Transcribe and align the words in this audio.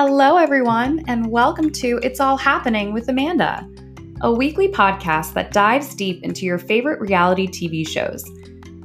Hello, 0.00 0.36
everyone, 0.36 1.02
and 1.08 1.28
welcome 1.28 1.72
to 1.72 1.98
It's 2.04 2.20
All 2.20 2.36
Happening 2.36 2.92
with 2.92 3.08
Amanda, 3.08 3.68
a 4.20 4.32
weekly 4.32 4.68
podcast 4.68 5.32
that 5.32 5.50
dives 5.50 5.92
deep 5.96 6.22
into 6.22 6.46
your 6.46 6.56
favorite 6.56 7.00
reality 7.00 7.48
TV 7.48 7.84
shows. 7.84 8.24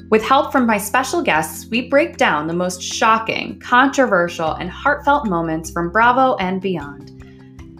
With 0.09 0.23
help 0.23 0.51
from 0.51 0.65
my 0.65 0.79
special 0.79 1.21
guests, 1.21 1.67
we 1.69 1.87
break 1.87 2.17
down 2.17 2.47
the 2.47 2.55
most 2.55 2.81
shocking, 2.81 3.59
controversial, 3.59 4.53
and 4.53 4.71
heartfelt 4.71 5.27
moments 5.27 5.69
from 5.69 5.91
Bravo 5.91 6.35
and 6.37 6.59
beyond. 6.59 7.11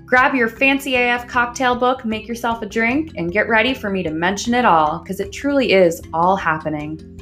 Grab 0.06 0.36
your 0.36 0.48
fancy 0.48 0.96
AF 0.96 1.28
cocktail 1.28 1.76
book, 1.76 2.06
make 2.06 2.28
yourself 2.28 2.62
a 2.62 2.68
drink, 2.68 3.14
and 3.16 3.32
get 3.32 3.50
ready 3.50 3.74
for 3.74 3.90
me 3.90 4.04
to 4.04 4.12
mention 4.12 4.54
it 4.54 4.64
all 4.64 5.00
because 5.00 5.20
it 5.20 5.32
truly 5.32 5.72
is 5.72 6.04
all 6.14 6.36
happening. 6.36 7.13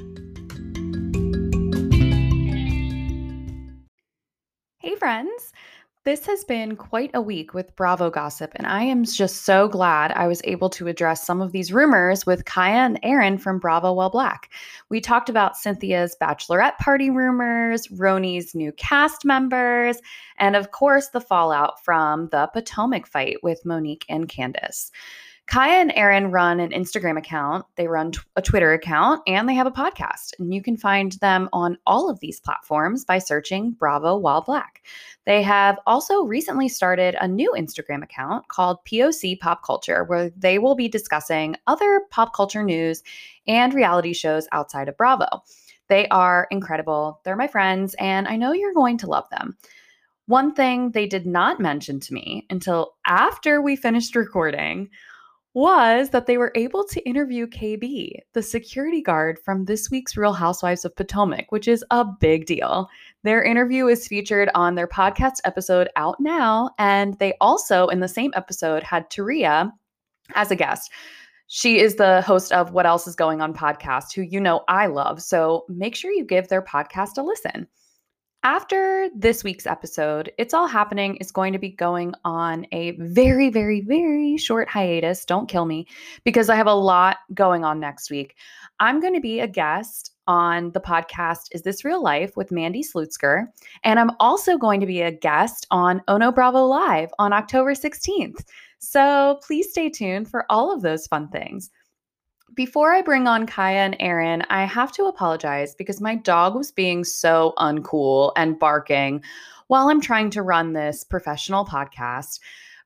This 6.04 6.26
has 6.26 6.44
been 6.44 6.78
quite 6.78 7.12
a 7.14 7.22
week 7.22 7.54
with 7.54 7.76
Bravo 7.76 8.10
gossip, 8.10 8.54
and 8.56 8.66
I 8.66 8.82
am 8.82 9.04
just 9.04 9.46
so 9.46 9.68
glad 9.68 10.12
I 10.14 10.26
was 10.26 10.42
able 10.46 10.68
to 10.72 10.88
address 10.88 11.24
some 11.24 11.42
of 11.42 11.52
these 11.52 11.72
rumors 11.72 12.26
with 12.26 12.46
Kaya 12.46 12.78
and 12.78 13.00
Aaron 13.04 13.38
from 13.38 13.60
Bravo 13.60 13.94
While 13.94 14.10
Black. 14.10 14.50
We 14.90 15.00
talked 15.00 15.30
about 15.30 15.58
Cynthia's 15.58 16.16
bachelorette 16.20 16.80
party 16.80 17.12
rumors, 17.12 17.88
RHONY's 17.90 18.56
new 18.56 18.72
cast 18.72 19.26
members, 19.26 20.00
and 20.40 20.56
of 20.56 20.72
course, 20.72 21.10
the 21.10 21.22
fallout 21.22 21.86
from 21.86 22.30
the 22.30 22.50
Potomac 22.52 23.06
fight 23.06 23.38
with 23.44 23.64
Monique 23.64 24.06
and 24.10 24.28
Candiace. 24.28 24.90
Kaya 25.52 25.82
and 25.82 25.92
Aaron 25.98 26.32
run 26.32 26.62
an 26.62 26.72
Instagram 26.72 27.18
account, 27.18 27.66
they 27.76 27.86
run 27.86 28.14
t- 28.14 28.22
a 28.38 28.42
Twitter 28.42 28.72
account, 28.72 29.22
and 29.28 29.50
they 29.50 29.54
have 29.54 29.68
a 29.68 29.72
podcast. 29.72 30.32
And 30.40 30.54
you 30.54 30.64
can 30.64 30.78
find 30.78 31.12
them 31.20 31.50
on 31.52 31.78
all 31.86 32.10
of 32.10 32.22
these 32.22 32.40
platforms 32.40 33.04
by 33.04 33.20
searching 33.20 33.72
Bravo 33.72 34.16
While 34.16 34.44
Black. 34.44 34.82
They 35.26 35.44
have 35.44 35.78
also 35.86 36.24
recently 36.24 36.70
started 36.70 37.18
a 37.20 37.28
new 37.28 37.54
Instagram 37.58 38.02
account 38.02 38.48
called 38.48 38.78
POC 38.86 39.42
Pop 39.42 39.62
Culture, 39.62 40.06
where 40.06 40.30
they 40.38 40.58
will 40.58 40.76
be 40.76 40.88
discussing 40.88 41.58
other 41.68 42.04
pop 42.12 42.34
culture 42.34 42.64
news 42.64 43.04
and 43.46 43.74
reality 43.74 44.14
shows 44.14 44.48
outside 44.54 44.88
of 44.88 44.96
Bravo. 44.96 45.44
They 45.90 46.08
are 46.08 46.48
incredible. 46.50 47.20
They're 47.26 47.36
my 47.36 47.48
friends, 47.48 47.94
and 48.00 48.26
I 48.26 48.38
know 48.38 48.54
you're 48.54 48.74
going 48.74 49.00
to 49.00 49.08
love 49.08 49.30
them. 49.32 49.58
One 50.28 50.54
thing 50.54 50.92
they 50.92 51.08
did 51.08 51.26
not 51.26 51.60
mention 51.60 52.00
to 52.00 52.14
me 52.14 52.46
until 52.50 52.94
after 53.06 53.62
we 53.62 53.76
finished 53.76 54.16
recording 54.16 54.90
was 55.54 56.12
that 56.12 56.28
they 56.28 56.38
were 56.38 56.52
able 56.56 56.84
to 56.86 57.02
interview 57.08 57.46
KB, 57.46 58.14
the 58.34 58.42
security 58.42 59.02
guard 59.02 59.38
from 59.40 59.66
this 59.66 59.92
week's 59.92 60.16
Real 60.16 60.34
Housewives 60.34 60.86
of 60.86 60.96
Potomac, 60.96 61.52
which 61.52 61.68
is 61.68 61.84
a 61.92 62.06
big 62.06 62.46
deal. 62.46 62.88
Their 63.24 63.44
interview 63.44 63.88
is 63.88 64.08
featured 64.08 64.50
on 64.56 64.76
their 64.76 64.88
podcast 64.88 65.42
episode 65.44 65.90
out 65.96 66.20
now, 66.20 66.72
and 66.80 67.18
they 67.20 67.34
also, 67.42 67.88
in 67.88 68.00
the 68.00 68.08
same 68.08 68.32
episode, 68.36 68.84
had 68.84 69.10
Taria 69.10 69.72
as 70.36 70.52
a 70.52 70.56
guest. 70.56 70.92
She 71.48 71.80
is 71.80 71.96
the 71.96 72.22
host 72.22 72.54
of 72.54 72.72
What 72.72 72.86
Else 72.86 73.08
Is 73.08 73.16
Going 73.18 73.42
On 73.42 73.54
podcast, 73.54 74.14
who 74.16 74.22
you 74.22 74.40
know 74.40 74.64
I 74.70 74.88
love. 74.88 75.22
So 75.22 75.66
make 75.68 75.96
sure 75.96 76.12
you 76.12 76.24
give 76.24 76.48
their 76.48 76.62
podcast 76.62 77.18
a 77.18 77.22
listen. 77.22 77.68
After 78.44 79.08
this 79.16 79.44
week's 79.44 79.68
episode, 79.68 80.32
It's 80.40 80.56
All 80.56 80.66
Happening 80.66 81.16
is 81.18 81.32
going 81.32 81.54
to 81.54 81.60
be 81.60 81.70
going 81.70 82.16
on 82.26 82.66
a 82.72 82.98
very, 82.98 83.52
very, 83.52 83.82
very 83.82 84.36
short 84.36 84.68
hiatus. 84.68 85.26
Don't 85.26 85.48
kill 85.48 85.66
me 85.66 85.86
because 86.24 86.50
I 86.50 86.56
have 86.56 86.66
a 86.66 86.74
lot 86.74 87.18
going 87.36 87.64
on 87.64 87.80
next 87.80 88.10
week. 88.10 88.36
I'm 88.80 89.00
going 89.00 89.14
to 89.14 89.22
be 89.22 89.42
a 89.42 89.48
guest 89.48 90.16
on 90.26 90.72
the 90.72 90.80
podcast 90.80 91.50
Is 91.52 91.62
This 91.62 91.86
Real 91.86 92.02
Life 92.02 92.36
with 92.36 92.52
Mandy 92.52 92.82
Slutzker. 92.82 93.46
And 93.84 94.00
I'm 94.00 94.12
also 94.20 94.58
going 94.58 94.80
to 94.80 94.88
be 94.88 95.02
a 95.02 95.12
guest 95.12 95.68
on 95.70 96.02
oh 96.08 96.16
Ono 96.16 96.32
Bravo 96.32 96.66
Live 96.66 97.12
on 97.20 97.34
October 97.34 97.76
16th. 97.76 98.44
So 98.80 99.40
please 99.46 99.70
stay 99.70 99.88
tuned 99.92 100.28
for 100.28 100.48
all 100.50 100.74
of 100.74 100.82
those 100.82 101.06
fun 101.06 101.28
things. 101.28 101.70
Before 102.54 102.92
I 102.92 103.02
bring 103.02 103.28
on 103.28 103.46
Kaya 103.46 103.80
and 103.80 103.96
Aaron, 104.02 104.44
I 104.50 104.66
have 104.66 104.92
to 104.94 105.06
apologize 105.06 105.74
because 105.74 106.02
my 106.02 106.16
dog 106.16 106.54
was 106.54 106.70
being 106.70 107.06
so 107.06 107.54
uncool 107.58 108.34
and 108.36 108.60
barking 108.60 109.24
while 109.68 109.88
I'm 109.88 110.02
trying 110.02 110.30
to 110.32 110.42
run 110.42 110.74
this 110.74 111.06
professional 111.06 111.66
podcast. 111.66 112.42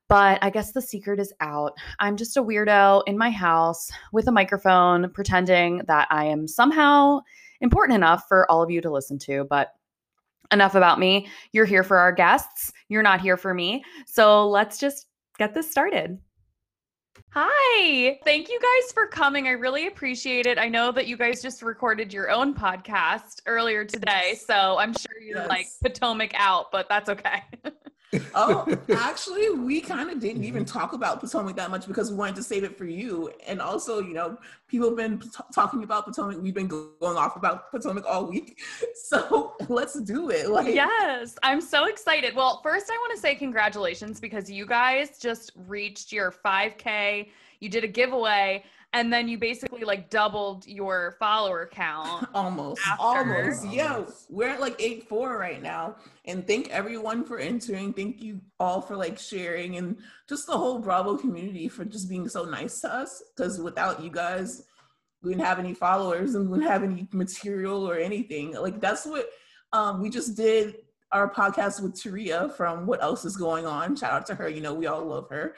But 0.06 0.38
I 0.40 0.50
guess 0.50 0.70
the 0.70 0.80
secret 0.80 1.18
is 1.18 1.32
out. 1.40 1.72
I'm 1.98 2.16
just 2.16 2.36
a 2.36 2.44
weirdo 2.44 3.02
in 3.08 3.18
my 3.18 3.30
house 3.30 3.90
with 4.12 4.28
a 4.28 4.32
microphone 4.32 5.10
pretending 5.10 5.82
that 5.88 6.06
I 6.12 6.26
am 6.26 6.46
somehow 6.46 7.22
important 7.60 7.96
enough 7.96 8.24
for 8.28 8.48
all 8.48 8.62
of 8.62 8.70
you 8.70 8.80
to 8.82 8.90
listen 8.90 9.18
to. 9.20 9.46
But 9.50 9.72
enough 10.52 10.76
about 10.76 11.00
me. 11.00 11.26
You're 11.50 11.64
here 11.64 11.82
for 11.82 11.98
our 11.98 12.12
guests, 12.12 12.72
you're 12.88 13.02
not 13.02 13.20
here 13.20 13.36
for 13.36 13.52
me. 13.52 13.82
So 14.06 14.48
let's 14.48 14.78
just 14.78 15.08
get 15.38 15.54
this 15.54 15.68
started. 15.68 16.20
Hi. 17.38 18.18
Thank 18.24 18.48
you 18.48 18.58
guys 18.58 18.92
for 18.92 19.06
coming. 19.06 19.46
I 19.46 19.50
really 19.50 19.88
appreciate 19.88 20.46
it. 20.46 20.56
I 20.56 20.70
know 20.70 20.90
that 20.92 21.06
you 21.06 21.18
guys 21.18 21.42
just 21.42 21.60
recorded 21.60 22.10
your 22.10 22.30
own 22.30 22.54
podcast 22.54 23.42
earlier 23.44 23.84
today, 23.84 24.38
so 24.42 24.78
I'm 24.78 24.94
sure 24.94 25.20
you're 25.20 25.40
yes. 25.40 25.48
like 25.50 25.66
Potomac 25.82 26.32
out, 26.34 26.72
but 26.72 26.88
that's 26.88 27.10
okay. 27.10 27.42
oh, 28.34 28.66
actually, 28.94 29.50
we 29.50 29.80
kind 29.80 30.10
of 30.10 30.20
didn't 30.20 30.44
even 30.44 30.64
mm-hmm. 30.64 30.78
talk 30.78 30.92
about 30.92 31.20
Potomac 31.20 31.56
that 31.56 31.70
much 31.70 31.86
because 31.86 32.10
we 32.10 32.16
wanted 32.16 32.36
to 32.36 32.42
save 32.42 32.64
it 32.64 32.76
for 32.76 32.84
you. 32.84 33.30
And 33.46 33.60
also, 33.60 34.00
you 34.00 34.14
know, 34.14 34.38
people 34.68 34.88
have 34.88 34.96
been 34.96 35.18
t- 35.18 35.28
talking 35.54 35.82
about 35.82 36.04
Potomac. 36.06 36.40
We've 36.40 36.54
been 36.54 36.68
going 36.68 37.16
off 37.16 37.36
about 37.36 37.70
Potomac 37.70 38.04
all 38.06 38.26
week. 38.26 38.60
So 39.08 39.54
let's 39.68 40.00
do 40.00 40.30
it. 40.30 40.48
Like, 40.48 40.74
yes, 40.74 41.36
I'm 41.44 41.60
so 41.60 41.84
excited. 41.84 42.34
Well, 42.34 42.60
first, 42.62 42.90
I 42.90 42.94
want 42.94 43.14
to 43.14 43.20
say 43.20 43.36
congratulations 43.36 44.18
because 44.18 44.50
you 44.50 44.66
guys 44.66 45.18
just 45.18 45.52
reached 45.68 46.12
your 46.12 46.32
5K. 46.32 47.28
You 47.60 47.68
did 47.68 47.84
a 47.84 47.88
giveaway 47.88 48.64
and 48.92 49.12
then 49.12 49.28
you 49.28 49.38
basically 49.38 49.82
like 49.82 50.08
doubled 50.10 50.66
your 50.66 51.16
follower 51.18 51.68
count 51.70 52.26
almost 52.34 52.80
after. 52.86 53.02
almost 53.02 53.66
yeah 53.68 54.04
we're 54.28 54.48
at 54.48 54.60
like 54.60 54.74
eight 54.80 55.08
four 55.08 55.38
right 55.38 55.62
now 55.62 55.96
and 56.24 56.46
thank 56.46 56.68
everyone 56.70 57.24
for 57.24 57.38
entering 57.38 57.92
thank 57.92 58.22
you 58.22 58.40
all 58.58 58.80
for 58.80 58.96
like 58.96 59.18
sharing 59.18 59.76
and 59.76 59.96
just 60.28 60.46
the 60.46 60.56
whole 60.56 60.78
bravo 60.78 61.16
community 61.16 61.68
for 61.68 61.84
just 61.84 62.08
being 62.08 62.28
so 62.28 62.44
nice 62.44 62.80
to 62.80 62.92
us 62.92 63.22
because 63.36 63.60
without 63.60 64.02
you 64.02 64.10
guys 64.10 64.64
we 65.22 65.32
didn't 65.32 65.44
have 65.44 65.58
any 65.58 65.74
followers 65.74 66.34
and 66.34 66.44
we 66.44 66.50
wouldn't 66.52 66.70
have 66.70 66.82
any 66.82 67.08
material 67.12 67.88
or 67.88 67.96
anything 67.96 68.54
like 68.54 68.80
that's 68.80 69.04
what 69.04 69.28
um, 69.72 70.00
we 70.00 70.08
just 70.08 70.36
did 70.36 70.76
our 71.12 71.30
podcast 71.30 71.82
with 71.82 71.94
Taria 71.94 72.52
from 72.56 72.86
What 72.86 73.02
Else 73.02 73.24
Is 73.24 73.36
Going 73.36 73.64
On. 73.64 73.94
Shout 73.94 74.12
out 74.12 74.26
to 74.26 74.34
her. 74.34 74.48
You 74.48 74.60
know, 74.60 74.74
we 74.74 74.86
all 74.86 75.04
love 75.04 75.28
her 75.30 75.54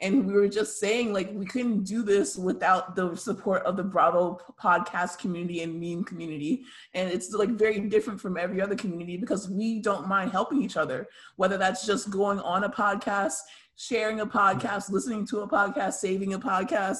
and 0.00 0.26
we 0.26 0.32
were 0.32 0.48
just 0.48 0.78
saying 0.78 1.12
like 1.12 1.30
we 1.32 1.46
couldn't 1.46 1.84
do 1.84 2.02
this 2.02 2.36
without 2.36 2.96
the 2.96 3.14
support 3.14 3.62
of 3.64 3.76
the 3.76 3.82
bravo 3.82 4.38
podcast 4.60 5.18
community 5.18 5.62
and 5.62 5.80
meme 5.80 6.04
community. 6.04 6.64
And 6.94 7.10
it's 7.10 7.32
like 7.32 7.50
very 7.50 7.80
different 7.80 8.20
from 8.20 8.36
every 8.36 8.60
other 8.60 8.76
community 8.76 9.16
because 9.16 9.48
we 9.48 9.80
don't 9.80 10.08
mind 10.08 10.30
helping 10.30 10.62
each 10.62 10.76
other 10.76 11.06
whether 11.36 11.56
that's 11.56 11.86
just 11.86 12.10
going 12.10 12.40
on 12.40 12.64
a 12.64 12.68
podcast 12.68 13.38
sharing 13.76 14.20
a 14.20 14.26
podcast 14.26 14.90
listening 14.90 15.26
to 15.26 15.40
a 15.40 15.48
podcast 15.48 15.94
saving 15.94 16.34
a 16.34 16.38
podcast. 16.38 16.98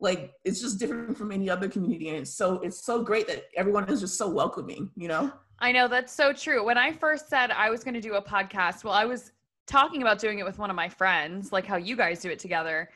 Like 0.00 0.32
it's 0.44 0.60
just 0.60 0.78
different 0.78 1.16
from 1.16 1.32
any 1.32 1.48
other 1.48 1.68
community. 1.68 2.08
And 2.08 2.18
it's 2.18 2.34
so 2.34 2.60
it's 2.60 2.84
so 2.84 3.02
great 3.02 3.26
that 3.28 3.44
everyone 3.56 3.88
is 3.88 4.00
just 4.00 4.18
so 4.18 4.28
welcoming 4.28 4.90
you 4.96 5.08
know? 5.08 5.32
I 5.58 5.72
know 5.72 5.88
that's 5.88 6.12
so 6.12 6.32
true. 6.32 6.64
When 6.64 6.76
I 6.76 6.92
first 6.92 7.30
said 7.30 7.50
I 7.50 7.70
was 7.70 7.82
going 7.82 7.94
to 7.94 8.00
do 8.00 8.14
a 8.14 8.22
podcast, 8.22 8.84
well, 8.84 8.92
I 8.92 9.06
was 9.06 9.32
talking 9.66 10.02
about 10.02 10.18
doing 10.18 10.38
it 10.38 10.44
with 10.44 10.58
one 10.58 10.70
of 10.70 10.76
my 10.76 10.88
friends, 10.88 11.52
like 11.52 11.66
how 11.66 11.76
you 11.76 11.96
guys 11.96 12.20
do 12.20 12.30
it 12.30 12.38
together. 12.38 12.88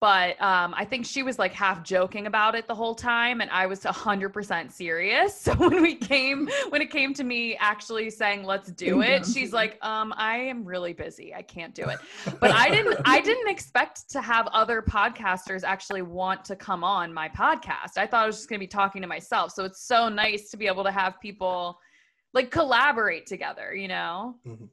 But 0.00 0.38
um, 0.42 0.74
I 0.76 0.84
think 0.84 1.06
she 1.06 1.22
was 1.22 1.38
like 1.38 1.54
half 1.54 1.82
joking 1.82 2.26
about 2.26 2.54
it 2.54 2.66
the 2.68 2.74
whole 2.74 2.94
time, 2.94 3.40
and 3.40 3.50
I 3.50 3.64
was 3.64 3.84
hundred 3.84 4.34
percent 4.34 4.72
serious. 4.72 5.32
So 5.44 5.54
when 5.54 5.80
we 5.80 5.94
came, 5.94 6.48
when 6.68 6.82
it 6.82 6.90
came 6.90 7.14
to 7.14 7.24
me 7.24 7.56
actually 7.56 8.10
saying 8.10 8.44
let's 8.44 8.70
do 8.70 9.02
it, 9.02 9.24
she's 9.24 9.52
like, 9.52 9.78
um, 9.82 10.12
"I 10.16 10.36
am 10.36 10.64
really 10.64 10.92
busy. 10.92 11.34
I 11.34 11.40
can't 11.40 11.74
do 11.74 11.84
it." 11.84 11.98
But 12.38 12.50
I 12.50 12.68
didn't, 12.68 12.98
I 13.06 13.20
didn't 13.20 13.48
expect 13.48 14.10
to 14.10 14.20
have 14.20 14.46
other 14.48 14.82
podcasters 14.82 15.64
actually 15.64 16.02
want 16.02 16.44
to 16.46 16.56
come 16.56 16.84
on 16.84 17.12
my 17.12 17.28
podcast. 17.28 17.96
I 17.96 18.06
thought 18.06 18.24
I 18.24 18.26
was 18.26 18.36
just 18.36 18.48
gonna 18.50 18.58
be 18.58 18.66
talking 18.66 19.00
to 19.00 19.08
myself. 19.08 19.52
So 19.52 19.64
it's 19.64 19.86
so 19.86 20.08
nice 20.08 20.50
to 20.50 20.56
be 20.58 20.66
able 20.66 20.84
to 20.84 20.92
have 20.92 21.18
people 21.20 21.78
like 22.34 22.50
collaborate 22.50 23.26
together. 23.26 23.74
You 23.74 23.88
know. 23.88 24.36
Mm-hmm. 24.46 24.64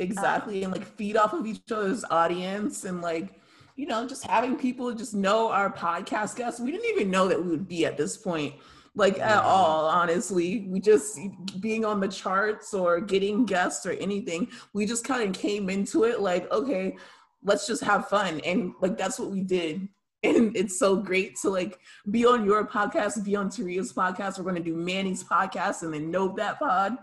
Exactly. 0.00 0.64
Um, 0.64 0.72
and 0.72 0.80
like 0.80 0.96
feed 0.96 1.16
off 1.16 1.32
of 1.32 1.46
each 1.46 1.60
other's 1.70 2.04
audience 2.10 2.84
and 2.84 3.00
like, 3.02 3.40
you 3.76 3.86
know, 3.86 4.06
just 4.06 4.26
having 4.26 4.56
people 4.56 4.92
just 4.92 5.14
know 5.14 5.50
our 5.50 5.72
podcast 5.72 6.36
guests. 6.36 6.60
We 6.60 6.70
didn't 6.70 6.90
even 6.90 7.10
know 7.10 7.28
that 7.28 7.42
we 7.42 7.50
would 7.50 7.68
be 7.68 7.86
at 7.86 7.96
this 7.96 8.16
point, 8.16 8.54
like 8.94 9.18
at 9.18 9.42
all, 9.42 9.86
honestly. 9.86 10.66
We 10.68 10.80
just 10.80 11.18
being 11.60 11.84
on 11.84 12.00
the 12.00 12.08
charts 12.08 12.74
or 12.74 13.00
getting 13.00 13.46
guests 13.46 13.86
or 13.86 13.92
anything, 13.92 14.48
we 14.74 14.86
just 14.86 15.04
kind 15.04 15.28
of 15.28 15.40
came 15.40 15.70
into 15.70 16.04
it 16.04 16.20
like, 16.20 16.50
okay, 16.50 16.96
let's 17.42 17.66
just 17.66 17.82
have 17.84 18.08
fun. 18.08 18.40
And 18.40 18.72
like 18.80 18.98
that's 18.98 19.18
what 19.18 19.30
we 19.30 19.42
did. 19.42 19.88
and 20.22 20.54
it's 20.54 20.78
so 20.78 20.96
great 20.96 21.36
to 21.36 21.48
like 21.48 21.78
be 22.10 22.26
on 22.26 22.44
your 22.44 22.66
podcast, 22.66 23.24
be 23.24 23.36
on 23.36 23.48
Taria's 23.48 23.92
podcast. 23.92 24.36
We're 24.36 24.44
going 24.44 24.56
to 24.56 24.62
do 24.62 24.76
Manny's 24.76 25.24
podcast 25.24 25.82
and 25.82 25.94
then 25.94 26.10
Know 26.10 26.34
That 26.36 26.58
Pod. 26.58 26.98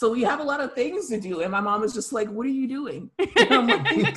So 0.00 0.10
we 0.10 0.22
have 0.22 0.40
a 0.40 0.42
lot 0.42 0.62
of 0.62 0.72
things 0.72 1.10
to 1.10 1.20
do. 1.20 1.42
And 1.42 1.52
my 1.52 1.60
mom 1.60 1.84
is 1.84 1.92
just 1.92 2.10
like, 2.10 2.26
What 2.30 2.46
are 2.46 2.48
you 2.48 2.66
doing? 2.66 3.10
Like, 3.36 4.16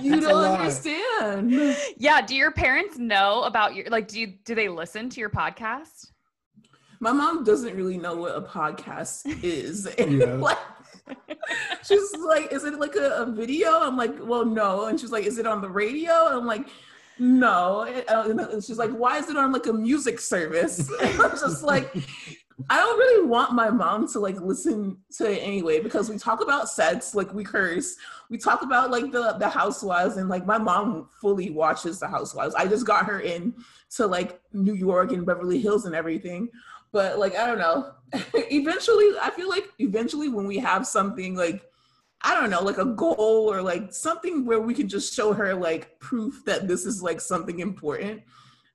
you 0.00 0.20
don't 0.20 0.44
understand. 0.44 1.52
Yeah. 1.96 2.20
Do 2.20 2.34
your 2.34 2.50
parents 2.50 2.98
know 2.98 3.44
about 3.44 3.76
your 3.76 3.86
like 3.90 4.08
do 4.08 4.18
you 4.18 4.26
do 4.44 4.56
they 4.56 4.68
listen 4.68 5.08
to 5.10 5.20
your 5.20 5.30
podcast? 5.30 6.10
My 6.98 7.12
mom 7.12 7.44
doesn't 7.44 7.76
really 7.76 7.96
know 7.96 8.16
what 8.16 8.34
a 8.34 8.40
podcast 8.40 9.22
is. 9.44 9.86
And 9.86 10.12
yeah. 10.18 10.34
like 10.34 10.58
she's 11.84 12.16
like, 12.16 12.52
Is 12.52 12.64
it 12.64 12.80
like 12.80 12.96
a, 12.96 13.22
a, 13.22 13.26
video? 13.26 13.78
I'm 13.78 13.96
like, 13.96 14.16
Well, 14.20 14.44
no. 14.44 14.86
And 14.86 14.98
she's 14.98 15.12
like, 15.12 15.26
Is 15.26 15.38
it 15.38 15.46
on 15.46 15.60
the 15.60 15.70
radio? 15.70 16.26
And 16.26 16.38
I'm 16.38 16.46
like, 16.46 16.66
no. 17.20 17.82
And 17.82 18.40
uh, 18.40 18.60
she's 18.60 18.78
like, 18.78 18.90
why 18.90 19.18
is 19.18 19.28
it 19.28 19.36
on 19.36 19.50
like 19.50 19.66
a 19.66 19.72
music 19.72 20.20
service? 20.20 20.88
And 21.02 21.20
I'm 21.20 21.30
just 21.32 21.64
like, 21.64 21.92
I 22.68 22.76
don't 22.76 22.98
really 22.98 23.26
want 23.26 23.52
my 23.52 23.70
mom 23.70 24.08
to 24.08 24.18
like 24.18 24.40
listen 24.40 24.98
to 25.16 25.30
it 25.30 25.38
anyway 25.38 25.80
because 25.80 26.10
we 26.10 26.18
talk 26.18 26.42
about 26.42 26.68
sex, 26.68 27.14
like 27.14 27.32
we 27.32 27.44
curse. 27.44 27.96
We 28.30 28.38
talk 28.38 28.62
about 28.62 28.90
like 28.90 29.12
the 29.12 29.36
the 29.38 29.48
housewives 29.48 30.16
and 30.16 30.28
like 30.28 30.44
my 30.44 30.58
mom 30.58 31.08
fully 31.20 31.50
watches 31.50 32.00
the 32.00 32.08
housewives. 32.08 32.54
I 32.56 32.66
just 32.66 32.86
got 32.86 33.06
her 33.06 33.20
in 33.20 33.54
to 33.96 34.06
like 34.06 34.40
New 34.52 34.74
York 34.74 35.12
and 35.12 35.24
Beverly 35.24 35.60
Hills 35.60 35.86
and 35.86 35.94
everything. 35.94 36.48
But 36.90 37.18
like 37.18 37.36
I 37.36 37.46
don't 37.46 37.58
know. 37.58 37.92
eventually 38.34 39.06
I 39.22 39.30
feel 39.30 39.48
like 39.48 39.68
eventually 39.78 40.28
when 40.28 40.46
we 40.46 40.58
have 40.58 40.86
something 40.86 41.36
like 41.36 41.64
I 42.22 42.34
don't 42.34 42.50
know, 42.50 42.62
like 42.62 42.78
a 42.78 42.84
goal 42.84 43.48
or 43.48 43.62
like 43.62 43.92
something 43.94 44.44
where 44.44 44.60
we 44.60 44.74
can 44.74 44.88
just 44.88 45.14
show 45.14 45.32
her 45.32 45.54
like 45.54 46.00
proof 46.00 46.42
that 46.46 46.66
this 46.66 46.84
is 46.84 47.02
like 47.02 47.20
something 47.20 47.60
important, 47.60 48.22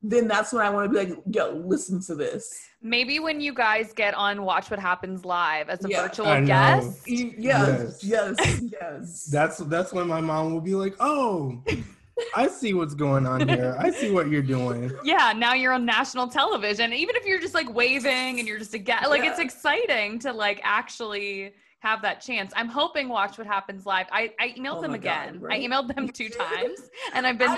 then 0.04 0.28
that's 0.28 0.52
when 0.52 0.66
I 0.66 0.70
want 0.70 0.92
to 0.92 1.00
be 1.00 1.06
like, 1.06 1.24
yo, 1.32 1.64
listen 1.66 2.02
to 2.04 2.16
this. 2.16 2.68
Maybe 2.82 3.20
when 3.20 3.40
you 3.40 3.54
guys 3.54 3.94
get 3.94 4.14
on 4.14 4.44
Watch 4.44 4.70
What 4.70 4.80
Happens 4.80 5.24
Live 5.24 5.70
as 5.70 5.84
a 5.86 5.90
yeah. 5.90 6.02
virtual 6.02 6.46
guest. 6.46 7.08
Yes, 7.08 7.34
yes, 7.38 8.04
yes, 8.04 8.62
yes. 8.82 9.26
That's 9.32 9.58
that's 9.60 9.94
when 9.94 10.08
my 10.08 10.20
mom 10.20 10.54
will 10.54 10.62
be 10.62 10.76
like, 10.76 10.96
oh, 11.00 11.64
I 12.36 12.48
see 12.48 12.74
what's 12.74 12.94
going 12.94 13.26
on 13.26 13.48
here. 13.48 13.78
I 13.80 13.92
see 13.92 14.12
what 14.12 14.28
you're 14.28 14.42
doing. 14.42 14.92
Yeah, 15.06 15.34
now 15.36 15.54
you're 15.54 15.74
on 15.74 15.86
national 15.86 16.28
television. 16.28 16.92
Even 16.94 17.16
if 17.16 17.26
you're 17.26 17.40
just 17.40 17.54
like 17.54 17.74
waving 17.74 18.40
and 18.40 18.48
you're 18.48 18.60
just 18.60 18.74
a 18.74 18.78
guest, 18.78 19.10
like 19.10 19.24
yeah. 19.24 19.32
it's 19.32 19.40
exciting 19.40 20.20
to 20.20 20.34
like 20.34 20.60
actually 20.64 21.54
have 21.80 22.02
that 22.02 22.22
chance. 22.22 22.54
I'm 22.56 22.70
hoping 22.70 23.10
Watch 23.10 23.38
What 23.38 23.48
Happens 23.48 23.86
Live. 23.86 24.08
I, 24.12 24.34
I 24.40 24.50
emailed 24.58 24.78
oh 24.78 24.82
them 24.82 24.94
again. 24.94 25.34
God, 25.34 25.42
right? 25.42 25.62
I 25.62 25.66
emailed 25.68 25.94
them 25.94 26.08
two 26.08 26.30
times 26.30 26.90
and 27.14 27.28
I've 27.28 27.38
been 27.38 27.58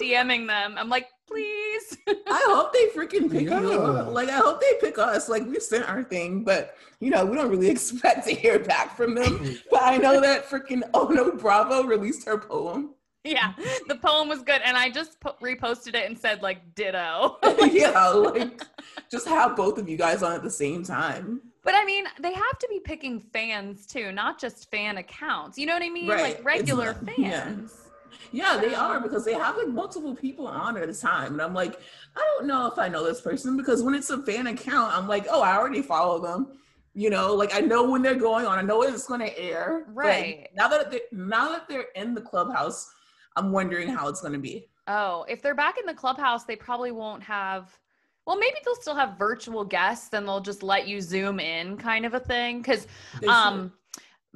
DMing 0.00 0.46
them. 0.46 0.76
I'm 0.78 0.88
like, 0.88 1.08
please. 1.26 1.96
I 2.06 2.44
hope 2.46 2.72
they 2.72 2.86
freaking 2.88 3.30
pick 3.30 3.48
yeah. 3.48 3.60
you 3.60 3.80
up. 3.80 4.12
Like, 4.12 4.28
I 4.28 4.38
hope 4.38 4.60
they 4.60 4.74
pick 4.80 4.98
us. 4.98 5.28
Like, 5.28 5.46
we 5.46 5.58
sent 5.60 5.88
our 5.88 6.02
thing, 6.02 6.44
but 6.44 6.76
you 7.00 7.10
know, 7.10 7.24
we 7.24 7.36
don't 7.36 7.50
really 7.50 7.68
expect 7.76 8.26
to 8.26 8.34
hear 8.34 8.58
back 8.58 8.96
from 8.96 9.14
them. 9.14 9.56
but 9.70 9.82
I 9.82 9.96
know 9.96 10.20
that 10.20 10.48
freaking 10.48 10.82
Oh 10.94 11.08
No 11.08 11.32
Bravo 11.32 11.84
released 11.84 12.26
her 12.26 12.38
poem. 12.38 12.90
Yeah, 13.24 13.54
the 13.88 13.96
poem 13.96 14.28
was 14.28 14.42
good, 14.42 14.62
and 14.64 14.76
I 14.76 14.88
just 14.88 15.18
po- 15.18 15.34
reposted 15.42 15.96
it 15.96 16.06
and 16.08 16.16
said 16.16 16.42
like 16.42 16.76
ditto. 16.76 17.38
yeah, 17.72 18.08
like 18.08 18.62
just 19.10 19.26
have 19.26 19.56
both 19.56 19.78
of 19.78 19.88
you 19.88 19.96
guys 19.96 20.22
on 20.22 20.32
at 20.32 20.44
the 20.44 20.50
same 20.50 20.84
time. 20.84 21.40
But 21.64 21.74
I 21.74 21.84
mean, 21.84 22.04
they 22.20 22.32
have 22.32 22.58
to 22.60 22.68
be 22.70 22.78
picking 22.78 23.20
fans 23.32 23.84
too, 23.84 24.12
not 24.12 24.38
just 24.40 24.70
fan 24.70 24.98
accounts. 24.98 25.58
You 25.58 25.66
know 25.66 25.74
what 25.74 25.82
I 25.82 25.88
mean? 25.88 26.08
Right. 26.08 26.36
Like 26.36 26.44
regular 26.44 26.94
fans. 26.94 27.18
Yeah. 27.18 27.85
Yeah. 28.32 28.58
they 28.58 28.74
are 28.74 29.00
because 29.00 29.24
they 29.24 29.34
have 29.34 29.56
like 29.56 29.68
multiple 29.68 30.14
people 30.14 30.46
on 30.46 30.76
at 30.76 30.88
a 30.88 30.94
time. 30.94 31.34
And 31.34 31.42
I'm 31.42 31.54
like, 31.54 31.80
I 32.16 32.20
don't 32.20 32.46
know 32.46 32.66
if 32.66 32.78
I 32.78 32.88
know 32.88 33.04
this 33.04 33.20
person 33.20 33.56
because 33.56 33.82
when 33.82 33.94
it's 33.94 34.10
a 34.10 34.22
fan 34.22 34.46
account, 34.46 34.96
I'm 34.96 35.08
like, 35.08 35.26
oh, 35.30 35.42
I 35.42 35.56
already 35.56 35.82
follow 35.82 36.20
them. 36.20 36.58
You 36.94 37.10
know, 37.10 37.34
like 37.34 37.54
I 37.54 37.60
know 37.60 37.90
when 37.90 38.02
they're 38.02 38.14
going 38.14 38.46
on, 38.46 38.58
I 38.58 38.62
know 38.62 38.82
it's 38.82 39.06
going 39.06 39.20
to 39.20 39.38
air. 39.38 39.84
Right. 39.88 40.48
But 40.54 40.62
now 40.62 40.68
that 40.68 40.90
they 40.90 41.00
now 41.12 41.50
that 41.50 41.68
they're 41.68 41.86
in 41.94 42.14
the 42.14 42.22
clubhouse, 42.22 42.90
I'm 43.36 43.52
wondering 43.52 43.88
how 43.88 44.08
it's 44.08 44.20
going 44.20 44.32
to 44.32 44.38
be. 44.38 44.68
Oh, 44.88 45.26
if 45.28 45.42
they're 45.42 45.54
back 45.54 45.78
in 45.78 45.84
the 45.84 45.94
clubhouse, 45.94 46.44
they 46.44 46.56
probably 46.56 46.92
won't 46.92 47.22
have 47.22 47.78
well, 48.26 48.36
maybe 48.36 48.56
they'll 48.64 48.74
still 48.74 48.96
have 48.96 49.16
virtual 49.16 49.64
guests 49.64 50.12
and 50.12 50.26
they'll 50.26 50.40
just 50.40 50.62
let 50.62 50.88
you 50.88 51.00
zoom 51.00 51.38
in 51.38 51.76
kind 51.76 52.04
of 52.04 52.14
a 52.14 52.20
thing. 52.20 52.62
Cause 52.62 52.86
um 53.28 53.72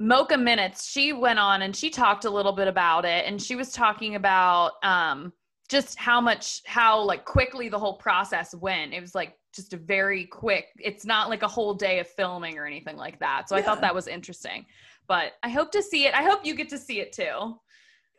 Mocha 0.01 0.37
Minutes, 0.37 0.89
she 0.89 1.13
went 1.13 1.37
on 1.37 1.61
and 1.61 1.75
she 1.75 1.91
talked 1.91 2.25
a 2.25 2.29
little 2.29 2.51
bit 2.51 2.67
about 2.67 3.05
it 3.05 3.25
and 3.27 3.39
she 3.39 3.55
was 3.55 3.71
talking 3.71 4.15
about 4.15 4.71
um 4.83 5.31
just 5.69 5.97
how 5.97 6.19
much 6.19 6.61
how 6.65 6.99
like 6.99 7.23
quickly 7.23 7.69
the 7.69 7.79
whole 7.79 7.97
process 7.97 8.53
went. 8.55 8.93
It 8.93 8.99
was 8.99 9.13
like 9.13 9.37
just 9.53 9.73
a 9.73 9.77
very 9.77 10.25
quick, 10.25 10.65
it's 10.79 11.05
not 11.05 11.29
like 11.29 11.43
a 11.43 11.47
whole 11.47 11.73
day 11.73 11.99
of 11.99 12.07
filming 12.07 12.57
or 12.57 12.65
anything 12.65 12.97
like 12.97 13.19
that. 13.19 13.47
So 13.47 13.55
yeah. 13.55 13.61
I 13.61 13.65
thought 13.65 13.81
that 13.81 13.93
was 13.93 14.07
interesting. 14.07 14.65
But 15.07 15.33
I 15.43 15.49
hope 15.49 15.71
to 15.71 15.83
see 15.83 16.05
it. 16.05 16.13
I 16.13 16.23
hope 16.23 16.45
you 16.45 16.55
get 16.55 16.69
to 16.69 16.77
see 16.77 16.99
it 16.99 17.13
too. 17.13 17.59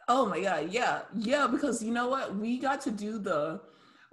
Oh 0.08 0.26
my 0.26 0.40
god, 0.40 0.70
yeah. 0.70 1.02
Yeah, 1.16 1.46
because 1.46 1.82
you 1.82 1.92
know 1.92 2.08
what? 2.08 2.36
We 2.36 2.58
got 2.58 2.80
to 2.82 2.90
do 2.90 3.18
the 3.18 3.60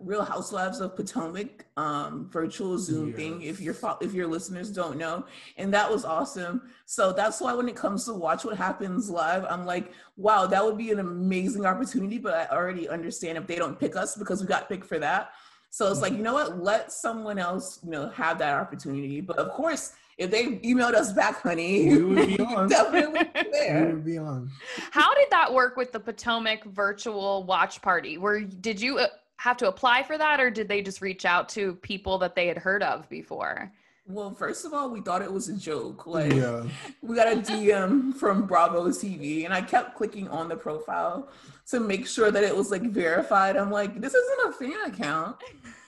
Real 0.01 0.24
Housewives 0.24 0.80
of 0.80 0.96
Potomac 0.96 1.66
um, 1.78 2.30
virtual 2.31 2.78
Zoom 2.78 3.10
yes. 3.10 3.18
thing. 3.18 3.42
If 3.42 3.60
your 3.60 3.75
if 4.01 4.13
your 4.13 4.28
listeners 4.28 4.69
don't 4.69 4.98
know, 4.98 5.25
and 5.57 5.74
that 5.74 5.90
was 5.90 6.06
awesome. 6.06 6.69
So 6.86 7.12
that's 7.13 7.42
why 7.42 7.54
when 7.54 7.69
it 7.69 7.75
comes 7.75 8.06
to 8.06 8.13
watch 8.13 8.46
what 8.46 8.57
happens 8.57 9.10
live, 9.10 9.46
I'm 9.46 9.66
like, 9.66 9.92
wow, 10.18 10.46
that 10.48 10.63
would 10.63 10.78
be 10.78 10.92
an 10.92 11.00
amazing 11.00 11.66
opportunity. 11.66 12.18
But 12.18 12.34
I 12.34 12.56
already 12.56 12.88
understand 12.90 13.38
if 13.38 13.48
they 13.48 13.56
don't 13.56 13.80
pick 13.80 13.96
us 13.96 14.16
because 14.16 14.42
we 14.42 14.48
got 14.48 14.69
picked 14.69 14.86
for 14.86 15.00
that. 15.00 15.31
So 15.72 15.92
it's 15.92 16.01
like, 16.01 16.13
you 16.13 16.24
know 16.24 16.34
what? 16.34 16.63
Let 16.63 16.92
someone 16.92 17.38
else, 17.38 17.80
you 17.84 17.92
know, 17.92 18.10
have 18.10 18.40
that 18.40 18.56
opportunity. 18.56 19.22
But 19.22 19.38
of 19.38 19.51
course, 19.51 19.94
if 20.19 20.30
they 20.31 20.57
emailed 20.57 20.96
us 20.96 21.13
back, 21.13 21.42
honey, 21.42 21.96
we 21.96 22.04
would 22.04 22.28
be 22.28 22.40
on. 22.40 22.68
definitely 22.68 23.30
there. 23.51 23.86
We 23.86 23.94
would 23.94 24.06
be 24.06 24.18
on. 24.18 24.51
How 24.92 25.13
did 25.16 25.30
that 25.31 25.54
work 25.54 25.78
with 25.78 25.92
the 25.92 26.00
Potomac 26.00 26.66
virtual 26.66 27.46
watch 27.46 27.81
party? 27.81 28.18
Where 28.18 28.42
did 28.42 28.81
you 28.81 28.98
uh, 28.98 29.07
have 29.39 29.56
to 29.56 29.69
apply 29.69 30.03
for 30.03 30.18
that 30.18 30.41
or 30.41 30.50
did 30.50 30.68
they 30.68 30.81
just 30.81 31.01
reach 31.01 31.24
out 31.24 31.47
to 31.47 31.75
people 31.75 32.18
that 32.18 32.36
they 32.36 32.45
had 32.45 32.57
heard 32.57 32.83
of 32.83 33.07
before? 33.07 33.71
Well, 34.06 34.33
first 34.33 34.65
of 34.65 34.74
all, 34.74 34.89
we 34.89 35.00
thought 35.00 35.21
it 35.21 35.31
was 35.31 35.47
a 35.47 35.56
joke. 35.56 36.06
Like, 36.06 36.33
yeah. 36.33 36.63
we 37.01 37.15
got 37.15 37.31
a 37.31 37.38
DM 37.38 38.13
from 38.15 38.45
Bravo 38.45 38.88
TV, 38.89 39.45
and 39.45 39.53
I 39.53 39.62
kept 39.62 39.95
clicking 39.95 40.27
on 40.27 40.50
the 40.50 40.57
profile 40.57 41.30
to 41.68 41.80
make 41.80 42.06
sure 42.06 42.31
that 42.31 42.44
it 42.44 42.56
was 42.56 42.69
like 42.69 42.81
verified. 42.81 43.56
I'm 43.56 43.71
like, 43.71 44.01
this 44.01 44.13
isn't 44.13 44.50
a 44.50 44.51
fan 44.51 44.91
account. 44.91 45.38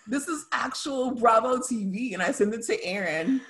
This 0.07 0.27
is 0.27 0.45
actual 0.51 1.11
Bravo 1.11 1.57
TV, 1.57 2.13
and 2.13 2.21
I 2.21 2.31
sent 2.31 2.53
it 2.53 2.63
to 2.67 2.81
Aaron. 2.85 3.41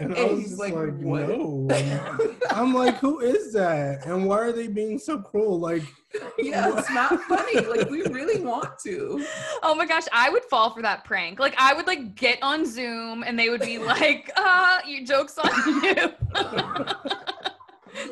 And, 0.00 0.16
and 0.16 0.30
I 0.30 0.32
was 0.32 0.58
like, 0.58 0.74
like 0.74 0.94
no. 0.94 1.68
I'm 2.50 2.72
like, 2.72 2.98
who 2.98 3.18
is 3.18 3.52
that? 3.54 4.06
And 4.06 4.26
why 4.26 4.38
are 4.38 4.52
they 4.52 4.68
being 4.68 4.96
so 4.96 5.18
cruel? 5.18 5.58
Like, 5.58 5.82
yeah, 6.38 6.68
what? 6.68 6.78
it's 6.78 6.90
not 6.90 7.20
funny. 7.22 7.60
Like, 7.66 7.90
we 7.90 8.02
really 8.02 8.40
want 8.40 8.78
to. 8.84 9.26
Oh 9.64 9.74
my 9.74 9.86
gosh, 9.86 10.04
I 10.12 10.30
would 10.30 10.44
fall 10.44 10.70
for 10.70 10.82
that 10.82 11.04
prank. 11.04 11.40
Like, 11.40 11.54
I 11.58 11.74
would 11.74 11.88
like 11.88 12.14
get 12.14 12.38
on 12.42 12.64
Zoom 12.64 13.24
and 13.24 13.36
they 13.36 13.50
would 13.50 13.62
be 13.62 13.78
like, 13.84 14.30
uh, 14.36 14.78
your 14.86 15.04
joke's 15.04 15.36
on 15.36 15.50
you. 15.82 15.94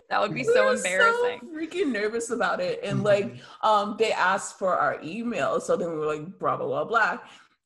that 0.08 0.20
would 0.20 0.34
be 0.34 0.40
we 0.40 0.44
so 0.44 0.72
embarrassing. 0.72 1.40
So 1.40 1.48
freaking 1.56 1.92
nervous 1.92 2.30
about 2.30 2.60
it. 2.60 2.80
And 2.82 3.04
like, 3.04 3.36
um, 3.62 3.94
they 3.96 4.10
asked 4.10 4.58
for 4.58 4.76
our 4.76 4.98
email. 5.04 5.60
So 5.60 5.76
then 5.76 5.90
we 5.90 5.98
were 5.98 6.06
like, 6.06 6.36
"Blah 6.40 6.56
blah 6.56 6.84
blah 6.84 7.20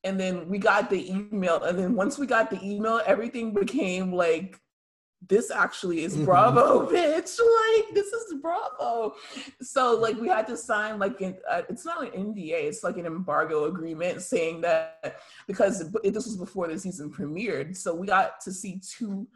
and 0.05 0.19
then 0.19 0.49
we 0.49 0.59
got 0.59 0.91
the 0.91 1.11
email 1.11 1.63
and 1.63 1.79
then 1.79 1.95
once 1.95 2.19
we 2.19 2.27
got 2.27 2.51
the 2.51 2.63
email 2.65 3.01
everything 3.07 3.53
became 3.53 4.13
like 4.13 4.61
this 5.29 5.51
actually 5.51 6.03
is 6.03 6.15
mm-hmm. 6.15 6.25
bravo 6.25 6.87
bitch. 6.91 7.39
Like 7.39 7.95
this 7.95 8.07
is 8.07 8.35
bravo. 8.41 9.15
So 9.61 9.97
like 9.97 10.17
we 10.17 10.29
had 10.29 10.47
to 10.47 10.57
sign 10.57 10.99
like 10.99 11.21
an, 11.21 11.37
uh, 11.49 11.63
it's 11.69 11.85
not 11.85 12.03
an 12.03 12.33
nda 12.35 12.53
it's 12.53 12.83
like 12.83 12.97
an 12.97 13.07
embargo 13.07 13.65
agreement 13.65 14.23
saying 14.23 14.63
that 14.63 15.21
because 15.47 15.91
this 16.03 16.27
was 16.27 16.37
before 16.37 16.69
the 16.69 16.79
season 16.79 17.11
premiered. 17.11 17.77
So 17.77 17.95
we 17.95 18.07
got 18.07 18.41
to 18.43 18.53
see 18.53 18.81
two 18.81 19.29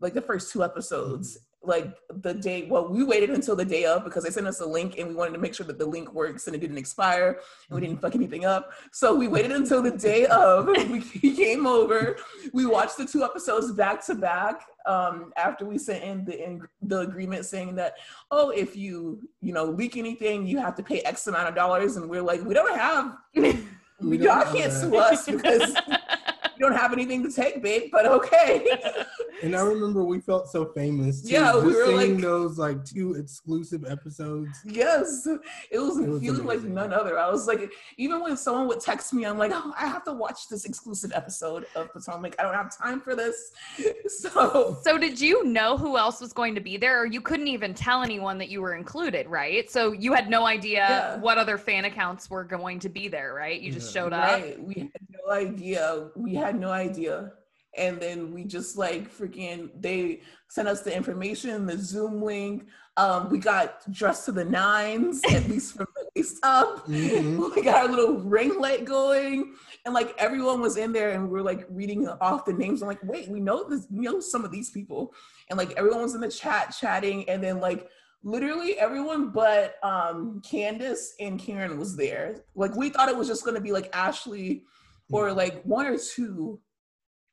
like 0.00 0.14
the 0.14 0.20
first 0.20 0.52
two 0.52 0.62
episodes 0.62 1.38
like 1.64 1.94
the 2.22 2.34
day 2.34 2.66
well 2.68 2.88
we 2.88 3.04
waited 3.04 3.30
until 3.30 3.54
the 3.54 3.64
day 3.64 3.84
of 3.84 4.04
because 4.04 4.24
they 4.24 4.30
sent 4.30 4.46
us 4.46 4.60
a 4.60 4.66
link 4.66 4.98
and 4.98 5.08
we 5.08 5.14
wanted 5.14 5.32
to 5.32 5.38
make 5.38 5.54
sure 5.54 5.66
that 5.66 5.78
the 5.78 5.86
link 5.86 6.12
works 6.12 6.46
and 6.46 6.56
it 6.56 6.58
didn't 6.58 6.78
expire 6.78 7.38
and 7.68 7.80
we 7.80 7.86
didn't 7.86 8.00
fuck 8.00 8.14
anything 8.14 8.44
up. 8.44 8.72
So 8.90 9.14
we 9.14 9.28
waited 9.28 9.52
until 9.52 9.82
the 9.82 9.90
day 9.90 10.26
of 10.26 10.66
we 10.90 11.36
came 11.36 11.66
over 11.66 12.16
we 12.52 12.66
watched 12.66 12.96
the 12.96 13.04
two 13.04 13.22
episodes 13.22 13.72
back 13.72 14.04
to 14.06 14.14
back 14.14 14.66
um, 14.86 15.32
after 15.36 15.64
we 15.64 15.78
sent 15.78 16.02
in 16.02 16.24
the 16.24 16.44
in 16.44 16.62
the 16.82 17.00
agreement 17.00 17.44
saying 17.44 17.74
that 17.76 17.94
oh 18.30 18.50
if 18.50 18.76
you 18.76 19.20
you 19.40 19.52
know 19.52 19.64
leak 19.64 19.96
anything 19.96 20.46
you 20.46 20.58
have 20.58 20.74
to 20.74 20.82
pay 20.82 21.00
x 21.00 21.26
amount 21.26 21.48
of 21.48 21.54
dollars 21.54 21.96
and 21.96 22.08
we're 22.08 22.22
like 22.22 22.42
we 22.44 22.54
don't 22.54 22.76
have 22.76 23.16
we, 24.00 24.18
y'all 24.18 24.52
can't 24.52 24.72
sue 24.72 24.96
us 24.96 25.26
because 25.26 25.74
you 26.62 26.68
don't 26.68 26.78
have 26.78 26.92
anything 26.92 27.22
to 27.24 27.32
take, 27.32 27.60
babe, 27.62 27.90
but 27.90 28.06
okay. 28.06 28.64
and 29.42 29.56
I 29.56 29.62
remember 29.62 30.04
we 30.04 30.20
felt 30.20 30.48
so 30.48 30.66
famous. 30.66 31.22
Too, 31.22 31.34
yeah, 31.34 31.56
we 31.56 31.74
were 31.74 31.86
seeing 31.86 31.96
like 32.14 32.20
those 32.22 32.56
like 32.58 32.84
two 32.84 33.14
exclusive 33.14 33.84
episodes. 33.88 34.60
Yes, 34.64 35.26
it 35.70 35.78
was, 35.80 35.98
It 35.98 36.08
was 36.08 36.20
feeling 36.22 36.44
like 36.46 36.62
none 36.62 36.92
other. 36.92 37.18
I 37.18 37.28
was 37.30 37.48
like, 37.48 37.72
even 37.96 38.22
when 38.22 38.36
someone 38.36 38.68
would 38.68 38.80
text 38.80 39.12
me, 39.12 39.24
I'm 39.26 39.38
like, 39.38 39.50
oh, 39.52 39.74
I 39.76 39.86
have 39.88 40.04
to 40.04 40.12
watch 40.12 40.48
this 40.48 40.64
exclusive 40.64 41.10
episode 41.14 41.66
of 41.74 41.92
Potomac. 41.92 42.36
I 42.38 42.44
don't 42.44 42.54
have 42.54 42.76
time 42.76 43.00
for 43.00 43.16
this. 43.16 43.52
So 44.08 44.76
So 44.82 44.98
did 44.98 45.20
you 45.20 45.44
know 45.44 45.76
who 45.76 45.96
else 45.96 46.20
was 46.20 46.32
going 46.32 46.54
to 46.54 46.60
be 46.60 46.76
there 46.76 47.00
or 47.00 47.06
you 47.06 47.20
couldn't 47.20 47.48
even 47.48 47.72
tell 47.74 48.02
anyone 48.02 48.36
that 48.38 48.48
you 48.50 48.60
were 48.60 48.74
included, 48.74 49.26
right? 49.26 49.70
So 49.70 49.92
you 49.92 50.12
had 50.12 50.28
no 50.28 50.46
idea 50.46 50.78
Yeah. 50.80 51.16
what 51.18 51.38
other 51.38 51.56
fan 51.58 51.86
accounts 51.86 52.28
were 52.30 52.44
going 52.44 52.78
to 52.80 52.88
be 52.88 53.08
there, 53.08 53.32
right? 53.34 53.58
You 53.60 53.72
just 53.72 53.94
Yeah. 53.94 54.02
showed 54.02 54.12
up. 54.12 54.40
Right. 54.40 54.62
We 54.62 54.74
had 54.74 54.90
no 55.26 55.32
idea. 55.32 56.08
We 56.14 56.34
had 56.34 56.51
no 56.58 56.70
idea. 56.70 57.32
And 57.76 57.98
then 57.98 58.34
we 58.34 58.44
just 58.44 58.76
like 58.76 59.10
freaking 59.10 59.70
they 59.80 60.20
sent 60.50 60.68
us 60.68 60.82
the 60.82 60.94
information, 60.94 61.64
the 61.64 61.78
Zoom 61.78 62.20
link. 62.22 62.66
Um, 62.98 63.30
we 63.30 63.38
got 63.38 63.90
dressed 63.90 64.26
to 64.26 64.32
the 64.32 64.44
nines, 64.44 65.22
at 65.30 65.48
least 65.48 65.74
from 65.76 65.86
the 65.96 66.10
waist 66.14 66.36
up. 66.42 66.86
Mhm. 66.88 67.54
We 67.54 67.62
got 67.62 67.76
our 67.86 67.88
little 67.88 68.18
ring 68.18 68.60
light 68.60 68.84
going. 68.84 69.54
And 69.86 69.94
like 69.94 70.14
everyone 70.18 70.60
was 70.60 70.76
in 70.76 70.92
there 70.92 71.12
and 71.12 71.30
we 71.30 71.38
are 71.38 71.42
like 71.42 71.66
reading 71.70 72.06
off 72.20 72.44
the 72.44 72.52
names. 72.52 72.82
I'm 72.82 72.88
like, 72.88 73.02
wait, 73.02 73.28
we 73.30 73.40
know 73.40 73.66
this, 73.66 73.86
we 73.90 74.04
know 74.04 74.20
some 74.20 74.44
of 74.44 74.52
these 74.52 74.70
people. 74.70 75.14
And 75.48 75.56
like 75.56 75.72
everyone 75.78 76.02
was 76.02 76.14
in 76.14 76.20
the 76.20 76.28
chat 76.30 76.76
chatting, 76.78 77.26
and 77.30 77.42
then 77.42 77.58
like 77.58 77.88
literally 78.22 78.78
everyone 78.78 79.30
but 79.30 79.76
um 79.82 80.40
Candiace 80.44 81.14
and 81.18 81.40
Karen 81.40 81.78
was 81.78 81.96
there. 81.96 82.44
Like 82.54 82.76
we 82.76 82.90
thought 82.90 83.08
it 83.08 83.16
was 83.16 83.26
just 83.28 83.44
gonna 83.46 83.60
be 83.60 83.72
like 83.72 83.88
Ashley 83.96 84.64
or 85.12 85.32
like 85.32 85.62
one 85.62 85.86
or 85.86 85.98
two, 85.98 86.60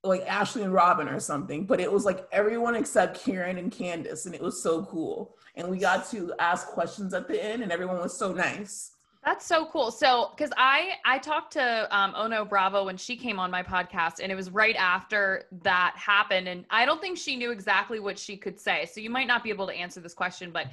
like 0.04 0.22
Ashley 0.28 0.64
and 0.64 0.74
Robin 0.74 1.08
or 1.08 1.20
something. 1.20 1.66
But 1.66 1.80
it 1.80 1.92
was 1.92 2.06
like 2.06 2.28
everyone 2.32 2.76
except 2.76 3.24
Karen 3.24 3.58
and 3.58 3.72
Candiace, 3.72 4.26
and 4.26 4.36
it 4.36 4.42
was 4.42 4.62
so 4.62 4.86
cool. 4.86 5.36
And 5.56 5.68
we 5.70 5.80
got 5.80 6.10
to 6.12 6.34
ask 6.40 6.68
questions 6.68 7.14
at 7.14 7.28
the 7.28 7.44
end, 7.44 7.64
and 7.64 7.72
everyone 7.72 8.00
was 8.00 8.18
so 8.18 8.32
nice. 8.32 8.92
That's 9.26 9.46
so 9.46 9.66
cool. 9.66 9.92
So, 9.92 10.32
because 10.36 10.52
I 10.56 10.92
I 11.04 11.18
talked 11.18 11.52
to 11.54 11.88
um, 11.96 12.14
Ono 12.16 12.46
Bravo 12.46 12.86
when 12.86 12.96
she 12.96 13.18
came 13.18 13.38
on 13.38 13.52
my 13.52 13.62
podcast, 13.62 14.22
and 14.22 14.32
it 14.32 14.36
was 14.36 14.50
right 14.50 14.76
after 14.78 15.46
that 15.64 15.94
happened, 15.98 16.48
and 16.48 16.66
I 16.70 16.86
don't 16.86 17.02
think 17.02 17.18
she 17.18 17.36
knew 17.36 17.52
exactly 17.52 18.00
what 18.00 18.18
she 18.18 18.38
could 18.38 18.58
say. 18.60 18.86
So 18.92 19.02
you 19.02 19.10
might 19.10 19.28
not 19.28 19.44
be 19.44 19.50
able 19.50 19.68
to 19.68 19.74
answer 19.74 20.00
this 20.00 20.14
question, 20.14 20.52
but 20.52 20.68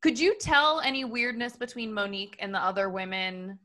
could 0.00 0.18
you 0.18 0.36
tell 0.36 0.80
any 0.80 1.04
weirdness 1.04 1.56
between 1.56 1.92
Monique 1.92 2.36
and 2.40 2.52
the 2.52 2.58
other 2.58 2.88
women? 2.88 3.58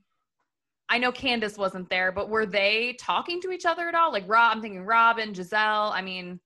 I 0.90 0.98
know 0.98 1.12
Candiace 1.12 1.58
wasn't 1.58 1.90
there, 1.90 2.12
but 2.12 2.30
were 2.30 2.46
they 2.46 2.96
talking 3.00 3.42
to 3.42 3.52
each 3.52 3.66
other 3.66 3.88
at 3.88 3.96
all? 3.96 4.12
Like 4.12 4.24
Rob, 4.28 4.56
I'm 4.56 4.62
thinking 4.62 4.86
Robin, 4.86 5.34
Gizelle. 5.34 5.92
I 5.92 6.02
mean, 6.02 6.40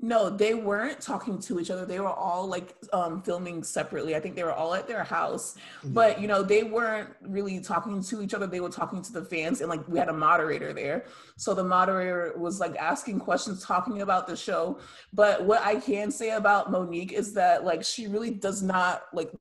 No, 0.00 0.30
they 0.30 0.54
weren't 0.54 1.00
talking 1.00 1.40
to 1.40 1.58
each 1.58 1.70
other. 1.70 1.84
They 1.84 1.98
were 1.98 2.06
all 2.12 2.46
like 2.46 2.76
um, 2.92 3.20
filming 3.22 3.64
separately. 3.64 4.14
I 4.14 4.20
think 4.20 4.36
they 4.36 4.44
were 4.44 4.52
all 4.52 4.74
at 4.74 4.86
their 4.86 5.02
house, 5.02 5.56
but 5.86 6.20
you 6.20 6.28
know, 6.28 6.40
they 6.42 6.62
weren't 6.62 7.10
really 7.22 7.58
talking 7.60 8.00
to 8.04 8.22
each 8.22 8.32
other. 8.32 8.46
They 8.46 8.60
were 8.60 8.68
talking 8.68 9.02
to 9.02 9.12
the 9.12 9.24
fans, 9.24 9.60
and 9.60 9.68
like 9.68 9.86
we 9.88 9.98
had 9.98 10.08
a 10.08 10.12
moderator 10.12 10.72
there. 10.72 11.06
So 11.36 11.52
the 11.52 11.64
moderator 11.64 12.32
was 12.36 12.60
like 12.60 12.76
asking 12.76 13.18
questions, 13.18 13.64
talking 13.64 14.02
about 14.02 14.28
the 14.28 14.36
show. 14.36 14.78
But 15.12 15.44
what 15.44 15.62
I 15.62 15.76
can 15.80 16.12
say 16.12 16.30
about 16.30 16.70
Monique 16.70 17.12
is 17.12 17.32
that 17.34 17.64
like 17.64 17.82
she 17.84 18.06
really 18.06 18.30
does 18.30 18.62
not 18.62 19.02
like 19.12 19.32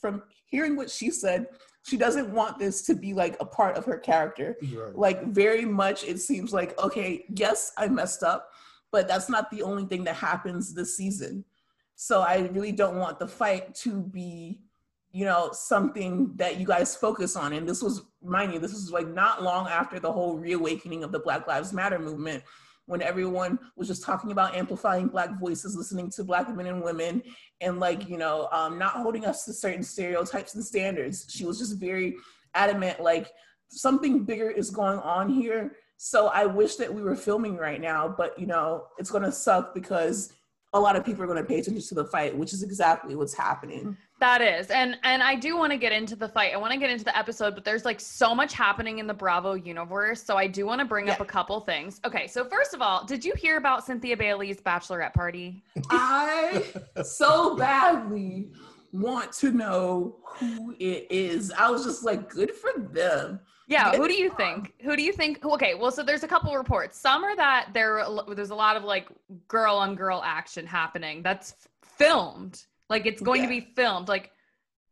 from 0.00 0.22
hearing 0.46 0.74
what 0.74 0.90
she 0.90 1.10
said, 1.12 1.46
she 1.82 1.96
doesn't 1.96 2.30
want 2.30 2.58
this 2.58 2.82
to 2.82 2.94
be 2.94 3.14
like 3.14 3.36
a 3.40 3.44
part 3.44 3.76
of 3.76 3.84
her 3.84 3.98
character. 3.98 4.56
Right. 4.62 4.96
like 4.96 5.26
very 5.26 5.64
much 5.64 6.04
it 6.04 6.18
seems 6.18 6.52
like 6.52 6.78
okay 6.82 7.24
yes 7.34 7.72
i 7.76 7.88
messed 7.88 8.22
up 8.22 8.50
but 8.92 9.06
that's 9.06 9.28
not 9.28 9.50
the 9.50 9.62
only 9.62 9.84
thing 9.84 10.04
that 10.04 10.16
happens 10.16 10.74
this 10.74 10.96
season. 10.96 11.44
So 11.96 12.20
i 12.20 12.48
really 12.52 12.72
don't 12.72 12.96
want 12.96 13.18
the 13.18 13.28
fight 13.28 13.74
to 13.76 14.02
be 14.02 14.60
you 15.12 15.24
know 15.24 15.50
something 15.52 16.32
that 16.36 16.58
you 16.58 16.66
guys 16.66 16.94
focus 16.96 17.36
on. 17.36 17.52
And 17.52 17.68
this 17.68 17.82
was 17.82 18.02
mind 18.22 18.52
you 18.52 18.58
this 18.58 18.72
was 18.72 18.92
like 18.92 19.08
not 19.08 19.42
long 19.42 19.66
after 19.66 19.98
the 19.98 20.12
whole 20.12 20.36
reawakening 20.36 21.02
of 21.04 21.12
the 21.12 21.18
black 21.18 21.46
lives 21.46 21.72
matter 21.72 21.98
movement 21.98 22.42
when 22.90 23.02
everyone 23.02 23.56
was 23.76 23.86
just 23.86 24.02
talking 24.02 24.32
about 24.32 24.56
amplifying 24.56 25.06
black 25.06 25.38
voices 25.38 25.76
listening 25.76 26.10
to 26.10 26.24
black 26.24 26.52
men 26.54 26.66
and 26.66 26.82
women 26.82 27.22
and 27.60 27.78
like 27.78 28.08
you 28.08 28.18
know 28.18 28.48
um, 28.50 28.78
not 28.78 28.94
holding 28.94 29.24
us 29.24 29.44
to 29.44 29.52
certain 29.52 29.82
stereotypes 29.82 30.56
and 30.56 30.64
standards. 30.64 31.26
She 31.30 31.44
was 31.44 31.58
just 31.58 31.78
very 31.78 32.16
adamant 32.54 33.00
like 33.00 33.30
something 33.68 34.24
bigger 34.24 34.50
is 34.50 34.70
going 34.70 34.98
on 34.98 35.28
here. 35.28 35.76
So 36.02 36.28
i 36.28 36.46
wish 36.46 36.76
that 36.76 36.92
we 36.92 37.02
were 37.02 37.14
filming 37.14 37.58
right 37.58 37.80
now 37.80 38.08
but 38.08 38.38
you 38.38 38.46
know 38.46 38.86
it's 38.98 39.10
going 39.10 39.22
to 39.22 39.30
suck 39.30 39.74
because 39.74 40.32
a 40.72 40.80
lot 40.80 40.96
of 40.96 41.04
people 41.04 41.22
are 41.22 41.26
going 41.26 41.36
to 41.36 41.44
pay 41.44 41.58
attention 41.60 41.86
to 41.88 41.94
the 41.94 42.06
fight 42.06 42.34
which 42.34 42.54
is 42.54 42.62
exactly 42.62 43.14
what's 43.14 43.34
happening 43.34 43.98
That 44.20 44.42
is. 44.42 44.68
And 44.68 44.98
and 45.02 45.22
I 45.22 45.34
do 45.34 45.56
want 45.56 45.72
to 45.72 45.78
get 45.78 45.92
into 45.92 46.14
the 46.14 46.28
fight. 46.28 46.52
I 46.52 46.58
want 46.58 46.72
to 46.74 46.78
get 46.78 46.90
into 46.90 47.04
the 47.04 47.16
episode, 47.16 47.54
but 47.54 47.64
there's 47.64 47.86
like 47.86 47.98
so 47.98 48.34
much 48.34 48.52
happening 48.52 48.98
in 48.98 49.06
the 49.06 49.14
Bravo 49.14 49.54
universe. 49.54 50.22
So 50.22 50.36
I 50.36 50.46
do 50.46 50.66
want 50.66 50.78
to 50.80 50.84
bring 50.84 51.08
up 51.08 51.20
a 51.20 51.24
couple 51.24 51.58
things. 51.60 52.00
Okay, 52.04 52.26
so 52.26 52.44
first 52.44 52.74
of 52.74 52.82
all, 52.82 53.04
did 53.04 53.24
you 53.24 53.32
hear 53.36 53.56
about 53.56 53.84
Cynthia 53.84 54.16
Bailey's 54.16 54.60
bachelorette 54.60 55.14
party? 55.14 55.62
i 55.90 56.62
so 57.02 57.56
badly 57.56 58.50
want 58.92 59.32
to 59.32 59.52
know 59.52 60.16
who 60.24 60.74
it 60.80 61.06
is 61.10 61.52
i 61.56 61.70
was 61.70 61.84
just 61.84 62.04
like 62.04 62.28
good 62.28 62.50
for 62.50 62.70
them 62.92 63.38
Yeah, 63.68 63.94
who 63.96 64.08
do 64.08 64.14
you 64.14 64.30
think? 64.30 64.74
Who 64.82 64.96
do 64.96 65.02
you 65.04 65.12
think? 65.12 65.44
Okay, 65.44 65.74
well, 65.76 65.92
so 65.92 66.02
there's 66.02 66.24
a 66.24 66.28
couple 66.28 66.52
reports. 66.56 66.98
Some 66.98 67.22
are 67.22 67.36
that 67.36 67.68
there 67.72 68.04
there's 68.34 68.50
a 68.50 68.54
lot 68.54 68.76
of 68.76 68.82
like 68.82 69.06
girl 69.46 69.76
on 69.76 69.94
girl 69.94 70.20
action 70.24 70.66
happening. 70.66 71.22
That's 71.22 71.54
filmed. 71.96 72.66
Like 72.90 73.06
it's 73.06 73.22
going 73.22 73.42
to 73.42 73.48
be 73.48 73.60
filmed. 73.60 74.08
Like 74.08 74.32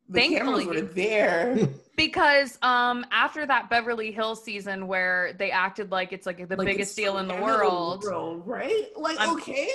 the 0.09 0.21
cameras 0.21 0.65
Thankfully- 0.65 0.67
were 0.83 0.87
there 0.87 1.69
because 1.97 2.57
um 2.63 3.05
after 3.11 3.45
that 3.45 3.69
Beverly 3.69 4.11
Hills 4.13 4.43
season 4.43 4.87
where 4.87 5.35
they 5.39 5.51
acted 5.51 5.91
like 5.91 6.13
it's 6.15 6.25
like 6.25 6.49
the 6.49 6.57
Like, 6.57 6.67
biggest 6.67 6.97
deal 6.97 7.19
in 7.19 7.27
the 7.29 7.35
world. 7.35 8.05
world, 8.05 8.47
right 8.47 8.87
like 8.97 9.19
I'm- 9.21 9.35
okay 9.35 9.69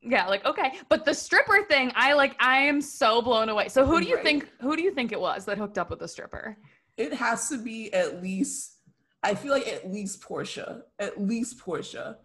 Yeah, 0.00 0.26
like 0.26 0.44
okay, 0.44 0.72
but 0.88 1.04
the 1.04 1.14
stripper 1.14 1.62
thing, 1.68 1.92
I 1.94 2.14
like 2.14 2.34
I 2.40 2.60
am 2.62 2.80
so 2.80 3.22
blown 3.22 3.48
away. 3.50 3.68
So 3.68 3.84
who 3.86 4.00
do 4.00 4.06
you 4.08 4.16
Right. 4.16 4.24
think 4.24 4.48
who 4.60 4.74
do 4.74 4.82
you 4.82 4.92
think 4.92 5.12
it 5.12 5.20
was 5.20 5.44
that 5.44 5.56
hooked 5.58 5.78
up 5.78 5.90
with 5.90 6.00
the 6.00 6.08
stripper? 6.08 6.56
it 6.96 7.12
has 7.12 7.48
to 7.50 7.58
be 7.58 7.92
at 7.92 8.22
least 8.22 8.78
I 9.22 9.34
feel 9.34 9.52
like 9.52 9.66
at 9.68 9.90
least 9.90 10.20
Porsha, 10.22 10.82
at 10.98 11.20
least 11.20 11.58
Porsha. 11.58 12.16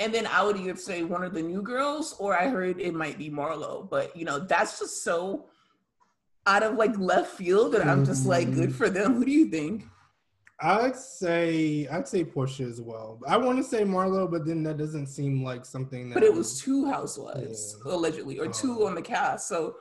And 0.00 0.14
then 0.14 0.26
I 0.26 0.42
would 0.44 0.56
either 0.56 0.76
say 0.76 1.02
one 1.02 1.24
of 1.24 1.34
the 1.34 1.42
new 1.42 1.60
girls 1.62 2.14
or 2.18 2.36
I 2.38 2.48
heard 2.48 2.80
it 2.80 2.94
might 2.94 3.18
be 3.18 3.30
Marlo, 3.30 3.88
but 3.88 4.16
you 4.16 4.24
know, 4.24 4.38
that's 4.38 4.78
just 4.78 5.02
so 5.02 5.46
out 6.46 6.62
of 6.62 6.76
like 6.76 6.96
left 6.98 7.32
field 7.32 7.72
that 7.72 7.86
I'm 7.86 8.04
just 8.04 8.24
like 8.24 8.52
good 8.54 8.74
for 8.74 8.88
them. 8.88 9.14
Who 9.14 9.24
do 9.24 9.32
you 9.32 9.46
think? 9.48 9.84
I'd 10.60 10.96
say 10.96 11.86
I'd 11.88 12.06
say 12.08 12.24
Porsha 12.24 12.68
as 12.68 12.80
well. 12.80 13.20
I 13.28 13.36
want 13.36 13.58
to 13.58 13.64
say 13.64 13.82
Marlo, 13.84 14.30
but 14.30 14.44
then 14.46 14.62
that 14.64 14.76
doesn't 14.76 15.06
seem 15.08 15.42
like 15.44 15.64
something 15.64 16.08
that. 16.08 16.14
But 16.14 16.22
it 16.24 16.34
was 16.34 16.60
two 16.60 16.86
housewives 16.86 17.76
Yeah. 17.84 17.92
allegedly 17.92 18.38
or 18.38 18.48
two 18.48 18.82
Oh. 18.82 18.86
on 18.86 18.94
the 18.94 19.02
cast. 19.02 19.48
So 19.48 19.76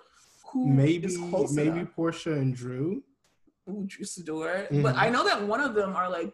who 0.51 0.67
maybe 0.67 1.15
maybe 1.51 1.69
enough? 1.79 1.95
Porsha 1.95 2.33
and 2.33 2.55
Drew. 2.55 3.03
Ooh, 3.69 3.83
Drew 3.86 4.05
Sidora. 4.05 4.67
Mhm. 4.69 4.81
But 4.83 4.95
I 4.95 5.09
know 5.09 5.24
that 5.25 5.43
one 5.45 5.62
of 5.62 5.74
them 5.75 5.95
are 5.95 6.09
like 6.09 6.33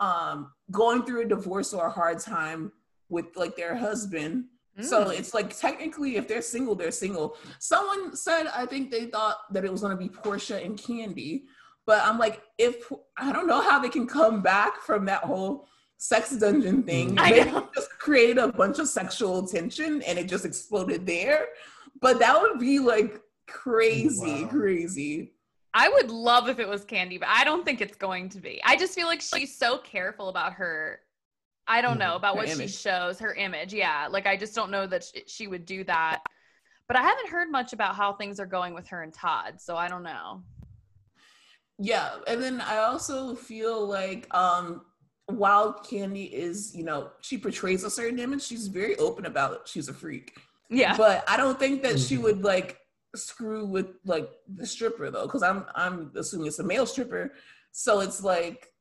um 0.00 0.52
going 0.70 1.04
through 1.04 1.22
a 1.22 1.24
divorce 1.26 1.72
or 1.72 1.86
a 1.86 1.90
hard 1.90 2.18
time 2.18 2.72
with 3.12 3.26
like 3.36 3.54
their 3.54 3.76
husband. 3.76 4.46
So 4.80 5.04
Mm. 5.04 5.18
it's 5.18 5.34
like 5.34 5.54
technically 5.56 6.16
if 6.16 6.26
they're 6.26 6.40
single, 6.40 6.74
they're 6.74 6.90
single. 6.90 7.36
Someone 7.58 8.16
said 8.16 8.46
I 8.46 8.64
think 8.64 8.90
they 8.90 9.04
thought 9.04 9.36
that 9.52 9.64
it 9.66 9.70
was 9.70 9.82
gonna 9.82 9.96
be 9.98 10.08
Porsha 10.08 10.64
and 10.64 10.78
Kandi. 10.78 11.42
But 11.84 12.00
I'm 12.04 12.18
like, 12.18 12.40
if 12.58 12.90
I 13.18 13.32
don't 13.32 13.46
know 13.46 13.60
how 13.60 13.78
they 13.80 13.90
can 13.90 14.06
come 14.06 14.40
back 14.40 14.80
from 14.80 15.04
that 15.06 15.24
whole 15.24 15.68
sex 15.98 16.30
dungeon 16.30 16.82
thing. 16.84 17.16
Mhm. 17.16 17.20
I 17.20 17.30
They 17.32 17.50
know. 17.50 17.68
just 17.74 17.90
created 17.98 18.38
a 18.38 18.48
bunch 18.48 18.78
of 18.78 18.88
sexual 18.88 19.46
tension 19.46 20.00
and 20.02 20.18
it 20.18 20.26
just 20.26 20.44
exploded 20.46 21.04
there. 21.06 21.48
But 22.00 22.18
that 22.20 22.40
would 22.40 22.58
be 22.58 22.78
like 22.78 23.20
crazy, 23.46 24.44
Wow. 24.44 24.48
crazy. 24.48 25.34
I 25.74 25.88
would 25.88 26.10
love 26.10 26.48
if 26.48 26.58
it 26.58 26.68
was 26.68 26.84
Kandi, 26.84 27.18
but 27.20 27.28
I 27.28 27.44
don't 27.44 27.64
think 27.64 27.80
it's 27.80 27.96
going 27.96 28.28
to 28.30 28.38
be. 28.40 28.60
I 28.64 28.76
just 28.76 28.94
feel 28.94 29.06
like 29.06 29.20
she's 29.20 29.56
so 29.56 29.78
careful 29.78 30.28
about 30.28 30.52
her. 30.54 31.00
I 31.66 31.80
don't 31.80 31.98
know 31.98 32.12
Mhm. 32.12 32.16
about 32.16 32.34
Her 32.34 32.40
what 32.42 32.48
image. 32.48 32.70
she 32.70 32.76
shows, 32.76 33.18
her 33.20 33.34
image. 33.34 33.72
Yeah, 33.72 34.08
like 34.10 34.26
I 34.26 34.36
just 34.36 34.54
don't 34.54 34.70
know 34.70 34.86
that 34.86 35.04
sh- 35.04 35.20
she 35.26 35.46
would 35.46 35.64
do 35.64 35.84
that. 35.84 36.22
But 36.88 36.96
I 36.96 37.02
haven't 37.02 37.28
heard 37.28 37.50
much 37.50 37.72
about 37.72 37.94
how 37.94 38.12
things 38.14 38.40
are 38.40 38.46
going 38.46 38.74
with 38.74 38.88
her 38.88 39.02
and 39.02 39.14
Todd, 39.14 39.60
so 39.60 39.76
I 39.76 39.88
don't 39.88 40.02
know. 40.02 40.42
Yeah, 41.78 42.16
and 42.26 42.42
then 42.42 42.60
I 42.60 42.78
also 42.78 43.34
feel 43.34 43.86
like 43.86 44.32
um 44.34 44.82
while 45.26 45.72
Kandi 45.72 46.30
is, 46.30 46.74
you 46.76 46.84
know, 46.84 47.10
she 47.22 47.38
portrays 47.38 47.84
a 47.84 47.90
certain 47.90 48.18
image, 48.18 48.42
she's 48.42 48.66
very 48.68 48.96
open 48.96 49.24
about 49.26 49.52
it. 49.54 49.60
She's 49.66 49.88
a 49.88 49.94
freak. 49.94 50.36
Yeah. 50.68 50.96
But 50.96 51.24
I 51.28 51.36
don't 51.36 51.58
think 51.58 51.82
that 51.82 51.98
she 51.98 52.16
Mhm. 52.16 52.22
would 52.22 52.44
like 52.44 52.78
screw 53.14 53.64
with 53.66 53.86
like 54.04 54.30
the 54.48 54.66
stripper 54.66 55.10
though, 55.10 55.26
because 55.26 55.42
I'm 55.42 55.64
I'm 55.74 56.10
assuming 56.16 56.48
it's 56.48 56.58
a 56.58 56.64
male 56.64 56.86
stripper. 56.86 57.32
So 57.70 58.00
it's 58.00 58.22
like 58.22 58.71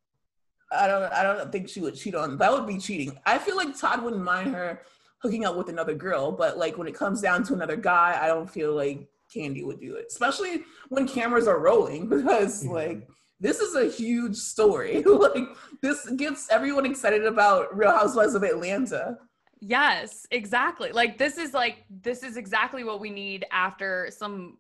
I 0.72 0.88
don't 0.88 1.12
I 1.14 1.24
don't 1.24 1.52
think 1.52 1.70
she 1.70 1.82
would 1.82 1.96
cheat 1.96 2.16
on 2.16 2.38
that 2.38 2.52
would 2.52 2.68
be 2.68 2.78
cheating. 2.78 3.18
I 3.26 3.38
feel 3.38 3.58
like 3.58 3.78
Todd 3.78 4.04
wouldn't 4.04 4.24
mind 4.24 4.54
her 4.54 4.82
hooking 5.20 5.46
up 5.46 5.56
with 5.56 5.70
another 5.70 5.94
girl, 5.94 6.32
but 6.32 6.58
like 6.58 6.78
when 6.78 6.88
it 6.88 6.96
comes 6.96 7.22
down 7.22 7.44
to 7.44 7.54
another 7.54 7.76
guy, 7.76 8.18
I 8.20 8.28
don't 8.28 8.50
feel 8.50 8.74
like 8.74 9.08
Kandi 9.34 9.64
would 9.66 9.80
do 9.80 9.96
it. 9.96 10.06
Especially 10.10 10.64
when 10.90 11.08
cameras 11.08 11.48
are 11.48 11.60
rolling 11.60 12.10
because 12.10 12.66
yeah. 12.66 12.72
like 12.72 13.08
this 13.40 13.60
is 13.60 13.76
a 13.76 13.90
huge 13.90 14.36
story. 14.36 15.04
like 15.06 15.48
this 15.82 16.10
gets 16.12 16.50
everyone 16.50 16.86
excited 16.86 17.26
about 17.26 17.76
Real 17.76 17.92
Housewives 17.92 18.36
of 18.36 18.44
Atlanta. 18.44 19.18
Yes, 19.60 20.26
exactly. 20.32 20.92
Like 20.92 21.18
this 21.18 21.38
is 21.38 21.54
like 21.54 21.86
this 21.90 22.24
is 22.24 22.38
exactly 22.38 22.84
what 22.84 23.00
we 23.00 23.10
need 23.10 23.46
after 23.52 24.10
some 24.12 24.58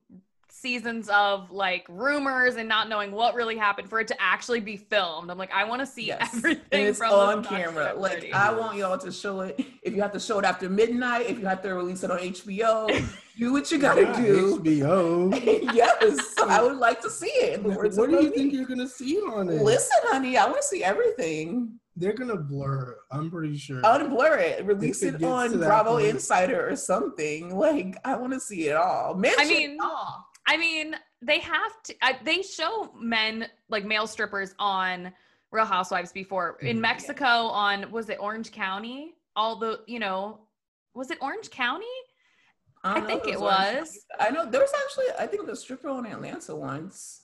seasons 0.51 1.09
of 1.09 1.49
like 1.49 1.85
rumors 1.89 2.57
and 2.57 2.67
not 2.67 2.89
knowing 2.89 3.11
what 3.11 3.33
really 3.33 3.57
happened 3.57 3.89
for 3.89 3.99
it 4.01 4.07
to 4.09 4.21
actually 4.21 4.59
be 4.59 4.75
filmed. 4.75 5.31
I'm 5.31 5.37
like, 5.37 5.51
I 5.51 5.63
want 5.63 5.79
to 5.79 5.85
see 5.85 6.07
yes. 6.07 6.21
everything 6.35 6.65
and 6.71 6.81
it's 6.81 7.01
on 7.01 7.43
camera. 7.43 7.93
Like, 7.95 8.31
I 8.33 8.53
want 8.53 8.77
y'all 8.77 8.97
to 8.97 9.11
show 9.11 9.39
it. 9.41 9.59
If 9.81 9.95
you 9.95 10.01
have 10.01 10.11
to 10.11 10.19
show 10.19 10.39
it 10.39 10.45
after 10.45 10.69
midnight, 10.69 11.29
if 11.29 11.39
you 11.39 11.45
have 11.45 11.61
to 11.63 11.73
release 11.73 12.03
it 12.03 12.11
on 12.11 12.19
HBO, 12.19 12.87
do 13.39 13.53
what 13.53 13.71
you 13.71 13.77
gotta 13.77 14.01
yeah, 14.01 14.21
do. 14.21 14.59
HBO. 14.59 15.73
yes, 15.73 16.35
I 16.45 16.61
would 16.61 16.77
like 16.77 17.01
to 17.01 17.09
see 17.09 17.27
it. 17.27 17.63
What 17.63 18.09
do 18.09 18.15
you 18.17 18.29
me. 18.29 18.29
think 18.29 18.53
you're 18.53 18.65
gonna 18.65 18.89
see 18.89 19.17
on 19.17 19.49
it? 19.49 19.61
Listen, 19.61 19.97
honey, 20.03 20.37
I 20.37 20.45
want 20.45 20.57
to 20.57 20.67
see 20.67 20.83
everything. 20.83 21.79
They're 21.95 22.13
gonna 22.13 22.37
blur. 22.37 22.97
I'm 23.11 23.31
pretty 23.31 23.57
sure. 23.57 23.85
I 23.85 23.97
want 23.97 24.03
to 24.03 24.09
blur 24.09 24.37
it. 24.37 24.65
Release 24.65 25.01
it 25.03 25.21
on 25.23 25.57
Bravo 25.57 25.97
Insider 25.97 26.69
or 26.69 26.75
something. 26.75 27.55
Like 27.57 27.97
I 28.05 28.15
want 28.15 28.33
to 28.33 28.39
see 28.39 28.67
it 28.67 28.75
all. 28.75 29.13
Mention 29.15 29.45
I 29.45 29.49
mean, 29.49 29.77
all. 29.81 30.25
I 30.51 30.57
mean, 30.57 30.97
they 31.21 31.39
have 31.39 31.83
to. 31.83 31.95
I, 32.01 32.19
they 32.25 32.41
show 32.41 32.91
men 32.99 33.47
like 33.69 33.85
male 33.85 34.05
strippers 34.05 34.53
on 34.59 35.13
Real 35.49 35.63
Housewives 35.63 36.11
before 36.11 36.57
in 36.61 36.75
mm-hmm. 36.75 36.81
Mexico 36.81 37.25
on 37.25 37.89
was 37.89 38.09
it 38.09 38.17
Orange 38.19 38.51
County? 38.51 39.13
All 39.37 39.55
the 39.55 39.79
you 39.87 39.97
know, 39.97 40.41
was 40.93 41.09
it 41.09 41.19
Orange 41.21 41.49
County? 41.51 41.85
I, 42.83 42.97
I 42.97 43.01
think 43.01 43.27
it 43.27 43.39
was. 43.39 43.97
I 44.19 44.29
know 44.29 44.49
there 44.49 44.59
was 44.59 44.73
actually 44.83 45.05
I 45.17 45.25
think 45.25 45.45
the 45.45 45.55
stripper 45.55 45.87
on 45.87 46.05
Atlanta 46.05 46.53
once 46.53 47.21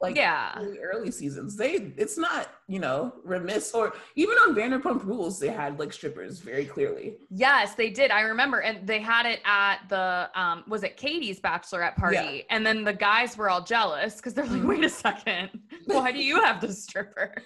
like 0.00 0.16
yeah 0.16 0.58
really 0.58 0.80
early 0.80 1.10
seasons 1.12 1.56
they 1.56 1.92
it's 1.96 2.18
not 2.18 2.48
you 2.68 2.78
know 2.78 3.12
remiss 3.24 3.72
or 3.72 3.92
even 4.16 4.36
on 4.38 4.54
vanderpump 4.54 5.04
rules 5.04 5.38
they 5.38 5.48
had 5.48 5.78
like 5.78 5.92
strippers 5.92 6.38
very 6.38 6.64
clearly. 6.64 7.16
Yes 7.30 7.74
they 7.74 7.90
did. 7.90 8.10
I 8.10 8.20
remember 8.20 8.60
and 8.60 8.86
they 8.86 9.00
had 9.00 9.26
it 9.26 9.40
at 9.44 9.80
the 9.88 10.30
um 10.34 10.64
was 10.68 10.82
it 10.82 10.96
katie's 10.96 11.40
bachelorette 11.40 11.96
party? 11.96 12.16
Yeah. 12.16 12.42
and 12.50 12.64
then 12.64 12.84
the 12.84 12.92
guys 12.92 13.36
were 13.36 13.50
all 13.50 13.62
jealous 13.62 14.16
because 14.16 14.34
they're 14.34 14.46
like 14.46 14.64
wait 14.64 14.84
a 14.84 14.88
second. 14.88 15.50
Why 15.86 16.12
do 16.12 16.22
you 16.22 16.40
have 16.42 16.60
the 16.60 16.72
stripper? 16.72 17.34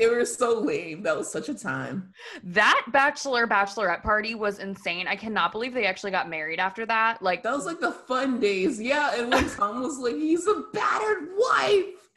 They 0.00 0.06
were 0.08 0.24
so 0.24 0.58
lame. 0.60 1.02
That 1.02 1.16
was 1.16 1.30
such 1.30 1.48
a 1.48 1.54
time. 1.54 2.12
That 2.42 2.84
bachelor 2.92 3.46
bachelorette 3.46 4.02
party 4.02 4.34
was 4.34 4.58
insane. 4.58 5.06
I 5.06 5.16
cannot 5.16 5.52
believe 5.52 5.74
they 5.74 5.86
actually 5.86 6.10
got 6.10 6.28
married 6.28 6.58
after 6.58 6.84
that. 6.86 7.22
Like 7.22 7.42
that 7.44 7.52
was 7.54 7.66
like 7.66 7.80
the 7.80 7.92
fun 7.92 8.40
days. 8.40 8.80
Yeah 8.80 9.14
and 9.14 9.32
when 9.32 9.48
tom 9.56 9.82
was 9.82 9.98
like 9.98 10.14
he's 10.16 10.46
a 10.46 10.64
battered 10.72 11.28
wife 11.36 12.09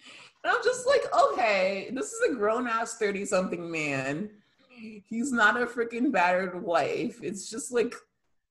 and 0.43 0.51
I'm 0.51 0.63
just 0.63 0.85
like, 0.85 1.03
okay, 1.31 1.89
this 1.93 2.11
is 2.11 2.31
a 2.31 2.35
grown 2.35 2.67
ass 2.67 2.97
30 2.97 3.25
something 3.25 3.71
man. 3.71 4.29
He's 4.69 5.31
not 5.31 5.61
a 5.61 5.65
freaking 5.65 6.11
battered 6.11 6.61
wife. 6.61 7.19
It's 7.23 7.49
just 7.49 7.71
like 7.71 7.93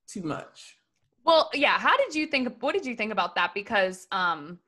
too 0.09 0.23
much. 0.23 0.77
Well, 1.25 1.51
yeah. 1.53 1.79
How 1.79 1.97
did 1.97 2.15
you 2.15 2.27
think? 2.27 2.63
What 2.63 2.73
did 2.73 2.87
you 2.87 2.97
think 2.97 3.13
about 3.13 3.35
that? 3.35 3.53
Because 3.55 4.07
um, 4.11 4.59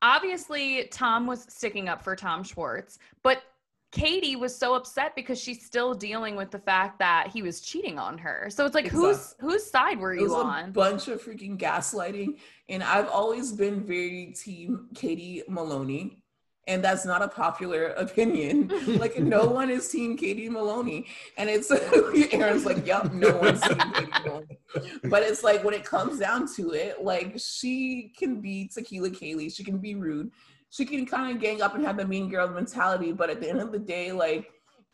obviously 0.00 0.88
Tom 0.90 1.26
was 1.26 1.44
sticking 1.48 1.88
up 1.88 2.02
for 2.02 2.16
Tom 2.16 2.42
Schwartz, 2.42 2.98
but 3.22 3.42
Katie 3.92 4.36
was 4.36 4.56
so 4.56 4.74
upset 4.74 5.14
because 5.14 5.38
she's 5.38 5.64
still 5.64 5.92
dealing 5.92 6.34
with 6.34 6.50
the 6.50 6.58
fact 6.58 6.98
that 6.98 7.28
he 7.28 7.42
was 7.42 7.60
cheating 7.60 7.98
on 7.98 8.16
her. 8.16 8.48
So 8.48 8.64
it's 8.64 8.74
like, 8.74 8.86
exactly. 8.86 9.08
whose 9.08 9.34
whose 9.38 9.70
side 9.70 10.00
were 10.00 10.14
you 10.14 10.34
on? 10.34 10.70
A 10.70 10.72
bunch 10.72 11.08
of 11.08 11.22
freaking 11.22 11.58
gaslighting, 11.58 12.38
and 12.70 12.82
I've 12.82 13.08
always 13.08 13.52
been 13.52 13.84
very 13.84 14.34
team 14.34 14.88
Katie 14.94 15.42
Maloney 15.46 16.21
and 16.68 16.82
that's 16.82 17.04
not 17.04 17.22
a 17.22 17.28
popular 17.28 17.86
opinion. 17.96 18.70
like 18.98 19.18
no 19.18 19.46
one 19.60 19.70
is 19.70 19.88
team 19.88 20.16
Katie 20.16 20.48
Maloney, 20.48 21.06
and 21.36 21.48
it's 21.50 21.70
Aaron's 22.32 22.64
like, 22.64 22.86
"Yep, 22.86 23.12
no 23.12 23.36
one's 23.36 23.60
team 23.60 23.78
Katie 23.94 24.10
Maloney." 24.24 24.58
But 25.04 25.22
it's 25.22 25.42
like 25.42 25.64
when 25.64 25.74
it 25.74 25.84
comes 25.84 26.18
down 26.18 26.46
to 26.54 26.70
it, 26.72 27.02
like 27.02 27.34
she 27.38 28.12
can 28.16 28.40
be 28.40 28.68
Tequila 28.72 29.10
Katie, 29.10 29.48
she 29.50 29.64
can 29.64 29.78
be 29.78 29.94
rude, 29.94 30.30
she 30.70 30.84
can 30.84 31.04
kind 31.06 31.34
of 31.34 31.42
gang 31.42 31.62
up 31.62 31.74
and 31.74 31.84
have 31.84 31.96
the 31.96 32.06
mean 32.06 32.28
girl 32.28 32.48
mentality. 32.48 33.12
But 33.12 33.30
at 33.30 33.40
the 33.40 33.48
end 33.48 33.60
of 33.60 33.72
the 33.72 33.78
day, 33.78 34.12
like 34.12 34.50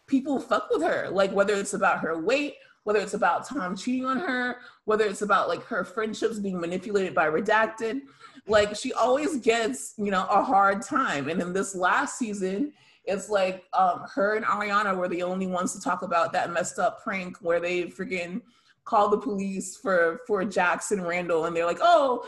people 0.06 0.40
fuck 0.40 0.68
with 0.70 0.82
her, 0.82 1.08
like 1.10 1.32
whether 1.32 1.54
it's 1.54 1.74
about 1.74 2.00
her 2.00 2.18
weight. 2.18 2.54
Whether 2.84 3.00
it's 3.00 3.12
about 3.12 3.46
Tom 3.46 3.76
cheating 3.76 4.06
on 4.06 4.18
her, 4.18 4.60
whether 4.86 5.04
it's 5.04 5.20
about 5.20 5.46
like 5.48 5.62
her 5.64 5.84
friendships 5.84 6.38
being 6.38 6.58
manipulated 6.58 7.14
by 7.14 7.28
redacted, 7.28 8.00
like 8.48 8.74
she 8.74 8.92
always 8.92 9.36
gets 9.38 9.94
you 9.96 10.10
know 10.10 10.26
a 10.30 10.42
hard 10.42 10.82
time 10.82 11.28
and 11.28 11.40
in 11.40 11.52
this 11.52 11.74
last 11.74 12.18
season 12.18 12.72
it's 13.04 13.30
like 13.30 13.64
um, 13.72 14.04
her 14.14 14.36
and 14.36 14.44
ariana 14.44 14.96
were 14.96 15.08
the 15.08 15.22
only 15.22 15.46
ones 15.46 15.72
to 15.72 15.80
talk 15.80 16.02
about 16.02 16.32
that 16.32 16.52
messed 16.52 16.78
up 16.78 17.02
prank 17.02 17.36
where 17.38 17.60
they 17.60 17.84
freaking 17.84 18.40
call 18.84 19.08
the 19.08 19.18
police 19.18 19.76
for 19.76 20.20
for 20.26 20.44
jackson 20.44 21.02
randall 21.02 21.44
and 21.46 21.56
they're 21.56 21.66
like 21.66 21.80
oh 21.80 22.24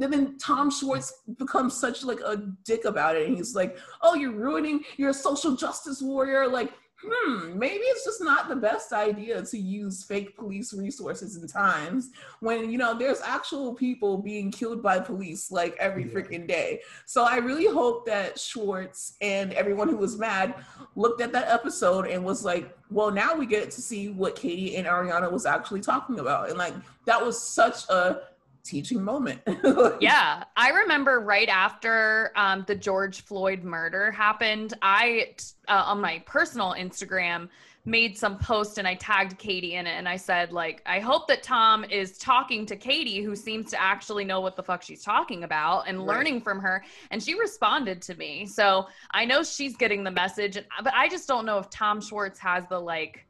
and 0.00 0.12
then 0.12 0.38
Tom 0.38 0.70
Schwartz 0.70 1.12
becomes 1.38 1.74
such 1.74 2.04
like 2.04 2.20
a 2.20 2.36
dick 2.64 2.84
about 2.84 3.16
it. 3.16 3.26
And 3.26 3.36
he's 3.36 3.54
like, 3.54 3.76
oh, 4.02 4.14
you're 4.14 4.32
ruining, 4.32 4.84
you're 4.96 5.10
a 5.10 5.14
social 5.14 5.56
justice 5.56 6.00
warrior. 6.00 6.46
Like, 6.46 6.72
hmm, 7.00 7.58
maybe 7.58 7.82
it's 7.84 8.04
just 8.04 8.22
not 8.22 8.48
the 8.48 8.56
best 8.56 8.92
idea 8.92 9.42
to 9.42 9.58
use 9.58 10.02
fake 10.02 10.36
police 10.36 10.72
resources 10.72 11.36
in 11.36 11.46
times 11.46 12.10
when, 12.40 12.70
you 12.70 12.78
know, 12.78 12.98
there's 12.98 13.20
actual 13.20 13.74
people 13.74 14.18
being 14.18 14.50
killed 14.50 14.82
by 14.82 14.98
police 14.98 15.50
like 15.50 15.76
every 15.78 16.04
yeah. 16.04 16.12
freaking 16.12 16.46
day. 16.46 16.80
So 17.06 17.24
I 17.24 17.36
really 17.36 17.66
hope 17.66 18.04
that 18.06 18.38
Schwartz 18.38 19.14
and 19.20 19.52
everyone 19.52 19.88
who 19.88 19.96
was 19.96 20.18
mad 20.18 20.54
looked 20.96 21.20
at 21.20 21.32
that 21.32 21.48
episode 21.48 22.06
and 22.06 22.24
was 22.24 22.44
like, 22.44 22.76
well, 22.90 23.10
now 23.10 23.34
we 23.34 23.46
get 23.46 23.70
to 23.72 23.80
see 23.80 24.08
what 24.08 24.34
Katie 24.34 24.76
and 24.76 24.86
Ariana 24.86 25.30
was 25.30 25.46
actually 25.46 25.80
talking 25.80 26.18
about. 26.18 26.48
And 26.48 26.58
like, 26.58 26.74
that 27.04 27.24
was 27.24 27.40
such 27.40 27.88
a 27.88 28.22
teaching 28.68 29.02
moment. 29.02 29.40
yeah. 30.00 30.44
I 30.56 30.70
remember 30.70 31.20
right 31.20 31.48
after 31.48 32.32
um, 32.36 32.64
the 32.66 32.74
George 32.74 33.22
Floyd 33.22 33.64
murder 33.64 34.10
happened, 34.10 34.74
I, 34.82 35.34
uh, 35.66 35.84
on 35.86 36.00
my 36.00 36.22
personal 36.26 36.74
Instagram, 36.78 37.48
made 37.88 38.18
some 38.18 38.38
post 38.38 38.76
and 38.76 38.86
I 38.86 38.94
tagged 38.94 39.38
Katie 39.38 39.74
in 39.74 39.86
it 39.86 39.92
and 39.92 40.06
I 40.06 40.16
said 40.16 40.52
like 40.52 40.82
I 40.84 41.00
hope 41.00 41.26
that 41.28 41.42
Tom 41.42 41.84
is 41.84 42.18
talking 42.18 42.66
to 42.66 42.76
Katie 42.76 43.22
who 43.22 43.34
seems 43.34 43.70
to 43.70 43.80
actually 43.80 44.24
know 44.24 44.40
what 44.40 44.56
the 44.56 44.62
fuck 44.62 44.82
she's 44.82 45.02
talking 45.02 45.44
about 45.44 45.88
and 45.88 45.98
right. 45.98 46.06
learning 46.06 46.42
from 46.42 46.60
her 46.60 46.84
and 47.10 47.22
she 47.22 47.34
responded 47.34 48.02
to 48.02 48.14
me. 48.16 48.44
So 48.44 48.88
I 49.12 49.24
know 49.24 49.42
she's 49.42 49.74
getting 49.76 50.04
the 50.04 50.10
message 50.10 50.58
but 50.82 50.92
I 50.92 51.08
just 51.08 51.26
don't 51.26 51.46
know 51.46 51.58
if 51.58 51.70
Tom 51.70 52.00
Schwartz 52.00 52.38
has 52.40 52.64
the 52.68 52.78
like 52.78 53.26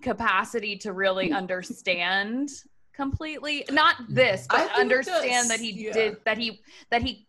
capacity 0.00 0.76
to 0.78 0.92
really 0.92 1.32
understand 1.42 2.50
completely 2.98 3.64
not 3.70 3.94
this 4.08 4.46
but 4.50 4.70
understand 4.76 5.48
that 5.48 5.60
he 5.60 5.70
yeah. 5.70 5.92
did 5.92 6.16
that 6.24 6.36
he 6.36 6.60
that 6.90 7.00
he 7.00 7.28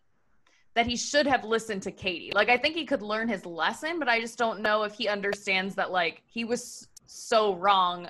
that 0.74 0.88
he 0.88 0.96
should 0.96 1.28
have 1.28 1.44
listened 1.44 1.82
to 1.84 1.92
Katie. 1.92 2.32
Like 2.34 2.50
I 2.50 2.58
think 2.58 2.76
he 2.76 2.86
could 2.86 3.02
learn 3.02 3.28
his 3.28 3.46
lesson, 3.46 4.00
but 4.00 4.08
I 4.08 4.20
just 4.22 4.38
don't 4.38 4.62
know 4.62 4.84
if 4.84 4.94
he 4.94 5.08
understands 5.08 5.76
that 5.76 5.92
like 5.92 6.22
he 6.26 6.46
was 6.46 6.88
so 7.06 7.56
wrong 7.56 8.08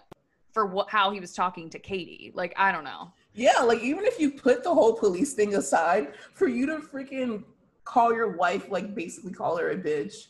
for 0.54 0.66
what 0.66 0.90
how 0.90 1.12
he 1.12 1.20
was 1.20 1.34
talking 1.34 1.70
to 1.72 1.80
Katie. 1.80 2.32
Like 2.34 2.54
I 2.58 2.72
don't 2.72 2.84
know. 2.84 3.12
Yeah, 3.34 3.60
like 3.62 3.82
even 3.82 4.06
if 4.06 4.20
you 4.20 4.32
put 4.32 4.64
the 4.64 4.74
whole 4.74 4.94
police 4.94 5.34
thing 5.34 5.56
aside, 5.56 6.14
for 6.34 6.48
you 6.48 6.66
to 6.68 6.78
freaking 6.78 7.44
call 7.86 8.14
your 8.14 8.38
wife 8.38 8.70
like 8.70 8.94
basically 8.94 9.34
call 9.34 9.58
her 9.58 9.72
a 9.72 9.76
bitch 9.76 10.28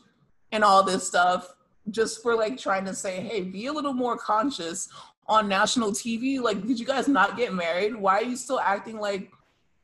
and 0.52 0.64
all 0.64 0.82
this 0.82 1.06
stuff 1.06 1.56
just 1.92 2.22
for 2.24 2.36
like 2.36 2.58
trying 2.58 2.86
to 2.86 2.94
say, 2.94 3.20
"Hey, 3.20 3.42
be 3.42 3.66
a 3.66 3.74
little 3.74 3.94
more 3.94 4.18
conscious 4.18 4.88
on 5.30 5.48
national 5.48 5.92
TV. 5.92 6.42
Like, 6.42 6.66
did 6.66 6.80
you 6.80 6.86
guys 6.86 7.08
not 7.08 7.38
get 7.38 7.54
married? 7.54 7.96
Why 7.96 8.16
are 8.16 8.24
you 8.24 8.36
still 8.36 8.60
acting 8.60 9.00
like 9.00 9.32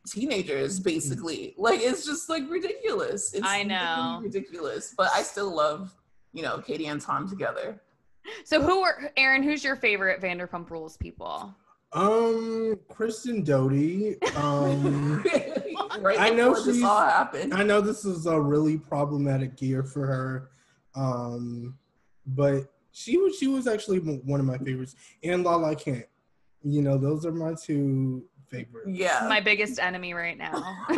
teenagers, 0.08 0.80
basically? 0.80 1.54
Like, 1.58 1.80
it's 1.82 2.06
just 2.06 2.28
like 2.30 2.50
ridiculous. 2.50 3.34
It's 3.34 3.48
I 3.48 3.64
know. 3.64 4.20
Ridiculous. 4.22 4.94
But 4.98 5.10
I 5.14 5.22
still 5.22 5.56
love, 5.56 5.96
you 6.34 6.42
know, 6.42 6.58
Katie 6.58 6.88
and 6.88 7.00
Tom 7.00 7.30
together. 7.30 7.82
So 8.44 8.62
who 8.62 8.82
are 8.82 9.12
Aaron, 9.16 9.44
who's 9.44 9.64
your 9.64 9.76
favorite 9.76 10.20
Vanderpump 10.20 10.70
Rules 10.72 10.98
people? 10.98 11.54
Um, 11.94 12.78
Kristen 12.90 13.44
Doute 13.44 14.18
Um, 14.36 15.24
right 16.00 16.20
I 16.20 16.30
know 16.32 16.56
she's. 16.56 16.84
All 16.84 17.00
happened. 17.00 17.54
I 17.54 17.64
know 17.64 17.80
this 17.80 18.04
is 18.04 18.26
a 18.26 18.40
really 18.40 18.78
problematic 18.78 19.62
year 19.62 19.84
for 19.84 20.06
her, 20.08 20.50
um, 20.96 21.78
but 22.26 22.74
she 22.96 23.18
was 23.18 23.38
she 23.38 23.48
was 23.48 23.68
actually 23.68 24.00
one 24.00 24.40
of 24.40 24.46
my 24.46 24.58
favorites, 24.58 24.96
and 25.22 25.44
La 25.44 25.58
Lala 25.58 25.76
Kent. 25.76 26.06
You 26.64 26.82
know, 26.82 26.98
those 26.98 27.26
are 27.26 27.32
my 27.32 27.54
two 27.62 28.24
favorites. 28.48 28.88
Yeah, 28.90 29.26
my 29.28 29.42
biggest 29.42 29.80
enemy 29.80 30.14
right 30.14 30.38
now. 30.38 30.54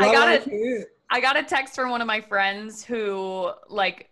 I 0.00 0.10
gotta. 0.12 0.86
I 1.10 1.20
got 1.20 1.36
a 1.36 1.44
text 1.44 1.76
from 1.76 1.90
one 1.90 2.00
of 2.00 2.08
my 2.08 2.20
friends 2.20 2.84
who 2.84 3.52
like 3.68 4.10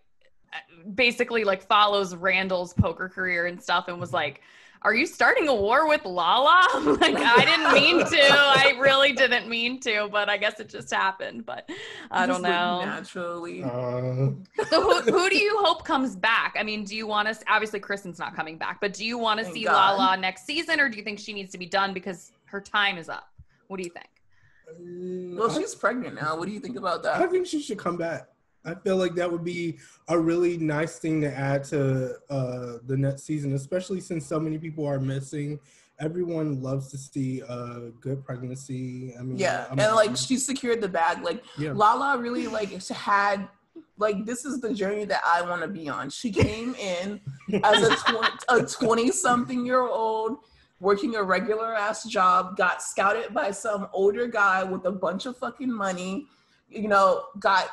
basically 0.95 1.43
like 1.43 1.63
follows 1.63 2.15
Randall's 2.15 2.73
poker 2.73 3.09
career 3.09 3.47
and 3.47 3.61
stuff 3.61 3.89
and 3.89 3.99
was 3.99 4.13
like, 4.13 4.39
are 4.83 4.93
you 4.93 5.05
starting 5.05 5.47
a 5.47 5.55
war 5.55 5.87
with 5.87 6.03
Lala? 6.05 6.67
like, 6.99 7.15
I 7.15 7.45
didn't 7.45 7.73
mean 7.73 7.99
to. 8.05 8.33
I 8.33 8.77
really 8.79 9.13
didn't 9.13 9.47
mean 9.47 9.79
to, 9.81 10.09
but 10.11 10.29
I 10.29 10.37
guess 10.37 10.59
it 10.59 10.69
just 10.69 10.91
happened. 10.91 11.45
But 11.45 11.69
I 12.11 12.25
don't 12.25 12.41
know. 12.41 12.81
Naturally. 12.83 13.63
Uh, 13.63 14.31
So 14.69 14.81
who, 14.81 15.01
who 15.01 15.29
do 15.29 15.37
you 15.37 15.57
hope 15.59 15.85
comes 15.85 16.15
back? 16.15 16.55
I 16.59 16.63
mean, 16.63 16.83
do 16.83 16.95
you 16.95 17.07
want 17.07 17.27
to? 17.27 17.37
Obviously, 17.47 17.79
Kristen's 17.79 18.19
not 18.19 18.35
coming 18.35 18.57
back, 18.57 18.81
but 18.81 18.93
do 18.93 19.05
you 19.05 19.17
want 19.17 19.39
to 19.39 19.45
see 19.45 19.63
God. 19.63 19.97
Lala 19.97 20.17
next 20.17 20.45
season, 20.45 20.79
or 20.79 20.89
do 20.89 20.97
you 20.97 21.03
think 21.03 21.19
she 21.19 21.33
needs 21.33 21.51
to 21.53 21.57
be 21.57 21.65
done 21.65 21.93
because 21.93 22.31
her 22.45 22.59
time 22.59 22.97
is 22.97 23.09
up? 23.09 23.29
What 23.67 23.77
do 23.77 23.83
you 23.83 23.89
think? 23.89 24.07
Well, 25.37 25.49
she's 25.49 25.75
pregnant 25.75 26.15
now. 26.15 26.37
What 26.37 26.47
do 26.47 26.53
you 26.53 26.59
think 26.59 26.77
about 26.77 27.03
that? 27.03 27.21
I 27.21 27.27
think 27.27 27.45
she 27.47 27.61
should 27.61 27.77
come 27.77 27.97
back. 27.97 28.27
I 28.65 28.75
feel 28.75 28.97
like 28.97 29.15
that 29.15 29.31
would 29.31 29.43
be 29.43 29.77
a 30.07 30.17
really 30.17 30.57
nice 30.57 30.97
thing 30.97 31.21
to 31.21 31.33
add 31.35 31.63
to 31.65 32.15
uh, 32.29 32.77
the 32.85 32.95
next 32.97 33.23
season, 33.23 33.53
especially 33.53 33.99
since 34.01 34.25
so 34.25 34.39
many 34.39 34.57
people 34.57 34.85
are 34.85 34.99
missing. 34.99 35.59
Everyone 35.99 36.61
loves 36.61 36.89
to 36.91 36.97
see 36.97 37.41
a 37.41 37.91
good 37.99 38.25
pregnancy. 38.25 39.13
I 39.19 39.23
mean, 39.23 39.37
Yeah, 39.37 39.65
I'm- 39.69 39.79
and 39.79 39.95
like 39.95 40.15
she 40.15 40.37
secured 40.37 40.81
the 40.81 40.87
bag. 40.89 41.23
Like 41.23 41.43
yeah. 41.57 41.73
Lala 41.73 42.17
really 42.17 42.47
like 42.47 42.69
had 42.89 43.47
like 43.97 44.25
this 44.25 44.43
is 44.45 44.59
the 44.59 44.73
journey 44.73 45.05
that 45.05 45.21
I 45.25 45.41
want 45.43 45.61
to 45.61 45.67
be 45.67 45.87
on. 45.89 46.09
She 46.09 46.31
came 46.31 46.73
in 46.75 47.21
as 47.63 47.83
a 47.83 47.95
20, 48.11 48.27
a 48.49 48.65
20 48.65 49.11
something 49.11 49.65
year 49.65 49.81
old 49.81 50.37
working 50.79 51.15
a 51.15 51.23
regular 51.23 51.73
ass 51.75 52.03
job, 52.05 52.57
got 52.57 52.81
scouted 52.81 53.33
by 53.33 53.51
some 53.51 53.87
older 53.93 54.27
guy 54.27 54.63
with 54.63 54.85
a 54.85 54.91
bunch 54.91 55.25
of 55.25 55.37
fucking 55.37 55.71
money, 55.71 56.27
you 56.69 56.87
know, 56.89 57.25
got 57.39 57.69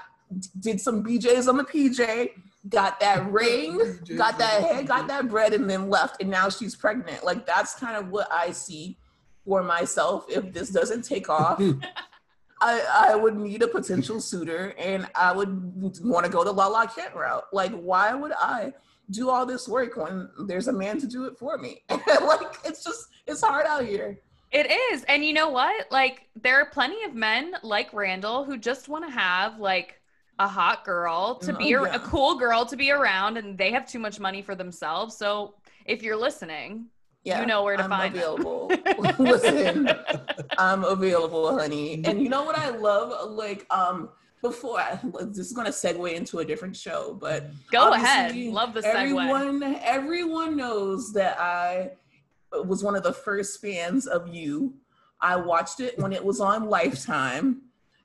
did 0.60 0.80
some 0.80 1.04
BJs 1.04 1.48
on 1.48 1.56
the 1.56 1.64
PJ, 1.64 2.30
got 2.68 3.00
that 3.00 3.30
ring, 3.32 3.78
got 4.16 4.38
that 4.38 4.62
head, 4.62 4.86
got 4.86 5.08
that 5.08 5.28
bread, 5.28 5.52
and 5.52 5.68
then 5.68 5.88
left. 5.88 6.20
And 6.20 6.30
now 6.30 6.48
she's 6.48 6.76
pregnant. 6.76 7.24
Like 7.24 7.46
that's 7.46 7.74
kind 7.74 7.96
of 7.96 8.10
what 8.10 8.30
I 8.32 8.52
see 8.52 8.96
for 9.44 9.62
myself 9.62 10.26
if 10.28 10.52
this 10.52 10.70
doesn't 10.70 11.02
take 11.02 11.28
off. 11.30 11.62
I, 12.60 13.08
I 13.10 13.16
would 13.16 13.36
need 13.36 13.62
a 13.62 13.68
potential 13.68 14.20
suitor 14.20 14.74
and 14.78 15.08
I 15.14 15.32
would 15.32 16.02
want 16.02 16.26
to 16.26 16.30
go 16.30 16.44
the 16.44 16.52
Lala 16.52 16.90
Kent 16.94 17.14
route. 17.14 17.44
Like, 17.52 17.72
why 17.72 18.14
would 18.14 18.32
I 18.38 18.74
do 19.10 19.30
all 19.30 19.46
this 19.46 19.66
work 19.66 19.96
when 19.96 20.28
there's 20.46 20.68
a 20.68 20.72
man 20.72 21.00
to 21.00 21.06
do 21.06 21.24
it 21.24 21.38
for 21.38 21.56
me? 21.56 21.82
like, 21.88 22.58
it's 22.64 22.84
just, 22.84 23.08
it's 23.26 23.40
hard 23.40 23.66
out 23.66 23.86
here. 23.86 24.20
It 24.52 24.70
is. 24.70 25.04
And 25.04 25.24
you 25.24 25.32
know 25.32 25.48
what? 25.48 25.90
Like, 25.90 26.26
there 26.40 26.60
are 26.60 26.66
plenty 26.66 27.02
of 27.04 27.14
men 27.14 27.54
like 27.62 27.94
Randall 27.94 28.44
who 28.44 28.58
just 28.58 28.88
want 28.88 29.06
to 29.06 29.10
have 29.10 29.58
like 29.58 29.99
a 30.40 30.48
hot 30.48 30.84
girl 30.84 31.34
to 31.36 31.54
Oh, 31.54 31.58
be 31.58 31.72
a, 31.74 31.82
yeah. 31.82 31.94
a 31.94 31.98
cool 32.00 32.34
girl 32.36 32.64
to 32.66 32.76
be 32.76 32.90
around, 32.90 33.36
and 33.36 33.56
they 33.58 33.70
have 33.72 33.86
too 33.86 33.98
much 33.98 34.18
money 34.18 34.40
for 34.42 34.54
themselves. 34.54 35.16
So 35.16 35.54
if 35.84 36.02
you're 36.02 36.16
listening, 36.16 36.86
Yeah, 37.24 37.40
You 37.40 37.46
know 37.46 37.62
where 37.62 37.76
to 37.76 37.84
I'm 37.84 37.90
find 37.90 38.14
available. 38.16 38.72
Listen, 39.18 39.90
I'm 40.58 40.84
available, 40.84 41.58
honey. 41.58 42.02
And 42.06 42.22
you 42.22 42.30
know 42.30 42.42
what 42.44 42.56
I 42.58 42.70
love? 42.70 43.30
Like, 43.32 43.66
um, 43.70 44.08
before 44.40 44.80
I, 44.80 44.98
this 45.26 45.46
is 45.48 45.52
gonna 45.52 45.68
segue 45.68 46.10
into 46.14 46.38
a 46.38 46.44
different 46.46 46.74
show, 46.74 47.18
but 47.20 47.50
go 47.70 47.92
ahead. 47.92 48.34
Love 48.34 48.72
the 48.72 48.80
segue. 48.80 48.94
Everyone, 48.94 49.62
everyone 49.82 50.56
knows 50.56 51.12
that 51.12 51.38
I 51.38 51.90
was 52.64 52.82
one 52.82 52.96
of 52.96 53.02
the 53.02 53.12
first 53.12 53.60
fans 53.60 54.06
of 54.06 54.28
you. 54.34 54.72
I 55.20 55.36
watched 55.36 55.80
it 55.80 55.98
when 55.98 56.14
it 56.14 56.24
was 56.24 56.40
on 56.40 56.70
Lifetime, 56.70 57.60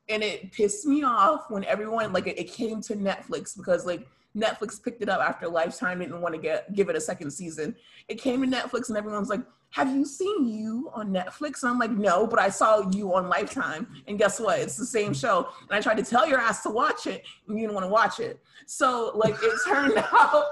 and 0.09 0.23
it 0.23 0.51
pissed 0.51 0.85
me 0.85 1.03
off 1.03 1.49
when 1.49 1.63
everyone 1.65 2.13
like 2.13 2.27
it, 2.27 2.37
it 2.39 2.51
came 2.51 2.81
to 2.81 2.95
Netflix 2.95 3.55
because 3.55 3.85
like 3.85 4.07
Netflix 4.35 4.81
picked 4.81 5.01
it 5.01 5.09
up 5.09 5.21
after 5.21 5.47
Lifetime 5.47 5.99
didn't 5.99 6.21
want 6.21 6.35
to 6.35 6.41
get 6.41 6.73
give 6.73 6.89
it 6.89 6.95
a 6.95 7.01
second 7.01 7.31
season. 7.31 7.75
It 8.07 8.15
came 8.15 8.41
to 8.41 8.47
Netflix, 8.47 8.89
and 8.89 8.97
everyone's 8.97 9.29
like. 9.29 9.41
Have 9.71 9.93
you 9.93 10.05
seen 10.05 10.47
you 10.47 10.89
on 10.93 11.09
Netflix? 11.09 11.63
And 11.63 11.69
I'm 11.69 11.77
like, 11.77 11.91
no, 11.91 12.25
but 12.25 12.39
I 12.39 12.47
saw 12.47 12.89
you 12.91 13.13
on 13.13 13.27
Lifetime. 13.27 13.85
And 14.07 14.17
guess 14.17 14.39
what? 14.39 14.59
It's 14.59 14.77
the 14.77 14.85
same 14.85 15.13
show. 15.13 15.49
And 15.63 15.71
I 15.71 15.81
tried 15.81 15.97
to 15.97 16.03
tell 16.03 16.25
your 16.25 16.39
ass 16.39 16.63
to 16.63 16.69
watch 16.69 17.07
it, 17.07 17.25
and 17.45 17.57
you 17.57 17.63
didn't 17.63 17.73
want 17.73 17.83
to 17.83 17.89
watch 17.89 18.21
it. 18.21 18.39
So 18.67 19.11
like 19.15 19.35
it 19.41 19.53
turned 19.67 19.97
out 20.13 20.45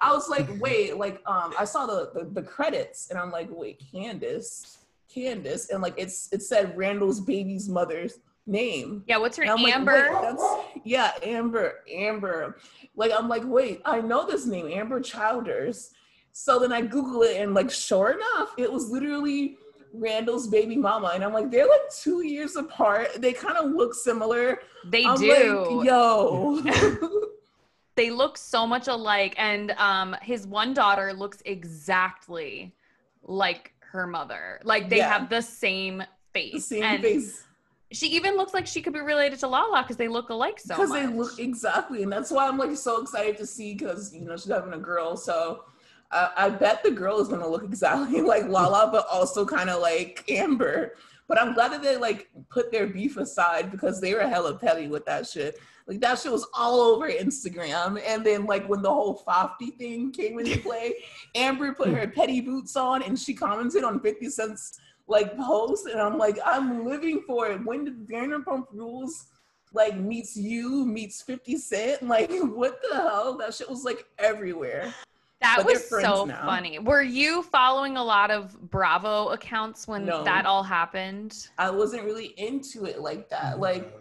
I 0.00 0.12
was 0.12 0.28
like, 0.28 0.48
wait, 0.60 0.96
like 0.96 1.22
um 1.26 1.54
I 1.58 1.64
saw 1.64 1.86
the, 1.86 2.10
the 2.14 2.24
the 2.24 2.42
credits 2.42 3.10
and 3.10 3.18
I'm 3.18 3.30
like, 3.30 3.48
wait, 3.50 3.82
Candace, 3.92 4.78
Candace, 5.12 5.70
and 5.70 5.82
like 5.82 5.94
it's 5.96 6.32
it 6.32 6.42
said 6.42 6.76
Randall's 6.76 7.20
baby's 7.20 7.68
mother's 7.68 8.18
name. 8.50 9.04
yeah, 9.06 9.16
what's 9.18 9.36
her 9.36 9.42
And 9.44 9.52
I'm 9.52 9.62
like, 9.62 9.74
Ambyr? 9.74 10.12
wait, 10.12 10.22
that's 10.22 10.44
yeah, 10.84 11.12
Ambyr, 11.22 11.72
Ambyr. 11.94 12.54
Like 12.96 13.12
I'm 13.16 13.28
like, 13.28 13.42
wait, 13.44 13.80
I 13.84 14.00
know 14.00 14.26
this 14.26 14.46
name, 14.46 14.66
Ambyr 14.66 15.04
Childers. 15.04 15.90
So 16.32 16.58
then 16.58 16.72
I 16.72 16.82
Google 16.82 17.22
it 17.22 17.36
and 17.40 17.54
like 17.54 17.70
sure 17.70 18.10
enough, 18.12 18.54
it 18.58 18.70
was 18.72 18.90
literally 18.90 19.56
Randall's 19.92 20.46
baby 20.46 20.76
mama. 20.76 21.10
And 21.14 21.24
I'm 21.24 21.32
like, 21.32 21.50
they're 21.50 21.66
like 21.66 21.80
two 22.00 22.24
years 22.24 22.56
apart. 22.56 23.08
They 23.18 23.32
kind 23.32 23.56
of 23.56 23.72
look 23.72 23.94
similar. 23.94 24.60
they 24.86 25.04
I'm 25.04 25.18
do. 25.18 25.28
like, 25.72 25.86
yo. 25.86 26.62
they 27.96 28.10
look 28.10 28.38
so 28.38 28.66
much 28.66 28.86
alike 28.88 29.34
and 29.36 29.72
um 29.72 30.16
his 30.22 30.46
one 30.46 30.72
daughter 30.74 31.12
looks 31.12 31.42
exactly 31.44 32.74
like 33.22 33.72
her 33.80 34.06
mother 34.06 34.60
like 34.64 34.88
they 34.88 34.98
Yeah. 34.98 35.08
have 35.12 35.28
the 35.28 35.42
same 35.42 36.02
face 36.32 36.52
the 36.54 36.60
same 36.60 36.82
and 36.84 37.02
face. 37.02 37.44
She 37.92 38.06
even 38.08 38.36
looks 38.36 38.54
like 38.54 38.66
she 38.66 38.82
could 38.82 38.92
be 38.92 39.00
related 39.00 39.40
to 39.40 39.48
lala 39.48 39.82
because 39.82 39.96
they 39.96 40.08
look 40.08 40.30
alike 40.30 40.60
so 40.60 40.76
because 40.76 40.92
they 40.92 41.06
look 41.06 41.38
exactly 41.38 42.04
and 42.04 42.12
that's 42.12 42.30
why 42.30 42.46
i'm 42.46 42.56
like 42.56 42.76
so 42.76 43.02
excited 43.02 43.36
to 43.38 43.46
see 43.46 43.74
because 43.74 44.14
you 44.14 44.20
know 44.20 44.36
she's 44.36 44.52
having 44.52 44.74
a 44.74 44.78
girl 44.78 45.16
so 45.16 45.64
I 46.10 46.30
I 46.36 46.48
bet 46.50 46.82
the 46.82 46.90
girl 46.90 47.20
is 47.20 47.28
gonna 47.28 47.48
look 47.48 47.64
exactly 47.64 48.20
like 48.32 48.48
Lala, 48.48 48.90
but 48.90 49.06
also 49.10 49.44
kind 49.44 49.70
of 49.70 49.80
like 49.80 50.24
Ambyr. 50.28 50.90
But 51.28 51.40
I'm 51.40 51.54
glad 51.54 51.72
that 51.72 51.82
they 51.82 51.96
like 51.96 52.28
put 52.50 52.72
their 52.72 52.88
beef 52.88 53.16
aside 53.16 53.70
because 53.70 54.00
they 54.00 54.14
were 54.14 54.26
hella 54.26 54.58
petty 54.58 54.88
with 54.88 55.06
that 55.06 55.26
shit. 55.26 55.58
Like 55.86 56.00
that 56.00 56.18
shit 56.18 56.32
was 56.32 56.46
all 56.54 56.80
over 56.80 57.08
Instagram. 57.08 58.02
And 58.04 58.26
then 58.26 58.46
like 58.46 58.68
when 58.68 58.82
the 58.82 58.90
whole 58.90 59.22
Fofty 59.26 59.76
thing 59.78 60.10
came 60.10 60.40
into 60.40 60.58
play, 60.62 60.94
Ambyr 61.36 61.76
put 61.76 61.88
her 61.88 62.06
hmm. 62.06 62.10
petty 62.10 62.40
boots 62.40 62.74
on 62.76 63.02
and 63.02 63.18
she 63.18 63.34
commented 63.34 63.84
on 63.84 64.00
50 64.00 64.28
Cent's 64.28 64.80
like 65.10 65.36
post. 65.36 65.86
And 65.86 66.00
I'm 66.00 66.16
like, 66.16 66.38
I'm 66.44 66.86
living 66.86 67.22
for 67.26 67.50
it. 67.50 67.64
When 67.64 67.84
did 67.84 68.08
Vanderpump 68.08 68.66
Rules 68.72 69.26
like 69.72 69.96
meets 69.96 70.36
you 70.36 70.86
meets 70.86 71.20
50 71.22 71.56
Cent? 71.56 72.02
Like 72.08 72.30
what 72.30 72.80
the 72.88 72.96
hell? 72.96 73.36
That 73.38 73.54
shit 73.54 73.68
was 73.68 73.84
like 73.84 74.06
everywhere. 74.18 74.92
that 75.40 75.56
but 75.58 75.66
was 75.66 75.88
so 75.88 76.26
now. 76.26 76.44
funny 76.44 76.78
were 76.78 77.02
you 77.02 77.42
following 77.44 77.96
a 77.96 78.04
lot 78.04 78.30
of 78.30 78.70
bravo 78.70 79.28
accounts 79.28 79.88
when 79.88 80.04
No. 80.04 80.22
that 80.22 80.44
all 80.44 80.62
happened 80.62 81.48
I 81.56 81.70
wasn't 81.70 82.04
really 82.04 82.34
into 82.36 82.84
it 82.84 83.00
like 83.00 83.30
that. 83.30 83.52
Mm-hmm. 83.52 83.62
Like 83.62 84.00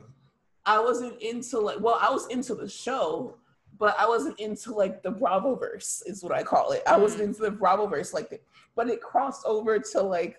I 0.65 0.80
wasn't 0.80 1.19
into 1.22 1.60
like 1.60 1.80
well, 1.80 1.98
I 2.00 2.12
was 2.12 2.28
into 2.28 2.54
the 2.56 2.69
show, 2.69 3.36
but 3.80 3.95
I 3.98 4.08
wasn't 4.08 4.39
into 4.39 4.74
like 4.74 5.02
the 5.02 5.12
Bravo 5.12 5.56
verse 5.56 6.04
is 6.06 6.24
what 6.24 6.34
I 6.34 6.43
call 6.43 6.72
it. 6.74 6.84
I 6.86 6.98
wasn't 6.98 7.24
mm. 7.24 7.28
into 7.28 7.41
the 7.41 7.52
Bravo 7.52 7.88
verse 7.88 8.13
like 8.13 8.30
that. 8.30 8.43
But 8.76 8.88
it 8.89 9.02
crossed 9.02 9.45
over 9.45 9.80
to 9.80 10.02
like 10.02 10.38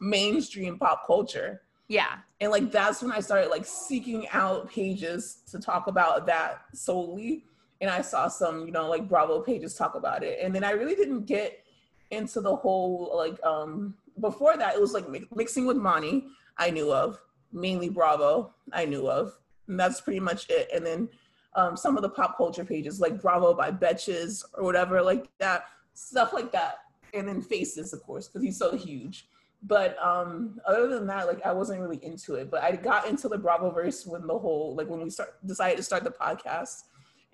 mainstream 0.00 0.78
pop 0.78 1.06
culture. 1.06 1.62
yeah 1.88 2.18
And 2.40 2.50
like 2.50 2.72
that's 2.72 3.02
when 3.02 3.12
I 3.12 3.20
started 3.20 3.50
like 3.50 3.66
seeking 3.66 4.26
out 4.32 4.70
pages 4.70 5.42
to 5.50 5.60
talk 5.60 5.86
about 5.86 6.26
that 6.26 6.64
solely. 6.72 7.44
And 7.82 7.90
I 7.90 8.02
saw 8.02 8.28
some, 8.28 8.66
you 8.66 8.72
know, 8.72 8.88
like 8.88 9.08
Bravo 9.08 9.40
pages 9.40 9.74
talk 9.74 9.94
about 9.94 10.22
it. 10.22 10.38
And 10.42 10.54
then 10.54 10.64
I 10.64 10.72
really 10.72 10.94
didn't 10.94 11.24
get 11.24 11.64
into 12.10 12.40
the 12.40 12.54
whole 12.56 13.12
like 13.14 13.42
um 13.44 13.94
before 14.20 14.56
that 14.56 14.74
it 14.74 14.80
was 14.80 14.92
like 14.92 15.08
mi- 15.08 15.28
mixing 15.34 15.66
with 15.66 15.76
Monty 15.76 16.26
I 16.58 16.70
knew 16.70 16.92
of, 16.92 17.20
mainly 17.52 17.88
Bravo 17.88 18.54
I 18.72 18.84
knew 18.86 19.08
of. 19.08 19.36
And 19.68 19.78
that's 19.78 20.00
pretty 20.00 20.20
much 20.20 20.48
it. 20.48 20.68
And 20.74 20.84
then 20.84 21.08
um 21.54 21.76
some 21.76 21.96
of 21.96 22.02
the 22.02 22.10
pop 22.10 22.36
culture 22.36 22.64
pages 22.64 23.00
like 23.00 23.20
Bravo 23.20 23.52
by 23.52 23.70
Betches 23.70 24.44
or 24.54 24.64
whatever 24.64 25.02
like 25.02 25.28
that, 25.38 25.64
stuff 25.92 26.32
like 26.32 26.52
that. 26.52 26.76
And 27.12 27.28
then 27.28 27.42
Faces 27.42 27.92
of 27.92 28.02
course 28.02 28.28
because 28.28 28.42
he's 28.42 28.58
so 28.58 28.76
huge 28.76 29.26
but 29.62 29.96
um 30.02 30.58
other 30.66 30.88
than 30.88 31.06
that 31.06 31.26
like 31.26 31.44
i 31.44 31.52
wasn't 31.52 31.78
really 31.78 32.02
into 32.02 32.34
it 32.34 32.50
but 32.50 32.62
i 32.62 32.74
got 32.74 33.06
into 33.06 33.28
the 33.28 33.36
bravo 33.36 33.70
verse 33.70 34.06
when 34.06 34.26
the 34.26 34.38
whole 34.38 34.74
like 34.74 34.88
when 34.88 35.02
we 35.02 35.10
start 35.10 35.34
decided 35.46 35.76
to 35.76 35.82
start 35.82 36.02
the 36.02 36.10
podcast 36.10 36.84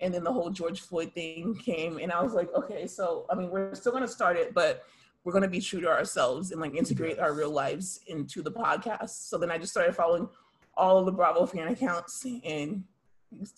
and 0.01 0.13
then 0.13 0.23
the 0.23 0.31
whole 0.31 0.49
george 0.49 0.81
floyd 0.81 1.13
thing 1.13 1.55
came 1.55 1.97
and 1.97 2.11
i 2.11 2.21
was 2.21 2.33
like 2.33 2.53
okay 2.53 2.85
so 2.85 3.25
i 3.29 3.35
mean 3.35 3.49
we're 3.49 3.73
still 3.73 3.91
going 3.91 4.03
to 4.03 4.09
start 4.09 4.35
it 4.35 4.53
but 4.53 4.83
we're 5.23 5.33
going 5.33 5.43
to 5.43 5.49
be 5.49 5.59
true 5.59 5.81
to 5.81 5.89
ourselves 5.89 6.51
and 6.51 6.61
like 6.61 6.73
integrate 6.73 7.19
our 7.19 7.33
real 7.33 7.51
lives 7.51 7.99
into 8.07 8.41
the 8.41 8.49
podcast. 8.51 9.27
So 9.27 9.37
then 9.37 9.51
i 9.51 9.57
just 9.57 9.73
started 9.73 9.93
following 9.93 10.29
all 10.75 10.97
of 10.97 11.05
the 11.05 11.11
bravo 11.11 11.45
fan 11.45 11.67
accounts 11.67 12.25
and 12.45 12.83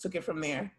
took 0.00 0.16
it 0.16 0.24
from 0.24 0.40
there 0.40 0.72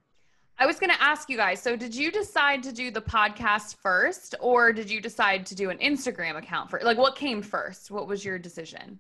I 0.62 0.68
was 0.68 0.80
going 0.80 0.92
to 0.92 1.02
ask 1.02 1.28
you 1.28 1.38
guys. 1.38 1.60
So, 1.60 1.76
did 1.76 1.96
you 1.96 2.12
decide 2.12 2.62
to 2.64 2.72
do 2.72 2.92
the 2.92 3.02
podcast 3.02 3.78
first, 3.78 4.36
or 4.40 4.72
did 4.72 4.92
you 4.92 5.02
decide 5.02 5.44
to 5.48 5.56
do 5.56 5.72
an 5.72 5.80
Instagram 5.80 6.38
account 6.38 6.70
for? 6.70 6.80
Like, 6.84 7.00
what 7.00 7.16
came 7.16 7.42
first? 7.42 7.90
What 7.90 8.08
was 8.08 8.24
your 8.24 8.38
decision? 8.38 9.00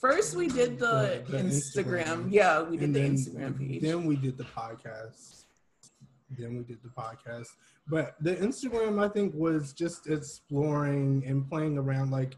First, 0.00 0.36
we 0.36 0.46
did 0.46 0.78
the, 0.78 1.24
the, 1.26 1.32
the 1.32 1.38
Instagram. 1.38 2.04
Instagram. 2.04 2.26
Yeah, 2.30 2.62
we 2.62 2.76
did 2.76 2.84
and 2.84 2.94
the 2.94 3.00
then, 3.00 3.16
Instagram 3.16 3.58
page. 3.58 3.82
Then 3.82 4.04
we 4.04 4.14
did 4.14 4.38
the 4.38 4.44
podcast. 4.44 5.46
Then 6.38 6.56
we 6.58 6.62
did 6.62 6.78
the 6.84 6.90
podcast. 6.90 7.48
But 7.88 8.14
the 8.20 8.36
Instagram, 8.36 9.04
I 9.04 9.08
think, 9.08 9.34
was 9.34 9.72
just 9.72 10.08
exploring 10.08 11.24
and 11.26 11.48
playing 11.48 11.76
around, 11.76 12.12
like 12.12 12.36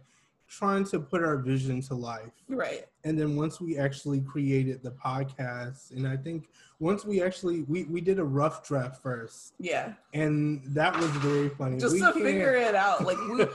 trying 0.50 0.84
to 0.84 0.98
put 0.98 1.22
our 1.22 1.38
vision 1.38 1.80
to 1.80 1.94
life. 1.94 2.32
Right. 2.48 2.84
And 3.04 3.18
then 3.18 3.36
once 3.36 3.60
we 3.60 3.78
actually 3.78 4.20
created 4.20 4.82
the 4.82 4.90
podcast, 4.90 5.92
and 5.92 6.06
I 6.06 6.16
think 6.16 6.48
once 6.80 7.04
we 7.04 7.22
actually 7.22 7.62
we, 7.62 7.84
we 7.84 8.00
did 8.00 8.18
a 8.18 8.24
rough 8.24 8.66
draft 8.66 9.00
first. 9.00 9.54
Yeah. 9.60 9.92
And 10.12 10.60
that 10.74 10.96
was 10.96 11.06
very 11.06 11.50
funny. 11.50 11.78
Just 11.78 11.94
we 11.94 12.00
to 12.00 12.12
figure 12.12 12.54
it 12.54 12.74
out. 12.74 13.04
Like 13.04 13.16
we 13.28 13.46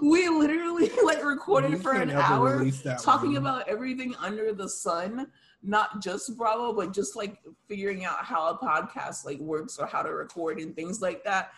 we 0.08 0.28
literally 0.28 0.90
like 1.04 1.24
recorded 1.24 1.82
for 1.82 1.92
an 1.92 2.12
hour 2.12 2.64
talking 3.00 3.32
one. 3.32 3.38
about 3.38 3.68
everything 3.68 4.14
under 4.20 4.52
the 4.52 4.68
sun. 4.68 5.26
Not 5.64 6.00
just 6.00 6.38
Bravo, 6.38 6.72
but 6.72 6.94
just 6.94 7.16
like 7.16 7.38
figuring 7.66 8.04
out 8.04 8.24
how 8.24 8.48
a 8.48 8.56
podcast 8.56 9.26
like 9.26 9.40
works 9.40 9.76
or 9.76 9.86
how 9.86 10.02
to 10.02 10.12
record 10.12 10.60
and 10.60 10.74
things 10.76 11.02
like 11.02 11.24
that. 11.24 11.50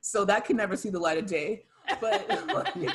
So 0.00 0.24
that 0.26 0.44
can 0.44 0.56
never 0.56 0.76
see 0.76 0.90
the 0.90 1.00
light 1.00 1.18
of 1.18 1.26
day. 1.26 1.64
But 2.00 2.28
like, 2.54 2.92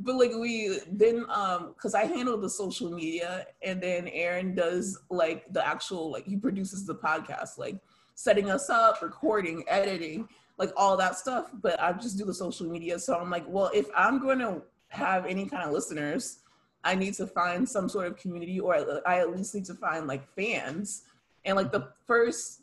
but 0.00 0.16
like 0.16 0.32
we 0.34 0.78
then 0.90 1.24
um 1.28 1.72
because 1.74 1.94
i 1.94 2.04
handle 2.04 2.38
the 2.38 2.48
social 2.48 2.90
media 2.90 3.46
and 3.62 3.82
then 3.82 4.08
aaron 4.08 4.54
does 4.54 4.98
like 5.10 5.50
the 5.52 5.66
actual 5.66 6.10
like 6.10 6.26
he 6.26 6.36
produces 6.36 6.86
the 6.86 6.94
podcast 6.94 7.58
like 7.58 7.76
setting 8.14 8.50
us 8.50 8.68
up 8.70 9.00
recording 9.02 9.62
editing 9.68 10.28
like 10.58 10.72
all 10.76 10.96
that 10.96 11.16
stuff 11.16 11.50
but 11.62 11.80
i 11.80 11.92
just 11.92 12.18
do 12.18 12.24
the 12.24 12.34
social 12.34 12.66
media. 12.66 12.98
So 12.98 13.14
i'm 13.18 13.30
like 13.30 13.44
well 13.46 13.70
if 13.72 13.86
i'm 13.96 14.20
going 14.20 14.38
to 14.40 14.62
have 14.88 15.24
any 15.26 15.46
kind 15.46 15.62
of 15.62 15.72
listeners 15.72 16.40
i 16.84 16.94
need 16.94 17.14
to 17.14 17.26
find 17.26 17.68
some 17.68 17.88
sort 17.88 18.06
of 18.06 18.16
community 18.16 18.58
or 18.58 18.74
i 19.06 19.20
at 19.20 19.34
least 19.34 19.54
need 19.54 19.64
to 19.66 19.74
find 19.74 20.06
like 20.06 20.26
fans. 20.34 21.02
And 21.46 21.56
like 21.56 21.72
the 21.72 21.88
first 22.06 22.60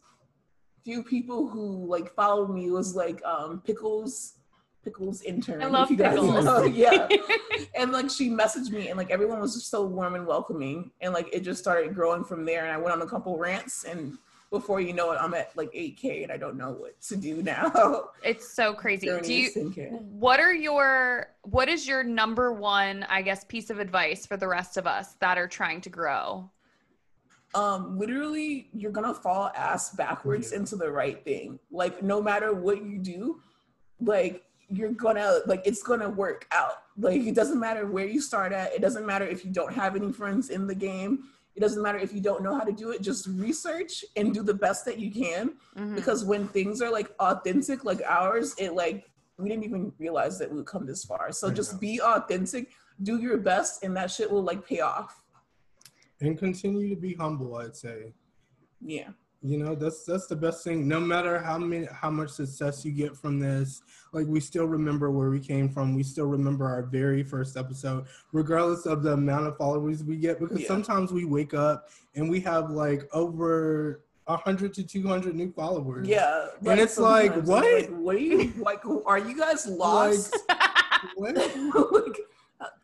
few 0.84 1.04
people 1.04 1.48
who 1.48 1.88
like 1.88 2.14
followed 2.14 2.50
me 2.50 2.70
was 2.70 2.96
like 2.96 3.24
um 3.26 3.62
pickles 3.66 4.37
Pickles 4.88 5.22
intern. 5.24 5.62
I 5.62 5.66
love 5.66 5.90
Pickles. 5.90 6.70
yeah. 6.74 7.10
and 7.76 7.92
like 7.92 8.10
she 8.10 8.30
messaged 8.30 8.72
me 8.72 8.88
and 8.88 8.98
like 8.98 9.12
everyone 9.12 9.42
was 9.42 9.54
just 9.54 9.70
so 9.70 9.86
warm 9.86 10.16
and 10.16 10.26
welcoming. 10.26 10.92
And 11.02 11.14
like 11.14 11.28
it 11.34 11.42
just 11.42 11.60
started 11.60 11.94
growing 11.94 12.24
from 12.24 12.46
there. 12.46 12.64
And 12.64 12.72
I 12.72 12.78
went 12.78 12.94
on 12.94 13.02
a 13.02 13.06
couple 13.06 13.38
rants 13.38 13.84
and 13.84 14.18
before 14.50 14.80
you 14.80 14.94
know 14.94 15.12
it, 15.12 15.18
I'm 15.20 15.34
at 15.34 15.52
like 15.58 15.74
8K 15.74 16.24
and 16.24 16.32
I 16.32 16.38
don't 16.38 16.56
know 16.56 16.72
what 16.72 17.02
to 17.02 17.18
do 17.18 17.44
now. 17.44 18.12
It's 18.24 18.50
so 18.50 18.74
crazy. 18.74 19.10
Do 19.22 19.34
you, 19.34 19.50
what 20.10 20.40
are 20.40 20.54
your, 20.54 21.34
what 21.42 21.68
is 21.68 21.86
your 21.86 22.02
number 22.02 22.54
one, 22.54 23.06
I 23.10 23.24
guess, 23.24 23.44
piece 23.44 23.70
of 23.70 23.80
advice 23.80 24.26
for 24.26 24.38
the 24.38 24.48
rest 24.48 24.78
of 24.78 24.88
us 24.88 25.16
that 25.20 25.38
are 25.38 25.50
trying 25.50 25.82
to 25.82 25.90
grow? 25.90 26.50
Um, 27.54 28.00
literally, 28.00 28.70
you're 28.74 28.92
gonna 28.92 29.14
fall 29.14 29.52
ass 29.54 29.96
backwards 29.96 30.54
into 30.54 30.78
the 30.78 30.90
right 30.90 31.22
thing. 31.24 31.60
Like, 31.72 32.02
no 32.02 32.22
matter 32.22 32.54
what 32.54 32.86
you 32.86 33.00
do, 33.00 33.42
like 34.00 34.44
you're 34.70 34.92
gonna 34.92 35.40
like 35.46 35.62
it's 35.66 35.82
gonna 35.82 36.10
work 36.10 36.48
out. 36.52 36.84
Like 36.98 37.22
it 37.22 37.36
doesn't 37.36 37.60
matter 37.60 37.88
where 37.88 38.06
you 38.06 38.22
start 38.22 38.52
at. 38.52 38.74
It 38.74 38.82
doesn't 38.82 39.06
matter 39.06 39.26
if 39.26 39.46
you 39.46 39.52
don't 39.52 39.74
have 39.74 39.96
any 39.96 40.12
friends 40.12 40.50
in 40.50 40.68
the 40.68 40.76
game. 40.76 41.24
It 41.56 41.62
doesn't 41.62 41.82
matter 41.82 41.98
if 41.98 42.14
you 42.14 42.22
don't 42.22 42.44
know 42.44 42.56
how 42.56 42.64
to 42.64 42.72
do 42.72 42.92
it. 42.92 43.02
Just 43.02 43.28
research 43.28 44.06
and 44.16 44.34
do 44.34 44.44
the 44.44 44.54
best 44.54 44.86
that 44.86 45.00
you 45.00 45.12
can. 45.12 45.56
Mm-hmm. 45.76 45.96
Because 45.96 46.24
when 46.24 46.48
things 46.50 46.82
are 46.82 46.92
like 46.92 47.12
authentic, 47.20 47.84
like 47.84 48.02
ours, 48.08 48.54
it 48.58 48.74
like 48.74 49.10
we 49.38 49.50
didn't 49.50 49.64
even 49.64 49.92
realize 49.98 50.38
that 50.40 50.50
we 50.52 50.58
would 50.58 50.68
come 50.68 50.86
this 50.86 51.04
far. 51.04 51.32
So 51.32 51.50
just 51.50 51.80
be 51.80 52.02
authentic, 52.02 52.72
do 53.04 53.18
your 53.18 53.38
best, 53.38 53.84
and 53.84 53.96
that 53.96 54.12
shit 54.12 54.30
will 54.30 54.44
like 54.44 54.68
pay 54.68 54.82
off. 54.82 55.22
And 56.20 56.38
continue 56.38 56.90
to 56.90 57.00
be 57.00 57.14
humble, 57.14 57.56
I'd 57.56 57.76
say. 57.76 58.14
Yeah 58.82 59.10
you 59.42 59.58
know 59.58 59.76
that's 59.76 60.04
that's 60.04 60.28
the 60.28 60.36
best 60.36 60.64
thing. 60.64 60.88
No 60.88 61.00
matter 61.00 61.40
how 61.40 61.58
many 61.58 61.88
how 61.92 62.10
much 62.10 62.30
success 62.30 62.84
you 62.84 62.92
get 62.92 63.16
from 63.16 63.40
this 63.40 63.82
like 64.14 64.26
we 64.28 64.40
still 64.40 64.66
remember 64.66 65.12
where 65.12 65.30
we 65.30 65.40
came 65.40 65.70
from. 65.70 65.94
We 65.94 66.04
still 66.04 66.26
remember 66.26 66.66
our 66.66 66.84
very 66.84 67.24
first 67.24 67.58
episode 67.58 68.06
regardless 68.32 68.86
of 68.86 69.04
the 69.04 69.14
amount 69.14 69.48
of 69.48 69.58
followers 69.58 70.04
we 70.04 70.18
get 70.18 70.40
because 70.40 70.62
yeah. 70.62 70.68
sometimes 70.68 71.12
we 71.12 71.26
wake 71.26 71.54
up 71.54 71.90
and 72.16 72.30
we 72.30 72.40
have 72.42 72.72
like 72.72 73.08
over 73.14 74.04
100 74.26 74.74
to 74.74 74.84
200 74.84 75.36
new 75.36 75.52
followers. 75.52 76.08
Yeah 76.08 76.48
and 76.66 76.80
it's 76.80 76.98
like 76.98 77.36
what? 77.44 77.64
like, 77.64 77.90
what 77.90 78.16
are 78.16 78.20
you 78.20 78.54
like 78.58 78.84
are 79.06 79.20
you 79.20 79.38
guys 79.38 79.68
lost? 79.68 80.36
Like, 80.50 81.16
what? 81.16 81.36
like, 81.92 82.20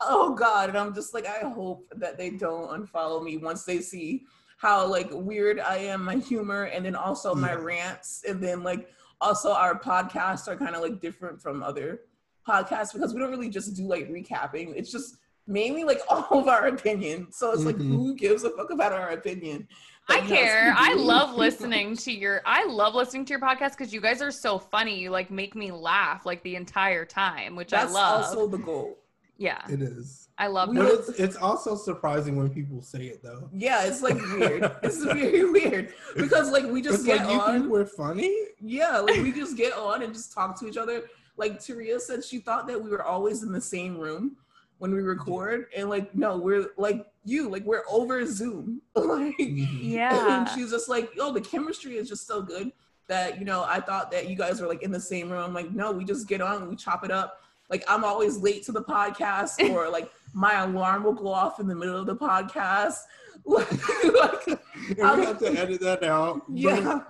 oh 0.02 0.36
god 0.36 0.70
and 0.70 0.78
i'm 0.78 0.94
just 0.94 1.16
like 1.16 1.26
i 1.26 1.40
hope 1.50 1.92
that 1.96 2.16
they 2.16 2.30
don't 2.30 2.70
unfollow 2.70 3.24
me 3.24 3.38
once 3.38 3.64
they 3.64 3.80
see 3.80 4.24
how 4.64 4.88
like 4.88 5.10
weird 5.12 5.60
I 5.60 5.76
am, 5.76 6.06
my 6.06 6.16
humor, 6.16 6.64
and 6.64 6.86
then 6.86 6.96
also 6.96 7.36
my 7.36 7.54
rants, 7.54 8.24
and 8.28 8.42
then 8.42 8.64
like 8.64 8.90
also 9.20 9.52
our 9.52 9.78
podcasts 9.78 10.48
are 10.48 10.56
kind 10.56 10.74
of 10.74 10.82
like 10.82 11.02
different 11.02 11.42
from 11.42 11.62
other 11.62 12.02
podcasts 12.48 12.94
because 12.94 13.14
we 13.14 13.20
don't 13.20 13.30
really 13.30 13.50
just 13.50 13.76
do 13.76 13.84
like 13.84 14.10
recapping. 14.10 14.74
It's 14.74 14.90
just 14.90 15.18
mainly 15.48 15.84
like 15.84 16.00
all 16.10 16.40
of 16.40 16.48
our 16.48 16.68
opinions. 16.68 17.36
So 17.36 17.52
it's 17.52 17.66
like 17.66 17.76
mm-hmm. 17.76 17.94
who 17.94 18.16
gives 18.16 18.46
a 18.46 18.52
fuck 18.52 18.72
about 18.72 18.94
our 18.94 19.10
opinion? 19.10 19.68
I 20.08 20.22
care. 20.22 20.74
I 20.78 20.94
love 20.94 21.36
listening 21.36 21.98
to 21.98 22.14
your 22.14 22.42
I 22.46 22.66
love 22.66 22.96
listening 22.96 23.26
to 23.26 23.32
your 23.32 23.42
podcast 23.42 23.72
because 23.72 23.94
you 23.94 24.00
guys 24.00 24.22
are 24.22 24.32
so 24.32 24.58
funny. 24.58 24.98
You 24.98 25.10
like 25.10 25.30
make 25.30 25.56
me 25.56 25.74
laugh 25.74 26.26
like 26.26 26.42
the 26.44 26.56
entire 26.56 27.04
time, 27.04 27.58
which 27.58 27.72
That's 27.72 27.92
I 27.92 27.94
love. 27.94 28.22
That's 28.22 28.34
also 28.34 28.48
the 28.48 28.60
goal. 28.60 28.98
Yeah. 29.38 29.62
It 29.70 29.82
is. 29.82 30.30
I 30.38 30.48
love 30.48 30.74
that. 30.74 30.92
It's, 30.92 31.10
it's 31.20 31.36
also 31.36 31.76
surprising 31.76 32.36
when 32.36 32.50
people 32.50 32.82
say 32.82 33.06
it 33.06 33.22
though. 33.22 33.50
Yeah, 33.54 33.84
it's 33.84 34.02
like 34.02 34.16
weird. 34.16 34.72
it's 34.84 35.04
very 35.04 35.50
weird 35.50 35.94
because 36.16 36.52
like 36.52 36.66
we 36.66 36.82
just 36.82 37.00
it's 37.00 37.06
get 37.06 37.28
like, 37.28 37.50
on. 37.50 37.70
we're 37.70 37.86
funny. 37.86 38.36
Yeah, 38.60 38.98
like 38.98 39.22
we 39.22 39.32
just 39.32 39.56
get 39.56 39.74
on 39.74 40.02
and 40.02 40.14
just 40.14 40.34
talk 40.34 40.60
to 40.60 40.68
each 40.68 40.78
other. 40.78 41.04
Like 41.38 41.60
Taria 41.60 42.00
said, 42.00 42.24
she 42.24 42.40
thought 42.40 42.68
that 42.68 42.82
we 42.82 42.90
were 42.90 43.04
always 43.04 43.44
in 43.44 43.52
the 43.52 43.62
same 43.62 43.98
room 43.98 44.38
when 44.80 44.94
we 44.94 45.02
record, 45.02 45.68
and 45.76 45.90
like 45.90 46.14
no, 46.16 46.38
we're 46.38 46.68
like 46.78 47.06
you, 47.26 47.50
like 47.50 47.64
we're 47.64 47.84
over 47.90 48.26
Zoom. 48.26 48.82
like 48.96 49.38
mm-hmm. 49.38 49.78
yeah, 49.82 50.40
and 50.40 50.50
she's 50.50 50.72
just 50.72 50.90
like, 50.90 51.12
oh, 51.20 51.32
the 51.32 51.42
chemistry 51.42 51.98
is 51.98 52.10
just 52.10 52.28
so 52.28 52.42
good 52.42 52.72
that 53.08 53.38
you 53.40 53.46
know 53.46 53.64
I 53.64 53.80
thought 53.80 54.12
that 54.12 54.30
you 54.30 54.36
guys 54.36 54.60
were 54.60 54.68
like 54.68 54.82
in 54.82 54.92
the 54.92 55.00
same 55.00 55.32
room. 55.32 55.44
I'm 55.44 55.54
like, 55.54 55.72
no, 55.72 55.92
we 55.92 56.06
just 56.06 56.28
get 56.28 56.42
on, 56.42 56.68
we 56.70 56.76
chop 56.76 57.06
it 57.06 57.12
up. 57.12 57.42
Like 57.70 57.84
I'm 57.88 58.04
always 58.04 58.38
late 58.38 58.64
to 58.64 58.72
the 58.72 58.84
podcast, 58.84 59.70
or 59.74 59.90
like 59.90 60.10
my 60.34 60.62
alarm 60.64 61.04
will 61.04 61.14
go 61.14 61.28
off 61.28 61.60
in 61.60 61.68
the 61.68 61.76
middle 61.76 61.98
of 61.98 62.06
the 62.06 62.16
podcast. 62.16 62.98
like, 63.46 64.60
I 65.02 65.22
have 65.22 65.40
to 65.40 65.54
edit 65.58 65.82
that 65.82 66.04
out. 66.04 66.44
Yeah, 66.50 67.02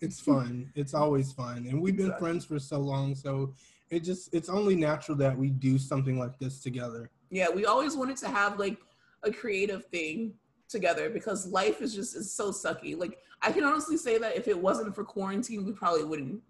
it's 0.00 0.20
fun. 0.20 0.70
It's 0.74 0.94
always 0.94 1.32
fun, 1.32 1.66
and 1.68 1.80
we've 1.80 1.96
been 1.96 2.06
exactly. 2.06 2.26
friends 2.26 2.44
for 2.44 2.58
so 2.58 2.78
long, 2.78 3.14
so 3.14 3.54
it 3.90 4.00
just 4.00 4.32
it's 4.32 4.48
only 4.48 4.74
natural 4.74 5.16
that 5.18 5.36
we 5.36 5.50
do 5.50 5.78
something 5.78 6.18
like 6.18 6.38
this 6.38 6.60
together. 6.60 7.10
Yeah, 7.30 7.48
we 7.54 7.66
always 7.66 7.96
wanted 7.96 8.16
to 8.18 8.28
have 8.28 8.58
like 8.58 8.78
a 9.22 9.30
creative 9.30 9.84
thing 9.86 10.34
together 10.68 11.10
because 11.10 11.46
life 11.46 11.82
is 11.82 11.94
just 11.94 12.16
is 12.16 12.32
so 12.32 12.50
sucky. 12.50 12.98
Like 12.98 13.18
I 13.42 13.52
can 13.52 13.64
honestly 13.64 13.98
say 13.98 14.18
that 14.18 14.36
if 14.36 14.48
it 14.48 14.58
wasn't 14.58 14.94
for 14.94 15.04
quarantine, 15.04 15.66
we 15.66 15.72
probably 15.72 16.04
wouldn't 16.04 16.40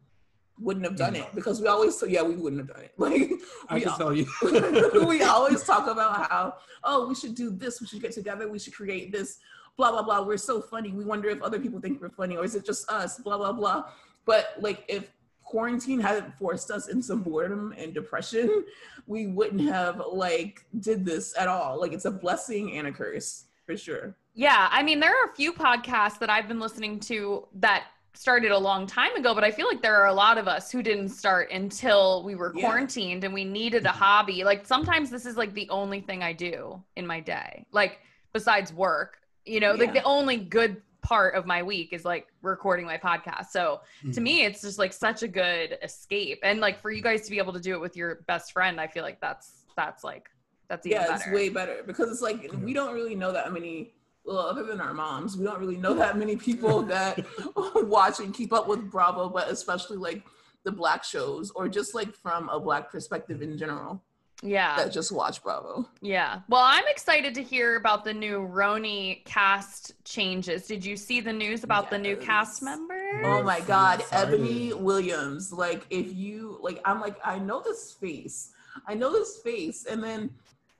wouldn't 0.63 0.87
have 0.87 0.97
done 0.97 1.17
it 1.17 1.25
mm-hmm. 1.25 1.37
because 1.37 1.61
we 1.61 1.67
always 1.67 1.99
so 1.99 2.07
yeah 2.07 2.23
we 2.23 2.37
wouldn't 2.37 2.61
have 2.61 2.69
done 2.69 2.85
it. 2.85 2.93
Like 2.99 3.31
I 3.69 3.81
can 3.81 3.97
tell 3.97 4.15
you. 4.15 4.27
we 5.07 5.23
always 5.23 5.65
talk 5.65 5.89
about 5.89 6.31
how 6.31 6.55
oh 6.85 7.09
we 7.09 7.15
should 7.15 7.35
do 7.35 7.51
this 7.51 7.81
we 7.81 7.87
should 7.87 8.03
get 8.03 8.13
together 8.13 8.49
we 8.49 8.59
should 8.59 8.75
create 8.75 9.13
this 9.13 9.39
blah 9.77 9.91
blah 9.91 10.03
blah. 10.03 10.23
We're 10.23 10.37
so 10.37 10.61
funny. 10.61 10.91
We 10.91 11.05
wonder 11.05 11.29
if 11.29 11.43
other 11.43 11.59
people 11.59 11.81
think 11.81 12.01
we're 12.01 12.11
funny 12.11 12.37
or 12.37 12.45
is 12.45 12.55
it 12.55 12.65
just 12.65 12.91
us 12.91 13.19
blah 13.19 13.39
blah 13.39 13.53
blah. 13.53 13.85
But 14.25 14.55
like 14.61 14.85
if 14.89 15.11
quarantine 15.43 16.01
hadn't 16.01 16.33
forced 16.39 16.71
us 16.71 16.89
into 16.89 17.15
boredom 17.17 17.75
and 17.77 17.93
depression 17.93 18.65
we 19.07 19.27
wouldn't 19.27 19.61
have 19.69 20.01
like 20.11 20.65
did 20.81 21.05
this 21.05 21.35
at 21.37 21.49
all. 21.49 21.81
Like 21.81 21.93
it's 21.93 22.05
a 22.05 22.11
blessing 22.11 22.79
and 22.79 22.87
a 22.87 22.93
curse 22.93 23.45
for 23.67 23.77
sure. 23.77 24.17
Yeah 24.35 24.69
i 24.71 24.83
mean 24.83 24.99
there 24.99 25.11
are 25.11 25.31
a 25.31 25.35
few 25.35 25.53
podcasts 25.53 26.19
that 26.21 26.31
i've 26.31 26.49
been 26.49 26.59
listening 26.59 26.99
to 27.01 27.47
that 27.57 27.85
started 28.15 28.53
a 28.53 28.59
long 28.59 28.87
time 28.87 29.15
ago, 29.17 29.35
but 29.35 29.45
I 29.45 29.51
feel 29.51 29.67
like 29.67 29.83
there 29.83 29.97
are 29.97 30.09
a 30.09 30.15
lot 30.15 30.39
of 30.39 30.47
us 30.47 30.71
who 30.71 30.83
didn't 30.83 31.09
start 31.09 31.51
until 31.51 32.23
we 32.25 32.35
were 32.35 32.51
quarantined 32.51 33.23
yeah. 33.23 33.27
and 33.27 33.35
we 33.35 33.45
needed 33.45 33.85
a 33.85 33.89
mm-hmm. 33.89 33.99
hobby. 33.99 34.45
Like 34.45 34.67
sometimes 34.67 35.11
this 35.11 35.27
is 35.27 35.37
like 35.37 35.55
the 35.55 35.69
only 35.71 36.01
thing 36.01 36.23
I 36.23 36.33
do 36.33 36.83
in 36.97 37.07
my 37.07 37.21
day, 37.21 37.67
like 37.73 38.01
besides 38.33 38.73
work, 38.73 39.19
you 39.45 39.61
know, 39.61 39.75
yeah. 39.75 39.81
like 39.81 39.95
the 39.95 40.03
only 40.05 40.37
good 40.37 40.83
part 41.01 41.35
of 41.35 41.47
my 41.47 41.63
week 41.63 41.93
is 41.93 42.05
like 42.05 42.29
recording 42.43 42.87
my 42.87 42.97
podcast. 42.97 43.47
So 43.47 43.81
mm-hmm. 44.01 44.13
to 44.13 44.21
me, 44.21 44.45
it's 44.45 44.61
just 44.61 44.79
like 44.79 44.93
such 44.93 45.23
a 45.23 45.29
good 45.29 45.79
escape. 45.83 46.41
And 46.43 46.61
like 46.61 46.81
for 46.81 46.91
you 46.91 47.03
guys 47.03 47.23
to 47.23 47.31
be 47.31 47.39
able 47.39 47.53
to 47.55 47.61
do 47.61 47.75
it 47.75 47.81
with 47.81 47.97
your 47.97 48.17
best 48.29 48.53
friend, 48.53 48.81
I 48.81 48.87
feel 48.87 49.03
like 49.03 49.21
that's, 49.21 49.65
that's 49.75 50.05
like, 50.05 50.29
that's 50.69 50.87
even 50.87 51.01
yeah, 51.01 51.09
better. 51.09 51.23
it's 51.25 51.33
way 51.33 51.49
better 51.49 51.83
because 51.87 52.11
it's 52.11 52.23
like, 52.23 52.51
we 52.63 52.73
don't 52.73 52.95
really 52.95 53.15
know 53.15 53.33
that 53.33 53.53
many 53.53 53.95
well, 54.25 54.39
other 54.39 54.63
than 54.65 54.81
our 54.81 54.95
moms, 54.95 55.37
we 55.37 55.45
don't 55.45 55.59
really 55.59 55.77
know 55.77 55.95
that 55.95 56.17
many 56.17 56.37
people 56.37 56.83
that 56.83 57.25
watch 57.75 58.21
and 58.21 58.33
keep 58.33 58.53
up 58.53 58.69
with 58.69 58.91
Bravo, 58.91 59.29
but 59.29 59.49
especially 59.51 59.97
like 59.97 60.23
the 60.65 60.73
black 60.73 61.05
shows 61.05 61.51
or 61.51 61.69
just 61.69 61.95
like 61.95 62.15
from 62.15 62.49
a 62.49 62.61
black 62.61 62.91
perspective 62.91 63.43
in 63.43 63.59
general. 63.59 64.03
yeah. 64.43 64.77
that 64.77 64.93
just 64.93 65.13
watch 65.13 65.43
bravo. 65.43 65.89
Yeah. 66.01 66.41
Well 66.49 66.63
i'm 66.63 66.85
excited 66.89 67.35
to 67.35 67.43
hear 67.43 67.77
about 67.77 68.05
the 68.05 68.13
new 68.13 68.39
RHONY 68.41 69.25
cast 69.25 69.93
changes. 70.05 70.67
Did 70.67 70.85
you 70.85 70.97
see 70.97 71.21
the 71.21 71.33
news 71.33 71.65
about 71.65 71.85
yes. 71.85 71.91
the 71.91 71.99
new 71.99 72.17
cast 72.17 72.63
member 72.63 73.23
oh 73.25 73.43
my 73.43 73.61
god 73.61 74.01
eboni 74.11 74.75
williams. 74.75 75.53
Like 75.53 75.87
if 75.91 76.15
you 76.15 76.59
like 76.61 76.81
i'm 76.85 77.01
like 77.01 77.17
i 77.25 77.39
know 77.39 77.63
this 77.65 77.93
face. 77.93 78.51
I 78.87 78.95
know 78.95 79.13
this 79.13 79.39
face. 79.39 79.87
And 79.87 80.03
then 80.03 80.31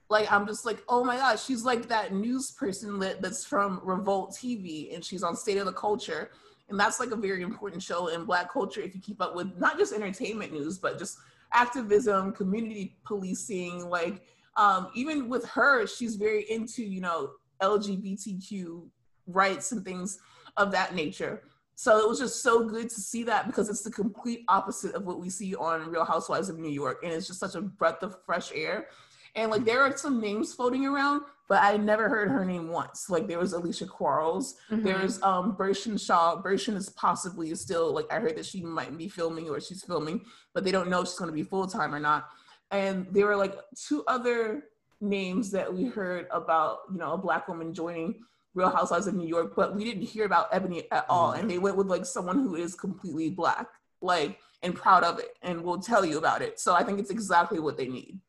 like 0.09 0.31
i'm 0.31 0.45
just 0.45 0.65
like 0.65 0.83
oh 0.89 1.03
my 1.03 1.17
gosh 1.17 1.43
she's 1.43 1.63
like 1.63 1.87
that 1.87 2.13
news 2.13 2.51
person 2.51 2.99
that, 2.99 3.21
that's 3.21 3.45
from 3.45 3.79
revolt 3.83 4.31
tv 4.31 4.93
and 4.93 5.03
she's 5.03 5.23
on 5.23 5.35
state 5.35 5.57
of 5.57 5.65
the 5.65 5.73
culture 5.73 6.31
and 6.69 6.79
that's 6.79 6.99
like 6.99 7.11
a 7.11 7.15
very 7.15 7.41
important 7.41 7.81
show 7.81 8.07
in 8.07 8.25
black 8.25 8.51
culture 8.51 8.81
if 8.81 8.93
you 8.95 9.01
keep 9.01 9.21
up 9.21 9.35
with 9.35 9.55
not 9.57 9.77
just 9.77 9.93
entertainment 9.93 10.51
news 10.51 10.77
but 10.77 10.99
just 10.99 11.17
activism, 11.53 12.33
community 12.33 12.97
policing, 13.05 13.89
like 13.89 14.21
um, 14.57 14.89
even 14.93 15.29
with 15.29 15.45
her, 15.45 15.87
she's 15.87 16.15
very 16.15 16.49
into, 16.49 16.83
you 16.83 17.01
know, 17.01 17.31
LGBTQ 17.61 18.87
rights 19.27 19.71
and 19.71 19.85
things 19.85 20.19
of 20.57 20.71
that 20.71 20.93
nature. 20.93 21.43
So 21.75 21.97
it 21.97 22.07
was 22.07 22.19
just 22.19 22.43
so 22.43 22.67
good 22.67 22.89
to 22.89 23.01
see 23.01 23.23
that 23.23 23.47
because 23.47 23.69
it's 23.69 23.81
the 23.81 23.91
complete 23.91 24.43
opposite 24.47 24.93
of 24.93 25.05
what 25.05 25.19
we 25.19 25.29
see 25.29 25.55
on 25.55 25.89
Real 25.89 26.05
Housewives 26.05 26.49
of 26.49 26.59
New 26.59 26.69
York. 26.69 26.99
And 27.03 27.11
it's 27.11 27.25
just 27.25 27.39
such 27.39 27.55
a 27.55 27.61
breath 27.61 28.03
of 28.03 28.17
fresh 28.25 28.51
air. 28.53 28.87
And 29.35 29.49
like 29.49 29.65
there 29.65 29.81
are 29.81 29.95
some 29.97 30.21
names 30.21 30.53
floating 30.53 30.85
around, 30.85 31.23
but 31.49 31.63
I 31.63 31.77
never 31.77 32.07
heard 32.07 32.29
her 32.29 32.45
name 32.45 32.69
once. 32.69 33.09
Like 33.09 33.27
there 33.27 33.39
was 33.39 33.53
Alicia 33.53 33.87
Quarles, 33.87 34.55
mm-hmm. 34.69 34.83
there's 34.83 35.21
um 35.23 35.55
Bershan 35.55 35.99
Shaw. 35.99 36.41
Bershan 36.41 36.75
is 36.75 36.89
possibly 36.89 37.53
still 37.55 37.93
like 37.93 38.11
I 38.11 38.19
heard 38.19 38.37
that 38.37 38.45
she 38.45 38.61
might 38.61 38.95
be 38.97 39.09
filming 39.09 39.49
or 39.49 39.59
she's 39.59 39.83
filming, 39.83 40.21
but 40.53 40.63
they 40.63 40.71
don't 40.71 40.89
know 40.89 41.01
if 41.01 41.07
she's 41.07 41.17
gonna 41.17 41.31
be 41.31 41.43
full 41.43 41.67
time 41.67 41.93
or 41.93 41.99
not. 41.99 42.29
And 42.71 43.07
there 43.11 43.25
were 43.25 43.35
like 43.35 43.55
two 43.75 44.03
other 44.07 44.65
names 45.01 45.51
that 45.51 45.71
we 45.71 45.85
heard 45.85 46.27
about, 46.31 46.79
you 46.91 46.97
know, 46.97 47.13
a 47.13 47.17
black 47.17 47.47
woman 47.47 47.73
joining 47.73 48.21
Real 48.53 48.69
Housewives 48.69 49.07
of 49.07 49.15
New 49.15 49.27
York, 49.27 49.53
but 49.55 49.75
we 49.75 49.83
didn't 49.83 50.03
hear 50.03 50.25
about 50.25 50.51
Eboni 50.51 50.85
at 50.91 51.05
all. 51.09 51.31
Mm-hmm. 51.31 51.41
And 51.41 51.49
they 51.49 51.57
went 51.57 51.75
with 51.75 51.87
like 51.87 52.05
someone 52.05 52.37
who 52.37 52.55
is 52.55 52.75
completely 52.75 53.31
black, 53.31 53.67
like 54.01 54.37
and 54.61 54.75
proud 54.75 55.03
of 55.03 55.17
it, 55.17 55.37
and 55.41 55.63
will 55.63 55.79
tell 55.79 56.05
you 56.05 56.19
about 56.19 56.43
it. 56.43 56.59
So 56.59 56.75
I 56.75 56.83
think 56.83 56.99
it's 56.99 57.09
exactly 57.09 57.59
what 57.59 57.77
they 57.77 57.87
need 57.87 58.19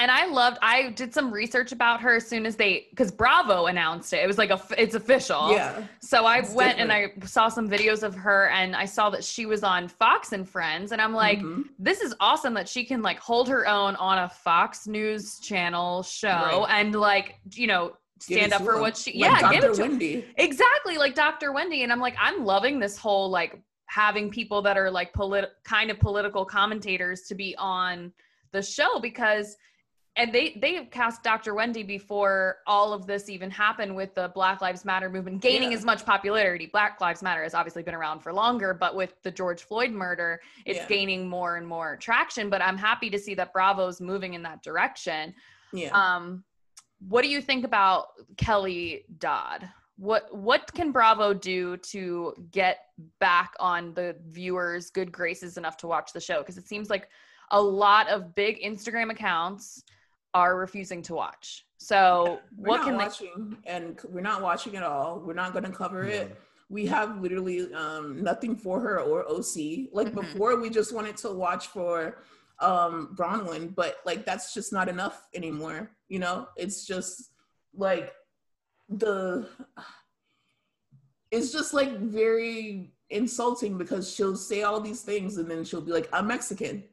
and 0.00 0.10
I 0.10 0.24
loved. 0.24 0.58
I 0.62 0.90
did 0.90 1.12
some 1.12 1.30
research 1.30 1.72
about 1.72 2.00
her 2.00 2.16
as 2.16 2.26
soon 2.26 2.46
as 2.46 2.56
they, 2.56 2.86
because 2.88 3.10
Bravo 3.10 3.66
announced 3.66 4.14
it. 4.14 4.24
It 4.24 4.26
was 4.26 4.38
like 4.38 4.48
a, 4.48 4.60
it's 4.78 4.94
official. 4.94 5.52
Yeah. 5.52 5.82
So 6.00 6.24
I 6.24 6.40
went 6.40 6.78
different. 6.78 6.80
and 6.80 6.92
I 6.92 7.26
saw 7.26 7.48
some 7.48 7.68
videos 7.68 8.02
of 8.02 8.14
her, 8.14 8.48
and 8.48 8.74
I 8.74 8.86
saw 8.86 9.10
that 9.10 9.22
she 9.22 9.44
was 9.44 9.62
on 9.62 9.88
Fox 9.88 10.32
and 10.32 10.48
Friends, 10.48 10.92
and 10.92 11.02
I'm 11.02 11.12
like, 11.12 11.40
mm-hmm. 11.40 11.62
this 11.78 12.00
is 12.00 12.14
awesome 12.18 12.54
that 12.54 12.66
she 12.66 12.82
can 12.82 13.02
like 13.02 13.18
hold 13.18 13.46
her 13.50 13.68
own 13.68 13.94
on 13.96 14.18
a 14.18 14.28
Fox 14.28 14.86
News 14.86 15.38
Channel 15.38 16.02
show, 16.02 16.28
right. 16.28 16.80
and 16.80 16.94
like 16.94 17.36
you 17.52 17.66
know 17.66 17.92
stand 18.20 18.54
up 18.54 18.62
for 18.62 18.80
what 18.80 18.96
she, 18.96 19.12
like 19.20 19.30
yeah, 19.30 19.40
Dr. 19.40 19.54
give 19.54 19.64
it 19.64 19.74
to 19.74 19.82
Wendy. 19.82 20.24
exactly 20.36 20.96
like 20.96 21.14
Dr. 21.14 21.52
Wendy, 21.52 21.82
and 21.82 21.92
I'm 21.92 22.00
like, 22.00 22.16
I'm 22.18 22.46
loving 22.46 22.80
this 22.80 22.96
whole 22.96 23.28
like 23.28 23.60
having 23.84 24.30
people 24.30 24.62
that 24.62 24.78
are 24.78 24.90
like 24.90 25.12
polit 25.12 25.50
kind 25.64 25.90
of 25.90 26.00
political 26.00 26.46
commentators 26.46 27.22
to 27.22 27.34
be 27.34 27.54
on 27.58 28.12
the 28.52 28.62
show 28.62 28.98
because 29.00 29.56
and 30.16 30.32
they 30.32 30.58
they 30.60 30.74
have 30.74 30.90
cast 30.90 31.22
Dr. 31.22 31.54
Wendy 31.54 31.82
before 31.82 32.58
all 32.66 32.92
of 32.92 33.06
this 33.06 33.28
even 33.28 33.50
happened 33.50 33.94
with 33.94 34.14
the 34.14 34.30
Black 34.34 34.60
Lives 34.60 34.84
Matter 34.84 35.08
movement 35.08 35.40
gaining 35.40 35.70
yeah. 35.70 35.78
as 35.78 35.84
much 35.84 36.04
popularity. 36.04 36.66
Black 36.66 37.00
Lives 37.00 37.22
Matter 37.22 37.42
has 37.42 37.54
obviously 37.54 37.82
been 37.82 37.94
around 37.94 38.20
for 38.20 38.32
longer, 38.32 38.74
but 38.74 38.96
with 38.96 39.14
the 39.22 39.30
George 39.30 39.62
Floyd 39.62 39.92
murder, 39.92 40.40
it's 40.66 40.78
yeah. 40.78 40.86
gaining 40.88 41.28
more 41.28 41.56
and 41.56 41.66
more 41.66 41.96
traction. 41.96 42.50
But 42.50 42.60
I'm 42.60 42.76
happy 42.76 43.08
to 43.10 43.18
see 43.18 43.34
that 43.34 43.52
Bravo's 43.52 44.00
moving 44.00 44.34
in 44.34 44.42
that 44.42 44.62
direction. 44.62 45.32
Yeah. 45.72 45.90
Um, 45.92 46.42
what 47.08 47.22
do 47.22 47.28
you 47.28 47.40
think 47.40 47.64
about 47.64 48.08
Kelly 48.36 49.04
Dodd? 49.18 49.68
What 49.96 50.34
what 50.34 50.72
can 50.74 50.90
Bravo 50.90 51.34
do 51.34 51.76
to 51.76 52.34
get 52.50 52.78
back 53.20 53.54
on 53.60 53.94
the 53.94 54.16
viewers' 54.28 54.90
good 54.90 55.12
graces 55.12 55.56
enough 55.56 55.76
to 55.78 55.86
watch 55.86 56.12
the 56.12 56.20
show? 56.20 56.40
Because 56.40 56.58
it 56.58 56.66
seems 56.66 56.90
like 56.90 57.08
a 57.52 57.60
lot 57.60 58.08
of 58.08 58.34
big 58.34 58.60
Instagram 58.62 59.10
accounts 59.10 59.84
are 60.34 60.56
refusing 60.56 61.02
to 61.02 61.14
watch. 61.14 61.66
So 61.78 62.40
we're 62.56 62.68
what 62.68 62.84
can 62.84 62.96
watching 62.96 63.56
they- 63.64 63.70
and 63.70 63.98
we're 64.08 64.20
not 64.20 64.42
watching 64.42 64.76
at 64.76 64.82
all. 64.82 65.20
We're 65.24 65.34
not 65.34 65.52
going 65.52 65.64
to 65.64 65.70
cover 65.70 66.04
it. 66.04 66.38
We 66.68 66.86
have 66.86 67.20
literally 67.20 67.72
um, 67.74 68.22
nothing 68.22 68.54
for 68.54 68.80
her 68.80 69.00
or 69.00 69.28
OC. 69.28 69.88
Like 69.92 70.08
mm-hmm. 70.08 70.20
before, 70.20 70.60
we 70.60 70.70
just 70.70 70.94
wanted 70.94 71.16
to 71.18 71.32
watch 71.32 71.68
for 71.68 72.22
um, 72.60 73.16
Braunwyn, 73.18 73.74
but 73.74 73.96
like 74.04 74.24
that's 74.24 74.54
just 74.54 74.72
not 74.72 74.88
enough 74.88 75.26
anymore. 75.34 75.90
You 76.08 76.20
know, 76.20 76.48
it's 76.56 76.86
just 76.86 77.32
like 77.74 78.12
the. 78.88 79.48
It's 81.32 81.52
just 81.52 81.72
like 81.74 81.96
very 81.98 82.92
insulting 83.10 83.78
because 83.78 84.12
she'll 84.12 84.36
say 84.36 84.62
all 84.62 84.80
these 84.80 85.02
things 85.02 85.36
and 85.36 85.50
then 85.50 85.64
she'll 85.64 85.80
be 85.80 85.92
like, 85.92 86.08
"I'm 86.12 86.26
Mexican," 86.26 86.84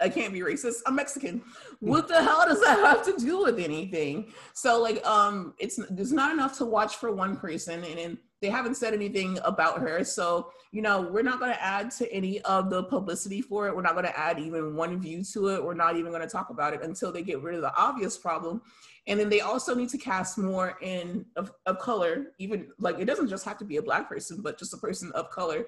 I 0.00 0.08
can't 0.08 0.32
be 0.32 0.40
racist. 0.40 0.82
I'm 0.86 0.96
Mexican. 0.96 1.42
What 1.80 2.08
the 2.08 2.22
hell 2.22 2.44
does 2.46 2.60
that 2.62 2.78
have 2.78 3.04
to 3.06 3.24
do 3.24 3.42
with 3.42 3.58
anything? 3.58 4.32
So 4.52 4.82
like, 4.82 5.04
um, 5.06 5.54
it's 5.58 5.78
there's 5.90 6.12
not 6.12 6.32
enough 6.32 6.58
to 6.58 6.64
watch 6.64 6.96
for 6.96 7.12
one 7.12 7.36
person, 7.36 7.84
and, 7.84 7.98
and 7.98 8.18
they 8.42 8.48
haven't 8.48 8.74
said 8.74 8.92
anything 8.92 9.38
about 9.44 9.80
her. 9.80 10.04
So 10.04 10.50
you 10.74 10.82
know, 10.82 11.02
we're 11.02 11.22
not 11.22 11.38
going 11.38 11.52
to 11.52 11.62
add 11.62 11.92
to 11.92 12.12
any 12.12 12.40
of 12.40 12.68
the 12.68 12.82
publicity 12.82 13.40
for 13.40 13.68
it. 13.68 13.76
We're 13.76 13.82
not 13.82 13.92
going 13.92 14.06
to 14.06 14.18
add 14.18 14.40
even 14.40 14.74
one 14.74 15.00
view 15.00 15.22
to 15.32 15.50
it. 15.50 15.64
We're 15.64 15.72
not 15.72 15.96
even 15.96 16.10
going 16.10 16.22
to 16.22 16.28
talk 16.28 16.50
about 16.50 16.74
it 16.74 16.82
until 16.82 17.12
they 17.12 17.22
get 17.22 17.40
rid 17.42 17.54
of 17.54 17.60
the 17.60 17.72
obvious 17.76 18.18
problem. 18.18 18.60
And 19.06 19.20
then 19.20 19.28
they 19.28 19.40
also 19.40 19.72
need 19.72 19.90
to 19.90 19.98
cast 19.98 20.36
more 20.36 20.76
in 20.82 21.26
of, 21.36 21.52
of 21.66 21.78
color. 21.78 22.32
Even 22.38 22.70
like 22.80 22.98
it 22.98 23.04
doesn't 23.04 23.28
just 23.28 23.44
have 23.44 23.56
to 23.58 23.64
be 23.64 23.76
a 23.76 23.82
black 23.82 24.08
person, 24.08 24.40
but 24.42 24.58
just 24.58 24.74
a 24.74 24.78
person 24.78 25.12
of 25.12 25.30
color 25.30 25.66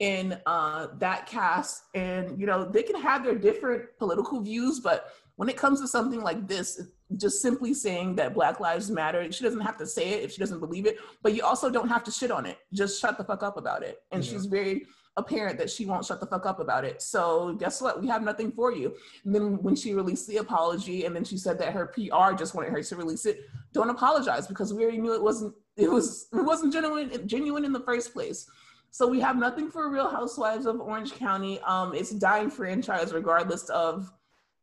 in 0.00 0.38
uh, 0.46 0.88
that 0.98 1.26
cast 1.26 1.84
and 1.94 2.38
you 2.38 2.46
know 2.46 2.64
they 2.64 2.82
can 2.82 3.00
have 3.00 3.24
their 3.24 3.36
different 3.36 3.84
political 3.98 4.40
views 4.40 4.80
but 4.80 5.12
when 5.36 5.48
it 5.48 5.56
comes 5.56 5.80
to 5.80 5.86
something 5.86 6.20
like 6.20 6.46
this 6.48 6.80
just 7.16 7.40
simply 7.40 7.72
saying 7.72 8.16
that 8.16 8.34
black 8.34 8.58
lives 8.58 8.90
matter 8.90 9.30
she 9.30 9.44
doesn't 9.44 9.60
have 9.60 9.76
to 9.76 9.86
say 9.86 10.10
it 10.14 10.24
if 10.24 10.32
she 10.32 10.38
doesn't 10.38 10.58
believe 10.58 10.84
it 10.84 10.98
but 11.22 11.34
you 11.34 11.42
also 11.42 11.70
don't 11.70 11.88
have 11.88 12.04
to 12.04 12.10
shit 12.10 12.30
on 12.30 12.46
it. 12.46 12.58
Just 12.72 13.00
shut 13.00 13.18
the 13.18 13.24
fuck 13.24 13.42
up 13.42 13.56
about 13.56 13.82
it. 13.82 14.02
And 14.12 14.24
she's 14.24 14.46
very 14.46 14.86
apparent 15.16 15.58
that 15.58 15.70
she 15.70 15.86
won't 15.86 16.04
shut 16.04 16.18
the 16.18 16.26
fuck 16.26 16.44
up 16.44 16.58
about 16.58 16.84
it. 16.84 17.00
So 17.00 17.54
guess 17.54 17.80
what? 17.80 18.00
We 18.00 18.08
have 18.08 18.22
nothing 18.22 18.50
for 18.50 18.72
you. 18.72 18.94
And 19.24 19.34
then 19.34 19.62
when 19.62 19.76
she 19.76 19.94
released 19.94 20.26
the 20.26 20.38
apology 20.38 21.04
and 21.04 21.14
then 21.14 21.24
she 21.24 21.36
said 21.38 21.58
that 21.58 21.72
her 21.72 21.86
pr 21.86 22.34
just 22.36 22.54
wanted 22.54 22.70
her 22.70 22.82
to 22.82 22.96
release 22.96 23.26
it 23.26 23.40
don't 23.72 23.90
apologize 23.90 24.46
because 24.46 24.72
we 24.72 24.82
already 24.82 24.98
knew 24.98 25.14
it 25.14 25.22
wasn't 25.22 25.54
it 25.76 25.90
was 25.90 26.28
it 26.32 26.44
wasn't 26.44 26.72
genuine 26.72 27.26
genuine 27.26 27.64
in 27.64 27.72
the 27.72 27.80
first 27.80 28.12
place 28.12 28.48
so 28.94 29.08
we 29.08 29.18
have 29.18 29.36
nothing 29.36 29.72
for 29.72 29.90
Real 29.90 30.08
Housewives 30.08 30.66
of 30.66 30.80
Orange 30.80 31.14
County. 31.14 31.58
Um, 31.62 31.96
it's 31.96 32.12
a 32.12 32.16
dying 32.16 32.48
franchise, 32.48 33.12
regardless 33.12 33.68
of 33.70 34.08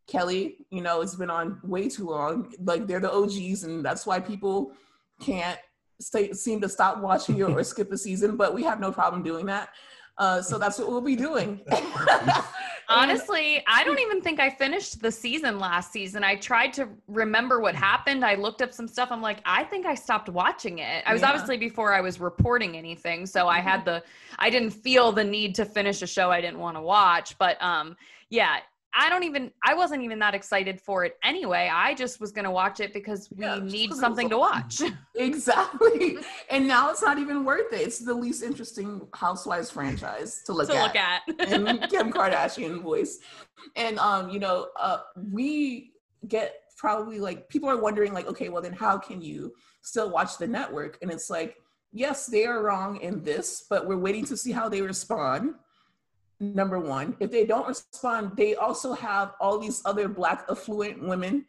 Kelly. 0.08 0.66
You 0.70 0.80
know, 0.80 1.02
it's 1.02 1.16
been 1.16 1.30
on 1.30 1.60
way 1.64 1.90
too 1.90 2.08
long. 2.08 2.54
Like 2.62 2.88
they're 2.88 3.02
the 3.02 3.12
OGs, 3.12 3.66
and 3.66 3.84
that's 3.84 4.06
why 4.06 4.22
people 4.22 4.72
can't 5.20 5.60
stay, 6.00 6.32
seem 6.32 6.62
to 6.62 6.70
stop 6.70 7.00
watching 7.00 7.42
or, 7.42 7.60
or 7.60 7.64
skip 7.66 7.92
a 7.92 7.98
season. 7.98 8.38
But 8.38 8.54
we 8.54 8.64
have 8.64 8.80
no 8.80 8.90
problem 8.90 9.22
doing 9.22 9.48
that. 9.48 9.68
Uh, 10.18 10.42
so 10.42 10.58
that's 10.58 10.78
what 10.78 10.90
we'll 10.90 11.02
be 11.02 11.16
doing. 11.16 11.62
Honestly, 12.90 13.64
I 13.68 13.84
don't 13.86 14.00
even 14.00 14.22
think 14.22 14.40
I 14.40 14.50
finished 14.50 15.02
the 15.02 15.12
season 15.12 15.60
last 15.60 15.94
season. 15.94 16.24
I 16.24 16.36
tried 16.36 16.74
to 16.74 16.90
remember 17.08 17.62
what 17.62 17.74
happened. 17.74 18.26
I 18.26 18.36
looked 18.36 18.62
up 18.62 18.74
some 18.74 18.88
stuff. 18.88 19.10
I'm 19.12 19.22
like, 19.22 19.40
I 19.46 19.64
think 19.64 19.86
I 19.86 19.96
stopped 19.96 20.28
watching 20.28 20.80
it. 20.80 21.04
I 21.06 21.14
was 21.14 21.22
yeah. 21.22 21.30
obviously 21.30 21.58
before 21.58 21.94
I 21.94 22.02
was 22.02 22.20
reporting 22.20 22.76
anything, 22.76 23.26
so 23.26 23.48
I 23.48 23.60
had 23.60 23.86
mm-hmm. 23.86 23.92
the 23.92 24.04
I 24.40 24.50
didn't 24.50 24.72
feel 24.72 25.14
the 25.14 25.24
need 25.24 25.56
to 25.56 25.66
finish 25.66 26.02
a 26.02 26.08
show 26.08 26.32
I 26.32 26.42
didn't 26.42 26.60
want 26.60 26.76
to 26.76 26.82
watch. 26.82 27.38
But 27.38 27.62
um, 27.62 27.96
yeah, 28.30 28.58
I 28.94 29.10
don't 29.10 29.24
even 29.24 29.52
I 29.64 29.74
wasn't 29.74 30.04
even 30.04 30.20
that 30.20 30.36
excited 30.36 30.82
for 30.82 31.06
it 31.06 31.18
anyway. 31.24 31.70
I 31.72 31.94
just 31.94 32.20
was 32.20 32.32
going 32.32 32.46
to 32.46 32.52
watch 32.52 32.80
it 32.80 32.94
because 32.94 33.30
we 33.32 33.46
yeah, 33.46 33.60
need 33.60 33.94
something 33.94 34.30
to 34.30 34.38
watch. 34.38 34.82
exactly. 35.16 36.18
and 36.50 36.68
now 36.68 36.90
it's 36.90 37.02
not 37.02 37.18
even 37.18 37.46
worth 37.46 37.72
it. 37.72 37.82
It's 37.82 38.00
the 38.00 38.14
least 38.14 38.44
interesting 38.44 39.08
Housewives 39.14 39.72
franchise 39.72 40.42
to 40.46 40.54
look 40.54 40.70
to 40.70 40.76
at. 40.76 40.84
look 40.84 40.96
at. 40.96 41.22
and 41.52 41.82
Kim 41.90 42.12
Kardashian 42.12 42.82
voice. 42.82 43.20
And 43.76 43.98
um 44.00 44.30
you 44.30 44.40
know, 44.40 44.68
uh 44.80 45.00
we 45.16 45.92
get 46.28 46.56
probably 46.78 47.20
like 47.20 47.48
people 47.48 47.70
are 47.70 47.78
wondering 47.78 48.14
like 48.14 48.28
okay, 48.28 48.50
well 48.50 48.62
then 48.62 48.74
how 48.74 48.98
can 48.98 49.22
you 49.22 49.54
still 49.82 50.10
watch 50.10 50.38
the 50.38 50.48
network? 50.48 50.98
And 51.02 51.12
it's 51.12 51.30
like 51.30 51.56
yes, 51.94 52.26
they 52.26 52.46
are 52.46 52.62
wrong 52.64 52.98
in 53.02 53.24
this, 53.24 53.66
but 53.70 53.88
we're 53.88 53.98
waiting 53.98 54.26
to 54.26 54.38
see 54.38 54.52
how 54.52 54.68
they 54.68 54.82
respond 54.82 55.56
number 56.42 56.80
one. 56.80 57.16
If 57.20 57.32
they 57.32 57.46
don't 57.46 57.68
respond, 57.68 58.36
they 58.36 58.56
also 58.56 58.94
have 58.94 59.34
all 59.40 59.60
these 59.60 59.82
other 59.86 60.08
Black 60.08 60.46
affluent 60.50 61.02
women 61.02 61.46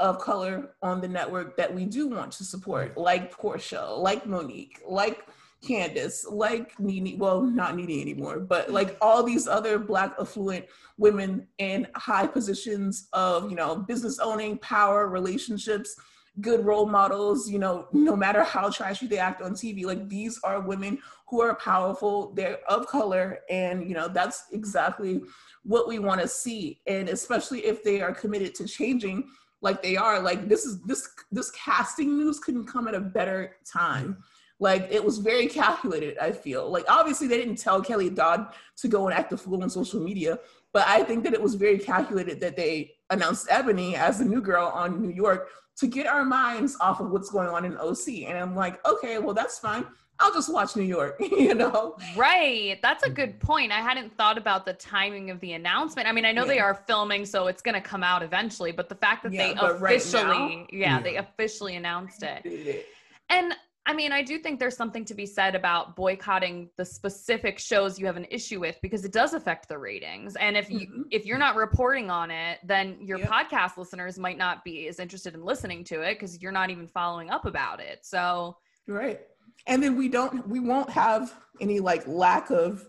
of 0.00 0.18
color 0.18 0.74
on 0.82 1.00
the 1.00 1.08
network 1.08 1.56
that 1.56 1.72
we 1.72 1.84
do 1.84 2.08
want 2.08 2.32
to 2.32 2.44
support, 2.44 2.96
like 2.96 3.36
Porsha, 3.36 3.96
like 3.96 4.26
Monique, 4.26 4.80
like 4.86 5.24
Candiace, 5.62 6.26
like 6.28 6.78
Nene, 6.80 7.18
well, 7.18 7.40
not 7.42 7.76
Nene 7.76 8.00
anymore, 8.00 8.40
but 8.40 8.70
like 8.70 8.96
all 9.00 9.22
these 9.22 9.46
other 9.46 9.78
Black 9.78 10.14
affluent 10.18 10.66
women 10.98 11.46
in 11.58 11.86
high 11.94 12.26
positions 12.26 13.08
of, 13.12 13.48
you 13.48 13.56
know, 13.56 13.76
business 13.76 14.18
owning, 14.18 14.58
power, 14.58 15.06
relationships, 15.08 15.94
good 16.40 16.64
role 16.64 16.86
models, 16.86 17.48
you 17.48 17.58
know, 17.58 17.86
no 17.92 18.16
matter 18.16 18.42
how 18.42 18.70
trashy 18.70 19.06
they 19.06 19.18
act 19.18 19.42
on 19.42 19.52
TV, 19.52 19.84
like 19.84 20.08
these 20.08 20.40
are 20.42 20.60
women 20.60 20.98
who 21.32 21.40
are 21.40 21.54
powerful, 21.54 22.34
they're 22.34 22.58
of 22.68 22.86
color, 22.86 23.38
and, 23.48 23.88
you 23.88 23.94
know, 23.94 24.06
that's 24.06 24.44
exactly 24.52 25.22
what 25.62 25.88
we 25.88 25.98
want 25.98 26.20
to 26.20 26.28
see. 26.28 26.82
And 26.86 27.08
especially 27.08 27.60
if 27.64 27.82
they 27.82 28.02
are 28.02 28.12
committed 28.12 28.54
to 28.56 28.68
changing 28.68 29.24
like 29.62 29.80
they 29.82 29.96
are, 29.96 30.20
like 30.20 30.48
this 30.48 30.66
is 30.66 30.82
this 30.82 31.08
this 31.30 31.50
casting 31.52 32.18
news 32.18 32.38
couldn't 32.40 32.66
come 32.66 32.86
at 32.86 32.94
a 32.94 33.00
better 33.00 33.56
time 33.64 34.18
like 34.62 34.86
it 34.92 35.04
was 35.04 35.18
very 35.18 35.48
calculated, 35.48 36.16
I 36.18 36.30
feel. 36.30 36.70
Like 36.70 36.84
obviously 36.88 37.26
they 37.26 37.36
didn't 37.36 37.56
tell 37.56 37.82
Kelly 37.82 38.08
Dodd 38.08 38.54
to 38.76 38.86
go 38.86 39.08
and 39.08 39.18
act 39.18 39.32
a 39.32 39.36
fool 39.36 39.60
on 39.62 39.68
social 39.68 40.00
media, 40.00 40.38
but 40.72 40.86
I 40.86 41.02
think 41.02 41.24
that 41.24 41.32
it 41.32 41.42
was 41.42 41.56
very 41.56 41.78
calculated 41.78 42.38
that 42.40 42.56
they 42.56 42.92
announced 43.10 43.48
Eboni 43.48 43.94
as 43.94 44.18
the 44.20 44.24
new 44.24 44.40
girl 44.40 44.70
on 44.72 45.02
New 45.02 45.12
York 45.12 45.48
to 45.78 45.88
get 45.88 46.06
our 46.06 46.24
minds 46.24 46.76
off 46.80 47.00
of 47.00 47.10
what's 47.10 47.28
going 47.28 47.48
on 47.48 47.64
in 47.64 47.76
OC. 47.76 48.28
And 48.28 48.38
I'm 48.38 48.54
like, 48.54 48.86
okay, 48.86 49.18
well 49.18 49.34
that's 49.34 49.58
fine. 49.58 49.84
I'll 50.22 50.32
just 50.32 50.52
watch 50.52 50.76
New 50.76 50.82
York, 50.82 51.16
you 51.20 51.54
know? 51.54 51.96
Right. 52.16 52.78
That's 52.80 53.02
a 53.02 53.10
good 53.10 53.40
point. 53.40 53.72
I 53.72 53.80
hadn't 53.80 54.16
thought 54.16 54.38
about 54.38 54.64
the 54.64 54.74
timing 54.74 55.30
of 55.30 55.40
the 55.40 55.52
announcement. 55.52 56.08
I 56.08 56.12
mean, 56.12 56.24
I 56.24 56.32
know 56.32 56.42
yeah. 56.42 56.48
they 56.48 56.58
are 56.60 56.74
filming, 56.86 57.26
so 57.26 57.48
it's 57.48 57.62
going 57.62 57.74
to 57.74 57.80
come 57.80 58.02
out 58.02 58.22
eventually, 58.22 58.72
but 58.72 58.88
the 58.88 58.94
fact 58.94 59.24
that 59.24 59.32
yeah, 59.32 59.54
they 59.54 59.60
officially, 59.60 60.24
right 60.24 60.50
now, 60.50 60.66
yeah, 60.70 60.96
yeah, 60.96 61.02
they 61.02 61.16
officially 61.16 61.76
announced 61.76 62.22
it. 62.22 62.86
And 63.28 63.54
I 63.84 63.94
mean, 63.94 64.12
I 64.12 64.22
do 64.22 64.38
think 64.38 64.60
there's 64.60 64.76
something 64.76 65.04
to 65.06 65.14
be 65.14 65.26
said 65.26 65.56
about 65.56 65.96
boycotting 65.96 66.70
the 66.76 66.84
specific 66.84 67.58
shows 67.58 67.98
you 67.98 68.06
have 68.06 68.16
an 68.16 68.26
issue 68.30 68.60
with 68.60 68.78
because 68.80 69.04
it 69.04 69.12
does 69.12 69.34
affect 69.34 69.68
the 69.68 69.76
ratings. 69.76 70.36
And 70.36 70.56
if 70.56 70.70
you 70.70 70.80
mm-hmm. 70.80 71.02
if 71.10 71.26
you're 71.26 71.38
not 71.38 71.56
reporting 71.56 72.08
on 72.08 72.30
it, 72.30 72.60
then 72.62 72.98
your 73.00 73.18
yep. 73.18 73.28
podcast 73.28 73.76
listeners 73.76 74.20
might 74.20 74.38
not 74.38 74.62
be 74.62 74.86
as 74.86 75.00
interested 75.00 75.34
in 75.34 75.44
listening 75.44 75.82
to 75.84 76.00
it 76.02 76.14
because 76.14 76.40
you're 76.40 76.52
not 76.52 76.70
even 76.70 76.86
following 76.86 77.30
up 77.30 77.44
about 77.44 77.80
it. 77.80 78.00
So 78.02 78.56
Right. 78.86 79.20
And 79.66 79.82
then 79.82 79.96
we 79.96 80.08
don't 80.08 80.46
we 80.48 80.60
won't 80.60 80.90
have 80.90 81.32
any 81.60 81.80
like 81.80 82.06
lack 82.06 82.50
of 82.50 82.86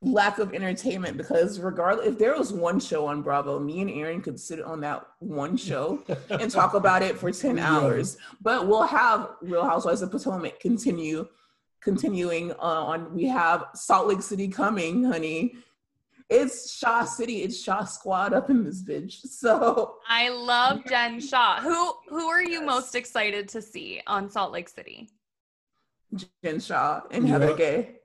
lack 0.00 0.38
of 0.38 0.52
entertainment 0.52 1.16
because 1.16 1.58
regardless 1.58 2.06
if 2.06 2.18
there 2.18 2.36
was 2.36 2.52
one 2.52 2.78
show 2.78 3.06
on 3.06 3.22
bravo 3.22 3.58
me 3.58 3.80
and 3.80 3.90
aaron 3.90 4.20
could 4.20 4.38
sit 4.38 4.60
on 4.60 4.78
that 4.78 5.06
one 5.20 5.56
show 5.56 6.02
and 6.30 6.50
talk 6.50 6.74
about 6.74 7.02
it 7.02 7.16
for 7.16 7.32
10 7.32 7.58
hours 7.58 8.18
but 8.42 8.68
we'll 8.68 8.82
have 8.82 9.30
real 9.40 9.64
housewives 9.64 10.02
of 10.02 10.10
potomac 10.10 10.60
continue 10.60 11.26
continuing 11.80 12.52
uh, 12.52 12.56
on 12.60 13.14
we 13.14 13.24
have 13.24 13.64
salt 13.74 14.06
lake 14.06 14.20
city 14.20 14.46
coming 14.46 15.04
honey 15.04 15.54
it's 16.30 16.74
Shah 16.74 17.04
City. 17.04 17.42
It's 17.42 17.62
Shah 17.62 17.84
Squad 17.84 18.32
up 18.32 18.48
in 18.48 18.64
this 18.64 18.82
bitch. 18.82 19.20
So 19.44 19.96
I 20.08 20.30
love 20.30 20.84
Jen 20.86 21.20
Shah. 21.20 21.60
Who 21.60 21.92
who 22.08 22.28
are 22.28 22.42
you 22.42 22.60
yes. 22.60 22.66
most 22.66 22.94
excited 22.94 23.46
to 23.50 23.60
see 23.60 24.00
on 24.06 24.30
Salt 24.30 24.52
Lake 24.52 24.70
City? 24.70 25.10
Jen 26.42 26.60
Shah 26.60 27.02
and 27.10 27.28
Heather 27.28 27.54
Gay. 27.54 27.96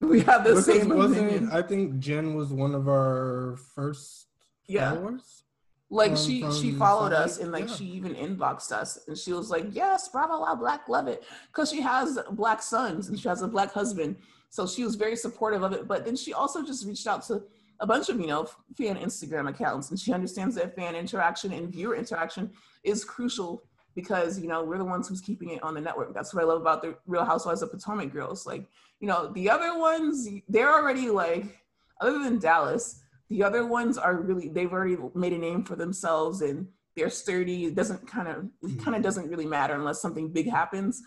We 0.00 0.20
have 0.20 0.44
the 0.44 0.60
same 0.62 0.88
wasn't, 0.88 1.52
I 1.52 1.60
think 1.62 1.98
Jen 1.98 2.34
was 2.34 2.48
one 2.48 2.74
of 2.74 2.88
our 2.88 3.56
first 3.74 4.28
yeah. 4.66 4.94
followers. 4.94 5.44
Like 5.90 6.12
um, 6.12 6.16
she 6.16 6.50
she 6.52 6.72
followed 6.72 7.12
us 7.12 7.36
and 7.36 7.52
like 7.52 7.68
yeah. 7.68 7.74
she 7.74 7.84
even 7.84 8.14
inboxed 8.14 8.72
us 8.72 8.98
and 9.06 9.18
she 9.18 9.34
was 9.34 9.50
like, 9.50 9.66
"Yes, 9.72 10.08
Bravo 10.08 10.40
Wow 10.40 10.54
Black, 10.54 10.88
love 10.88 11.06
it," 11.06 11.22
because 11.48 11.70
she 11.70 11.82
has 11.82 12.18
black 12.30 12.62
sons 12.62 13.10
and 13.10 13.20
she 13.20 13.28
has 13.28 13.42
a 13.42 13.46
black 13.46 13.72
husband, 13.72 14.16
so 14.48 14.66
she 14.66 14.84
was 14.84 14.94
very 14.94 15.16
supportive 15.16 15.62
of 15.62 15.74
it. 15.74 15.86
But 15.86 16.06
then 16.06 16.16
she 16.16 16.32
also 16.32 16.64
just 16.64 16.86
reached 16.86 17.06
out 17.06 17.22
to 17.26 17.42
a 17.80 17.86
bunch 17.86 18.08
of 18.08 18.18
you 18.18 18.26
know 18.26 18.48
fan 18.78 18.96
Instagram 18.96 19.50
accounts 19.50 19.90
and 19.90 20.00
she 20.00 20.14
understands 20.14 20.54
that 20.54 20.74
fan 20.74 20.94
interaction 20.94 21.52
and 21.52 21.68
viewer 21.68 21.94
interaction 21.94 22.50
is 22.84 23.04
crucial 23.04 23.64
because 23.94 24.38
you 24.40 24.48
know 24.48 24.64
we're 24.64 24.78
the 24.78 24.84
ones 24.84 25.08
who's 25.08 25.20
keeping 25.20 25.50
it 25.50 25.62
on 25.62 25.74
the 25.74 25.80
network. 25.80 26.14
That's 26.14 26.32
what 26.32 26.42
I 26.42 26.46
love 26.46 26.60
about 26.60 26.82
the 26.82 26.96
Real 27.06 27.24
Housewives 27.24 27.62
of 27.62 27.70
Potomac 27.70 28.12
girls. 28.12 28.46
Like 28.46 28.66
you 29.00 29.08
know 29.08 29.32
the 29.32 29.50
other 29.50 29.78
ones, 29.78 30.28
they're 30.48 30.72
already 30.72 31.10
like 31.10 31.64
other 32.00 32.18
than 32.22 32.38
Dallas, 32.38 33.02
the 33.30 33.42
other 33.42 33.66
ones 33.66 33.98
are 33.98 34.16
really 34.16 34.48
they've 34.48 34.72
already 34.72 34.96
made 35.14 35.32
a 35.32 35.38
name 35.38 35.64
for 35.64 35.76
themselves 35.76 36.42
and 36.42 36.68
they're 36.96 37.10
sturdy. 37.10 37.66
It 37.66 37.74
doesn't 37.74 38.06
kind 38.06 38.28
of 38.28 38.48
it 38.62 38.82
kind 38.84 38.96
of 38.96 39.02
doesn't 39.02 39.28
really 39.28 39.46
matter 39.46 39.74
unless 39.74 40.00
something 40.00 40.28
big 40.28 40.50
happens. 40.50 41.02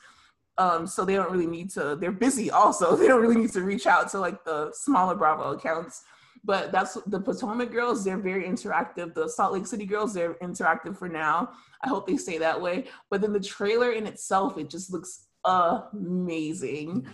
Um, 0.58 0.88
so 0.88 1.04
they 1.04 1.16
don't 1.16 1.32
really 1.32 1.48
need 1.48 1.70
to. 1.72 1.98
They're 2.00 2.12
busy 2.12 2.50
also. 2.50 2.96
They 2.98 3.08
don't 3.08 3.22
really 3.22 3.36
need 3.36 3.52
to 3.54 3.62
reach 3.62 3.86
out 3.88 4.10
to 4.12 4.20
like 4.20 4.44
the 4.46 4.72
smaller 4.74 5.16
Bravo 5.16 5.52
accounts 5.52 6.04
but 6.46 6.72
that's 6.72 6.98
the 7.08 7.20
Potomac 7.20 7.72
girls, 7.72 8.04
they're 8.04 8.18
very 8.18 8.44
interactive. 8.44 9.14
The 9.14 9.28
Salt 9.28 9.54
Lake 9.54 9.68
City 9.68 9.86
girls, 9.86 10.14
they're 10.14 10.36
interactive 10.36 10.98
for 10.98 11.10
now. 11.10 11.52
I 11.84 11.90
hope 11.90 12.08
they 12.08 12.18
stay 12.18 12.38
that 12.38 12.62
way. 12.62 12.86
But 13.10 13.22
then 13.22 13.34
the 13.34 13.40
trailer 13.40 13.92
in 13.92 14.06
itself, 14.06 14.58
it 14.58 14.70
just 14.70 14.94
looks 14.94 15.28
amazing. 15.44 17.08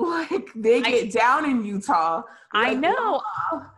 Like 0.10 0.48
they 0.54 0.80
get 0.80 1.04
I, 1.04 1.08
down 1.08 1.44
in 1.44 1.64
Utah. 1.64 2.22
Like, 2.52 2.68
I 2.68 2.74
know. 2.74 3.22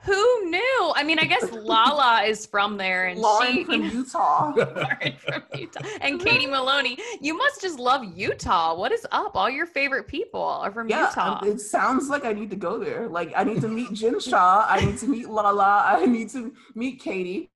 Who 0.05 0.51
knew? 0.51 0.93
I 0.95 1.03
mean, 1.05 1.19
I 1.19 1.25
guess 1.25 1.51
Lala 1.53 2.23
is 2.23 2.47
from 2.47 2.77
there, 2.77 3.07
and 3.07 3.21
Lauren 3.21 3.53
she 3.53 3.65
from 3.65 3.83
Utah. 3.93 4.53
Lauren 4.57 5.15
from 5.19 5.43
Utah, 5.55 5.81
and 6.01 6.21
Katie 6.21 6.47
Maloney. 6.47 6.97
You 7.21 7.37
must 7.37 7.61
just 7.61 7.79
love 7.79 8.05
Utah. 8.17 8.75
What 8.75 8.93
is 8.93 9.07
up? 9.11 9.37
All 9.37 9.51
your 9.51 9.67
favorite 9.67 10.07
people 10.07 10.43
are 10.43 10.71
from 10.71 10.89
yeah, 10.89 11.09
Utah. 11.09 11.45
It 11.45 11.61
sounds 11.61 12.09
like 12.09 12.25
I 12.25 12.33
need 12.33 12.51
to 12.51 12.57
go 12.57 12.79
there. 12.79 13.09
Like 13.09 13.33
I 13.37 13.45
need 13.45 13.61
to 13.63 13.69
meet 13.69 13.93
Jen 13.93 14.21
Shah. 14.21 14.65
I 14.69 14.85
need 14.85 14.99
to 14.99 15.09
meet 15.09 15.29
Lala. 15.29 15.85
I 15.87 16.07
need 16.07 16.31
to 16.31 16.55
meet 16.75 17.01
Katie. 17.01 17.51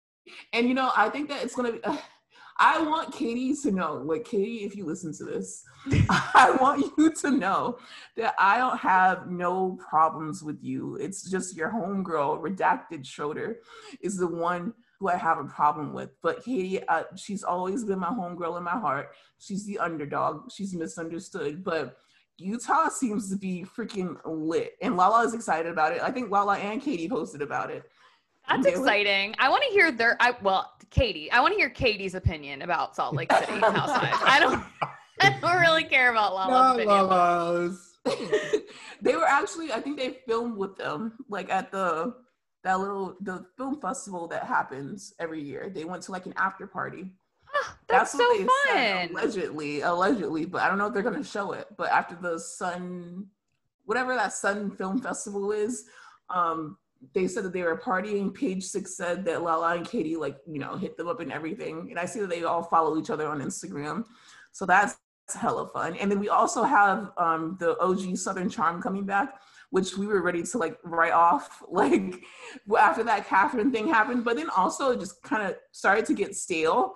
And 0.53 0.69
you 0.69 0.75
know, 0.75 0.91
I 0.97 1.09
think 1.09 1.29
that 1.29 1.45
it's 1.45 1.55
gonna 1.55 1.73
be. 1.73 1.85
Uh, 1.85 1.97
I 2.59 2.83
want 2.83 3.13
Katie 3.13 3.55
to 3.63 3.71
know, 3.71 4.03
like 4.05 4.25
Katie, 4.25 4.65
if 4.65 4.75
you 4.75 4.87
listen 4.87 5.13
to 5.15 5.25
this, 5.25 5.65
I 6.11 6.57
want 6.61 6.93
you 6.97 7.13
to 7.13 7.31
know 7.31 7.79
that 8.17 8.35
I 8.39 8.59
don't 8.59 8.79
have 8.79 9.31
no 9.31 9.79
problems 9.89 10.43
with 10.43 10.63
you. 10.63 10.97
It's 10.97 11.31
just 11.31 11.57
your 11.57 11.71
homegirl, 11.71 12.41
redacted 12.43 13.07
Schroeder, 13.07 13.61
is 14.01 14.17
the 14.17 14.27
one 14.27 14.73
who 14.99 15.09
I 15.09 15.17
have 15.17 15.39
a 15.39 15.45
problem 15.45 15.93
with. 15.93 16.11
But 16.23 16.45
Katie, 16.45 16.83
uh, 16.89 17.05
she's 17.17 17.43
always 17.45 17.85
been 17.85 17.99
my 17.99 18.09
homegirl 18.09 18.57
in 18.57 18.65
my 18.65 18.79
heart. 18.79 19.11
She's 19.39 19.67
the 19.67 19.79
underdog. 19.79 20.51
She's 20.51 20.75
misunderstood, 20.75 21.63
but 21.63 21.99
Utah 22.39 22.89
seems 22.89 23.31
to 23.31 23.37
be 23.37 23.65
freaking 23.65 24.17
lit, 24.25 24.77
and 24.83 24.97
Lala 24.97 25.25
is 25.25 25.35
excited 25.35 25.71
about 25.71 25.93
it. 25.93 26.03
I 26.03 26.11
think 26.11 26.31
Lala 26.31 26.57
and 26.59 26.83
Katie 26.83 27.09
posted 27.09 27.43
about 27.43 27.71
it. 27.71 27.85
That's 28.49 28.67
exciting. 28.67 29.35
I 29.39 29.49
want 29.49 29.63
to 29.65 29.71
hear 29.71 29.91
their. 29.91 30.17
I 30.21 30.35
well, 30.43 30.73
Katie. 30.91 31.31
I 31.31 31.41
want 31.41 31.55
to 31.55 31.59
hear 31.59 31.71
Katie's 31.71 32.15
opinion 32.15 32.63
about 32.63 32.95
Salt 32.95 33.15
Lake 33.15 33.33
City 33.33 33.53
Housewives. 33.61 34.19
I 34.23 34.39
don't. 34.41 34.65
I 35.21 35.31
don't 35.41 35.61
really 35.61 35.85
care 35.85 36.11
about 36.11 36.35
Lala's 36.35 36.75
opinion. 36.75 37.07
Lala's. 37.07 37.99
they 39.01 39.17
were 39.17 39.25
actually. 39.25 39.73
I 39.73 39.81
think 39.81 39.99
they 39.99 40.19
filmed 40.27 40.57
with 40.57 40.77
them, 40.77 41.15
like 41.29 41.51
at 41.51 41.73
the 41.73 42.15
that 42.65 42.81
little 42.81 43.17
the 43.21 43.47
film 43.57 43.81
festival 43.81 44.29
that 44.29 44.45
happens 44.45 45.15
every 45.19 45.43
year. 45.43 45.71
They 45.73 45.85
went 45.85 46.03
to 46.05 46.13
like 46.13 46.27
an 46.27 46.35
after 46.37 46.67
party. 46.67 47.13
Oh, 47.55 47.77
that's, 47.89 48.13
that's 48.13 48.25
so 48.25 48.37
fun. 48.37 48.49
Said, 48.75 49.11
allegedly, 49.13 49.81
allegedly, 49.81 50.45
but 50.45 50.63
I 50.63 50.69
don't 50.69 50.77
know 50.79 50.87
if 50.87 50.95
they're 50.95 51.03
gonna 51.03 51.25
show 51.25 51.53
it. 51.53 51.69
But 51.77 51.91
after 51.91 52.17
the 52.17 52.39
Sun, 52.39 53.27
whatever 53.85 54.15
that 54.15 54.33
Sun 54.33 54.73
Film 54.73 55.01
Festival 55.01 55.53
is, 55.53 55.85
um, 56.29 56.77
they 57.15 57.29
said 57.29 57.45
that 57.45 57.53
they 57.53 57.63
were 57.63 57.79
partying. 57.79 58.33
Page 58.33 58.65
six 58.65 58.97
said 58.97 59.25
that 59.25 59.43
Lala 59.43 59.77
and 59.77 59.87
Katie 59.89 60.17
like 60.17 60.37
you 60.47 60.59
know 60.59 60.77
hit 60.77 60.97
them 60.97 61.09
up 61.09 61.21
and 61.21 61.33
everything, 61.33 61.89
and 61.91 61.99
I 61.99 62.05
see 62.05 62.21
that 62.21 62.31
they 62.31 62.45
all 62.45 62.63
follow 62.63 62.99
each 62.99 63.11
other 63.11 63.27
on 63.29 63.41
Instagram, 63.41 64.05
so 64.53 64.67
that's 64.67 64.97
hella 65.35 65.67
fun. 65.69 65.97
And 65.97 66.11
then 66.11 66.21
we 66.21 66.29
also 66.29 66.63
have 66.63 67.11
um, 67.19 67.57
the 67.59 67.79
OG 67.81 68.17
Southern 68.17 68.49
Charm 68.49 68.81
coming 68.81 69.05
back, 69.05 69.41
which 69.71 69.97
we 69.97 70.07
were 70.07 70.23
ready 70.23 70.43
to 70.43 70.59
like 70.59 70.79
write 70.85 71.13
off 71.13 71.63
like 71.71 72.23
after 72.79 73.03
that 73.05 73.27
Kathryn 73.27 73.73
thing 73.73 73.89
happened, 73.89 74.25
but 74.25 74.37
then 74.37 74.51
also 74.51 74.97
just 74.97 75.23
kind 75.23 75.43
of 75.43 75.57
started 75.73 76.07
to 76.07 76.15
get 76.15 76.37
stale. 76.37 76.95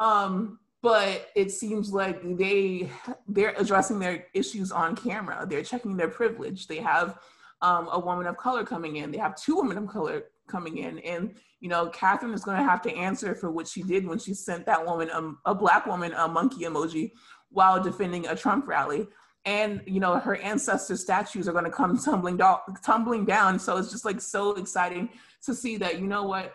Um, 0.00 0.60
but 0.80 1.30
it 1.34 1.50
seems 1.50 1.92
like 1.92 2.20
they 2.36 2.88
they're 3.26 3.54
addressing 3.58 3.98
their 3.98 4.26
issues 4.32 4.70
on 4.70 4.94
camera. 4.94 5.44
They're 5.48 5.64
checking 5.64 5.96
their 5.96 6.08
privilege. 6.08 6.68
They 6.68 6.78
have 6.78 7.18
um, 7.62 7.88
a 7.90 7.98
woman 7.98 8.26
of 8.26 8.36
color 8.36 8.64
coming 8.64 8.96
in. 8.96 9.10
They 9.10 9.18
have 9.18 9.36
two 9.36 9.56
women 9.56 9.78
of 9.78 9.88
color 9.88 10.24
coming 10.48 10.78
in, 10.78 10.98
and 11.00 11.34
you 11.60 11.68
know, 11.68 11.88
Kathryn 11.88 12.32
is 12.34 12.44
going 12.44 12.56
to 12.56 12.62
have 12.62 12.82
to 12.82 12.94
answer 12.94 13.34
for 13.34 13.50
what 13.50 13.66
she 13.66 13.82
did 13.82 14.06
when 14.06 14.18
she 14.18 14.32
sent 14.34 14.66
that 14.66 14.84
woman, 14.84 15.10
um, 15.12 15.38
a 15.44 15.54
black 15.54 15.86
woman, 15.86 16.12
a 16.12 16.28
monkey 16.28 16.64
emoji 16.64 17.12
while 17.50 17.82
defending 17.82 18.26
a 18.26 18.36
Trump 18.36 18.68
rally. 18.68 19.08
And 19.44 19.82
you 19.86 20.00
know, 20.00 20.18
her 20.18 20.36
ancestor 20.36 20.96
statues 20.96 21.48
are 21.48 21.52
going 21.52 21.64
to 21.64 21.70
come 21.70 21.98
tumbling 22.04 22.36
down, 22.36 22.58
tumbling 22.84 23.24
down. 23.24 23.58
So 23.58 23.76
it's 23.76 23.90
just 23.90 24.04
like 24.04 24.20
so 24.20 24.54
exciting 24.54 25.08
to 25.44 25.54
see 25.54 25.76
that. 25.78 26.00
You 26.00 26.06
know 26.06 26.24
what? 26.24 26.54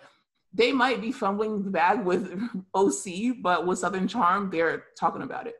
They 0.53 0.71
might 0.71 1.01
be 1.01 1.11
fumbling 1.11 1.63
the 1.63 1.71
bag 1.71 2.05
with 2.05 2.31
OC, 2.75 3.41
but 3.41 3.65
with 3.65 3.79
Southern 3.79 4.07
Charm, 4.07 4.49
they're 4.51 4.85
talking 4.97 5.23
about 5.23 5.47
it. 5.47 5.55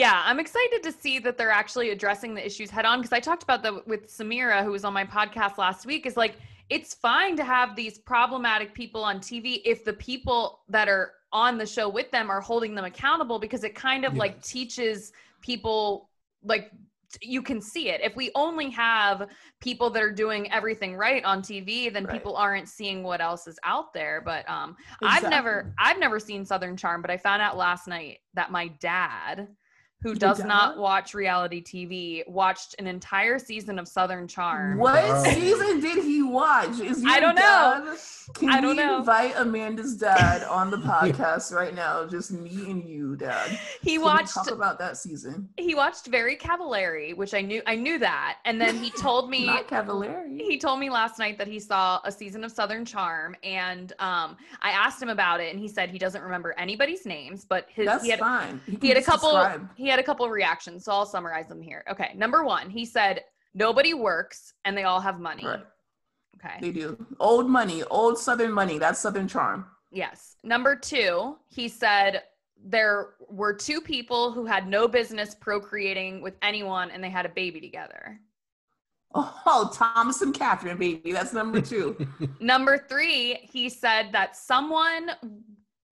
Yeah, 0.00 0.22
I'm 0.24 0.40
excited 0.40 0.82
to 0.82 0.92
see 0.92 1.18
that 1.18 1.36
they're 1.36 1.50
actually 1.50 1.90
addressing 1.90 2.34
the 2.34 2.44
issues 2.44 2.70
head 2.70 2.86
on 2.86 3.00
because 3.00 3.12
I 3.12 3.20
talked 3.20 3.42
about 3.42 3.62
that 3.64 3.86
with 3.86 4.06
Samira, 4.06 4.64
who 4.64 4.70
was 4.70 4.82
on 4.82 4.94
my 4.94 5.04
podcast 5.04 5.58
last 5.58 5.84
week. 5.84 6.06
Is 6.06 6.16
like 6.16 6.36
it's 6.70 6.94
fine 6.94 7.36
to 7.36 7.44
have 7.44 7.76
these 7.76 7.98
problematic 7.98 8.72
people 8.72 9.04
on 9.04 9.18
TV 9.18 9.60
if 9.66 9.84
the 9.84 9.92
people 9.92 10.60
that 10.70 10.88
are 10.88 11.12
on 11.34 11.58
the 11.58 11.66
show 11.66 11.86
with 11.86 12.10
them 12.12 12.30
are 12.30 12.40
holding 12.40 12.74
them 12.74 12.86
accountable 12.86 13.38
because 13.38 13.62
it 13.62 13.74
kind 13.74 14.06
of 14.06 14.14
like 14.14 14.42
teaches 14.42 15.12
people 15.42 16.08
like 16.42 16.70
you 17.20 17.42
can 17.42 17.60
see 17.60 17.90
it. 17.90 18.00
If 18.02 18.16
we 18.16 18.30
only 18.34 18.70
have 18.70 19.28
people 19.60 19.90
that 19.90 20.02
are 20.02 20.12
doing 20.12 20.50
everything 20.50 20.96
right 20.96 21.22
on 21.24 21.42
TV, 21.42 21.92
then 21.92 22.04
right. 22.04 22.12
people 22.14 22.36
aren't 22.36 22.70
seeing 22.70 23.02
what 23.02 23.20
else 23.20 23.46
is 23.46 23.58
out 23.64 23.92
there. 23.92 24.22
But 24.24 24.48
um, 24.48 24.76
exactly. 25.02 25.26
I've 25.26 25.30
never 25.30 25.74
I've 25.78 25.98
never 25.98 26.18
seen 26.18 26.46
Southern 26.46 26.78
Charm, 26.78 27.02
but 27.02 27.10
I 27.10 27.18
found 27.18 27.42
out 27.42 27.58
last 27.58 27.86
night 27.86 28.20
that 28.32 28.50
my 28.50 28.68
dad 28.68 29.48
who 30.02 30.14
does 30.14 30.42
not 30.42 30.78
watch 30.78 31.12
reality 31.12 31.62
TV, 31.62 32.26
watched 32.26 32.74
an 32.78 32.86
entire 32.86 33.38
season 33.38 33.78
of 33.78 33.86
Southern 33.86 34.26
Charm. 34.26 34.78
What 34.78 35.04
wow. 35.04 35.22
season 35.24 35.80
did 35.80 36.02
he 36.02 36.22
watch? 36.22 36.80
Is 36.80 37.04
I 37.06 37.20
don't 37.20 37.34
dad? 37.34 37.84
know. 37.84 37.96
Can 38.34 38.50
I 38.50 38.60
don't 38.60 38.76
we 38.76 38.82
know. 38.82 38.98
invite 38.98 39.34
Amanda's 39.36 39.96
dad 39.96 40.42
on 40.44 40.70
the 40.70 40.76
podcast 40.78 41.52
right 41.52 41.74
now? 41.74 42.06
Just 42.06 42.30
me 42.30 42.70
and 42.70 42.84
you, 42.84 43.16
Dad. 43.16 43.58
He 43.82 43.94
Can 43.94 44.02
watched. 44.02 44.34
talk 44.34 44.50
about 44.50 44.78
that 44.78 44.96
season. 44.96 45.48
He 45.56 45.74
watched 45.74 46.06
Very 46.06 46.36
Cavallari, 46.36 47.16
which 47.16 47.32
I 47.34 47.40
knew. 47.40 47.62
I 47.66 47.74
knew 47.74 47.98
that, 47.98 48.38
and 48.44 48.60
then 48.60 48.76
he 48.76 48.90
told 48.90 49.30
me. 49.30 49.46
Not 49.50 49.68
Cavallari. 49.68 50.36
He 50.38 50.58
told 50.58 50.80
me 50.80 50.90
last 50.90 51.18
night 51.18 51.38
that 51.38 51.46
he 51.48 51.58
saw 51.58 52.00
a 52.04 52.12
season 52.12 52.44
of 52.44 52.52
Southern 52.52 52.84
Charm, 52.84 53.34
and 53.42 53.92
um, 53.98 54.36
I 54.62 54.70
asked 54.70 55.02
him 55.02 55.08
about 55.08 55.40
it, 55.40 55.50
and 55.52 55.58
he 55.58 55.66
said 55.66 55.90
he 55.90 55.98
doesn't 55.98 56.22
remember 56.22 56.54
anybody's 56.58 57.06
names, 57.06 57.44
but 57.44 57.66
his 57.70 57.86
That's 57.86 58.04
he 58.04 58.10
had 58.10 58.20
fine. 58.20 58.60
He, 58.66 58.78
he 58.80 58.88
had 58.88 58.98
a 58.98 59.02
couple. 59.02 59.30
Describe. 59.30 59.68
He 59.76 59.88
had 59.90 60.00
a 60.00 60.02
couple 60.02 60.28
reactions, 60.28 60.84
so 60.84 60.92
I'll 60.92 61.06
summarize 61.06 61.48
them 61.48 61.60
here. 61.60 61.84
Okay, 61.90 62.12
number 62.16 62.44
one, 62.44 62.70
he 62.70 62.84
said 62.84 63.24
nobody 63.54 63.94
works 63.94 64.54
and 64.64 64.76
they 64.76 64.84
all 64.84 65.00
have 65.00 65.20
money. 65.20 65.44
Right. 65.44 65.60
Okay. 66.36 66.56
They 66.60 66.70
do. 66.70 67.06
Old 67.18 67.48
money, 67.48 67.82
old 67.84 68.18
Southern 68.18 68.52
money. 68.52 68.78
That's 68.78 68.98
Southern 68.98 69.28
charm. 69.28 69.66
Yes. 69.90 70.36
Number 70.42 70.76
two, 70.76 71.36
he 71.48 71.68
said 71.68 72.22
there 72.64 73.10
were 73.28 73.52
two 73.52 73.80
people 73.80 74.32
who 74.32 74.46
had 74.46 74.66
no 74.66 74.86
business 74.86 75.34
procreating 75.34 76.22
with 76.22 76.36
anyone 76.42 76.90
and 76.90 77.02
they 77.02 77.10
had 77.10 77.26
a 77.26 77.30
baby 77.30 77.60
together. 77.60 78.20
Oh, 79.12 79.70
Thomas 79.74 80.22
and 80.22 80.32
Kathryn, 80.32 80.78
baby. 80.78 81.12
That's 81.12 81.32
number 81.32 81.60
two. 81.60 81.96
number 82.40 82.78
three, 82.88 83.48
he 83.50 83.68
said 83.68 84.12
that 84.12 84.36
someone 84.36 85.10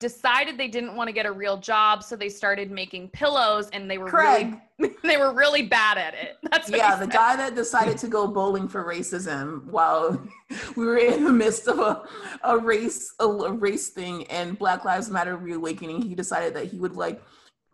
decided 0.00 0.56
they 0.56 0.68
didn't 0.68 0.94
want 0.94 1.08
to 1.08 1.12
get 1.12 1.26
a 1.26 1.32
real 1.32 1.56
job, 1.56 2.02
so 2.02 2.14
they 2.14 2.28
started 2.28 2.70
making 2.70 3.08
pillows, 3.08 3.68
and 3.70 3.90
they 3.90 3.98
were 3.98 4.08
Craig. 4.08 4.56
really 4.78 4.94
they 5.02 5.16
were 5.16 5.32
really 5.32 5.62
bad 5.62 5.98
at 5.98 6.14
it. 6.14 6.36
That's 6.50 6.70
yeah, 6.70 6.96
the 6.96 7.06
guy 7.06 7.34
that 7.36 7.54
decided 7.54 7.98
to 7.98 8.08
go 8.08 8.28
bowling 8.28 8.68
for 8.68 8.84
racism 8.84 9.64
while 9.64 10.20
we 10.76 10.86
were 10.86 10.98
in 10.98 11.24
the 11.24 11.32
midst 11.32 11.66
of 11.66 11.78
a, 11.78 12.04
a 12.44 12.58
race 12.58 13.14
a, 13.18 13.26
a 13.26 13.52
race 13.52 13.88
thing 13.88 14.24
and 14.26 14.58
Black 14.58 14.84
Lives 14.84 15.10
Matter 15.10 15.36
reawakening. 15.36 16.02
He 16.02 16.14
decided 16.14 16.54
that 16.54 16.66
he 16.66 16.78
would 16.78 16.94
like 16.94 17.22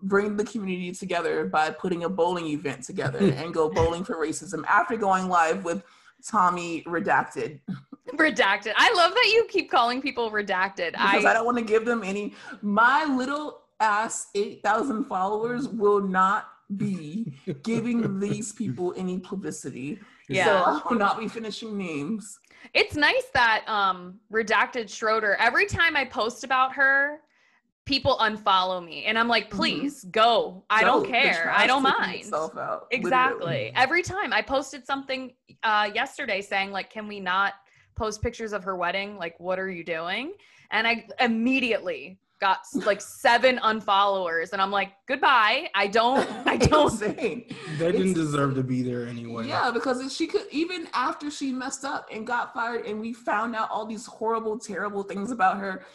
bring 0.03 0.37
the 0.37 0.45
community 0.45 0.93
together 0.93 1.47
by 1.47 1.71
putting 1.71 2.05
a 2.05 2.09
bowling 2.09 2.47
event 2.47 2.83
together 2.85 3.19
and 3.19 3.55
go 3.55 3.71
bowling 3.71 4.05
for 4.05 4.17
racism 4.17 4.65
after 4.67 4.97
going 4.97 5.29
live 5.29 5.65
with 5.65 5.83
Tommy 6.27 6.83
redacted. 6.85 7.61
redacted. 8.15 8.73
I 8.77 8.93
love 8.95 9.13
that 9.13 9.31
you 9.33 9.47
keep 9.49 9.71
calling 9.71 10.03
people 10.03 10.31
redacted. 10.31 10.93
Because 10.93 11.25
I, 11.25 11.31
I 11.31 11.33
don't 11.33 11.45
want 11.45 11.59
to 11.59 11.65
give 11.65 11.85
them 11.85 12.03
any. 12.03 12.35
My 12.63 13.05
little 13.05 13.63
ass 13.81 14.29
8,000 14.35 15.05
followers 15.05 15.69
will 15.69 16.01
not 16.01 16.49
be 16.77 17.35
giving 17.63 18.21
these 18.21 18.53
people 18.53 18.95
any 18.97 19.19
publicity. 19.19 19.99
Yeah. 20.29 20.45
So 20.45 20.53
I 20.53 20.81
will 20.89 20.99
not 20.99 21.19
be 21.19 21.29
finishing 21.29 21.77
names. 21.77 22.39
It's 22.73 22.97
nice 22.97 23.27
that 23.35 23.69
um 23.69 24.21
redacted 24.33 24.89
Schroeder, 24.89 25.37
every 25.37 25.67
time 25.67 25.97
I 25.97 26.07
post 26.07 26.45
about 26.45 26.73
her, 26.75 27.21
people 27.85 28.17
unfollow 28.19 28.83
me 28.85 29.05
and 29.05 29.19
i'm 29.19 29.29
like 29.29 29.49
mm-hmm. 29.49 29.59
please 29.59 30.01
mm-hmm. 30.01 30.11
go 30.11 30.65
i 30.71 30.83
don't, 30.83 31.03
don't 31.03 31.13
care 31.13 31.53
i 31.55 31.67
don't 31.67 31.83
mind 31.83 32.33
out, 32.33 32.87
exactly 32.91 33.39
literally. 33.41 33.73
every 33.77 34.03
time 34.03 34.33
i 34.33 34.41
posted 34.41 34.87
something 34.87 35.33
uh, 35.63 35.91
yesterday 35.95 36.41
saying 36.41 36.71
like 36.71 36.91
can 36.91 37.07
we 37.07 37.21
not 37.21 37.55
post 37.97 38.23
pictures 38.23 38.53
of 38.53 38.65
her 38.65 38.77
wedding 38.77 39.17
like 39.17 39.39
what 39.39 39.59
are 39.59 39.71
you 39.71 39.85
doing? 39.85 40.33
And 40.71 40.87
i 40.87 41.07
immediately 41.21 42.19
got 42.41 42.59
like 42.85 43.01
seven 43.01 43.59
unfollowers 43.59 44.53
and 44.53 44.61
i'm 44.61 44.71
like 44.71 44.93
goodbye. 45.07 45.69
I 45.75 45.87
don't 45.87 46.29
i 46.47 46.57
don't 46.57 46.99
they 46.99 47.47
didn't 47.79 48.11
it's, 48.11 48.15
deserve 48.15 48.55
to 48.57 48.63
be 48.63 48.83
there 48.83 49.07
anyway. 49.07 49.47
Yeah 49.49 49.71
because 49.71 50.15
she 50.15 50.27
could 50.27 50.47
even 50.51 50.89
after 50.93 51.31
she 51.31 51.53
messed 51.53 51.85
up 51.85 52.09
and 52.13 52.27
got 52.27 52.53
fired 52.53 52.87
and 52.87 53.01
we 53.01 53.13
found 53.13 53.55
out 53.55 53.71
all 53.71 53.87
these 53.87 54.07
horrible 54.07 54.59
terrible 54.59 55.03
things 55.03 55.31
about 55.31 55.59
her 55.59 55.87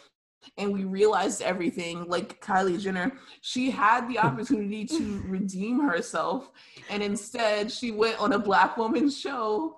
and 0.56 0.72
we 0.72 0.84
realized 0.84 1.42
everything 1.42 2.04
like 2.06 2.40
Kylie 2.40 2.80
Jenner 2.80 3.12
she 3.42 3.70
had 3.70 4.08
the 4.08 4.18
opportunity 4.18 4.86
to 4.86 5.22
redeem 5.26 5.80
herself 5.80 6.50
and 6.88 7.02
instead 7.02 7.70
she 7.70 7.90
went 7.90 8.18
on 8.18 8.32
a 8.32 8.38
black 8.38 8.76
woman 8.76 9.10
show 9.10 9.76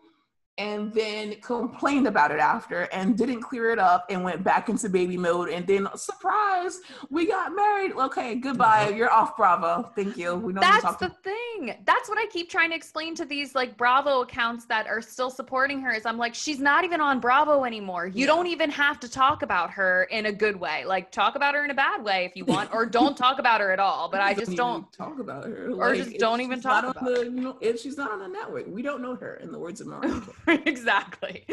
and 0.59 0.93
then 0.93 1.35
complained 1.41 2.07
about 2.07 2.31
it 2.31 2.39
after 2.39 2.83
and 2.93 3.17
didn't 3.17 3.41
clear 3.41 3.71
it 3.71 3.79
up 3.79 4.05
and 4.11 4.23
went 4.23 4.45
back 4.45 4.69
into 4.69 4.89
baby 4.89 5.17
mode 5.17 5.49
and 5.49 5.67
then 5.67 5.89
surprise 5.97 6.81
we 7.11 7.27
got 7.27 7.55
married. 7.55 7.93
Okay 7.93 8.35
goodbye 8.35 8.87
mm-hmm. 8.87 8.97
you're 8.97 9.11
off 9.11 9.37
bravo. 9.37 9.91
Thank 9.97 10.17
you. 10.17 10.35
We 10.35 10.53
don't 10.53 10.61
that's 10.61 10.97
the 10.97 11.09
thing. 11.09 11.75
That's 11.85 12.09
what 12.09 12.19
i 12.19 12.27
keep 12.27 12.51
trying 12.51 12.71
to 12.71 12.77
explain 12.77 13.15
to 13.15 13.25
these 13.25 13.55
like 13.55 13.77
bravo 13.77 14.21
accounts 14.23 14.67
that 14.67 14.87
are 14.87 15.01
still 15.01 15.31
supporting 15.31 15.81
her 15.81 15.93
is 15.93 16.05
i'm 16.05 16.19
like 16.19 16.35
she's 16.35 16.61
not 16.61 16.85
even 16.85 17.01
on 17.01 17.19
bravo 17.19 17.65
anymore. 17.65 18.07
You 18.07 18.21
yeah. 18.21 18.27
don't 18.27 18.47
even 18.47 18.71
have 18.71 19.01
to 19.01 19.09
talk 19.09 19.43
about 19.43 19.71
her 19.71 20.05
in 20.05 20.27
a 20.27 20.33
good 20.33 20.57
way. 20.57 20.85
Like 20.85 21.11
talk 21.11 21.35
about 21.35 21.55
her 21.55 21.65
in 21.65 21.71
a 21.71 21.75
bad 21.75 22.05
way 22.05 22.27
if 22.27 22.37
you 22.37 22.45
want 22.45 22.73
or 22.75 22.85
don't 22.85 23.17
talk 23.17 23.39
about 23.39 23.61
her 23.61 23.73
at 23.73 23.79
all 23.79 24.09
but 24.09 24.21
i 24.29 24.35
just 24.35 24.55
don't 24.57 24.91
talk 24.93 25.19
about 25.19 25.45
her. 25.45 25.71
or 25.71 25.95
like, 25.95 26.05
just 26.05 26.19
don't 26.19 26.41
even 26.41 26.61
talk 26.61 26.85
about 26.85 27.05
the, 27.05 27.17
her. 27.17 27.25
you 27.25 27.31
know, 27.31 27.57
if 27.61 27.81
she's 27.81 27.97
not 27.97 28.11
on 28.11 28.19
the 28.19 28.29
network 28.29 28.67
we 28.69 28.83
don't 28.83 29.03
know 29.03 29.15
her 29.15 29.35
in 29.37 29.51
the 29.51 29.59
words 29.59 29.81
of 29.81 29.87
Mariah 29.87 30.21
exactly. 30.67 31.47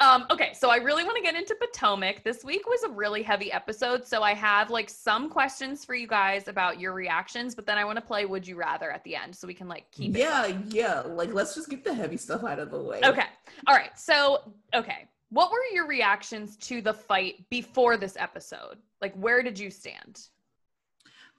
Um, 0.00 0.26
okay, 0.30 0.52
so 0.52 0.70
I 0.70 0.76
really 0.76 1.04
want 1.04 1.16
to 1.16 1.22
get 1.22 1.34
into 1.34 1.54
Potomac. 1.54 2.22
This 2.22 2.44
week 2.44 2.66
was 2.66 2.82
a 2.84 2.88
really 2.88 3.22
heavy 3.22 3.50
episode, 3.52 4.06
so 4.06 4.22
I 4.22 4.34
have 4.34 4.70
like 4.70 4.88
some 4.88 5.28
questions 5.28 5.84
for 5.84 5.94
you 5.94 6.06
guys 6.06 6.48
about 6.48 6.78
your 6.80 6.92
reactions, 6.92 7.54
but 7.54 7.66
then 7.66 7.78
I 7.78 7.84
want 7.84 7.96
to 7.96 8.02
play 8.02 8.24
Would 8.26 8.46
You 8.46 8.56
Rather 8.56 8.90
at 8.90 9.02
the 9.04 9.16
end 9.16 9.34
so 9.34 9.46
we 9.46 9.54
can 9.54 9.68
like 9.68 9.90
keep 9.90 10.16
Yeah, 10.16 10.52
yeah. 10.68 11.00
Like 11.00 11.32
let's 11.32 11.54
just 11.54 11.68
get 11.68 11.84
the 11.84 11.94
heavy 11.94 12.16
stuff 12.16 12.44
out 12.44 12.58
of 12.58 12.70
the 12.70 12.80
way. 12.80 13.00
Okay. 13.04 13.26
All 13.66 13.74
right. 13.74 13.98
So, 13.98 14.52
okay. 14.74 15.08
What 15.30 15.50
were 15.50 15.58
your 15.72 15.88
reactions 15.88 16.56
to 16.58 16.80
the 16.80 16.94
fight 16.94 17.44
before 17.50 17.96
this 17.96 18.16
episode? 18.16 18.78
Like 19.00 19.14
where 19.14 19.42
did 19.42 19.58
you 19.58 19.70
stand? 19.70 20.28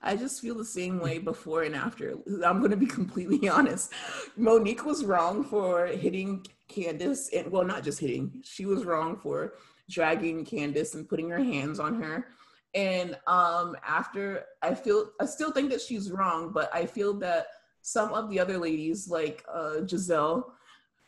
I 0.02 0.16
just 0.16 0.40
feel 0.40 0.54
the 0.54 0.64
same 0.64 1.00
way 1.00 1.18
before 1.32 1.62
and 1.62 1.74
after. 1.74 2.16
I'm 2.44 2.58
going 2.58 2.70
to 2.70 2.76
be 2.76 2.86
completely 2.86 3.48
honest. 3.58 3.92
Monique 4.36 4.84
was 4.84 5.04
wrong 5.04 5.44
for 5.44 5.86
hitting 5.86 6.46
Candiace, 6.68 7.30
and 7.34 7.50
well, 7.50 7.64
not 7.64 7.82
just 7.82 7.98
hitting, 8.00 8.42
she 8.44 8.66
was 8.66 8.84
wrong 8.84 9.16
for 9.16 9.54
dragging 9.90 10.44
Candiace 10.44 10.94
and 10.94 11.08
putting 11.08 11.30
her 11.30 11.42
hands 11.42 11.80
on 11.80 12.00
her. 12.02 12.26
And 12.74 13.16
um, 13.26 13.76
after, 13.86 14.44
I 14.60 14.74
feel, 14.74 15.10
I 15.20 15.24
still 15.24 15.50
think 15.50 15.70
that 15.70 15.80
she's 15.80 16.10
wrong, 16.10 16.52
but 16.52 16.70
I 16.74 16.84
feel 16.84 17.14
that 17.14 17.46
some 17.80 18.12
of 18.12 18.28
the 18.28 18.38
other 18.38 18.58
ladies, 18.58 19.08
like 19.08 19.44
uh, 19.50 19.80
Gizelle, 19.80 20.52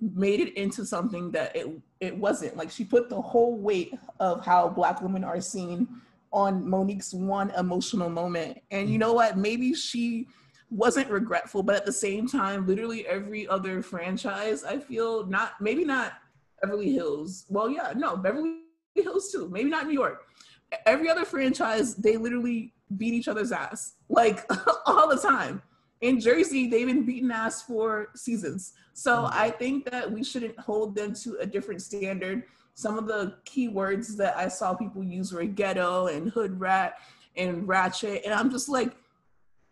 made 0.01 0.41
it 0.41 0.57
into 0.57 0.87
something 0.87 1.31
that 1.31 1.55
it 1.55 1.69
it 2.01 2.17
wasn't. 2.17 2.57
Like 2.57 2.71
she 2.71 2.85
put 2.85 3.11
the 3.11 3.21
whole 3.21 3.59
weight 3.59 3.95
of 4.19 4.45
how 4.45 4.69
Black 4.69 5.03
women 5.03 5.25
are 5.25 5.41
seen 5.41 5.87
on 6.33 6.69
Monique's 6.69 7.13
one 7.13 7.51
emotional 7.51 8.09
moment. 8.09 8.59
And 8.71 8.89
you 8.89 8.99
know 8.99 9.13
what? 9.13 9.37
Maybe 9.37 9.75
she 9.75 10.29
wasn't 10.71 11.11
regretful, 11.11 11.63
but 11.63 11.75
at 11.75 11.85
the 11.85 11.93
same 11.93 12.29
time, 12.29 12.67
literally 12.67 13.07
every 13.07 13.47
other 13.49 13.83
franchise, 13.83 14.63
I 14.65 14.79
feel 14.79 15.27
not 15.27 15.61
maybe 15.61 15.85
not 15.85 16.15
Beverly 16.63 16.93
Hills. 16.93 17.47
Well, 17.49 17.69
yeah, 17.69 17.93
no, 17.97 18.17
Beverly 18.17 18.61
Hills 18.95 19.33
too. 19.33 19.49
Maybe 19.49 19.71
not 19.71 19.87
New 19.87 19.95
York. 19.95 20.27
Every 20.87 21.11
other 21.11 21.25
franchise, 21.25 21.97
they 21.97 22.17
literally 22.17 22.73
beat 22.97 23.15
each 23.15 23.29
other's 23.29 23.53
ass 23.53 23.95
like 24.09 24.45
all 24.87 25.09
the 25.09 25.17
time. 25.17 25.63
In 26.01 26.19
Jersey, 26.19 26.69
they've 26.69 26.87
been 26.87 27.05
beaten 27.05 27.31
ass 27.31 27.63
for 27.63 28.09
seasons. 28.15 28.73
So 28.95 29.17
mm-hmm. 29.17 29.39
I 29.39 29.51
think 29.51 29.91
that 29.91 30.11
we 30.11 30.25
shouldn't 30.25 30.59
hold 30.59 30.95
them 30.95 31.15
to 31.17 31.37
a 31.41 31.47
different 31.47 31.83
standard. 31.83 32.45
Some 32.75 32.99
of 32.99 33.07
the 33.07 33.37
key 33.45 33.69
words 33.69 34.17
that 34.17 34.37
I 34.37 34.49
saw 34.49 34.75
people 34.75 35.03
use 35.03 35.33
were 35.33 35.45
ghetto 35.45 36.07
and 36.07 36.31
hood 36.31 36.59
rat 36.59 36.95
and 37.37 37.67
ratchet. 37.69 38.23
And 38.25 38.33
I'm 38.33 38.51
just 38.51 38.69
like, 38.69 38.97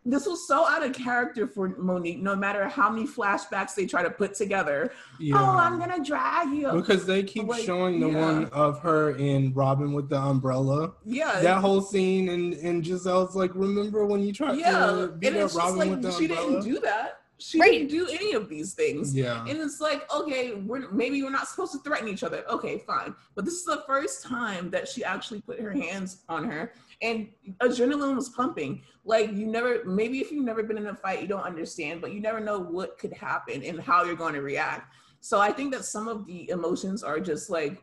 this 0.05 0.27
was 0.27 0.47
so 0.47 0.67
out 0.67 0.85
of 0.85 0.93
character 0.93 1.47
for 1.47 1.69
Monique. 1.77 2.23
No 2.23 2.35
matter 2.35 2.67
how 2.67 2.89
many 2.89 3.07
flashbacks 3.07 3.75
they 3.75 3.85
try 3.85 4.03
to 4.03 4.11
put 4.11 4.35
together, 4.35 4.91
yeah. 5.19 5.35
oh, 5.37 5.57
I'm 5.57 5.79
gonna 5.79 6.03
drag 6.03 6.49
you 6.51 6.73
because 6.73 7.05
they 7.05 7.23
keep 7.23 7.47
like, 7.47 7.63
showing 7.63 8.01
the 8.01 8.09
yeah. 8.09 8.21
one 8.21 8.45
of 8.47 8.81
her 8.81 9.17
in 9.17 9.53
Robin 9.53 9.93
with 9.93 10.09
the 10.09 10.19
umbrella. 10.19 10.93
Yeah, 11.05 11.41
that 11.41 11.61
whole 11.61 11.83
scene, 11.83 12.31
and 12.31 12.55
and 12.55 12.83
Gizelle's 12.83 13.37
like, 13.37 13.51
remember 13.55 14.07
when 14.07 14.23
you 14.23 14.33
tried 14.33 14.59
yeah. 14.59 14.87
to 14.87 15.09
beat 15.09 15.37
up 15.37 15.55
Robin 15.55 15.79
like, 15.79 15.91
with 15.91 16.03
the 16.03 16.13
she 16.13 16.25
umbrella? 16.25 16.47
She 16.47 16.53
didn't 16.53 16.75
do 16.75 16.81
that. 16.81 17.18
She 17.39 17.61
right. 17.61 17.71
didn't 17.71 17.89
do 17.89 18.09
any 18.09 18.33
of 18.33 18.49
these 18.49 18.75
things. 18.75 19.15
Yeah, 19.15 19.45
and 19.47 19.59
it's 19.59 19.81
like, 19.81 20.13
okay, 20.13 20.55
we're 20.55 20.91
maybe 20.91 21.23
we're 21.23 21.31
not 21.31 21.49
supposed 21.49 21.73
to 21.73 21.79
threaten 21.79 22.09
each 22.09 22.23
other. 22.25 22.45
Okay, 22.51 22.79
fine, 22.79 23.15
but 23.35 23.45
this 23.45 23.55
is 23.55 23.65
the 23.65 23.85
first 23.87 24.25
time 24.25 24.71
that 24.71 24.89
she 24.89 25.05
actually 25.05 25.41
put 25.41 25.61
her 25.61 25.73
hands 25.73 26.23
on 26.29 26.45
her 26.45 26.73
and 27.03 27.29
adrenaline 27.61 28.17
was 28.17 28.29
pumping. 28.31 28.83
Like 29.05 29.33
you 29.33 29.47
never, 29.47 29.85
maybe 29.85 30.21
if 30.21 30.31
you've 30.33 30.45
never 30.45 30.63
been 30.63 30.79
in 30.79 30.87
a 30.87 30.95
fight, 30.95 31.23
you 31.23 31.29
don't 31.29 31.43
understand, 31.43 32.01
but 32.01 32.13
you 32.13 32.21
never 32.21 32.41
know 32.41 32.59
what 32.59 32.99
could 32.99 33.13
happen 33.13 33.63
and 33.63 33.81
how 33.81 34.05
you're 34.05 34.17
going 34.17 34.35
to 34.35 34.43
react. 34.43 34.95
So 35.21 35.41
I 35.41 35.53
think 35.53 35.73
that 35.75 35.85
some 35.85 36.09
of 36.09 36.27
the 36.27 36.49
emotions 36.51 37.03
are 37.03 37.21
just 37.21 37.51
like 37.51 37.83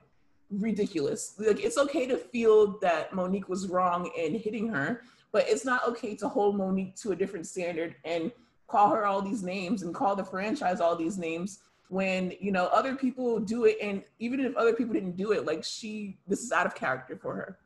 ridiculous. 0.49 1.35
Like 1.37 1.63
it's 1.63 1.77
okay 1.77 2.05
to 2.07 2.17
feel 2.17 2.79
that 2.79 3.13
Monique 3.13 3.49
was 3.49 3.67
wrong 3.67 4.11
in 4.17 4.35
hitting 4.35 4.67
her, 4.69 5.01
but 5.31 5.47
it's 5.47 5.65
not 5.65 5.87
okay 5.87 6.15
to 6.17 6.29
hold 6.29 6.57
Monique 6.57 6.95
to 6.97 7.11
a 7.11 7.15
different 7.15 7.47
standard 7.47 7.95
and 8.03 8.31
call 8.67 8.89
her 8.89 9.05
all 9.05 9.21
these 9.21 9.43
names 9.43 9.83
and 9.83 9.93
call 9.93 10.15
the 10.15 10.23
franchise 10.23 10.81
all 10.81 10.95
these 10.95 11.17
names 11.17 11.59
when 11.89 12.33
you 12.39 12.51
know 12.51 12.65
other 12.67 12.95
people 12.95 13.39
do 13.39 13.65
it 13.65 13.77
and 13.81 14.03
even 14.19 14.39
if 14.39 14.55
other 14.55 14.73
people 14.73 14.93
didn't 14.93 15.15
do 15.15 15.31
it 15.31 15.45
like 15.45 15.63
she 15.63 16.17
this 16.27 16.41
is 16.41 16.51
out 16.51 16.65
of 16.65 16.73
character 16.73 17.15
for 17.15 17.35
her 17.35 17.59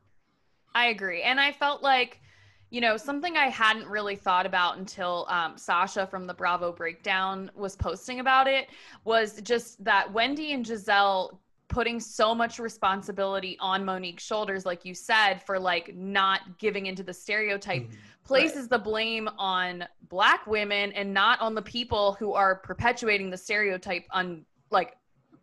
I 0.76 0.88
agree. 0.88 1.22
And 1.24 1.40
I 1.40 1.52
felt 1.52 1.82
like, 1.82 2.22
you 2.70 2.82
know, 2.82 2.98
something 2.98 3.36
I 3.36 3.48
hadn't 3.48 3.88
really 3.88 4.16
thought 4.16 4.46
about 4.46 4.78
until 4.78 5.26
um, 5.30 5.58
Sasha 5.58 6.06
from 6.06 6.28
the 6.28 6.34
Bravo 6.34 6.72
Breakdown 6.72 7.50
was 7.56 7.76
posting 7.76 8.20
about 8.20 8.48
it 8.48 8.68
was 9.04 9.42
just 9.42 9.84
that 9.84 10.12
Wendy 10.12 10.54
and 10.54 10.66
gizelle 10.66 11.40
putting 11.68 12.00
so 12.00 12.34
much 12.34 12.60
responsibility 12.60 13.58
on 13.60 13.86
Monique's 13.86 14.24
shoulders, 14.24 14.66
like 14.66 14.86
you 14.86 14.94
said, 14.94 15.36
for 15.46 15.60
like 15.60 15.96
not 15.96 16.58
giving 16.58 16.88
into 16.88 17.04
the 17.04 17.14
stereotype, 17.14 17.84
mm-hmm. 17.84 17.96
Places 18.30 18.62
right. 18.62 18.70
the 18.70 18.80
blame 18.80 19.30
on 19.38 19.86
black 20.10 20.48
women 20.48 20.92
and 20.94 21.14
not 21.14 21.40
on 21.42 21.54
the 21.54 21.62
people 21.62 22.14
who 22.14 22.34
are 22.34 22.56
perpetuating 22.56 23.30
the 23.30 23.38
stereotype 23.38 24.06
on 24.12 24.46
like 24.72 24.96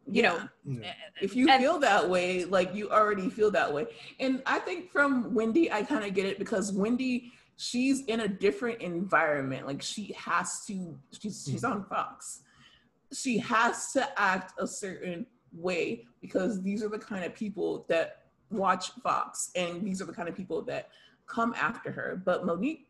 you 0.09 0.23
yeah. 0.23 0.47
know 0.69 0.83
eh, 0.85 0.93
if 1.21 1.37
you 1.37 1.49
and, 1.49 1.63
feel 1.63 1.79
that 1.79 2.09
way 2.09 2.45
like 2.45 2.75
you 2.75 2.91
already 2.91 3.29
feel 3.29 3.51
that 3.51 3.73
way. 3.73 3.87
And 4.21 4.43
i 4.47 4.59
think 4.59 4.91
from 4.91 5.35
wendy 5.35 5.71
i 5.71 5.83
kind 5.83 6.05
of 6.05 6.15
get 6.15 6.27
it 6.27 6.39
because 6.39 6.73
wendy 6.73 7.33
she's 7.57 8.05
in 8.05 8.21
a 8.21 8.29
different 8.29 8.81
environment. 8.81 9.67
Like 9.67 9.83
she 9.83 10.15
has 10.17 10.65
to 10.67 10.99
she's 11.21 11.45
she's 11.51 11.63
mm-hmm. 11.63 11.73
on 11.73 11.85
fox. 11.85 12.41
She 13.13 13.39
has 13.39 13.93
to 13.93 14.09
act 14.21 14.55
a 14.61 14.67
certain 14.67 15.27
way 15.53 16.05
because 16.21 16.63
these 16.63 16.83
are 16.83 16.89
the 16.89 16.99
kind 16.99 17.25
of 17.25 17.35
people 17.35 17.87
that 17.89 18.23
watch 18.51 18.91
fox 19.03 19.51
and 19.57 19.85
these 19.85 20.01
are 20.01 20.05
the 20.05 20.13
kind 20.13 20.29
of 20.29 20.37
people 20.37 20.63
that 20.63 20.91
come 21.27 21.55
after 21.57 21.91
her 21.91 22.21
but 22.25 22.47
monique 22.47 22.87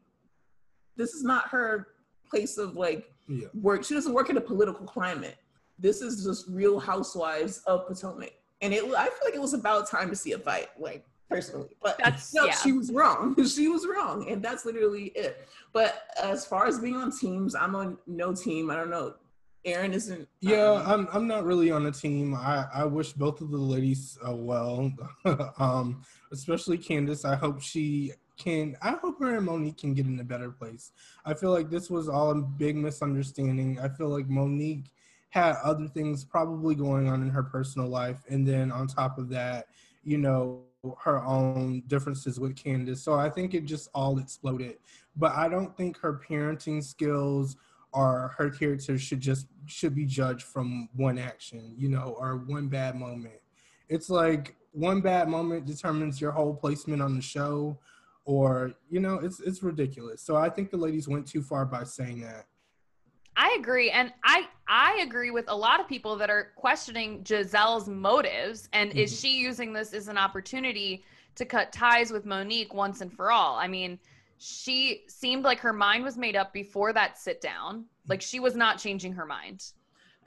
this 0.96 1.14
is 1.14 1.22
not 1.22 1.48
her 1.48 1.88
place 2.28 2.58
of 2.58 2.76
like 2.76 3.12
yeah. 3.28 3.48
work 3.54 3.84
she 3.84 3.94
doesn't 3.94 4.12
work 4.12 4.30
in 4.30 4.36
a 4.36 4.40
political 4.40 4.86
climate 4.86 5.36
this 5.78 6.00
is 6.00 6.24
just 6.24 6.46
Real 6.48 6.78
Housewives 6.78 7.58
of 7.66 7.86
Potomac, 7.86 8.32
and 8.62 8.72
it 8.72 8.84
I 8.84 9.04
feel 9.04 9.24
like 9.24 9.34
it 9.34 9.40
was 9.40 9.54
about 9.54 9.88
time 9.88 10.08
to 10.10 10.16
see 10.16 10.32
a 10.32 10.38
fight, 10.38 10.68
like 10.78 11.04
personally. 11.28 11.76
But 11.82 11.98
that's 12.02 12.34
no, 12.34 12.46
yeah. 12.46 12.52
she 12.52 12.72
was 12.72 12.90
wrong. 12.90 13.36
she 13.46 13.68
was 13.68 13.86
wrong, 13.86 14.28
and 14.30 14.42
that's 14.42 14.64
literally 14.64 15.06
it. 15.14 15.48
But 15.72 16.02
as 16.22 16.46
far 16.46 16.66
as 16.66 16.78
being 16.78 16.96
on 16.96 17.16
teams, 17.16 17.54
I'm 17.54 17.74
on 17.74 17.98
no 18.06 18.34
team. 18.34 18.70
I 18.70 18.76
don't 18.76 18.90
know. 18.90 19.14
Aaron 19.66 19.92
isn't. 19.92 20.28
Yeah, 20.40 20.70
um, 20.70 20.86
I'm. 20.86 21.08
I'm 21.12 21.26
not 21.26 21.44
really 21.44 21.70
on 21.70 21.86
a 21.86 21.92
team. 21.92 22.34
I 22.34 22.66
I 22.72 22.84
wish 22.84 23.12
both 23.12 23.40
of 23.40 23.50
the 23.50 23.58
ladies 23.58 24.16
uh, 24.26 24.34
well, 24.34 24.92
um, 25.58 26.02
especially 26.32 26.78
Candace. 26.78 27.24
I 27.24 27.34
hope 27.34 27.60
she 27.60 28.12
can. 28.36 28.76
I 28.82 28.92
hope 28.92 29.18
her 29.20 29.36
and 29.36 29.46
Monique 29.46 29.78
can 29.78 29.94
get 29.94 30.06
in 30.06 30.20
a 30.20 30.24
better 30.24 30.50
place. 30.50 30.92
I 31.24 31.34
feel 31.34 31.50
like 31.50 31.70
this 31.70 31.90
was 31.90 32.08
all 32.08 32.30
a 32.30 32.34
big 32.36 32.76
misunderstanding. 32.76 33.78
I 33.80 33.88
feel 33.88 34.08
like 34.08 34.28
Monique 34.28 34.86
had 35.30 35.56
other 35.62 35.88
things 35.88 36.24
probably 36.24 36.74
going 36.74 37.08
on 37.08 37.22
in 37.22 37.28
her 37.30 37.42
personal 37.42 37.88
life. 37.88 38.22
And 38.28 38.46
then 38.46 38.70
on 38.70 38.86
top 38.86 39.18
of 39.18 39.28
that, 39.30 39.66
you 40.02 40.18
know, 40.18 40.62
her 41.00 41.24
own 41.24 41.82
differences 41.88 42.38
with 42.38 42.54
Candiace. 42.54 43.02
So 43.02 43.14
I 43.14 43.28
think 43.28 43.54
it 43.54 43.64
just 43.64 43.90
all 43.94 44.18
exploded. 44.18 44.76
But 45.16 45.32
I 45.32 45.48
don't 45.48 45.76
think 45.76 45.98
her 45.98 46.20
parenting 46.28 46.82
skills 46.82 47.56
or 47.92 48.34
her 48.36 48.50
character 48.50 48.98
should 48.98 49.20
just 49.20 49.46
should 49.66 49.94
be 49.94 50.04
judged 50.04 50.44
from 50.44 50.88
one 50.94 51.18
action, 51.18 51.74
you 51.76 51.88
know, 51.88 52.14
or 52.18 52.36
one 52.36 52.68
bad 52.68 52.94
moment. 52.94 53.40
It's 53.88 54.10
like 54.10 54.54
one 54.72 55.00
bad 55.00 55.28
moment 55.28 55.64
determines 55.64 56.20
your 56.20 56.32
whole 56.32 56.54
placement 56.54 57.00
on 57.00 57.16
the 57.16 57.22
show 57.22 57.78
or 58.26 58.72
you 58.90 59.00
know, 59.00 59.14
it's 59.14 59.40
it's 59.40 59.62
ridiculous. 59.62 60.20
So 60.20 60.36
I 60.36 60.50
think 60.50 60.70
the 60.70 60.76
ladies 60.76 61.08
went 61.08 61.26
too 61.26 61.40
far 61.40 61.64
by 61.64 61.84
saying 61.84 62.20
that. 62.20 62.46
I 63.36 63.56
agree. 63.58 63.90
And 63.90 64.12
I 64.24 64.48
I 64.68 65.00
agree 65.02 65.30
with 65.30 65.46
a 65.48 65.56
lot 65.56 65.80
of 65.80 65.88
people 65.88 66.16
that 66.16 66.28
are 66.28 66.52
questioning 66.56 67.22
gizelle's 67.22 67.88
motives 67.88 68.68
and 68.72 68.90
mm-hmm. 68.90 68.98
is 68.98 69.18
she 69.18 69.38
using 69.38 69.72
this 69.72 69.94
as 69.94 70.08
an 70.08 70.18
opportunity 70.18 71.04
to 71.36 71.44
cut 71.44 71.72
ties 71.72 72.10
with 72.10 72.26
Monique 72.26 72.74
once 72.74 73.00
and 73.00 73.12
for 73.12 73.30
all? 73.30 73.56
I 73.56 73.68
mean, 73.68 73.98
she 74.38 75.04
seemed 75.08 75.44
like 75.44 75.60
her 75.60 75.72
mind 75.72 76.02
was 76.02 76.18
made 76.18 76.34
up 76.34 76.52
before 76.52 76.92
that 76.94 77.18
sit 77.18 77.40
down. 77.40 77.84
Like 78.08 78.20
she 78.20 78.40
was 78.40 78.56
not 78.56 78.78
changing 78.78 79.12
her 79.12 79.26
mind. 79.26 79.72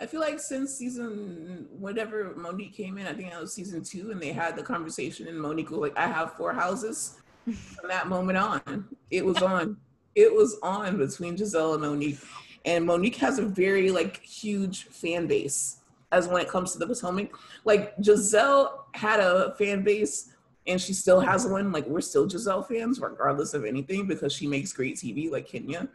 I 0.02 0.06
feel 0.06 0.22
like 0.22 0.40
since 0.40 0.76
season 0.76 1.68
whatever 1.72 2.34
Monique 2.38 2.74
came 2.74 2.98
in, 2.98 3.06
I 3.06 3.14
think 3.14 3.32
that 3.32 3.42
was 3.42 3.54
season 3.54 3.84
two, 3.84 4.12
and 4.12 4.22
they 4.22 4.32
had 4.32 4.56
the 4.56 4.64
conversation, 4.64 5.28
and 5.28 5.40
Monique 5.40 5.72
was 5.72 5.80
like, 5.80 5.98
"I 5.98 6.08
have 6.08 6.38
four 6.38 6.54
houses." 6.54 7.19
From 7.54 7.90
that 7.90 8.08
moment 8.08 8.38
on, 8.38 8.88
it 9.12 9.26
was 9.26 9.42
on. 9.42 9.78
It 10.16 10.34
was 10.34 10.58
on 10.64 10.98
between 10.98 11.38
Gizelle 11.38 11.74
and 11.74 11.84
Monique 11.84 12.20
and 12.66 12.86
Monique 12.86 13.16
has 13.18 13.40
a 13.40 13.46
very 13.46 13.92
like 13.92 14.22
huge 14.24 14.86
fan 14.86 15.28
base 15.28 15.78
as 16.12 16.28
when 16.28 16.42
it 16.42 16.48
comes 16.48 16.74
to 16.74 16.80
the 16.80 16.88
Potomac. 16.88 17.32
Like 17.66 17.96
Gizelle 17.98 18.84
had 18.94 19.20
a 19.20 19.56
fan 19.58 19.84
base 19.84 20.34
and 20.68 20.80
she 20.80 20.94
still 20.94 21.20
has 21.20 21.48
one. 21.48 21.72
Like 21.72 21.88
we're 21.88 22.02
still 22.02 22.28
Gizelle 22.28 22.68
fans 22.68 23.00
regardless 23.00 23.54
of 23.54 23.66
anything 23.66 24.08
because 24.08 24.34
she 24.34 24.48
makes 24.48 24.74
great 24.74 24.98
TV 24.98 25.32
like 25.32 25.48
Kenya. 25.48 25.88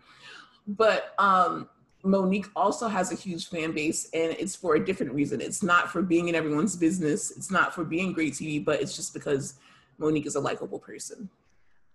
But 0.66 1.14
um 1.18 1.68
Monique 2.02 2.46
also 2.55 2.86
has 2.86 3.12
a 3.12 3.14
huge 3.14 3.48
fan 3.48 3.72
base 3.72 4.11
and 4.12 4.36
it's 4.38 4.55
for 4.55 4.74
a 4.74 4.84
different 4.84 5.12
reason. 5.12 5.40
It's 5.40 5.62
not 5.62 5.90
for 5.90 6.02
being 6.02 6.28
in 6.28 6.34
everyone's 6.34 6.76
business. 6.76 7.30
It's 7.30 7.50
not 7.50 7.74
for 7.74 7.82
being 7.82 8.12
great 8.12 8.34
TV, 8.34 8.62
but 8.62 8.80
it's 8.80 8.94
just 8.94 9.14
because 9.14 9.55
Monique 9.98 10.26
is 10.26 10.34
a 10.34 10.40
likable 10.40 10.78
person. 10.78 11.30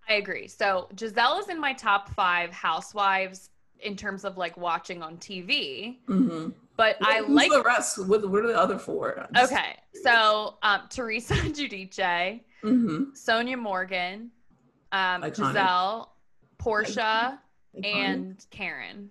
I 0.09 0.13
agree. 0.13 0.47
So 0.47 0.89
Gizelle 0.95 1.39
is 1.39 1.49
in 1.49 1.59
my 1.59 1.73
top 1.73 2.09
five 2.09 2.51
housewives 2.51 3.51
in 3.81 3.95
terms 3.95 4.25
of 4.25 4.37
like 4.37 4.57
watching 4.57 5.01
on 5.03 5.17
TV. 5.17 5.97
Mm-hmm. 6.07 6.49
But 6.75 6.97
what, 6.99 7.09
I 7.09 7.19
like 7.21 7.51
the 7.51 7.61
rest. 7.61 8.05
What, 8.05 8.27
what 8.29 8.43
are 8.43 8.47
the 8.47 8.57
other 8.57 8.79
four? 8.79 9.27
Just... 9.33 9.53
Okay, 9.53 9.75
so 10.03 10.57
um, 10.63 10.81
Teresa 10.89 11.33
Giudice, 11.35 12.41
mm-hmm. 12.63 13.03
Sonja 13.13 13.57
Morgan, 13.57 14.31
um, 14.91 15.21
Gizelle, 15.23 16.09
Porsha, 16.57 17.37
Iconic. 17.77 17.85
and 17.85 18.45
Karen 18.49 19.09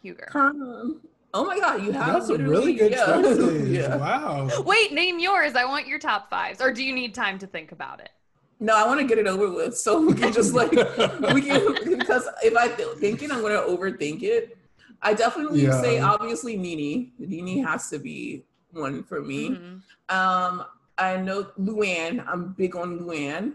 Huger. 0.00 0.28
Karen. 0.32 1.00
Oh 1.34 1.44
my 1.44 1.58
God, 1.58 1.82
you 1.82 1.92
have 1.92 2.12
That's 2.12 2.28
a 2.28 2.36
really 2.36 2.74
good 2.74 2.92
yeah. 2.92 3.06
choices. 3.06 3.68
yeah. 3.70 3.96
Wow. 3.96 4.50
Wait, 4.66 4.92
name 4.92 5.18
yours. 5.18 5.54
I 5.54 5.64
want 5.64 5.86
your 5.86 5.98
top 5.98 6.28
fives. 6.28 6.60
Or 6.60 6.72
do 6.72 6.84
you 6.84 6.94
need 6.94 7.14
time 7.14 7.38
to 7.38 7.46
think 7.46 7.72
about 7.72 8.00
it? 8.00 8.10
No, 8.62 8.76
I 8.76 8.86
want 8.86 9.00
to 9.00 9.06
get 9.06 9.18
it 9.18 9.26
over 9.26 9.50
with 9.50 9.76
so 9.76 10.00
we 10.00 10.14
can 10.14 10.32
just 10.32 10.54
like 10.54 10.70
we 10.70 11.42
can 11.42 11.74
because 11.98 12.28
if 12.44 12.56
I 12.56 12.68
think 12.68 13.20
it, 13.20 13.32
I'm 13.32 13.42
gonna 13.42 13.56
overthink 13.56 14.22
it. 14.22 14.56
I 15.02 15.14
definitely 15.14 15.64
yeah. 15.64 15.82
say 15.82 15.98
obviously 15.98 16.56
Nene. 16.56 17.10
Nene 17.18 17.64
has 17.64 17.90
to 17.90 17.98
be 17.98 18.44
one 18.70 19.02
for 19.02 19.20
me. 19.20 19.50
Mm-hmm. 19.50 20.16
Um, 20.16 20.64
I 20.96 21.16
know 21.16 21.50
Luann. 21.58 22.24
I'm 22.24 22.52
big 22.52 22.76
on 22.76 23.00
Luann. 23.00 23.54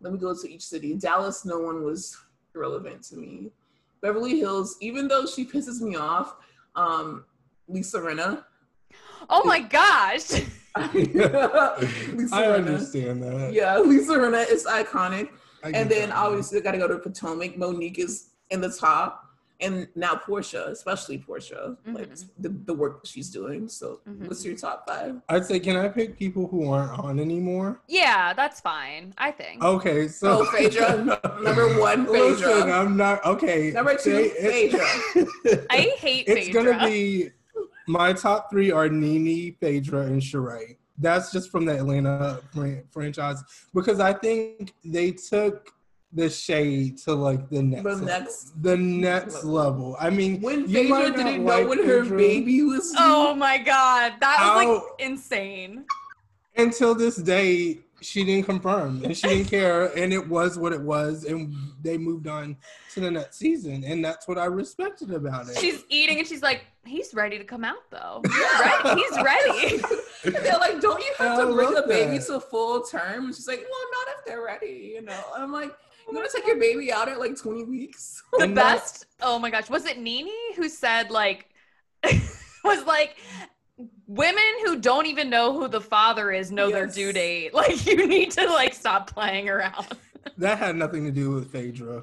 Let 0.00 0.12
me 0.12 0.18
go 0.20 0.32
to 0.32 0.48
each 0.48 0.62
city. 0.62 0.94
Dallas, 0.94 1.44
no 1.44 1.58
one 1.58 1.82
was 1.82 2.16
relevant 2.54 3.02
to 3.06 3.16
me. 3.16 3.50
Beverly 4.00 4.38
Hills, 4.38 4.76
even 4.80 5.08
though 5.08 5.26
she 5.26 5.44
pisses 5.44 5.80
me 5.80 5.96
off, 5.96 6.36
um, 6.76 7.24
Lisa 7.66 7.98
Rinna. 7.98 8.44
Oh 9.28 9.42
my 9.44 9.58
gosh. 9.58 10.30
I 10.76 12.46
understand 12.46 13.22
that. 13.22 13.50
Yeah, 13.52 13.78
Lisa 13.78 14.12
Rinna 14.12 14.48
is 14.50 14.66
iconic. 14.66 15.28
And 15.62 15.90
then 15.90 16.10
obviously 16.12 16.60
got 16.60 16.72
to 16.72 16.78
go 16.78 16.88
to 16.88 16.98
Potomac. 16.98 17.56
Monique 17.56 17.98
is 17.98 18.30
in 18.50 18.60
the 18.60 18.70
top. 18.70 19.30
and 19.60 19.88
now 19.94 20.14
Porsha, 20.14 20.68
especially 20.68 21.18
Porsha, 21.18 21.76
mm-hmm. 21.76 21.94
like 21.94 22.10
the, 22.38 22.48
the 22.48 22.74
work 22.74 23.04
she's 23.04 23.30
doing. 23.30 23.68
So, 23.68 24.00
mm-hmm. 24.08 24.26
what's 24.26 24.44
your 24.44 24.56
top 24.56 24.88
five? 24.88 25.20
I'd 25.28 25.44
say, 25.44 25.60
can 25.60 25.76
I 25.76 25.88
pick 25.88 26.18
people 26.18 26.46
who 26.46 26.70
aren't 26.70 26.98
on 26.98 27.20
anymore? 27.20 27.80
Yeah, 27.88 28.32
that's 28.32 28.60
fine. 28.60 29.14
I 29.18 29.30
think. 29.30 29.62
Okay, 29.62 30.08
so 30.08 30.40
oh, 30.40 30.44
Phaedra, 30.46 31.04
number 31.42 31.78
one, 31.78 32.06
Phaedra. 32.06 32.48
Listen, 32.48 32.72
I'm 32.72 32.96
not 32.96 33.24
okay. 33.24 33.70
Number 33.70 33.96
two, 33.96 34.30
Phaedra. 34.40 34.86
I 35.70 35.94
hate. 35.98 36.26
It's 36.26 36.46
Phaedra. 36.46 36.64
gonna 36.64 36.86
be 36.86 37.30
my 37.90 38.12
top 38.12 38.50
three 38.50 38.70
are 38.70 38.88
NeNe, 38.88 39.56
Phaedra, 39.60 40.02
and 40.02 40.22
Sheree. 40.22 40.76
That's 40.98 41.32
just 41.32 41.50
from 41.50 41.64
the 41.64 41.76
Atlanta 41.76 42.40
franchise 42.90 43.42
because 43.74 44.00
I 44.00 44.12
think 44.12 44.74
they 44.84 45.12
took 45.12 45.72
the 46.12 46.28
shade 46.28 46.98
to 46.98 47.14
like 47.14 47.48
the 47.48 47.62
next 47.62 47.84
the 47.84 48.04
next 48.04 48.62
the 48.62 48.76
next 48.76 49.44
level. 49.44 49.96
I 49.98 50.10
mean, 50.10 50.40
when 50.40 50.68
Phaedra 50.68 51.10
didn't 51.16 51.44
know 51.44 51.66
when 51.66 51.84
her 51.84 52.04
baby 52.04 52.62
was. 52.62 52.94
Oh 52.98 53.34
my 53.34 53.58
god, 53.58 54.14
that 54.20 54.54
was 54.54 54.66
like 54.66 55.08
insane. 55.08 55.84
Until 56.56 56.94
this 56.94 57.16
day, 57.16 57.78
she 58.02 58.24
didn't 58.24 58.44
confirm 58.44 59.04
and 59.04 59.16
she 59.16 59.28
didn't 59.28 59.48
care, 59.48 59.86
and 59.96 60.12
it 60.12 60.28
was 60.28 60.58
what 60.58 60.72
it 60.72 60.80
was, 60.80 61.24
and 61.24 61.54
they 61.80 61.96
moved 61.96 62.26
on 62.26 62.56
to 62.92 63.00
the 63.00 63.10
next 63.10 63.38
season, 63.38 63.84
and 63.84 64.04
that's 64.04 64.28
what 64.28 64.36
I 64.36 64.46
respected 64.46 65.12
about 65.12 65.48
it. 65.48 65.56
She's 65.58 65.84
eating, 65.88 66.18
and 66.18 66.26
she's 66.26 66.42
like, 66.42 66.66
"He's 66.84 67.14
ready 67.14 67.38
to 67.38 67.44
come 67.44 67.64
out, 67.64 67.90
though. 67.90 68.22
He's 68.94 69.16
ready. 69.20 69.58
He's 69.68 69.82
ready." 69.82 69.82
they're 70.24 70.58
like, 70.58 70.80
"Don't 70.80 71.02
you 71.02 71.12
have 71.18 71.38
to 71.38 71.54
bring 71.54 71.74
the 71.74 71.84
baby 71.86 72.18
to 72.26 72.40
full 72.40 72.82
term?" 72.82 73.26
And 73.26 73.34
she's 73.34 73.48
like, 73.48 73.60
"Well, 73.60 73.80
not 73.92 74.14
if 74.18 74.24
they're 74.26 74.42
ready," 74.42 74.92
you 74.94 75.02
know. 75.02 75.22
I'm 75.36 75.52
like 75.52 75.70
oh 75.70 76.08
I'm 76.08 76.14
gonna 76.14 76.28
take 76.34 76.46
your 76.46 76.58
baby 76.58 76.92
out 76.92 77.08
at 77.08 77.18
like 77.18 77.36
20 77.36 77.64
weeks. 77.64 78.22
the 78.38 78.46
best. 78.54 79.06
Oh 79.20 79.38
my 79.38 79.50
gosh, 79.50 79.70
was 79.70 79.86
it 79.86 79.98
NeNe 79.98 80.54
who 80.56 80.68
said 80.68 81.10
like 81.10 81.48
was 82.64 82.84
like 82.84 83.16
women 84.06 84.42
who 84.64 84.78
don't 84.78 85.06
even 85.06 85.30
know 85.30 85.52
who 85.52 85.68
the 85.68 85.80
father 85.80 86.32
is 86.32 86.50
know 86.50 86.68
yes. 86.68 86.74
their 86.74 86.86
due 86.86 87.12
date. 87.12 87.54
Like 87.54 87.86
you 87.86 88.06
need 88.06 88.30
to 88.32 88.46
like 88.46 88.74
stop 88.74 89.10
playing 89.10 89.48
around. 89.48 89.86
that 90.38 90.58
had 90.58 90.76
nothing 90.76 91.04
to 91.04 91.10
do 91.10 91.30
with 91.30 91.52
Phaedra. 91.52 92.02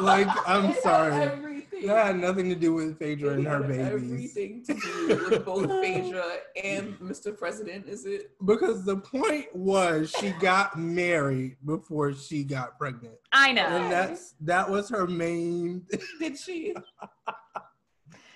like 0.00 0.28
I'm 0.46 0.74
sorry. 0.74 1.57
That 1.86 2.06
had 2.06 2.18
nothing 2.18 2.48
to 2.48 2.54
do 2.54 2.74
with 2.74 2.98
Phaedra 2.98 3.34
and 3.34 3.46
her 3.46 3.60
babies. 3.60 3.80
Everything 3.80 4.64
to 4.64 4.74
do 4.74 5.28
with 5.30 5.44
both 5.44 5.70
Phaedra 5.82 6.24
and 6.62 6.98
Mr. 6.98 7.36
President, 7.36 7.88
is 7.88 8.06
it? 8.06 8.30
Because 8.44 8.84
the 8.84 8.96
point 8.96 9.54
was 9.54 10.10
she 10.18 10.30
got 10.40 10.78
married 10.78 11.56
before 11.64 12.12
she 12.14 12.44
got 12.44 12.78
pregnant. 12.78 13.14
I 13.32 13.52
know. 13.52 13.66
And 13.66 13.92
that's 13.92 14.34
that 14.40 14.68
was 14.68 14.88
her 14.90 15.06
main 15.06 15.86
Did 16.18 16.38
she? 16.38 16.74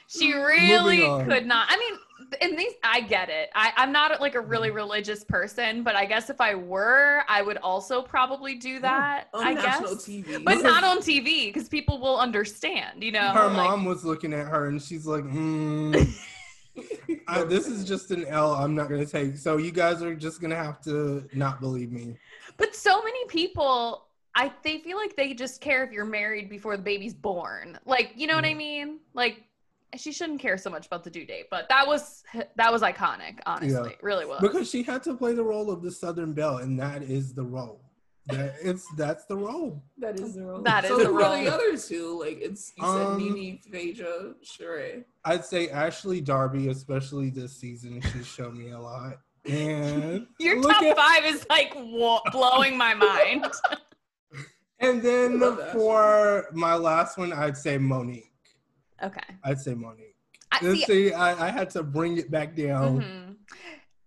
she 0.08 0.32
really 0.34 1.00
could 1.24 1.46
not. 1.46 1.66
I 1.70 1.76
mean, 1.76 1.98
in 2.40 2.56
these 2.56 2.72
i 2.82 3.00
get 3.00 3.28
it 3.28 3.50
I, 3.54 3.72
i'm 3.76 3.92
not 3.92 4.20
like 4.20 4.34
a 4.34 4.40
really 4.40 4.68
mm-hmm. 4.68 4.76
religious 4.76 5.24
person 5.24 5.82
but 5.82 5.94
i 5.94 6.04
guess 6.04 6.30
if 6.30 6.40
i 6.40 6.54
were 6.54 7.22
i 7.28 7.42
would 7.42 7.58
also 7.58 8.02
probably 8.02 8.54
do 8.54 8.80
that 8.80 9.28
on 9.34 9.46
i 9.46 9.54
guess 9.54 9.80
TV. 9.80 10.42
but 10.44 10.62
not 10.62 10.84
on 10.84 10.98
tv 10.98 11.52
because 11.52 11.68
people 11.68 11.98
will 11.98 12.18
understand 12.18 13.02
you 13.02 13.12
know 13.12 13.30
her 13.32 13.46
like, 13.46 13.56
mom 13.56 13.84
was 13.84 14.04
looking 14.04 14.32
at 14.32 14.46
her 14.46 14.68
and 14.68 14.80
she's 14.80 15.06
like 15.06 15.24
mm, 15.24 16.08
I, 17.28 17.44
this 17.44 17.66
is 17.66 17.84
just 17.84 18.10
an 18.10 18.26
l 18.26 18.52
i'm 18.54 18.74
not 18.74 18.88
gonna 18.88 19.06
take 19.06 19.36
so 19.36 19.56
you 19.56 19.72
guys 19.72 20.02
are 20.02 20.14
just 20.14 20.40
gonna 20.40 20.56
have 20.56 20.80
to 20.82 21.28
not 21.32 21.60
believe 21.60 21.92
me 21.92 22.16
but 22.56 22.74
so 22.74 23.02
many 23.02 23.24
people 23.26 24.06
I 24.34 24.50
they 24.62 24.78
feel 24.78 24.96
like 24.96 25.14
they 25.16 25.34
just 25.34 25.60
care 25.60 25.84
if 25.84 25.92
you're 25.92 26.04
married 26.04 26.48
before 26.48 26.76
the 26.76 26.82
baby's 26.82 27.14
born. 27.14 27.78
Like, 27.84 28.12
you 28.16 28.26
know 28.26 28.34
what 28.34 28.46
I 28.46 28.54
mean? 28.54 29.00
Like 29.12 29.44
she 29.96 30.12
shouldn't 30.12 30.40
care 30.40 30.56
so 30.56 30.70
much 30.70 30.86
about 30.86 31.04
the 31.04 31.10
due 31.10 31.26
date, 31.26 31.46
but 31.50 31.68
that 31.68 31.86
was 31.86 32.22
that 32.56 32.72
was 32.72 32.82
iconic. 32.82 33.38
Honestly, 33.46 33.90
yeah. 33.90 33.96
really 34.00 34.24
was 34.24 34.40
because 34.40 34.70
she 34.70 34.82
had 34.82 35.02
to 35.04 35.14
play 35.14 35.34
the 35.34 35.44
role 35.44 35.70
of 35.70 35.82
the 35.82 35.90
Southern 35.90 36.32
Belle, 36.32 36.58
and 36.58 36.78
that 36.78 37.02
is 37.02 37.34
the 37.34 37.42
role. 37.42 37.80
That 38.26 38.54
it's 38.62 38.86
that's 38.96 39.24
the 39.26 39.36
role. 39.36 39.82
That 39.98 40.18
is 40.18 40.34
the 40.36 40.44
role. 40.44 40.62
That 40.62 40.84
is 40.84 40.90
so 40.90 40.98
the 40.98 41.10
role. 41.10 41.36
the 41.36 41.52
other 41.52 41.76
two? 41.76 42.20
Like 42.20 42.38
it's 42.40 42.72
you 42.76 42.84
said, 42.84 43.06
um, 43.06 43.18
NeNe, 43.18 43.60
Phaedra, 43.70 44.34
Sheree. 44.44 45.04
I'd 45.24 45.44
say 45.44 45.68
Ashley 45.70 46.20
Darby, 46.20 46.68
especially 46.68 47.30
this 47.30 47.56
season. 47.56 48.00
She 48.00 48.22
showed 48.22 48.54
me 48.54 48.70
a 48.70 48.78
lot. 48.78 49.18
And 49.44 50.26
your 50.38 50.62
top 50.62 50.82
at- 50.82 50.96
five 50.96 51.24
is 51.24 51.44
like 51.50 51.74
blowing 52.30 52.78
my 52.78 52.94
mind. 52.94 53.46
and 54.78 55.02
then 55.02 55.40
for 55.72 56.46
my 56.52 56.76
last 56.76 57.18
one, 57.18 57.32
I'd 57.32 57.56
say 57.56 57.76
Monique. 57.76 58.31
Okay. 59.02 59.20
I'd 59.44 59.60
say 59.60 59.74
Monique. 59.74 60.16
I, 60.52 60.60
see, 60.60 60.84
see 60.84 61.12
I, 61.12 61.48
I, 61.48 61.50
had 61.50 61.70
to 61.70 61.82
bring 61.82 62.18
it 62.18 62.30
back 62.30 62.54
down. 62.54 63.00
Mm-hmm. 63.00 63.32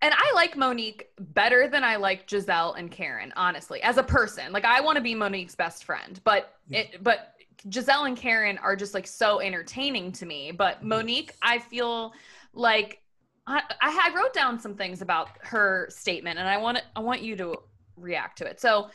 And 0.01 0.13
I 0.15 0.31
like 0.35 0.55
Monique 0.55 1.09
better 1.19 1.67
than 1.67 1.83
I 1.83 1.95
like 1.95 2.27
Gizelle 2.27 2.77
and 2.77 2.91
Karen, 2.91 3.33
honestly, 3.35 3.81
as 3.81 3.97
a 3.97 4.03
person. 4.03 4.51
Like 4.51 4.65
I 4.65 4.79
want 4.81 4.97
to 4.97 5.01
be 5.01 5.15
Monique's 5.15 5.55
best 5.55 5.83
friend, 5.83 6.19
but 6.23 6.53
yeah. 6.69 6.79
it, 6.81 7.03
but 7.03 7.33
Gizelle 7.69 8.05
and 8.05 8.15
Karen 8.15 8.59
are 8.59 8.75
just 8.75 8.93
like 8.93 9.07
so 9.07 9.41
entertaining 9.41 10.11
to 10.13 10.25
me. 10.25 10.51
But 10.51 10.83
Monique, 10.83 11.33
I 11.41 11.57
feel 11.57 12.13
like 12.53 13.01
I, 13.47 13.61
I 13.81 14.11
wrote 14.15 14.33
down 14.33 14.59
some 14.59 14.75
things 14.75 15.01
about 15.01 15.29
her 15.41 15.87
statement, 15.89 16.37
and 16.37 16.47
I 16.47 16.57
want 16.57 16.77
to 16.77 16.83
I 16.95 16.99
want 16.99 17.21
you 17.21 17.35
to 17.37 17.55
react 17.95 18.37
to 18.39 18.45
it. 18.45 18.59
So 18.59 18.89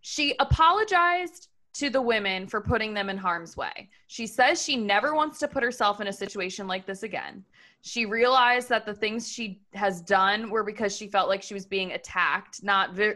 she 0.00 0.34
apologized 0.38 1.48
to 1.72 1.90
the 1.90 2.02
women 2.02 2.46
for 2.46 2.60
putting 2.60 2.94
them 2.94 3.08
in 3.08 3.16
harm's 3.16 3.56
way. 3.56 3.88
She 4.06 4.26
says 4.26 4.62
she 4.62 4.76
never 4.76 5.14
wants 5.14 5.38
to 5.40 5.48
put 5.48 5.62
herself 5.62 6.00
in 6.00 6.08
a 6.08 6.12
situation 6.12 6.66
like 6.66 6.86
this 6.86 7.02
again. 7.02 7.44
She 7.82 8.06
realized 8.06 8.68
that 8.68 8.84
the 8.84 8.94
things 8.94 9.30
she 9.30 9.60
has 9.74 10.00
done 10.00 10.50
were 10.50 10.64
because 10.64 10.96
she 10.96 11.06
felt 11.06 11.28
like 11.28 11.42
she 11.42 11.54
was 11.54 11.64
being 11.64 11.92
attacked, 11.92 12.62
not 12.62 12.94
vi- 12.94 13.14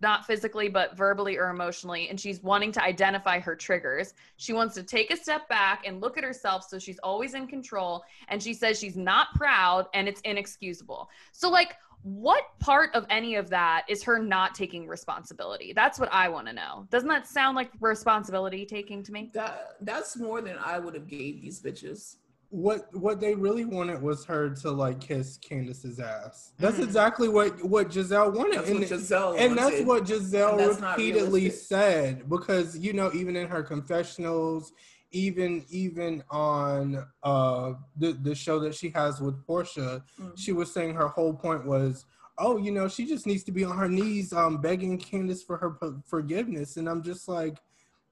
not 0.00 0.26
physically 0.26 0.68
but 0.68 0.96
verbally 0.96 1.36
or 1.36 1.48
emotionally 1.48 2.08
and 2.08 2.18
she's 2.18 2.42
wanting 2.42 2.72
to 2.72 2.82
identify 2.82 3.38
her 3.38 3.54
triggers. 3.54 4.14
She 4.36 4.52
wants 4.52 4.74
to 4.74 4.82
take 4.82 5.10
a 5.10 5.16
step 5.16 5.48
back 5.48 5.86
and 5.86 6.00
look 6.00 6.16
at 6.16 6.24
herself 6.24 6.64
so 6.66 6.78
she's 6.78 6.98
always 7.00 7.34
in 7.34 7.46
control 7.46 8.02
and 8.28 8.42
she 8.42 8.54
says 8.54 8.78
she's 8.78 8.96
not 8.96 9.28
proud 9.34 9.86
and 9.94 10.08
it's 10.08 10.20
inexcusable. 10.22 11.10
So 11.32 11.50
like 11.50 11.74
what 12.06 12.56
part 12.60 12.94
of 12.94 13.04
any 13.10 13.34
of 13.34 13.50
that 13.50 13.84
is 13.88 14.00
her 14.04 14.16
not 14.16 14.54
taking 14.54 14.86
responsibility? 14.86 15.72
That's 15.74 15.98
what 15.98 16.08
I 16.12 16.28
want 16.28 16.46
to 16.46 16.52
know. 16.52 16.86
Doesn't 16.88 17.08
that 17.08 17.26
sound 17.26 17.56
like 17.56 17.72
responsibility 17.80 18.64
taking 18.64 19.02
to 19.02 19.12
me? 19.12 19.32
That 19.34 19.74
that's 19.80 20.16
more 20.16 20.40
than 20.40 20.56
I 20.64 20.78
would 20.78 20.94
have 20.94 21.08
gave 21.08 21.42
these 21.42 21.60
bitches. 21.60 22.18
What 22.50 22.86
what 22.92 23.20
they 23.20 23.34
really 23.34 23.64
wanted 23.64 24.00
was 24.00 24.24
her 24.26 24.50
to 24.50 24.70
like 24.70 25.00
kiss 25.00 25.36
Candiace's 25.38 25.98
ass. 25.98 26.52
That's 26.58 26.78
mm 26.78 26.84
exactly 26.84 27.26
what 27.28 27.64
what 27.64 27.88
Gizelle 27.88 28.32
wanted. 28.32 28.58
That's 28.58 28.70
and, 28.70 28.78
what 28.78 28.88
Gizelle 28.88 29.38
and 29.40 29.58
that's 29.58 29.80
what 29.82 30.04
Gizelle 30.04 30.80
repeatedly 30.80 31.50
said 31.50 32.30
because 32.30 32.78
you 32.78 32.92
know 32.92 33.10
even 33.14 33.34
in 33.34 33.48
her 33.48 33.64
confessionals 33.64 34.72
even 35.16 35.64
even 35.70 36.22
on 36.30 37.06
uh 37.22 37.72
the 37.96 38.12
the 38.12 38.34
show 38.34 38.58
that 38.60 38.74
she 38.74 38.90
has 38.90 39.20
with 39.20 39.34
Porsha, 39.46 40.02
mm-hmm. 40.20 40.28
she 40.36 40.52
was 40.52 40.70
saying 40.72 40.94
her 40.94 41.08
whole 41.08 41.32
point 41.32 41.64
was, 41.64 42.04
oh, 42.36 42.58
you 42.58 42.70
know, 42.70 42.86
she 42.86 43.06
just 43.06 43.26
needs 43.26 43.42
to 43.44 43.52
be 43.52 43.64
on 43.64 43.78
her 43.78 43.88
knees, 43.88 44.34
um, 44.34 44.60
begging 44.60 44.98
Candiace 44.98 45.42
for 45.42 45.56
her 45.56 45.70
p- 45.70 46.02
forgiveness, 46.04 46.76
and 46.76 46.86
I'm 46.86 47.02
just 47.02 47.28
like, 47.28 47.56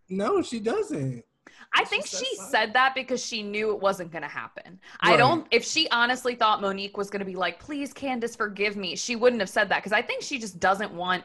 no, 0.09 0.41
she 0.41 0.61
doesn't. 0.61 1.23
I 1.75 1.85
think 1.85 2.07
she 2.07 2.37
said 2.37 2.73
that 2.73 2.95
because 2.95 3.25
she 3.25 3.43
knew 3.43 3.73
it 3.73 3.81
wasn't 3.81 4.11
going 4.11 4.23
to 4.23 4.29
happen. 4.29 4.79
Right. 5.05 5.15
I 5.15 5.17
don't, 5.17 5.47
if 5.51 5.65
she 5.65 5.89
honestly 5.91 6.35
thought 6.35 6.61
Monique 6.61 6.97
was 6.97 7.11
going 7.11 7.21
to 7.21 7.27
be 7.27 7.37
like, 7.37 7.59
please, 7.59 7.93
Candiace, 7.93 8.37
forgive 8.37 8.77
me, 8.77 8.97
she 8.97 9.15
wouldn't 9.15 9.41
have 9.41 9.49
said 9.49 9.69
that 9.69 9.79
because 9.79 9.93
I 9.93 10.03
think 10.03 10.23
she 10.23 10.39
just 10.39 10.59
doesn't 10.59 10.93
want 10.93 11.25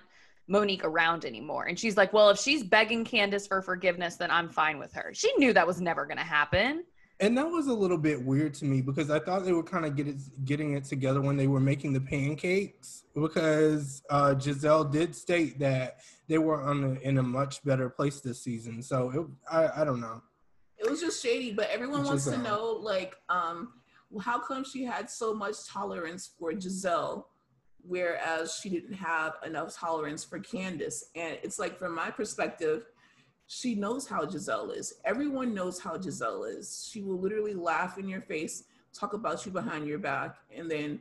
Monique 0.50 0.84
around 0.84 1.24
anymore. 1.26 1.66
And 1.66 1.80
she's 1.80 1.96
like, 1.96 2.12
well, 2.12 2.30
if 2.32 2.40
she's 2.40 2.64
begging 2.64 3.06
Candiace 3.06 3.48
for 3.48 3.62
forgiveness, 3.62 4.16
then 4.16 4.32
I'm 4.32 4.50
fine 4.50 4.80
with 4.80 4.92
her. 4.94 5.12
She 5.14 5.32
knew 5.38 5.54
that 5.54 5.66
was 5.66 5.80
never 5.80 6.06
going 6.06 6.18
to 6.18 6.24
happen. 6.24 6.84
And 7.22 7.38
that 7.38 7.48
was 7.48 7.68
a 7.68 7.74
little 7.74 7.98
bit 7.98 8.24
weird 8.24 8.54
to 8.56 8.66
me 8.66 8.82
because 8.82 9.12
I 9.12 9.20
thought 9.20 9.46
they 9.46 9.52
were 9.52 9.64
kind 9.64 9.86
of 9.86 9.96
get 9.96 10.08
it, 10.08 10.16
getting 10.46 10.74
it 10.74 10.86
together 10.86 11.22
when 11.22 11.36
they 11.36 11.48
were 11.48 11.60
making 11.60 11.94
the 11.94 12.00
pancakes 12.00 13.04
because 13.14 14.02
uh, 14.10 14.34
Gizelle 14.36 14.90
did 14.90 15.14
state 15.16 15.60
that 15.60 16.00
they 16.28 16.38
were 16.38 16.64
on 16.64 16.84
a, 16.84 17.08
in 17.08 17.18
a 17.18 17.24
much 17.24 17.64
better 17.64 17.90
place 17.90 18.22
this 18.22 18.42
season. 18.42 18.82
So 18.82 19.12
it, 19.12 19.54
I, 19.54 19.82
I 19.82 19.84
don't 19.84 20.00
know. 20.00 20.22
It 20.78 20.90
was 20.90 21.02
just 21.02 21.22
shady, 21.22 21.52
but 21.52 21.70
everyone 21.70 22.06
wants 22.06 22.24
to 22.24 22.38
know 22.38 22.80
like, 22.82 23.18
um, 23.28 23.74
how 24.22 24.40
come 24.40 24.64
she 24.64 24.86
had 24.86 25.10
so 25.10 25.34
much 25.34 25.68
tolerance 25.68 26.32
for 26.40 26.54
Gizelle 26.54 27.26
whereas 27.88 28.56
she 28.62 28.70
didn't 28.70 28.94
have 28.94 29.36
enough 29.46 29.76
tolerance 29.76 30.24
for 30.24 30.40
Candiace. 30.40 31.06
And 31.16 31.38
it's 31.44 31.60
like, 31.60 31.78
from 31.78 31.96
my 31.96 32.12
perspective, 32.12 32.86
she 33.48 33.74
knows 33.74 34.08
how 34.08 34.26
Gizelle 34.26 34.76
is. 34.76 34.96
Everyone 35.06 35.54
knows 35.54 35.80
how 35.80 35.98
Gizelle 35.98 36.46
is. 36.46 36.88
She 36.92 37.02
will 37.02 37.20
literally 37.20 37.56
laugh 37.56 37.98
in 37.98 38.08
your 38.08 38.22
face, 38.22 38.66
talk 38.94 39.14
about 39.14 39.46
you 39.46 39.52
behind 39.52 39.88
your 39.88 39.98
back, 39.98 40.36
and 40.56 40.70
then 40.70 41.00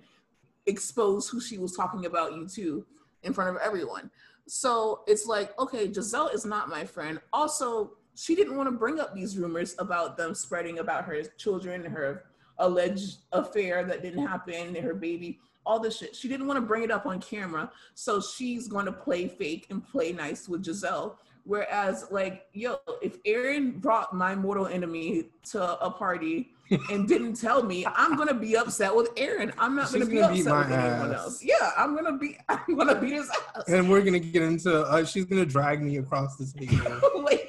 expose 0.67 1.29
who 1.29 1.41
she 1.41 1.59
was 1.59 1.77
talking 1.77 2.07
about 2.07 2.35
you 2.35 2.47
to 2.49 2.87
in 3.23 3.33
front 3.33 3.55
of 3.55 3.61
everyone. 3.63 4.11
So 4.47 5.03
it's 5.07 5.27
like, 5.27 5.59
okay, 5.59 5.89
Gizelle 5.89 6.33
is 6.33 6.47
not 6.47 6.71
my 6.71 6.85
friend. 6.85 7.21
Also, 7.33 7.93
she 8.15 8.35
didn't 8.35 8.57
want 8.57 8.67
to 8.67 8.77
bring 8.77 8.99
up 8.99 9.15
these 9.15 9.37
rumors 9.37 9.75
about 9.79 10.17
them 10.17 10.35
spreading 10.35 10.79
about 10.79 11.05
her 11.05 11.23
children, 11.37 11.85
her 11.85 12.25
alleged 12.59 13.19
affair 13.33 13.85
that 13.85 14.03
didn't 14.03 14.27
happen, 14.27 14.75
her 14.75 14.95
baby, 14.95 15.39
all 15.69 15.79
this 15.79 15.99
shit. 15.99 16.17
She 16.17 16.29
didn't 16.29 16.47
want 16.47 16.57
to 16.57 16.67
bring 16.67 16.83
it 16.83 16.91
up 16.91 17.05
on 17.05 17.21
camera. 17.21 17.71
So 17.95 18.21
she's 18.21 18.67
going 18.67 18.87
to 18.87 18.93
play 18.93 19.29
fake 19.29 19.67
and 19.71 19.87
play 19.87 20.13
nice 20.13 20.49
with 20.49 20.65
Gizelle. 20.65 21.17
Whereas, 21.45 22.07
like, 22.11 22.47
yo, 22.53 22.77
if 23.01 23.17
Aaron 23.25 23.73
brought 23.73 24.15
my 24.15 24.35
mortal 24.35 24.67
enemy 24.67 25.31
to 25.51 25.83
a 25.83 25.91
party 25.91 26.51
and 26.91 27.09
didn't 27.09 27.35
tell 27.35 27.63
me, 27.63 27.87
I'm 27.87 28.17
gonna 28.17 28.35
be 28.35 28.55
upset 28.55 28.95
with 28.95 29.09
Aaron. 29.17 29.55
I'm 29.57 29.75
not 29.75 29.91
gonna 29.91 30.05
be 30.05 30.17
gonna 30.17 30.27
upset 30.27 30.45
with 30.45 30.77
ass. 30.77 30.93
anyone 30.93 31.15
else. 31.15 31.43
Yeah, 31.43 31.71
I'm 31.79 31.95
gonna 31.97 32.19
be. 32.19 32.37
I'm 32.51 32.77
gonna 32.77 33.01
beat 33.01 33.15
his 33.15 33.31
ass. 33.31 33.65
And 33.67 33.89
we're 33.89 34.03
gonna 34.03 34.19
get 34.19 34.43
into. 34.43 34.83
Uh, 34.83 35.07
she's 35.07 35.25
gonna 35.25 35.47
drag 35.47 35.81
me 35.81 35.97
across 35.97 36.37
the 36.37 36.67
table. 36.67 37.01
Wait, 37.25 37.49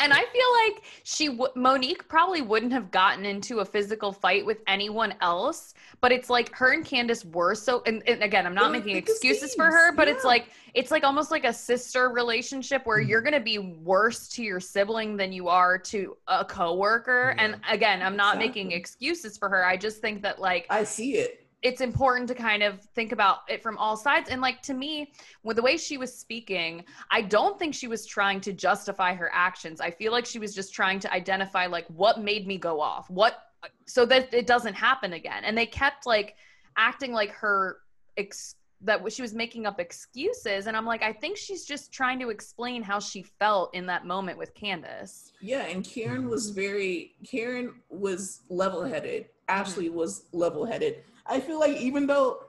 and 0.00 0.12
I 0.12 0.24
feel 0.32 0.50
like 0.66 0.82
she 1.02 1.28
w- 1.28 1.52
Monique 1.54 2.08
probably 2.08 2.42
wouldn't 2.42 2.72
have 2.72 2.90
gotten 2.90 3.24
into 3.24 3.60
a 3.60 3.64
physical 3.64 4.12
fight 4.12 4.44
with 4.44 4.58
anyone 4.66 5.14
else, 5.20 5.74
but 6.00 6.12
it's 6.12 6.30
like 6.30 6.54
her 6.54 6.72
and 6.72 6.84
Candiace 6.84 7.24
were 7.24 7.54
so 7.54 7.82
and, 7.86 8.02
and 8.08 8.22
again, 8.22 8.46
I'm 8.46 8.54
not 8.54 8.72
making 8.72 8.96
excuses 8.96 9.54
for 9.54 9.66
her, 9.66 9.92
but 9.92 10.08
yeah. 10.08 10.14
it's 10.14 10.24
like 10.24 10.48
it's 10.74 10.90
like 10.90 11.04
almost 11.04 11.30
like 11.30 11.44
a 11.44 11.52
sister 11.52 12.08
relationship 12.08 12.84
where 12.84 12.98
mm-hmm. 12.98 13.08
you're 13.08 13.22
going 13.22 13.34
to 13.34 13.40
be 13.40 13.58
worse 13.58 14.28
to 14.28 14.42
your 14.42 14.60
sibling 14.60 15.16
than 15.16 15.32
you 15.32 15.48
are 15.48 15.78
to 15.78 16.16
a 16.26 16.44
coworker. 16.44 17.34
Yeah. 17.36 17.44
And 17.44 17.60
again, 17.70 18.02
I'm 18.02 18.16
not 18.16 18.36
exactly. 18.36 18.64
making 18.64 18.72
excuses 18.72 19.38
for 19.38 19.48
her. 19.48 19.64
I 19.64 19.76
just 19.76 20.00
think 20.00 20.22
that 20.22 20.40
like 20.40 20.66
I 20.70 20.84
see 20.84 21.14
it 21.14 21.43
it's 21.64 21.80
important 21.80 22.28
to 22.28 22.34
kind 22.34 22.62
of 22.62 22.82
think 22.94 23.10
about 23.10 23.38
it 23.48 23.62
from 23.62 23.78
all 23.78 23.96
sides. 23.96 24.28
And 24.28 24.42
like 24.42 24.60
to 24.62 24.74
me, 24.74 25.12
with 25.42 25.56
the 25.56 25.62
way 25.62 25.78
she 25.78 25.96
was 25.96 26.14
speaking, 26.14 26.84
I 27.10 27.22
don't 27.22 27.58
think 27.58 27.74
she 27.74 27.88
was 27.88 28.04
trying 28.04 28.42
to 28.42 28.52
justify 28.52 29.14
her 29.14 29.30
actions. 29.32 29.80
I 29.80 29.90
feel 29.90 30.12
like 30.12 30.26
she 30.26 30.38
was 30.38 30.54
just 30.54 30.74
trying 30.74 31.00
to 31.00 31.12
identify 31.12 31.66
like 31.66 31.86
what 31.88 32.20
made 32.20 32.46
me 32.46 32.58
go 32.58 32.82
off, 32.82 33.08
what 33.08 33.38
so 33.86 34.04
that 34.04 34.32
it 34.34 34.46
doesn't 34.46 34.74
happen 34.74 35.14
again. 35.14 35.42
And 35.42 35.56
they 35.56 35.64
kept 35.64 36.04
like 36.04 36.36
acting 36.76 37.12
like 37.14 37.30
her 37.30 37.78
ex- 38.18 38.56
that 38.82 39.00
she 39.10 39.22
was 39.22 39.32
making 39.32 39.64
up 39.64 39.80
excuses 39.80 40.66
and 40.66 40.76
i'm 40.76 40.84
like 40.84 41.02
i 41.02 41.10
think 41.10 41.38
she's 41.38 41.64
just 41.64 41.90
trying 41.90 42.18
to 42.18 42.28
explain 42.28 42.82
how 42.82 42.98
she 42.98 43.22
felt 43.22 43.74
in 43.74 43.86
that 43.86 44.04
moment 44.04 44.36
with 44.36 44.52
candiace 44.54 45.32
yeah 45.40 45.62
and 45.62 45.84
karen 45.84 46.28
was 46.28 46.50
very 46.50 47.14
karen 47.24 47.72
was 47.88 48.42
level-headed 48.50 49.26
ashley 49.48 49.86
mm-hmm. 49.86 49.96
was 49.96 50.24
level-headed 50.32 51.02
I 51.26 51.40
feel 51.40 51.58
like 51.58 51.76
even 51.76 52.06
though 52.06 52.44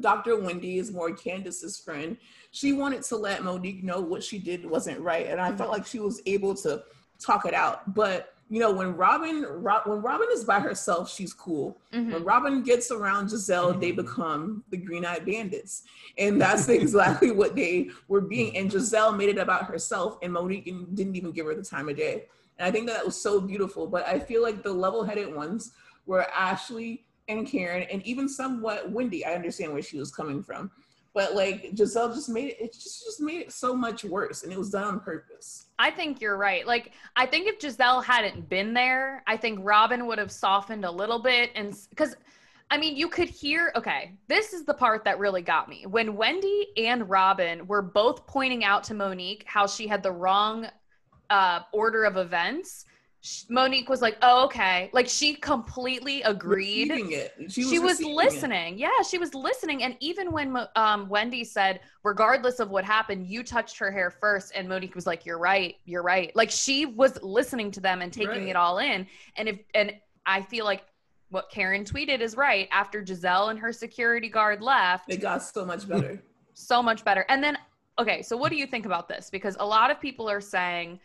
Dr. 0.00 0.38
Wendy 0.38 0.78
is 0.78 0.92
more 0.92 1.12
Candiace's 1.12 1.78
friend, 1.78 2.16
she 2.50 2.72
wanted 2.72 3.02
to 3.04 3.16
let 3.16 3.44
Monique 3.44 3.84
know 3.84 4.00
what 4.00 4.22
she 4.22 4.38
did 4.38 4.64
wasn't 4.64 5.00
right. 5.00 5.26
And 5.26 5.40
I 5.40 5.54
felt 5.54 5.70
like 5.70 5.86
she 5.86 5.98
was 5.98 6.20
able 6.26 6.54
to 6.56 6.82
talk 7.18 7.46
it 7.46 7.54
out. 7.54 7.94
But 7.94 8.32
you 8.48 8.60
know, 8.60 8.72
when 8.72 8.96
Robin 8.96 9.42
when 9.42 10.02
Robin 10.02 10.28
is 10.32 10.44
by 10.44 10.60
herself, 10.60 11.12
she's 11.12 11.32
cool. 11.32 11.78
Mm-hmm. 11.92 12.12
When 12.12 12.24
Robin 12.24 12.62
gets 12.62 12.92
around 12.92 13.28
Gizelle, 13.28 13.80
they 13.80 13.90
become 13.90 14.62
the 14.70 14.76
Green 14.76 15.04
Eyed 15.04 15.26
Bandits, 15.26 15.82
and 16.16 16.40
that's 16.40 16.68
exactly 16.68 17.32
what 17.32 17.56
they 17.56 17.90
were 18.06 18.20
being. 18.20 18.56
And 18.56 18.70
Gizelle 18.70 19.16
made 19.16 19.30
it 19.30 19.38
about 19.38 19.64
herself, 19.64 20.18
and 20.22 20.32
Monique 20.32 20.66
didn't 20.94 21.16
even 21.16 21.32
give 21.32 21.46
her 21.46 21.56
the 21.56 21.62
time 21.62 21.88
of 21.88 21.96
day. 21.96 22.26
And 22.58 22.68
I 22.68 22.70
think 22.70 22.86
that, 22.86 22.98
that 22.98 23.04
was 23.04 23.20
so 23.20 23.40
beautiful. 23.40 23.88
But 23.88 24.06
I 24.06 24.20
feel 24.20 24.42
like 24.42 24.62
the 24.62 24.72
level-headed 24.72 25.34
ones 25.34 25.72
were 26.06 26.26
Ashley 26.30 27.04
and 27.28 27.46
Karen 27.46 27.86
and 27.90 28.04
even 28.06 28.28
somewhat 28.28 28.90
Wendy. 28.90 29.24
I 29.24 29.34
understand 29.34 29.72
where 29.72 29.82
she 29.82 29.98
was 29.98 30.10
coming 30.10 30.42
from. 30.42 30.70
But 31.14 31.34
like 31.34 31.70
Gizelle 31.74 32.14
just 32.14 32.28
made 32.28 32.48
it, 32.48 32.56
it 32.60 32.74
just, 32.74 33.04
just 33.04 33.20
made 33.22 33.40
it 33.40 33.50
so 33.50 33.74
much 33.74 34.04
worse 34.04 34.42
and 34.42 34.52
it 34.52 34.58
was 34.58 34.68
done 34.68 34.84
on 34.84 35.00
purpose. 35.00 35.64
I 35.78 35.90
think 35.90 36.20
you're 36.20 36.36
right. 36.36 36.66
Like, 36.66 36.92
I 37.16 37.24
think 37.24 37.48
if 37.48 37.58
Gizelle 37.58 38.04
hadn't 38.04 38.50
been 38.50 38.74
there, 38.74 39.22
I 39.26 39.38
think 39.38 39.60
Robin 39.62 40.06
would 40.06 40.18
have 40.18 40.30
softened 40.30 40.84
a 40.84 40.90
little 40.90 41.18
bit. 41.18 41.52
And 41.54 41.74
because, 41.88 42.16
I 42.70 42.76
mean, 42.76 42.96
you 42.96 43.08
could 43.08 43.30
hear, 43.30 43.72
okay, 43.76 44.12
this 44.28 44.52
is 44.52 44.66
the 44.66 44.74
part 44.74 45.04
that 45.04 45.18
really 45.18 45.40
got 45.40 45.70
me. 45.70 45.86
When 45.86 46.16
Wendy 46.16 46.66
and 46.76 47.08
Robin 47.08 47.66
were 47.66 47.82
both 47.82 48.26
pointing 48.26 48.62
out 48.62 48.84
to 48.84 48.94
Monique 48.94 49.44
how 49.46 49.66
she 49.66 49.86
had 49.86 50.02
the 50.02 50.12
wrong 50.12 50.66
uh, 51.30 51.60
order 51.72 52.04
of 52.04 52.18
events, 52.18 52.84
Monique 53.48 53.88
was 53.88 54.02
like, 54.02 54.16
"Oh, 54.22 54.44
okay." 54.44 54.90
Like 54.92 55.08
she 55.08 55.34
completely 55.34 56.22
agreed. 56.22 56.92
She 57.48 57.64
was, 57.64 57.70
she 57.70 57.78
was 57.78 58.00
listening. 58.00 58.74
It. 58.74 58.80
Yeah, 58.80 59.02
she 59.08 59.18
was 59.18 59.34
listening. 59.34 59.82
And 59.82 59.96
even 60.00 60.30
when 60.30 60.56
um, 60.76 61.08
Wendy 61.08 61.42
said, 61.42 61.80
"Regardless 62.04 62.60
of 62.60 62.70
what 62.70 62.84
happened, 62.84 63.26
you 63.26 63.42
touched 63.42 63.78
her 63.78 63.90
hair 63.90 64.10
first, 64.10 64.52
and 64.54 64.68
Monique 64.68 64.94
was 64.94 65.06
like, 65.06 65.26
"You're 65.26 65.38
right. 65.38 65.76
You're 65.84 66.02
right." 66.02 66.34
Like 66.36 66.50
she 66.50 66.86
was 66.86 67.20
listening 67.22 67.70
to 67.72 67.80
them 67.80 68.00
and 68.00 68.12
taking 68.12 68.28
right. 68.30 68.48
it 68.48 68.56
all 68.56 68.78
in. 68.78 69.06
And 69.36 69.48
if 69.48 69.58
and 69.74 69.94
I 70.24 70.42
feel 70.42 70.64
like 70.64 70.84
what 71.30 71.50
Karen 71.50 71.84
tweeted 71.84 72.20
is 72.20 72.36
right. 72.36 72.68
After 72.70 73.02
Gizelle 73.02 73.50
and 73.50 73.58
her 73.58 73.72
security 73.72 74.28
guard 74.28 74.62
left, 74.62 75.12
it 75.12 75.20
got 75.20 75.42
so 75.42 75.64
much 75.64 75.88
better. 75.88 76.22
so 76.54 76.82
much 76.82 77.04
better. 77.04 77.24
And 77.28 77.42
then, 77.42 77.58
okay, 77.98 78.22
so 78.22 78.36
what 78.36 78.50
do 78.50 78.56
you 78.56 78.66
think 78.66 78.86
about 78.86 79.08
this? 79.08 79.28
Because 79.30 79.56
a 79.58 79.66
lot 79.66 79.90
of 79.90 80.00
people 80.00 80.28
are 80.30 80.40
saying 80.40 81.00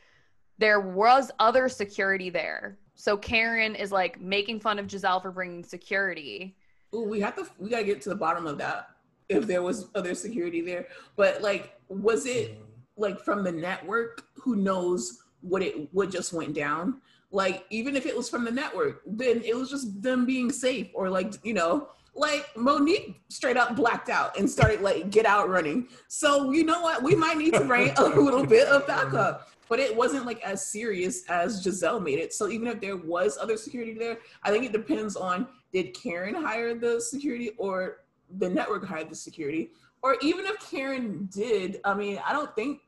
there 0.61 0.79
was 0.79 1.31
other 1.39 1.67
security 1.67 2.29
there. 2.29 2.77
So 2.93 3.17
Karen 3.17 3.73
is 3.73 3.91
like 3.91 4.21
making 4.21 4.59
fun 4.59 4.77
of 4.77 4.85
Gizelle 4.85 5.19
for 5.19 5.31
bringing 5.31 5.63
security. 5.63 6.55
Ooh, 6.93 7.03
we 7.03 7.19
have 7.19 7.35
to 7.35 7.47
we 7.57 7.69
gotta 7.69 7.83
get 7.83 7.99
to 8.03 8.09
the 8.09 8.15
bottom 8.15 8.45
of 8.45 8.59
that. 8.59 8.89
If 9.27 9.47
there 9.47 9.63
was 9.63 9.89
other 9.95 10.13
security 10.13 10.61
there, 10.61 10.87
but 11.15 11.41
like, 11.41 11.79
was 11.89 12.25
it 12.25 12.61
like 12.95 13.19
from 13.19 13.43
the 13.43 13.51
network? 13.51 14.25
Who 14.35 14.55
knows 14.55 15.23
what 15.41 15.63
it 15.63 15.91
what 15.93 16.11
just 16.11 16.31
went 16.31 16.53
down? 16.53 17.01
Like, 17.31 17.65
even 17.69 17.95
if 17.95 18.05
it 18.05 18.15
was 18.15 18.29
from 18.29 18.43
the 18.43 18.51
network, 18.51 19.01
then 19.07 19.41
it 19.43 19.55
was 19.55 19.69
just 19.69 20.03
them 20.03 20.25
being 20.25 20.51
safe, 20.51 20.89
or 20.93 21.09
like 21.09 21.33
you 21.43 21.53
know, 21.53 21.89
like 22.13 22.45
Monique 22.57 23.21
straight 23.29 23.57
up 23.57 23.75
blacked 23.75 24.09
out 24.09 24.37
and 24.37 24.49
started 24.49 24.81
like 24.81 25.09
get 25.09 25.25
out 25.25 25.49
running. 25.49 25.87
So 26.07 26.51
you 26.51 26.63
know 26.63 26.81
what? 26.81 27.01
We 27.03 27.15
might 27.15 27.37
need 27.37 27.53
to 27.53 27.63
bring 27.63 27.91
a 27.97 28.03
little 28.19 28.45
bit 28.45 28.67
of 28.67 28.85
backup 28.87 29.47
but 29.71 29.79
it 29.79 29.95
wasn't 29.95 30.25
like 30.25 30.43
as 30.43 30.67
serious 30.67 31.23
as 31.29 31.65
Gizelle 31.65 32.03
made 32.03 32.19
it. 32.19 32.33
So 32.33 32.49
even 32.49 32.67
if 32.67 32.81
there 32.81 32.97
was 32.97 33.37
other 33.37 33.55
security 33.55 33.93
there, 33.93 34.17
I 34.43 34.51
think 34.51 34.65
it 34.65 34.73
depends 34.73 35.15
on 35.15 35.47
did 35.71 35.93
Karen 35.93 36.35
hire 36.35 36.75
the 36.75 36.99
security 36.99 37.51
or 37.57 37.99
the 38.37 38.49
network 38.49 38.85
hired 38.85 39.09
the 39.09 39.15
security? 39.15 39.71
Or 40.03 40.17
even 40.21 40.45
if 40.45 40.59
Karen 40.69 41.29
did, 41.31 41.79
I 41.85 41.93
mean, 41.93 42.19
I 42.25 42.33
don't 42.33 42.53
think 42.53 42.81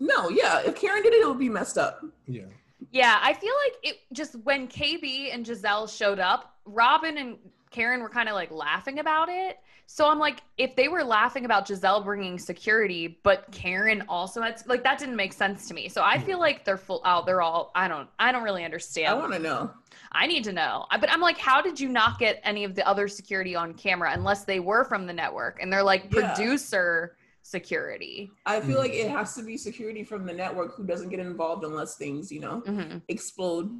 no, 0.00 0.30
yeah. 0.30 0.60
If 0.60 0.76
Karen 0.76 1.02
did 1.02 1.12
it, 1.12 1.20
it 1.22 1.28
would 1.28 1.38
be 1.38 1.50
messed 1.50 1.76
up. 1.76 2.02
Yeah. 2.26 2.44
Yeah, 2.90 3.18
I 3.22 3.32
feel 3.32 3.52
like 3.64 3.74
it 3.82 3.96
just 4.12 4.36
when 4.44 4.68
KB 4.68 5.34
and 5.34 5.44
Gizelle 5.44 5.88
showed 5.88 6.18
up, 6.18 6.56
Robin 6.64 7.18
and 7.18 7.38
Karen 7.70 8.00
were 8.00 8.08
kind 8.08 8.28
of 8.28 8.34
like 8.34 8.50
laughing 8.50 8.98
about 8.98 9.28
it. 9.28 9.58
So 9.86 10.08
I'm 10.08 10.18
like, 10.18 10.40
if 10.58 10.74
they 10.74 10.88
were 10.88 11.04
laughing 11.04 11.44
about 11.44 11.66
Gizelle 11.66 12.04
bringing 12.04 12.38
security, 12.38 13.18
but 13.22 13.50
Karen 13.52 14.02
also 14.08 14.42
had 14.42 14.60
like 14.66 14.82
that 14.82 14.98
didn't 14.98 15.16
make 15.16 15.32
sense 15.32 15.68
to 15.68 15.74
me. 15.74 15.88
So 15.88 16.02
I 16.02 16.18
feel 16.18 16.38
like 16.38 16.64
they're 16.64 16.76
full 16.76 17.02
out. 17.04 17.26
They're 17.26 17.42
all 17.42 17.70
I 17.74 17.86
don't 17.88 18.08
I 18.18 18.32
don't 18.32 18.42
really 18.42 18.64
understand. 18.64 19.08
I 19.08 19.14
want 19.14 19.32
to 19.32 19.38
know. 19.38 19.70
I 20.12 20.26
need 20.26 20.44
to 20.44 20.52
know. 20.52 20.86
But 20.90 21.10
I'm 21.10 21.20
like, 21.20 21.38
how 21.38 21.60
did 21.60 21.78
you 21.78 21.88
not 21.88 22.18
get 22.18 22.40
any 22.42 22.64
of 22.64 22.74
the 22.74 22.86
other 22.86 23.08
security 23.08 23.54
on 23.54 23.74
camera 23.74 24.12
unless 24.12 24.44
they 24.44 24.60
were 24.60 24.84
from 24.84 25.06
the 25.06 25.12
network 25.12 25.60
and 25.60 25.72
they're 25.72 25.82
like 25.82 26.12
yeah. 26.12 26.34
producer 26.34 27.16
security? 27.46 28.30
I 28.44 28.60
feel 28.60 28.78
like 28.78 28.92
it 28.92 29.10
has 29.10 29.34
to 29.36 29.42
be 29.42 29.56
security 29.56 30.02
from 30.02 30.26
the 30.26 30.32
network 30.32 30.74
who 30.74 30.84
doesn't 30.84 31.10
get 31.10 31.20
involved 31.20 31.64
unless 31.64 31.96
things 31.96 32.30
you 32.32 32.40
know 32.40 32.62
mm-hmm. 32.66 32.98
explode 33.08 33.70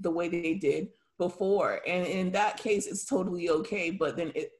the 0.00 0.10
way 0.10 0.28
they 0.28 0.54
did 0.54 0.88
before. 1.18 1.80
And 1.86 2.06
in 2.06 2.30
that 2.32 2.56
case, 2.56 2.86
it's 2.86 3.04
totally 3.04 3.50
okay. 3.50 3.90
But 3.90 4.16
then 4.16 4.32
it 4.34 4.52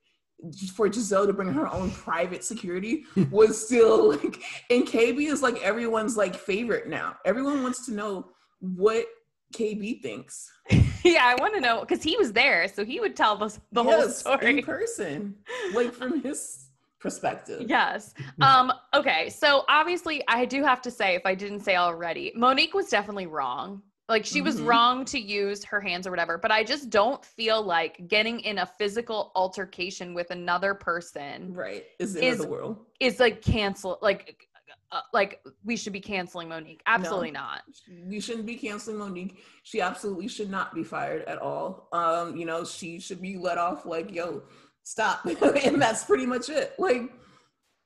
for 0.72 0.88
Gizelle 0.88 1.26
to 1.26 1.32
bring 1.32 1.52
her 1.52 1.72
own 1.72 1.90
private 1.90 2.44
security 2.44 3.04
was 3.30 3.64
still 3.64 4.10
like, 4.10 4.40
and 4.70 4.86
KB 4.86 5.28
is 5.28 5.42
like 5.42 5.60
everyone's 5.62 6.16
like 6.16 6.34
favorite 6.34 6.88
now. 6.88 7.16
Everyone 7.24 7.62
wants 7.62 7.86
to 7.86 7.92
know 7.92 8.28
what 8.60 9.06
KB 9.54 10.02
thinks. 10.02 10.50
yeah, 11.04 11.24
I 11.24 11.34
want 11.40 11.54
to 11.54 11.60
know 11.60 11.80
because 11.80 12.02
he 12.02 12.16
was 12.16 12.32
there, 12.32 12.68
so 12.68 12.84
he 12.84 13.00
would 13.00 13.16
tell 13.16 13.42
us 13.42 13.58
the 13.72 13.82
yes, 13.82 14.22
whole 14.22 14.36
story 14.38 14.58
in 14.58 14.64
person, 14.64 15.34
like 15.74 15.92
from 15.92 16.22
his 16.22 16.67
perspective. 17.00 17.64
Yes. 17.68 18.14
Um. 18.40 18.72
Okay. 18.94 19.30
So 19.30 19.64
obviously, 19.68 20.22
I 20.28 20.44
do 20.44 20.62
have 20.62 20.80
to 20.82 20.90
say, 20.90 21.14
if 21.14 21.22
I 21.24 21.34
didn't 21.34 21.60
say 21.60 21.76
already, 21.76 22.32
Monique 22.36 22.72
was 22.72 22.88
definitely 22.88 23.26
wrong. 23.26 23.82
Like 24.08 24.24
she 24.24 24.40
was 24.40 24.56
mm-hmm. 24.56 24.66
wrong 24.66 25.04
to 25.06 25.18
use 25.18 25.64
her 25.64 25.80
hands 25.80 26.06
or 26.06 26.10
whatever, 26.10 26.38
but 26.38 26.50
I 26.50 26.64
just 26.64 26.88
don't 26.88 27.22
feel 27.22 27.62
like 27.62 28.08
getting 28.08 28.40
in 28.40 28.58
a 28.58 28.66
physical 28.66 29.32
altercation 29.34 30.14
with 30.14 30.30
another 30.30 30.72
person 30.72 31.52
right 31.52 31.84
is 31.98 32.16
is, 32.16 32.38
the 32.38 32.48
world. 32.48 32.78
Is 33.00 33.20
like 33.20 33.42
cancel 33.42 33.98
like 34.00 34.48
uh, 34.90 35.00
like 35.12 35.42
we 35.64 35.76
should 35.76 35.92
be 35.92 36.00
canceling 36.00 36.48
Monique. 36.48 36.80
Absolutely 36.86 37.32
no, 37.32 37.40
not. 37.40 37.62
We 38.06 38.20
shouldn't 38.20 38.46
be 38.46 38.56
canceling 38.56 38.96
Monique. 38.96 39.42
She 39.62 39.82
absolutely 39.82 40.28
should 40.28 40.50
not 40.50 40.74
be 40.74 40.82
fired 40.82 41.24
at 41.24 41.38
all. 41.38 41.88
Um, 41.92 42.36
you 42.36 42.46
know, 42.46 42.64
she 42.64 42.98
should 42.98 43.20
be 43.20 43.36
let 43.36 43.58
off 43.58 43.84
like, 43.84 44.14
yo, 44.14 44.42
stop. 44.88 45.24
and 45.42 45.80
that's 45.80 46.04
pretty 46.04 46.26
much 46.26 46.48
it. 46.48 46.74
Like 46.78 47.10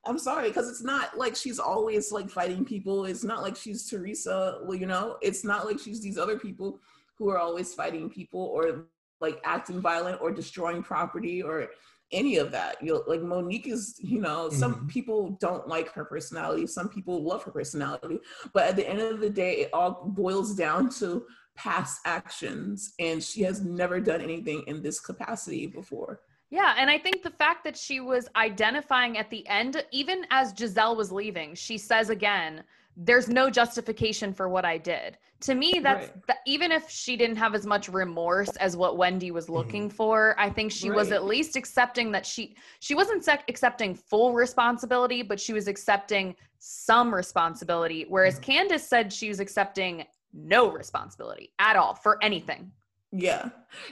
I'm 0.05 0.17
sorry, 0.19 0.49
because 0.49 0.69
it's 0.69 0.83
not 0.83 1.17
like 1.17 1.35
she's 1.35 1.59
always 1.59 2.11
like 2.11 2.29
fighting 2.29 2.65
people. 2.65 3.05
It's 3.05 3.23
not 3.23 3.41
like 3.41 3.55
she's 3.55 3.89
Teresa, 3.89 4.59
well, 4.63 4.77
you 4.77 4.85
know, 4.85 5.17
it's 5.21 5.43
not 5.43 5.65
like 5.65 5.79
she's 5.79 6.01
these 6.01 6.17
other 6.17 6.37
people 6.37 6.79
who 7.17 7.29
are 7.29 7.37
always 7.37 7.73
fighting 7.73 8.09
people 8.09 8.41
or 8.41 8.87
like 9.21 9.39
acting 9.45 9.79
violent 9.79 10.21
or 10.21 10.31
destroying 10.31 10.83
property 10.83 11.41
or 11.41 11.69
any 12.11 12.37
of 12.37 12.51
that. 12.51 12.83
You 12.83 12.93
know, 12.93 13.03
like 13.07 13.21
Monique 13.21 13.67
is, 13.67 13.95
you 13.99 14.19
know, 14.19 14.49
some 14.49 14.75
mm-hmm. 14.75 14.87
people 14.87 15.37
don't 15.39 15.67
like 15.69 15.89
her 15.93 16.03
personality, 16.03 16.67
some 16.67 16.89
people 16.89 17.23
love 17.23 17.43
her 17.43 17.51
personality, 17.51 18.19
but 18.53 18.67
at 18.67 18.75
the 18.75 18.87
end 18.87 18.99
of 18.99 19.21
the 19.21 19.29
day, 19.29 19.53
it 19.53 19.69
all 19.71 20.03
boils 20.05 20.53
down 20.53 20.89
to 20.95 21.25
past 21.55 21.99
actions, 22.05 22.93
and 22.99 23.23
she 23.23 23.41
has 23.43 23.61
never 23.61 24.01
done 24.01 24.19
anything 24.19 24.63
in 24.67 24.81
this 24.81 24.99
capacity 24.99 25.65
before. 25.67 26.19
Yeah, 26.53 26.75
and 26.77 26.87
I 26.87 26.99
think 26.99 27.23
the 27.23 27.31
fact 27.31 27.63
that 27.63 27.75
she 27.75 27.99
was 27.99 28.27
identifying 28.35 29.17
at 29.17 29.27
the 29.31 29.45
end, 29.47 29.83
even 29.89 30.23
as 30.29 30.53
Gizelle 30.53 30.95
was 30.95 31.11
leaving, 31.11 31.55
she 31.55 31.79
says 31.79 32.11
again, 32.11 32.63
there's 32.95 33.27
no 33.27 33.49
justification 33.49 34.31
for 34.31 34.47
what 34.47 34.63
I 34.63 34.77
did. 34.77 35.17
To 35.41 35.55
me, 35.55 35.79
that's 35.81 36.09
right. 36.09 36.27
that, 36.27 36.37
even 36.45 36.71
if 36.71 36.87
she 36.87 37.17
didn't 37.17 37.37
have 37.37 37.55
as 37.55 37.65
much 37.65 37.89
remorse 37.89 38.55
as 38.57 38.77
what 38.77 38.97
Wendy 38.97 39.31
was 39.31 39.45
mm-hmm. 39.45 39.53
looking 39.55 39.87
mm-hmm. 39.87 39.95
for, 39.95 40.35
I 40.37 40.47
think 40.51 40.71
she 40.71 40.91
right. 40.91 40.95
was 40.95 41.11
at 41.11 41.25
least 41.25 41.55
accepting 41.55 42.11
that 42.11 42.23
she 42.23 42.55
she 42.81 42.93
wasn't 42.93 43.25
sec- 43.25 43.45
accepting 43.49 43.95
full 43.95 44.33
responsibility, 44.33 45.23
but 45.23 45.39
she 45.39 45.53
was 45.53 45.67
accepting 45.67 46.35
some 46.59 47.11
responsibility. 47.11 48.05
Whereas 48.07 48.35
mm-hmm. 48.35 48.51
Candiace 48.51 48.87
said 48.87 49.11
she 49.11 49.27
was 49.27 49.39
accepting 49.39 50.05
no 50.33 50.71
responsibility 50.71 51.51
at 51.57 51.77
all 51.77 51.95
for 51.95 52.23
anything. 52.23 52.71
Yeah. 53.13 53.49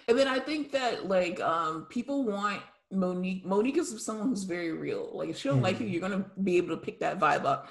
And 0.07 0.17
then 0.17 0.27
I 0.27 0.39
think 0.39 0.71
that 0.71 1.07
like 1.07 1.39
um 1.39 1.85
people 1.89 2.23
want 2.23 2.61
Monique 2.91 3.45
Monique 3.45 3.77
is 3.77 4.03
someone 4.03 4.29
who's 4.29 4.43
very 4.43 4.73
real. 4.73 5.11
Like 5.13 5.29
if 5.29 5.37
she 5.37 5.47
don't 5.47 5.57
mm-hmm. 5.57 5.65
like 5.65 5.79
you, 5.79 5.87
you're 5.87 6.01
gonna 6.01 6.25
be 6.43 6.57
able 6.57 6.75
to 6.75 6.77
pick 6.77 6.99
that 6.99 7.19
vibe 7.19 7.45
up. 7.45 7.69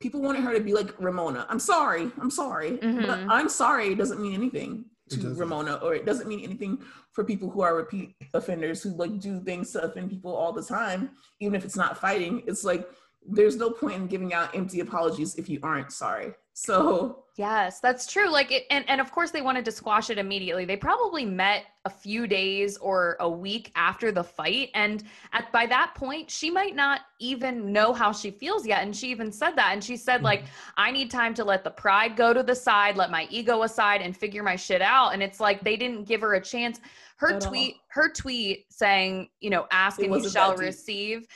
People 0.00 0.22
wanted 0.22 0.42
her 0.42 0.54
to 0.54 0.60
be 0.60 0.72
like 0.72 0.98
Ramona. 1.00 1.46
I'm 1.48 1.58
sorry. 1.58 2.10
I'm 2.20 2.30
sorry. 2.30 2.72
Mm-hmm. 2.78 3.06
But 3.06 3.18
I'm 3.28 3.48
sorry 3.48 3.94
doesn't 3.94 4.20
mean 4.20 4.34
anything 4.34 4.84
to 5.10 5.34
Ramona, 5.34 5.74
or 5.82 5.94
it 5.94 6.06
doesn't 6.06 6.28
mean 6.28 6.40
anything 6.40 6.78
for 7.10 7.24
people 7.24 7.50
who 7.50 7.60
are 7.60 7.76
repeat 7.76 8.14
offenders 8.32 8.82
who 8.82 8.90
like 8.90 9.18
do 9.20 9.40
things 9.40 9.72
to 9.72 9.82
offend 9.82 10.08
people 10.08 10.34
all 10.34 10.52
the 10.52 10.62
time, 10.62 11.10
even 11.40 11.54
if 11.54 11.64
it's 11.64 11.76
not 11.76 11.98
fighting. 11.98 12.42
It's 12.46 12.64
like 12.64 12.88
there's 13.26 13.56
no 13.56 13.70
point 13.70 13.96
in 13.96 14.06
giving 14.06 14.32
out 14.32 14.54
empty 14.54 14.80
apologies 14.80 15.34
if 15.36 15.48
you 15.48 15.60
aren't 15.62 15.92
sorry. 15.92 16.32
So 16.54 17.24
yes, 17.36 17.80
that's 17.80 18.10
true. 18.10 18.30
Like 18.30 18.52
it, 18.52 18.64
and 18.70 18.84
and 18.88 19.00
of 19.00 19.10
course 19.10 19.30
they 19.30 19.40
wanted 19.40 19.64
to 19.64 19.72
squash 19.72 20.10
it 20.10 20.18
immediately. 20.18 20.66
They 20.66 20.76
probably 20.76 21.24
met 21.24 21.64
a 21.86 21.90
few 21.90 22.26
days 22.26 22.76
or 22.76 23.16
a 23.20 23.28
week 23.28 23.72
after 23.74 24.12
the 24.12 24.22
fight, 24.22 24.68
and 24.74 25.02
at 25.32 25.50
by 25.50 25.64
that 25.66 25.94
point 25.94 26.30
she 26.30 26.50
might 26.50 26.76
not 26.76 27.00
even 27.20 27.72
know 27.72 27.94
how 27.94 28.12
she 28.12 28.30
feels 28.30 28.66
yet. 28.66 28.82
And 28.82 28.94
she 28.94 29.10
even 29.10 29.32
said 29.32 29.52
that, 29.56 29.72
and 29.72 29.82
she 29.82 29.96
said 29.96 30.16
mm-hmm. 30.16 30.26
like, 30.26 30.44
"I 30.76 30.90
need 30.90 31.10
time 31.10 31.32
to 31.34 31.44
let 31.44 31.64
the 31.64 31.70
pride 31.70 32.16
go 32.16 32.34
to 32.34 32.42
the 32.42 32.54
side, 32.54 32.96
let 32.96 33.10
my 33.10 33.26
ego 33.30 33.62
aside, 33.62 34.02
and 34.02 34.14
figure 34.14 34.42
my 34.42 34.56
shit 34.56 34.82
out." 34.82 35.14
And 35.14 35.22
it's 35.22 35.40
like 35.40 35.64
they 35.64 35.76
didn't 35.76 36.04
give 36.04 36.20
her 36.20 36.34
a 36.34 36.40
chance. 36.40 36.80
Her 37.16 37.34
At 37.34 37.40
tweet, 37.40 37.74
all. 37.74 38.02
her 38.02 38.12
tweet 38.12 38.66
saying, 38.68 39.28
you 39.40 39.48
know, 39.48 39.66
ask 39.70 40.00
and 40.00 40.12
you 40.12 40.28
shall 40.28 40.56
receive 40.56 41.28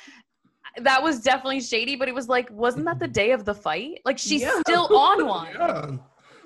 that 0.83 1.03
was 1.03 1.20
definitely 1.20 1.61
shady, 1.61 1.97
but 1.97 2.09
it 2.09 2.14
was 2.14 2.29
like, 2.29 2.51
wasn't 2.51 2.85
that 2.87 2.99
the 2.99 3.09
day 3.09 3.33
of 3.33 3.45
the 3.45 3.55
fight? 3.55 4.01
Like 4.05 4.18
she's 4.18 4.43
yeah. 4.43 4.61
still 4.61 4.97
on 4.97 5.27
one. 5.37 5.49
Yeah. 5.53 5.91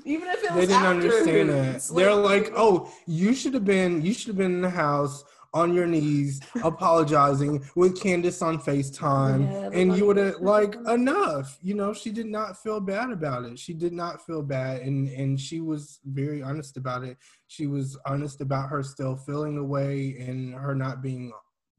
Even 0.06 0.28
if 0.28 0.42
it 0.42 0.54
they 0.54 0.66
didn't 0.66 0.86
understand 0.86 1.50
that. 1.50 1.90
They're 1.94 2.14
like, 2.14 2.52
oh, 2.56 2.90
you 3.06 3.34
should 3.34 3.52
have 3.54 3.66
been, 3.66 4.00
you 4.02 4.14
should 4.14 4.28
have 4.28 4.36
been 4.36 4.54
in 4.54 4.60
the 4.62 4.70
house 4.70 5.24
on 5.52 5.74
your 5.74 5.86
knees 5.86 6.40
apologizing 6.62 7.64
with 7.74 8.00
Candiace 8.00 8.40
on 8.42 8.58
FaceTime. 8.58 9.50
Yeah, 9.50 9.78
and 9.78 9.96
you 9.96 10.06
would 10.06 10.16
have 10.16 10.36
like 10.40 10.76
enough. 10.88 11.58
You 11.62 11.74
know, 11.74 11.92
she 11.92 12.10
did 12.10 12.26
not 12.26 12.62
feel 12.62 12.80
bad 12.80 13.10
about 13.10 13.44
it. 13.44 13.58
She 13.58 13.74
did 13.74 13.92
not 13.92 14.24
feel 14.24 14.42
bad 14.42 14.82
and 14.82 15.08
and 15.08 15.38
she 15.38 15.60
was 15.60 15.98
very 16.04 16.42
honest 16.42 16.76
about 16.76 17.04
it. 17.04 17.18
She 17.48 17.66
was 17.66 17.98
honest 18.06 18.40
about 18.40 18.68
her 18.68 18.82
still 18.82 19.16
feeling 19.16 19.56
the 19.56 19.64
way 19.64 20.16
and 20.20 20.54
her 20.54 20.74
not 20.74 21.02
being 21.02 21.32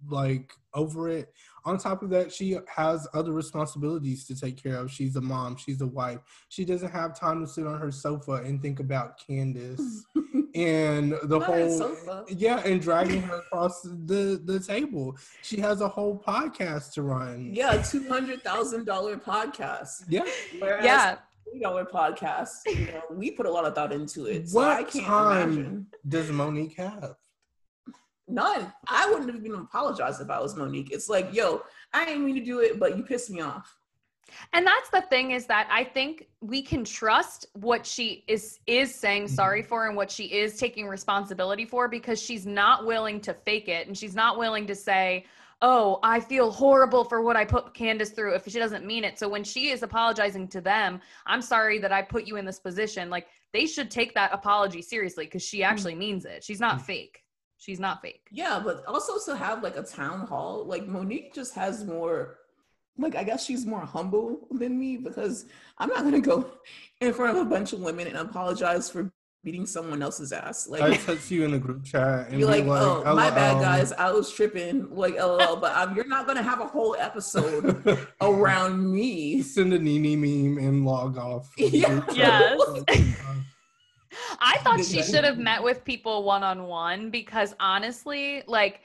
like 0.09 0.53
over 0.73 1.09
it. 1.09 1.33
On 1.63 1.77
top 1.77 2.01
of 2.01 2.09
that, 2.09 2.31
she 2.31 2.57
has 2.67 3.07
other 3.13 3.31
responsibilities 3.31 4.25
to 4.25 4.39
take 4.39 4.61
care 4.61 4.75
of. 4.75 4.91
She's 4.91 5.15
a 5.15 5.21
mom, 5.21 5.55
she's 5.57 5.81
a 5.81 5.87
wife. 5.87 6.19
She 6.49 6.65
doesn't 6.65 6.91
have 6.91 7.17
time 7.17 7.41
to 7.41 7.47
sit 7.47 7.67
on 7.67 7.79
her 7.79 7.91
sofa 7.91 8.33
and 8.33 8.61
think 8.61 8.79
about 8.79 9.19
Candiace 9.19 10.01
and 10.55 11.13
the 11.23 11.39
Not 11.39 11.43
whole 11.43 12.25
yeah, 12.29 12.59
and 12.65 12.81
dragging 12.81 13.21
her 13.23 13.37
across 13.39 13.81
the 13.81 14.41
the 14.43 14.59
table. 14.59 15.17
She 15.41 15.59
has 15.59 15.81
a 15.81 15.87
whole 15.87 16.19
podcast 16.19 16.93
to 16.93 17.03
run. 17.03 17.51
Yeah, 17.53 17.81
two 17.81 18.07
hundred 18.07 18.43
thousand 18.43 18.85
dollar 18.85 19.17
podcast. 19.17 20.05
Yeah, 20.09 20.25
Whereas 20.59 20.85
yeah. 20.85 21.17
Dollar 21.61 21.85
podcast. 21.85 22.59
You 22.65 22.85
know, 22.87 23.01
we 23.11 23.31
put 23.31 23.45
a 23.45 23.51
lot 23.51 23.65
of 23.65 23.75
thought 23.75 23.91
into 23.91 24.25
it. 24.25 24.49
So 24.49 24.59
what 24.59 24.89
time 24.89 25.51
imagine. 25.53 25.87
does 26.07 26.31
Monique 26.31 26.77
have? 26.77 27.15
None. 28.31 28.71
I 28.87 29.09
wouldn't 29.09 29.31
have 29.33 29.45
even 29.45 29.59
apologized 29.59 30.21
if 30.21 30.29
I 30.29 30.39
was 30.39 30.55
Monique. 30.55 30.91
It's 30.91 31.09
like, 31.09 31.33
yo, 31.33 31.63
I 31.93 32.05
didn't 32.05 32.25
mean 32.25 32.35
to 32.35 32.43
do 32.43 32.59
it, 32.59 32.79
but 32.79 32.97
you 32.97 33.03
pissed 33.03 33.29
me 33.29 33.41
off. 33.41 33.75
And 34.53 34.65
that's 34.65 34.89
the 34.89 35.01
thing 35.01 35.31
is 35.31 35.45
that 35.47 35.67
I 35.69 35.83
think 35.83 36.27
we 36.39 36.61
can 36.61 36.85
trust 36.85 37.47
what 37.53 37.85
she 37.85 38.23
is 38.27 38.59
is 38.65 38.95
saying 38.95 39.25
mm-hmm. 39.25 39.33
sorry 39.33 39.61
for 39.61 39.87
and 39.87 39.97
what 39.97 40.09
she 40.09 40.25
is 40.25 40.57
taking 40.57 40.87
responsibility 40.87 41.65
for 41.65 41.89
because 41.89 42.21
she's 42.21 42.45
not 42.45 42.85
willing 42.85 43.19
to 43.21 43.33
fake 43.33 43.67
it 43.67 43.87
and 43.87 43.97
she's 43.97 44.15
not 44.15 44.37
willing 44.37 44.65
to 44.67 44.75
say, 44.75 45.25
"Oh, 45.61 45.99
I 46.01 46.21
feel 46.21 46.49
horrible 46.49 47.03
for 47.03 47.21
what 47.21 47.35
I 47.35 47.43
put 47.43 47.73
Candiace 47.73 48.11
through" 48.11 48.35
if 48.35 48.47
she 48.47 48.57
doesn't 48.59 48.85
mean 48.85 49.03
it. 49.03 49.19
So 49.19 49.27
when 49.27 49.43
she 49.43 49.71
is 49.71 49.83
apologizing 49.83 50.47
to 50.49 50.61
them, 50.61 51.01
"I'm 51.25 51.41
sorry 51.41 51.79
that 51.79 51.91
I 51.91 52.01
put 52.01 52.25
you 52.25 52.37
in 52.37 52.45
this 52.45 52.59
position." 52.59 53.09
Like 53.09 53.27
they 53.51 53.65
should 53.65 53.91
take 53.91 54.13
that 54.13 54.33
apology 54.33 54.81
seriously 54.81 55.25
because 55.25 55.43
she 55.43 55.61
actually 55.61 55.95
means 55.95 56.23
it. 56.23 56.41
She's 56.41 56.61
not 56.61 56.79
mm. 56.79 56.83
fake. 56.83 57.20
She's 57.61 57.79
not 57.79 58.01
fake. 58.01 58.27
Yeah, 58.31 58.59
but 58.63 58.83
also 58.87 59.19
to 59.31 59.37
have 59.37 59.61
like 59.61 59.77
a 59.77 59.83
town 59.83 60.25
hall, 60.25 60.65
like 60.65 60.87
Monique 60.87 61.31
just 61.31 61.53
has 61.53 61.85
more 61.85 62.39
like 62.97 63.15
I 63.15 63.23
guess 63.23 63.45
she's 63.45 63.67
more 63.67 63.81
humble 63.81 64.47
than 64.49 64.79
me 64.79 64.97
because 64.97 65.45
I'm 65.77 65.89
not 65.89 66.03
gonna 66.03 66.21
go 66.21 66.49
in 67.01 67.13
front 67.13 67.37
of 67.37 67.45
a 67.45 67.49
bunch 67.49 67.71
of 67.71 67.79
women 67.79 68.07
and 68.07 68.17
apologize 68.17 68.89
for 68.89 69.11
beating 69.43 69.67
someone 69.67 70.01
else's 70.01 70.33
ass. 70.33 70.67
Like 70.67 70.81
I 70.81 70.95
text 70.95 71.29
you 71.29 71.45
in 71.45 71.51
the 71.51 71.59
group 71.59 71.83
chat 71.83 72.27
and 72.29 72.39
you're 72.39 72.49
like, 72.49 72.65
like, 72.65 72.81
"Oh, 72.81 73.15
my 73.15 73.29
bad, 73.29 73.61
guys. 73.61 73.91
I 73.91 74.11
was 74.11 74.31
tripping." 74.31 74.89
Like, 74.95 75.19
lol. 75.19 75.57
but 75.57 75.75
I'm, 75.75 75.95
you're 75.95 76.07
not 76.07 76.25
gonna 76.25 76.41
have 76.41 76.61
a 76.61 76.67
whole 76.67 76.95
episode 76.97 78.07
around 78.21 78.91
me. 78.91 79.43
Send 79.43 79.71
a 79.71 79.77
NeNe 79.77 80.19
meme 80.19 80.57
and 80.57 80.83
log 80.83 81.15
off. 81.19 81.53
Yeah. 81.59 82.01
Yes. 82.11 82.59
I 84.39 84.57
thought 84.59 84.83
she 84.83 85.01
should 85.03 85.23
have 85.23 85.37
met 85.37 85.61
with 85.61 85.83
people 85.83 86.23
one 86.23 86.43
on 86.43 86.63
one 86.63 87.09
because 87.09 87.55
honestly, 87.59 88.43
like, 88.47 88.81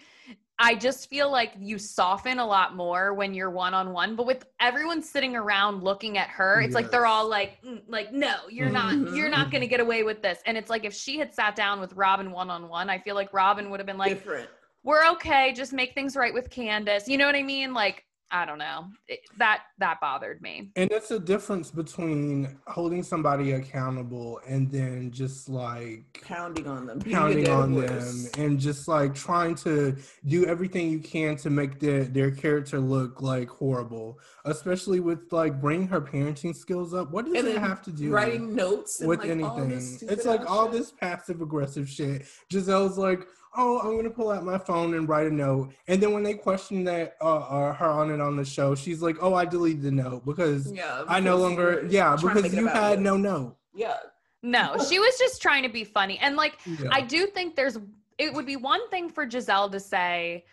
I 0.58 0.74
just 0.74 1.10
feel 1.10 1.30
like 1.30 1.52
you 1.58 1.78
soften 1.78 2.38
a 2.38 2.46
lot 2.46 2.74
more 2.74 3.12
when 3.12 3.34
you're 3.34 3.50
one 3.50 3.74
on 3.74 3.92
one. 3.92 4.16
But 4.16 4.26
with 4.26 4.46
everyone 4.58 5.02
sitting 5.02 5.36
around 5.36 5.82
looking 5.82 6.16
at 6.16 6.28
her, 6.30 6.60
it's 6.60 6.68
yes. 6.68 6.74
like 6.74 6.90
they're 6.90 7.06
all 7.06 7.28
like, 7.28 7.62
mm, 7.62 7.82
like, 7.88 8.12
no, 8.12 8.36
you're 8.48 8.70
mm-hmm. 8.70 9.04
not, 9.04 9.14
you're 9.14 9.28
not 9.28 9.50
gonna 9.50 9.66
get 9.66 9.80
away 9.80 10.02
with 10.02 10.22
this. 10.22 10.38
And 10.46 10.56
it's 10.56 10.70
like 10.70 10.84
if 10.84 10.94
she 10.94 11.18
had 11.18 11.34
sat 11.34 11.56
down 11.56 11.78
with 11.78 11.92
Robin 11.92 12.30
one 12.30 12.48
on 12.48 12.68
one, 12.68 12.88
I 12.88 12.98
feel 12.98 13.14
like 13.14 13.34
Robin 13.34 13.68
would 13.70 13.80
have 13.80 13.86
been 13.86 13.98
like, 13.98 14.14
Different. 14.14 14.48
we're 14.82 15.06
okay, 15.12 15.52
just 15.52 15.74
make 15.74 15.92
things 15.92 16.16
right 16.16 16.32
with 16.32 16.48
Candiace. 16.48 17.06
You 17.06 17.18
know 17.18 17.26
what 17.26 17.34
I 17.34 17.42
mean? 17.42 17.74
Like 17.74 18.06
I 18.30 18.44
don't 18.44 18.58
know. 18.58 18.86
It, 19.06 19.20
that 19.38 19.62
that 19.78 20.00
bothered 20.00 20.42
me. 20.42 20.70
And 20.74 20.90
it's 20.90 21.12
a 21.12 21.18
difference 21.18 21.70
between 21.70 22.58
holding 22.66 23.02
somebody 23.02 23.52
accountable 23.52 24.40
and 24.46 24.70
then 24.70 25.12
just 25.12 25.48
like 25.48 26.20
pounding 26.26 26.66
on 26.66 26.86
them, 26.86 27.00
pounding 27.00 27.48
on 27.48 27.74
them, 27.74 28.26
and 28.36 28.58
just 28.58 28.88
like 28.88 29.14
trying 29.14 29.54
to 29.56 29.96
do 30.26 30.44
everything 30.44 30.90
you 30.90 30.98
can 30.98 31.36
to 31.36 31.50
make 31.50 31.78
their 31.78 32.04
their 32.04 32.32
character 32.32 32.80
look 32.80 33.22
like 33.22 33.48
horrible. 33.48 34.18
Especially 34.44 35.00
with 35.00 35.32
like 35.32 35.60
bringing 35.60 35.88
her 35.88 36.00
parenting 36.00 36.54
skills 36.54 36.94
up. 36.94 37.12
What 37.12 37.26
does 37.26 37.34
and 37.34 37.46
it 37.46 37.58
have 37.58 37.82
to 37.82 37.92
do 37.92 38.10
writing 38.10 38.54
notes 38.54 39.00
with 39.00 39.20
like 39.20 39.30
anything? 39.30 39.70
It's 39.70 40.24
like 40.24 40.48
all 40.50 40.68
this 40.68 40.90
passive 40.90 41.40
aggressive 41.40 41.88
shit. 41.88 42.26
Gizelle's 42.50 42.98
like, 42.98 43.26
oh, 43.56 43.80
I'm 43.80 43.96
gonna 43.96 44.10
pull 44.10 44.30
out 44.30 44.44
my 44.44 44.58
phone 44.58 44.94
and 44.94 45.08
write 45.08 45.26
a 45.26 45.30
note. 45.30 45.72
And 45.88 46.02
then 46.02 46.12
when 46.12 46.22
they 46.22 46.34
question 46.34 46.84
that 46.84 47.16
uh, 47.20 47.38
uh, 47.38 47.72
her 47.72 47.86
on 47.86 48.10
it 48.10 48.20
on 48.20 48.36
the 48.36 48.44
show, 48.44 48.74
she's 48.74 49.02
like, 49.02 49.16
oh, 49.20 49.34
I 49.34 49.44
deleted 49.44 49.82
the 49.82 49.90
note 49.90 50.24
because, 50.24 50.72
yeah, 50.72 51.00
because 51.00 51.06
I 51.08 51.20
no 51.20 51.36
longer, 51.36 51.86
yeah, 51.88 52.16
because 52.20 52.54
you 52.54 52.66
had 52.66 52.98
it. 52.98 53.02
no 53.02 53.16
note. 53.16 53.56
Yeah. 53.74 53.96
No, 54.42 54.76
she 54.88 54.98
was 54.98 55.18
just 55.18 55.42
trying 55.42 55.64
to 55.64 55.68
be 55.68 55.82
funny. 55.82 56.18
And 56.18 56.36
like, 56.36 56.58
yeah. 56.66 56.88
I 56.92 57.00
do 57.00 57.26
think 57.26 57.56
there's, 57.56 57.78
it 58.16 58.32
would 58.32 58.46
be 58.46 58.56
one 58.56 58.88
thing 58.90 59.08
for 59.08 59.26
Gizelle 59.26 59.70
to 59.72 59.80
say, 59.80 60.44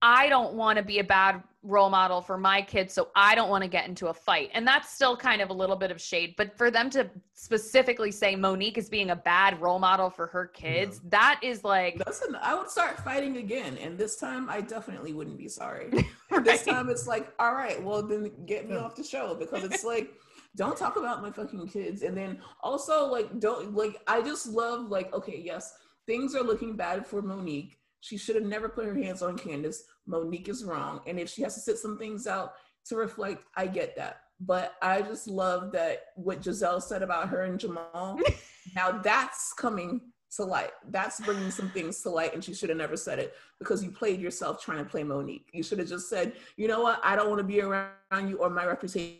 I 0.00 0.28
don't 0.28 0.54
want 0.54 0.76
to 0.76 0.84
be 0.84 0.98
a 1.00 1.04
bad 1.04 1.42
role 1.66 1.90
model 1.90 2.20
for 2.20 2.38
my 2.38 2.62
kids, 2.62 2.94
so 2.94 3.08
I 3.14 3.34
don't 3.34 3.50
want 3.50 3.62
to 3.62 3.68
get 3.68 3.88
into 3.88 4.06
a 4.06 4.14
fight. 4.14 4.50
And 4.54 4.66
that's 4.66 4.92
still 4.92 5.16
kind 5.16 5.42
of 5.42 5.50
a 5.50 5.52
little 5.52 5.76
bit 5.76 5.90
of 5.90 6.00
shade. 6.00 6.34
But 6.36 6.56
for 6.56 6.70
them 6.70 6.88
to 6.90 7.10
specifically 7.34 8.10
say 8.10 8.36
Monique 8.36 8.78
is 8.78 8.88
being 8.88 9.10
a 9.10 9.16
bad 9.16 9.60
role 9.60 9.78
model 9.78 10.08
for 10.08 10.26
her 10.28 10.46
kids, 10.46 11.00
yeah. 11.02 11.08
that 11.10 11.40
is 11.42 11.64
like. 11.64 12.02
Listen, 12.06 12.36
I 12.40 12.54
would 12.54 12.70
start 12.70 12.98
fighting 13.00 13.38
again. 13.38 13.76
And 13.78 13.98
this 13.98 14.16
time 14.16 14.48
I 14.48 14.60
definitely 14.60 15.12
wouldn't 15.12 15.38
be 15.38 15.48
sorry. 15.48 15.90
right. 16.30 16.44
this 16.44 16.64
time 16.64 16.88
it's 16.88 17.06
like, 17.06 17.32
all 17.38 17.52
right, 17.52 17.82
well 17.82 18.02
then 18.02 18.30
get 18.46 18.68
me 18.68 18.74
yeah. 18.74 18.82
off 18.82 18.94
the 18.94 19.04
show 19.04 19.34
because 19.34 19.64
it's 19.64 19.84
like 19.92 20.10
don't 20.56 20.76
talk 20.76 20.96
about 20.96 21.22
my 21.22 21.30
fucking 21.30 21.68
kids. 21.68 22.02
And 22.02 22.16
then 22.16 22.40
also 22.62 23.06
like 23.06 23.38
don't 23.40 23.74
like 23.74 24.00
I 24.06 24.22
just 24.22 24.46
love 24.46 24.88
like, 24.88 25.12
okay, 25.12 25.40
yes, 25.44 25.74
things 26.06 26.34
are 26.34 26.42
looking 26.42 26.76
bad 26.76 27.06
for 27.06 27.22
Monique. 27.22 27.78
She 28.06 28.16
should 28.16 28.36
have 28.36 28.44
never 28.44 28.68
put 28.68 28.86
her 28.86 28.94
hands 28.94 29.20
on 29.20 29.36
Candiace. 29.36 29.82
Monique 30.06 30.48
is 30.48 30.64
wrong. 30.64 31.00
And 31.08 31.18
if 31.18 31.28
she 31.28 31.42
has 31.42 31.54
to 31.56 31.60
sit 31.60 31.76
some 31.76 31.98
things 31.98 32.28
out 32.28 32.52
to 32.84 32.94
reflect, 32.94 33.42
I 33.56 33.66
get 33.66 33.96
that. 33.96 34.20
But 34.38 34.74
I 34.80 35.02
just 35.02 35.26
love 35.26 35.72
that 35.72 36.04
what 36.14 36.40
Gizelle 36.40 36.80
said 36.80 37.02
about 37.02 37.28
her 37.30 37.42
and 37.42 37.58
Jamal. 37.58 38.20
now 38.76 38.92
that's 38.92 39.52
coming 39.54 40.00
to 40.36 40.44
light. 40.44 40.70
That's 40.88 41.18
bringing 41.18 41.50
some 41.50 41.68
things 41.70 42.00
to 42.02 42.10
light, 42.10 42.32
and 42.32 42.44
she 42.44 42.54
should 42.54 42.68
have 42.68 42.78
never 42.78 42.96
said 42.96 43.18
it 43.18 43.34
because 43.58 43.82
you 43.82 43.90
played 43.90 44.20
yourself 44.20 44.62
trying 44.62 44.78
to 44.78 44.84
play 44.84 45.02
Monique. 45.02 45.48
You 45.52 45.64
should 45.64 45.80
have 45.80 45.88
just 45.88 46.08
said, 46.08 46.34
you 46.56 46.68
know 46.68 46.82
what, 46.82 47.00
I 47.02 47.16
don't 47.16 47.28
want 47.28 47.40
to 47.40 47.44
be 47.44 47.60
around 47.60 48.28
you 48.28 48.36
or 48.36 48.50
my 48.50 48.66
reputation, 48.66 49.18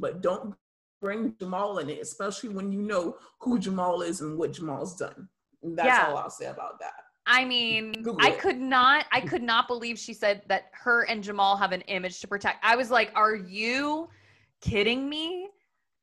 but 0.00 0.20
don't 0.20 0.56
bring 1.00 1.36
Jamal 1.38 1.78
in 1.78 1.90
it, 1.90 2.00
especially 2.00 2.48
when 2.48 2.72
you 2.72 2.82
know 2.82 3.18
who 3.38 3.60
Jamal 3.60 4.02
is 4.02 4.20
and 4.20 4.36
what 4.36 4.52
Jamal's 4.52 4.96
done. 4.96 5.28
That's 5.62 5.86
yeah. 5.86 6.06
all 6.08 6.16
I'll 6.16 6.30
say 6.30 6.46
about 6.46 6.80
that. 6.80 6.94
I 7.30 7.44
mean, 7.44 7.92
Google 7.92 8.16
I 8.20 8.30
it. 8.30 8.40
could 8.40 8.58
not, 8.58 9.06
I 9.12 9.20
could 9.20 9.42
not 9.42 9.68
believe 9.68 9.98
she 9.98 10.12
said 10.12 10.42
that 10.48 10.64
her 10.72 11.02
and 11.04 11.22
Jamal 11.22 11.56
have 11.56 11.70
an 11.70 11.82
image 11.82 12.20
to 12.22 12.28
protect. 12.28 12.58
I 12.64 12.74
was 12.74 12.90
like, 12.90 13.12
are 13.14 13.36
you 13.36 14.08
kidding 14.60 15.08
me? 15.08 15.48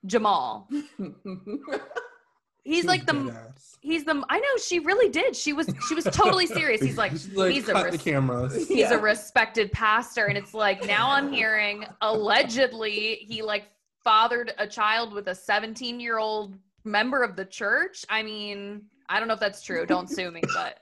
Jamal. 0.06 0.70
He's 2.64 2.84
like 2.84 3.06
the 3.06 3.34
he's 3.80 4.04
the 4.04 4.22
I 4.30 4.40
know 4.40 4.58
she 4.62 4.80
really 4.80 5.10
did. 5.10 5.38
She 5.38 5.54
was 5.54 5.70
she 5.88 5.96
was 5.96 6.04
totally 6.04 6.46
serious. 6.60 6.82
He's 6.82 6.98
like, 6.98 7.14
like 7.34 7.54
he's 7.54 7.70
a 7.70 7.74
res-. 7.74 8.02
He's 8.68 8.70
yeah. 8.70 8.94
a 8.94 8.98
respected 8.98 9.72
pastor 9.72 10.26
and 10.26 10.38
it's 10.38 10.54
like 10.54 10.86
now 10.86 11.10
I'm 11.10 11.32
hearing 11.32 11.86
allegedly 12.02 13.20
he 13.22 13.42
like 13.42 13.68
fathered 14.04 14.54
a 14.58 14.68
child 14.68 15.14
with 15.14 15.30
a 15.30 15.32
17-year-old 15.32 16.58
member 16.84 17.24
of 17.24 17.38
the 17.38 17.46
church. 17.46 18.06
I 18.10 18.22
mean, 18.22 18.82
I 19.08 19.20
don't 19.20 19.30
know 19.30 19.36
if 19.36 19.40
that's 19.40 19.62
true. 19.62 19.86
Don't 19.86 20.10
sue 20.10 20.30
me, 20.30 20.42
but 20.54 20.80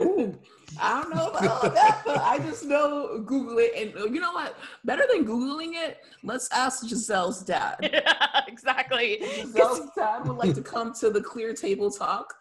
I 0.00 1.00
don't 1.02 1.14
know 1.14 1.28
about 1.30 1.46
all 1.46 1.70
that, 1.70 2.02
but 2.04 2.18
I 2.18 2.38
just 2.38 2.64
know 2.64 3.18
Google 3.24 3.58
it. 3.58 3.72
And 3.76 4.14
you 4.14 4.20
know 4.20 4.32
what? 4.32 4.56
Better 4.84 5.04
than 5.12 5.24
Googling 5.24 5.72
it, 5.74 5.98
let's 6.22 6.48
ask 6.52 6.84
Gizelle's 6.84 7.42
dad. 7.42 7.76
Yeah, 7.92 8.40
exactly. 8.48 9.18
Gizelle's 9.20 9.90
dad 9.96 10.26
would 10.26 10.36
like 10.36 10.54
to 10.54 10.62
come 10.62 10.92
to 10.94 11.10
the 11.10 11.20
clear 11.20 11.54
table 11.54 11.90
talk. 11.90 12.34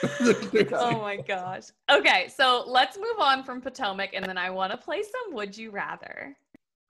oh 0.02 1.00
my 1.00 1.16
gosh. 1.16 1.64
Okay, 1.90 2.28
so 2.34 2.64
let's 2.66 2.96
move 2.96 3.18
on 3.18 3.42
from 3.42 3.60
Potomac 3.60 4.10
and 4.14 4.24
then 4.24 4.38
I 4.38 4.50
want 4.50 4.72
to 4.72 4.78
play 4.78 5.02
some 5.02 5.34
Would 5.34 5.56
You 5.56 5.70
Rather. 5.70 6.36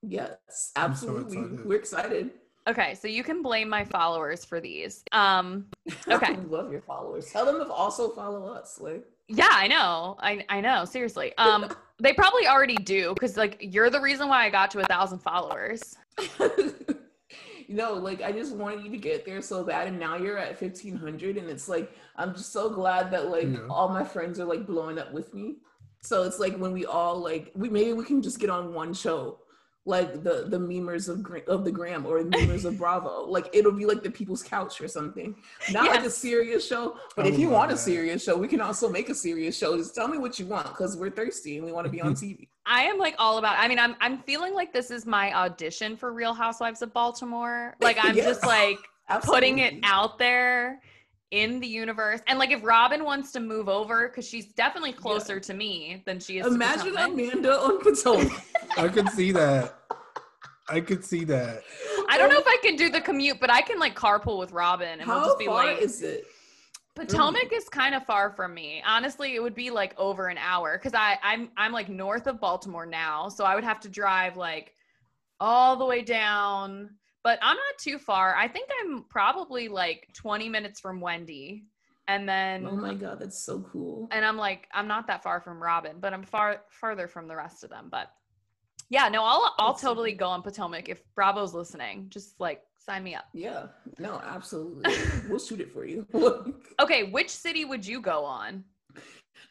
Yes, 0.03 0.73
absolutely. 0.77 1.37
So 1.37 1.63
We're 1.65 1.79
excited. 1.79 2.31
Okay, 2.69 2.95
so 2.95 3.09
you 3.09 3.25
can 3.25 3.41
blame 3.41 3.69
my 3.69 3.85
followers 3.85 4.45
for 4.45 4.61
these. 4.61 5.03
Um, 5.13 5.67
okay. 6.09 6.35
I 6.35 6.39
love 6.49 6.71
your 6.71 6.83
followers. 6.83 7.31
Tell 7.33 7.47
them 7.47 7.59
to 7.59 7.73
also 7.73 8.11
follow 8.11 8.47
us. 8.47 8.79
Like, 8.81 9.07
yeah, 9.29 9.51
I 9.51 9.69
know. 9.69 10.17
I 10.21 10.45
I 10.49 10.61
know. 10.61 10.85
Seriously. 10.85 11.33
Um, 11.37 11.69
they 12.01 12.13
probably 12.13 12.47
already 12.47 12.77
do 12.77 13.15
because 13.15 13.37
like 13.37 13.59
you're 13.61 13.91
the 13.91 14.01
reason 14.01 14.29
why 14.29 14.47
I 14.47 14.51
got 14.51 14.71
to 14.73 14.81
a 14.81 14.85
thousand 14.85 15.19
followers. 15.19 15.97
you 16.41 17.75
know, 17.75 17.95
like 17.95 18.23
I 18.23 18.33
just 18.33 18.57
wanted 18.57 18.85
you 18.85 18.91
to 18.91 18.97
get 18.97 19.27
there 19.27 19.43
so 19.43 19.63
bad, 19.63 19.87
and 19.87 19.99
now 19.99 20.17
you're 20.17 20.39
at 20.39 20.59
fifteen 20.59 20.97
hundred, 20.97 21.37
and 21.37 21.51
it's 21.51 21.69
like 21.69 21.93
I'm 22.17 22.35
just 22.35 22.53
so 22.53 22.71
glad 22.71 23.11
that 23.11 23.29
like 23.29 23.53
yeah. 23.53 23.67
all 23.69 23.89
my 23.89 24.05
friends 24.05 24.41
are 24.41 24.47
like 24.47 24.67
blowing 24.67 24.99
up 24.99 25.13
with 25.13 25.35
me. 25.35 25.57
So 26.01 26.23
it's 26.23 26.39
like 26.39 26.57
when 26.57 26.73
we 26.73 26.87
all 26.87 27.19
like 27.19 27.53
we 27.55 27.69
maybe 27.69 27.93
we 27.93 28.05
can 28.05 28.23
just 28.23 28.39
get 28.39 28.51
on 28.51 28.73
one 28.73 28.95
show 28.95 29.41
like 29.89 30.23
the 30.23 30.45
the 30.49 30.59
memers 30.59 31.09
of 31.09 31.25
of 31.49 31.65
the 31.65 31.73
gram 31.73 32.05
or 32.05 32.23
the 32.23 32.31
memers 32.31 32.65
of 32.65 32.79
bravo. 32.79 33.27
Like 33.39 33.49
it'll 33.53 33.73
be 33.73 33.87
like 33.87 34.03
the 34.03 34.11
people's 34.11 34.43
couch 34.43 34.81
or 34.81 34.89
something. 34.89 35.35
Not 35.71 35.85
yes. 35.85 35.97
like 35.97 36.05
a 36.07 36.11
serious 36.11 36.67
show 36.67 36.97
but 37.17 37.27
if 37.27 37.39
you 37.39 37.49
want 37.49 37.71
that. 37.71 37.77
a 37.77 37.79
serious 37.79 38.23
show 38.23 38.37
we 38.37 38.49
can 38.49 38.61
also 38.61 38.89
make 38.89 39.09
a 39.09 39.15
serious 39.15 39.57
show. 39.57 39.77
Just 39.77 39.95
tell 39.95 40.09
me 40.09 40.19
what 40.19 40.39
you 40.39 40.47
want 40.47 40.67
because 40.67 40.97
we're 40.97 41.11
thirsty 41.11 41.57
and 41.57 41.65
we 41.65 41.73
want 41.73 41.85
to 41.87 41.91
be 41.91 42.01
on 42.01 42.15
tv 42.23 42.49
i 42.67 42.83
am 42.83 42.99
like 42.99 43.15
all 43.19 43.39
about 43.39 43.57
i 43.59 43.69
mean 43.69 43.79
i'm 43.79 43.95
i'm 44.01 44.19
feeling 44.23 44.55
like 44.55 44.73
this 44.73 44.91
is 44.91 45.07
my 45.07 45.33
audition 45.35 45.97
for 45.97 46.13
real 46.13 46.35
housewives 46.35 46.83
of 46.83 46.93
baltimore. 46.93 47.75
Like 47.81 47.99
i'm 48.03 48.17
yes. 48.21 48.27
just 48.27 48.45
like 48.45 48.79
putting 49.23 49.59
it 49.61 49.75
out 49.85 50.19
there 50.19 50.81
in 51.31 51.61
the 51.61 51.67
universe. 51.67 52.21
And 52.27 52.39
like 52.39 52.51
if 52.51 52.63
Robin 52.65 53.05
wants 53.05 53.33
to 53.33 53.41
move 53.41 53.69
over, 53.69 54.09
because 54.09 54.29
she's 54.29 54.47
definitely 54.47 54.93
closer 54.93 55.35
yeah. 55.35 55.41
to 55.41 55.55
me 55.55 56.03
than 56.07 56.21
she 56.21 56.39
is. 56.39 56.47
Imagine 56.47 56.97
Amanda 56.97 57.59
on 57.59 57.81
Potomac. 57.81 58.33
I 58.77 58.89
could 58.89 59.09
see 59.11 59.33
that. 59.33 59.75
I 60.69 60.81
could 60.81 61.05
see 61.05 61.25
that. 61.25 61.63
I 62.09 62.19
don't 62.19 62.31
know 62.31 62.39
if 62.39 62.47
I 62.47 62.59
can 62.63 62.77
do 62.77 62.91
the 62.91 63.01
commute, 63.01 63.41
but 63.41 63.51
I 63.51 63.63
can 63.63 63.79
like 63.79 63.95
carpool 63.95 64.39
with 64.39 64.53
Robin 64.53 64.89
and 64.89 65.03
How 65.03 65.21
we'll 65.21 65.29
just 65.29 65.39
be 65.39 65.47
far 65.47 65.67
like 65.67 65.83
is 65.83 66.03
it? 66.03 66.27
Potomac 66.95 67.53
is 67.53 67.69
kind 67.69 67.95
of 67.95 68.05
far 68.07 68.31
from 68.31 68.55
me. 68.55 68.83
Honestly, 68.85 69.37
it 69.37 69.43
would 69.43 69.55
be 69.55 69.71
like 69.71 69.95
over 69.99 70.29
an 70.29 70.39
hour 70.39 70.77
because 70.77 70.95
I 70.95 71.17
I'm 71.23 71.51
I'm 71.57 71.73
like 71.73 71.89
north 71.89 72.27
of 72.27 72.41
Baltimore 72.41 72.87
now, 72.87 73.29
so 73.29 73.45
I 73.45 73.55
would 73.55 73.65
have 73.65 73.81
to 73.81 73.89
drive 73.89 74.37
like 74.37 74.75
all 75.41 75.77
the 75.77 75.85
way 75.85 76.03
down 76.03 76.91
but 77.29 77.39
I'm 77.43 77.57
not 77.57 77.77
too 77.79 77.99
far. 77.99 78.35
I 78.35 78.49
think 78.49 78.71
I'm 78.81 79.05
probably 79.11 79.69
like 79.69 80.09
20 80.15 80.49
minutes 80.49 80.81
from 80.81 80.99
Wendy. 80.99 81.67
And 82.07 82.27
then 82.27 82.67
Oh 82.67 82.75
my 82.75 82.95
god, 82.95 83.21
that's 83.21 83.39
so 83.39 83.61
cool. 83.71 84.09
And 84.11 84.25
I'm 84.25 84.39
like 84.39 84.67
I'm 84.73 84.89
not 84.89 85.07
that 85.09 85.23
far 85.23 85.39
from 85.43 85.63
Robin, 85.63 85.97
but 86.01 86.15
I'm 86.15 86.23
far 86.23 86.63
farther 86.71 87.07
from 87.07 87.29
the 87.29 87.37
rest 87.37 87.65
of 87.65 87.69
them, 87.69 87.89
but 87.91 88.11
yeah, 88.89 89.11
no, 89.11 89.25
I'll 89.25 89.55
I'll 89.59 89.73
that's 89.73 89.83
totally 89.83 90.13
so 90.13 90.17
go 90.17 90.29
on 90.29 90.41
Potomac 90.41 90.89
if 90.89 91.03
Bravo's 91.15 91.53
listening. 91.53 92.07
Just 92.09 92.41
like 92.41 92.63
sign 92.79 93.05
me 93.05 93.15
up. 93.15 93.27
Yeah. 93.35 93.67
No, 93.99 94.23
absolutely. 94.25 94.95
we'll 95.29 95.39
shoot 95.39 95.61
it 95.61 95.71
for 95.71 95.85
you. 95.85 96.07
okay, 96.81 97.11
which 97.11 97.29
city 97.29 97.67
would 97.67 97.87
you 97.87 98.01
go 98.01 98.25
on? 98.25 98.65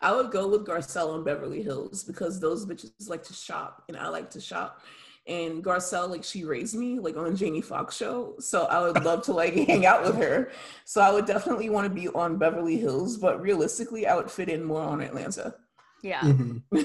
I 0.01 0.15
would 0.15 0.31
go 0.31 0.47
with 0.47 0.65
Garcelle 0.65 1.13
and 1.13 1.23
Beverly 1.23 1.61
Hills 1.61 2.03
because 2.03 2.39
those 2.39 2.65
bitches 2.65 3.07
like 3.07 3.21
to 3.25 3.33
shop 3.33 3.83
and 3.87 3.95
I 3.95 4.07
like 4.07 4.31
to 4.31 4.41
shop 4.41 4.81
and 5.27 5.63
Garcelle, 5.63 6.09
like 6.09 6.23
she 6.23 6.43
raised 6.43 6.75
me 6.75 6.99
like 6.99 7.17
on 7.17 7.35
Jamie 7.35 7.61
Foxx 7.61 7.95
show. 7.95 8.35
So 8.39 8.65
I 8.65 8.81
would 8.81 9.03
love 9.03 9.23
to 9.23 9.33
like 9.33 9.53
hang 9.53 9.85
out 9.85 10.03
with 10.03 10.15
her. 10.17 10.51
So 10.85 11.01
I 11.01 11.11
would 11.11 11.25
definitely 11.25 11.69
want 11.69 11.87
to 11.87 11.93
be 11.93 12.07
on 12.09 12.37
Beverly 12.37 12.77
Hills, 12.77 13.17
but 13.17 13.41
realistically 13.41 14.07
I 14.07 14.15
would 14.15 14.31
fit 14.31 14.49
in 14.49 14.63
more 14.63 14.81
on 14.81 15.01
Atlanta. 15.01 15.55
Yeah. 16.01 16.21
Mm-hmm. 16.21 16.57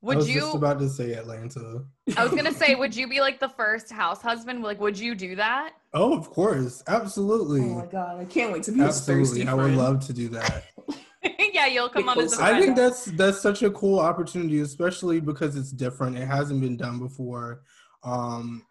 would 0.00 0.16
I 0.16 0.18
was 0.18 0.28
you 0.28 0.40
just 0.40 0.54
about 0.54 0.78
to 0.80 0.88
say 0.88 1.12
Atlanta? 1.12 1.84
I 2.16 2.24
was 2.24 2.32
gonna 2.32 2.52
say, 2.52 2.74
would 2.74 2.96
you 2.96 3.08
be 3.08 3.20
like 3.20 3.38
the 3.38 3.48
first 3.50 3.90
house 3.90 4.22
husband? 4.22 4.62
Like, 4.62 4.80
would 4.80 4.98
you 4.98 5.14
do 5.14 5.36
that? 5.36 5.74
Oh, 5.92 6.16
of 6.16 6.30
course. 6.30 6.82
Absolutely. 6.88 7.60
Oh 7.60 7.80
my 7.80 7.86
god, 7.86 8.20
I 8.20 8.24
can't 8.24 8.52
wait 8.52 8.62
to 8.64 8.72
be 8.72 8.80
Absolutely. 8.80 9.46
I 9.46 9.54
would 9.54 9.74
love 9.74 10.04
to 10.06 10.12
do 10.12 10.28
that. 10.30 10.64
yeah, 11.52 11.66
you'll 11.66 11.88
come 11.88 12.08
on 12.08 12.18
as 12.18 12.32
a 12.32 12.36
friend. 12.36 12.56
I 12.56 12.60
think 12.60 12.76
that's 12.76 13.06
that's 13.06 13.40
such 13.40 13.62
a 13.62 13.70
cool 13.70 13.98
opportunity, 13.98 14.60
especially 14.60 15.20
because 15.20 15.56
it's 15.56 15.70
different. 15.70 16.16
It 16.16 16.26
hasn't 16.26 16.60
been 16.60 16.76
done 16.76 16.98
before. 16.98 17.62
Um, 18.06 18.64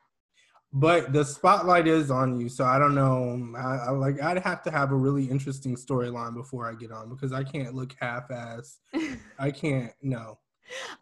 but 0.73 1.13
the 1.13 1.23
spotlight 1.23 1.87
is 1.87 2.11
on 2.11 2.39
you, 2.39 2.49
so 2.49 2.65
I 2.65 2.79
don't 2.79 2.95
know. 2.95 3.53
I, 3.57 3.87
I 3.87 3.89
like 3.91 4.21
I'd 4.21 4.39
have 4.39 4.61
to 4.63 4.71
have 4.71 4.91
a 4.91 4.95
really 4.95 5.25
interesting 5.25 5.75
storyline 5.75 6.33
before 6.33 6.69
I 6.69 6.73
get 6.73 6.91
on 6.91 7.09
because 7.09 7.31
I 7.31 7.43
can't 7.43 7.75
look 7.75 7.95
half-ass. 7.99 8.79
I 9.39 9.51
can't. 9.51 9.93
No. 10.01 10.37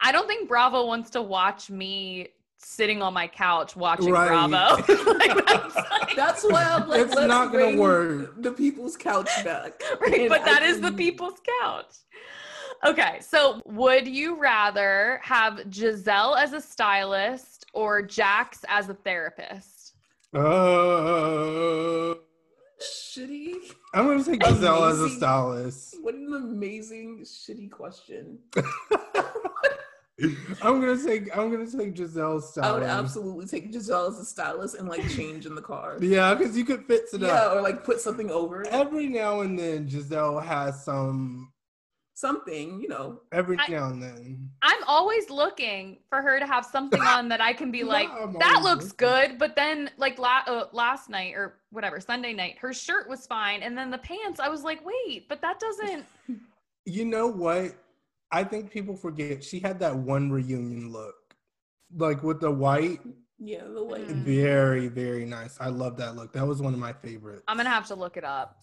I 0.02 0.12
don't 0.12 0.28
think 0.28 0.48
Bravo 0.48 0.86
wants 0.86 1.10
to 1.12 1.22
watch 1.22 1.70
me 1.70 2.30
sitting 2.60 3.02
on 3.02 3.14
my 3.14 3.28
couch 3.28 3.76
watching 3.76 4.12
right. 4.12 4.28
Bravo. 4.28 4.76
like, 5.14 5.46
that's, 5.48 5.76
like, 5.76 6.16
that's, 6.16 6.44
why 6.44 6.64
I'm 6.64 6.88
like, 6.88 7.02
it's 7.02 7.16
not 7.16 7.52
gonna 7.52 7.78
work. 7.78 8.42
The 8.42 8.52
people's 8.52 8.96
couch 8.96 9.30
back, 9.44 9.82
right? 10.02 10.30
But 10.30 10.46
that 10.46 10.62
is 10.64 10.82
the 10.82 10.92
people's 10.92 11.40
couch. 11.62 11.96
Okay, 12.86 13.20
so 13.22 13.62
would 13.66 14.08
you 14.08 14.40
rather 14.40 15.20
have 15.24 15.56
Gizelle 15.70 16.38
as 16.38 16.54
a 16.54 16.60
stylist 16.62 17.62
or 17.74 18.01
Jax 18.01 18.59
as 18.67 18.89
a 18.89 18.93
therapist? 18.93 19.93
Uh, 20.34 22.15
shitty. 22.82 23.55
I'm 23.93 24.07
gonna 24.07 24.24
take 24.24 24.39
Gizelle 24.39 24.89
as 24.89 24.99
a 24.99 25.09
stylist. 25.09 25.95
What 26.01 26.15
an 26.15 26.34
amazing 26.34 27.19
shitty 27.24 27.69
question. 27.69 28.39
I'm 30.61 30.80
gonna 30.80 30.97
take 31.03 31.36
I'm 31.36 31.51
gonna 31.51 31.69
take 31.69 31.95
Gizelle's 31.95 32.51
stylist. 32.51 32.59
I 32.59 32.74
would 32.74 32.84
absolutely 32.84 33.45
take 33.45 33.71
Gizelle 33.71 34.09
as 34.09 34.19
a 34.19 34.26
stylist 34.26 34.76
and 34.76 34.89
like 34.89 35.07
change 35.09 35.45
in 35.45 35.53
the 35.53 35.61
car. 35.61 35.97
yeah, 36.01 36.33
because 36.33 36.58
you 36.58 36.66
could 36.66 36.86
fix 36.86 37.13
it 37.13 37.21
yeah, 37.21 37.28
up. 37.28 37.54
Yeah, 37.54 37.59
or 37.59 37.62
like 37.62 37.83
put 37.83 38.00
something 38.00 38.32
over 38.32 38.63
it. 38.63 38.70
Every 38.71 39.08
now 39.08 39.41
and 39.41 39.58
then 39.58 39.87
Gizelle 39.87 40.43
has 40.43 40.83
some 40.83 41.53
something, 42.14 42.80
you 42.82 42.88
know. 42.88 43.22
Every 43.32 43.58
I, 43.60 43.68
now 43.70 43.88
and 43.90 44.02
then. 44.02 44.50
I'm 44.62 44.84
always 44.88 45.30
looking 45.30 45.98
for 46.10 46.22
her 46.22 46.40
to 46.40 46.46
have 46.46 46.66
something 46.66 47.02
on 47.02 47.28
that 47.30 47.42
I 47.42 47.54
can 47.54 47.72
be 47.72 47.84
like, 47.96 48.10
that 48.40 48.62
looks 48.64 48.86
looking. 48.86 48.98
good. 48.98 49.40
But 49.40 49.56
then, 49.56 49.90
like 49.98 50.20
la- 50.20 50.44
uh, 50.48 50.68
last 50.72 51.10
night 51.10 51.34
or 51.36 51.60
whatever, 51.72 52.00
Sunday 52.00 52.34
night, 52.34 52.58
her 52.60 52.74
shirt 52.74 53.10
was 53.10 53.26
fine. 53.26 53.64
And 53.64 53.78
then 53.78 53.90
the 53.92 53.98
pants, 53.98 54.40
I 54.40 54.50
was 54.50 54.64
like, 54.64 54.80
wait, 54.86 55.28
but 55.30 55.42
that 55.42 55.60
doesn't. 55.60 56.06
You 56.86 57.06
know 57.06 57.28
what? 57.28 57.76
I 58.30 58.44
think 58.44 58.70
people 58.70 58.94
forget 58.98 59.42
she 59.42 59.60
had 59.60 59.80
that 59.80 59.96
one 59.96 60.30
reunion 60.30 60.92
look 60.92 61.16
like 61.96 62.24
with 62.24 62.42
the 62.42 62.52
white. 62.52 63.00
Yeah, 63.40 63.64
the 63.74 63.82
white. 63.82 64.06
Very, 64.08 64.90
very 64.90 65.24
nice. 65.24 65.58
I 65.62 65.70
love 65.70 65.96
that 65.98 66.18
look. 66.18 66.34
That 66.34 66.46
was 66.46 66.62
one 66.62 66.74
of 66.74 66.80
my 66.82 66.92
favorites. 66.92 67.44
I'm 67.48 67.56
gonna 67.56 67.70
have 67.70 67.88
to 67.88 67.96
look 67.96 68.18
it 68.18 68.26
up. 68.26 68.58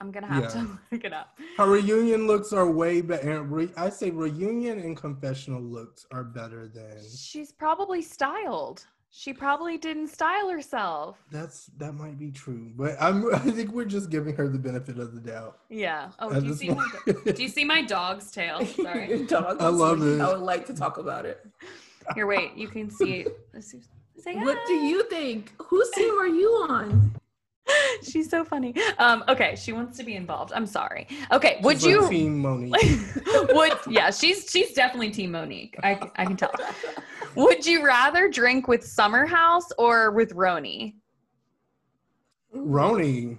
I'm 0.00 0.10
gonna 0.10 0.26
have 0.26 0.44
yeah. 0.44 0.48
to 0.48 0.78
look 0.92 1.04
it 1.04 1.12
up. 1.12 1.38
Her 1.56 1.68
reunion 1.68 2.26
looks 2.26 2.52
are 2.52 2.70
way 2.70 3.00
better. 3.00 3.70
I 3.76 3.88
say 3.88 4.10
reunion 4.10 4.80
and 4.80 4.96
confessional 4.96 5.60
looks 5.60 6.06
are 6.10 6.24
better 6.24 6.68
than. 6.68 7.02
She's 7.16 7.52
probably 7.52 8.02
styled. 8.02 8.84
She 9.10 9.32
probably 9.32 9.78
didn't 9.78 10.08
style 10.08 10.50
herself. 10.50 11.16
That's 11.30 11.70
that 11.78 11.94
might 11.94 12.18
be 12.18 12.30
true, 12.30 12.70
but 12.76 12.96
I'm. 13.00 13.26
I 13.34 13.38
think 13.38 13.72
we're 13.72 13.86
just 13.86 14.10
giving 14.10 14.36
her 14.36 14.48
the 14.48 14.58
benefit 14.58 14.98
of 14.98 15.14
the 15.14 15.20
doubt. 15.20 15.60
Yeah. 15.70 16.10
Oh, 16.18 16.38
do 16.38 16.46
you 16.46 16.54
see 16.54 16.68
my 16.68 16.86
do 17.06 17.42
you 17.42 17.48
see 17.48 17.64
my 17.64 17.82
dog's 17.82 18.30
tail? 18.30 18.64
Sorry. 18.66 19.24
Dog 19.24 19.56
I 19.60 19.68
love 19.68 20.02
it. 20.02 20.20
I 20.20 20.32
would 20.32 20.42
like 20.42 20.66
to 20.66 20.74
talk 20.74 20.98
about 20.98 21.24
it. 21.24 21.46
Here, 22.14 22.26
wait. 22.26 22.56
You 22.56 22.68
can 22.68 22.90
see. 22.90 23.26
Say 24.18 24.36
What 24.36 24.58
do 24.66 24.74
you 24.74 25.08
think? 25.08 25.52
Whose 25.58 25.90
team 25.90 26.14
are 26.18 26.26
you 26.26 26.48
on? 26.68 27.14
She's 28.02 28.30
so 28.30 28.44
funny. 28.44 28.74
Um, 28.98 29.24
okay, 29.28 29.56
she 29.56 29.72
wants 29.72 29.96
to 29.98 30.04
be 30.04 30.14
involved. 30.14 30.52
I'm 30.54 30.66
sorry. 30.66 31.06
Okay, 31.32 31.58
would 31.62 31.80
she's 31.80 31.86
you 31.86 32.08
team 32.08 32.38
Monique? 32.38 32.74
would 33.50 33.72
yeah, 33.88 34.10
she's 34.10 34.50
she's 34.50 34.72
definitely 34.72 35.10
team 35.10 35.32
Monique. 35.32 35.76
I 35.82 35.98
I 36.16 36.24
can 36.24 36.36
tell. 36.36 36.52
would 37.34 37.66
you 37.66 37.84
rather 37.84 38.28
drink 38.28 38.68
with 38.68 38.84
Summer 38.84 39.26
House 39.26 39.66
or 39.78 40.12
with 40.12 40.34
RHONY? 40.34 40.94
RHONY. 42.54 43.38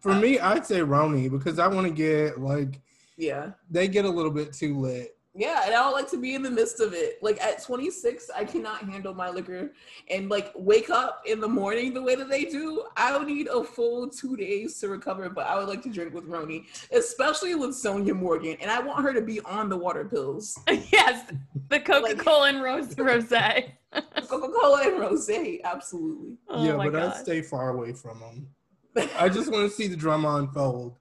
For 0.00 0.14
me, 0.14 0.38
I'd 0.38 0.66
say 0.66 0.80
RHONY 0.80 1.30
because 1.30 1.58
I 1.58 1.66
want 1.68 1.86
to 1.86 1.92
get 1.92 2.40
like 2.40 2.80
yeah. 3.16 3.50
They 3.70 3.88
get 3.88 4.04
a 4.04 4.10
little 4.10 4.32
bit 4.32 4.52
too 4.52 4.78
lit. 4.78 5.16
Yeah, 5.34 5.62
and 5.64 5.74
I 5.74 5.78
don't 5.78 5.92
like 5.92 6.10
to 6.10 6.18
be 6.18 6.34
in 6.34 6.42
the 6.42 6.50
midst 6.50 6.80
of 6.80 6.92
it. 6.92 7.18
Like 7.22 7.40
at 7.42 7.62
26, 7.62 8.30
I 8.36 8.44
cannot 8.44 8.82
handle 8.82 9.14
my 9.14 9.30
liquor 9.30 9.72
and 10.10 10.28
like 10.28 10.52
wake 10.54 10.90
up 10.90 11.22
in 11.26 11.40
the 11.40 11.48
morning 11.48 11.94
the 11.94 12.02
way 12.02 12.14
that 12.16 12.28
they 12.28 12.44
do. 12.44 12.84
I 12.98 13.16
would 13.16 13.26
need 13.26 13.48
a 13.48 13.64
full 13.64 14.10
two 14.10 14.36
days 14.36 14.78
to 14.80 14.88
recover, 14.88 15.30
but 15.30 15.46
I 15.46 15.58
would 15.58 15.68
like 15.68 15.82
to 15.84 15.88
drink 15.88 16.12
with 16.12 16.28
RHONY 16.28 16.66
especially 16.92 17.54
with 17.54 17.70
Sonja 17.70 18.14
Morgan. 18.14 18.56
And 18.60 18.70
I 18.70 18.80
want 18.80 19.02
her 19.04 19.12
to 19.12 19.20
be 19.20 19.40
on 19.40 19.68
the 19.68 19.76
water 19.76 20.04
pills. 20.04 20.58
yes, 20.68 21.30
the 21.68 21.80
Coca 21.80 22.14
Cola 22.16 22.40
like, 22.40 22.54
and 22.54 22.62
rose 22.62 22.94
rose. 22.98 23.28
Coca 23.28 24.48
Cola 24.48 24.82
and 24.84 24.98
rose, 24.98 25.30
absolutely. 25.64 26.38
Oh 26.48 26.64
yeah, 26.64 26.76
but 26.76 26.92
God. 26.92 27.12
I 27.12 27.22
stay 27.22 27.42
far 27.42 27.70
away 27.70 27.92
from 27.92 28.20
them. 28.20 28.48
I 29.18 29.28
just 29.28 29.50
want 29.50 29.68
to 29.68 29.74
see 29.74 29.86
the 29.86 29.96
drama 29.96 30.36
unfold 30.36 30.96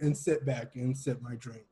and 0.00 0.16
sit 0.16 0.44
back 0.44 0.76
and 0.76 0.96
sip 0.96 1.20
my 1.22 1.34
drink. 1.36 1.64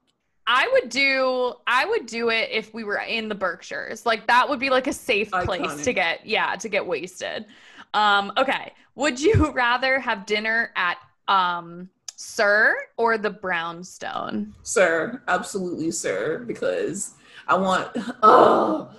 I 0.47 0.69
would 0.73 0.89
do 0.89 1.55
I 1.66 1.85
would 1.85 2.06
do 2.06 2.31
it 2.31 2.48
if 2.51 2.74
we 2.74 2.85
were 2.85 2.98
in 2.98 3.28
the 3.28 3.35
Berkshires. 3.35 4.05
Like 4.05 4.27
that 4.27 4.48
would 4.48 4.59
be 4.59 4.70
like 4.70 4.86
a 4.86 4.93
safe 4.93 5.31
place 5.31 5.60
Iconic. 5.60 5.85
to 5.85 5.93
get 5.93 6.27
yeah, 6.27 6.56
to 6.56 6.69
get 6.69 6.86
wasted. 6.86 7.47
Um 7.94 8.32
okay. 8.36 8.73
Would 8.94 9.20
you 9.20 9.51
rather 9.55 9.98
have 9.98 10.27
dinner 10.27 10.73
at 10.77 10.98
um 11.28 11.89
SUR 12.16 12.77
or 12.97 13.19
the 13.19 13.31
Brownstone? 13.31 14.55
SUR, 14.62 15.23
absolutely 15.28 15.90
SUR 15.90 16.40
because 16.40 17.14
I 17.47 17.56
want 17.56 17.90
oh 18.23 18.90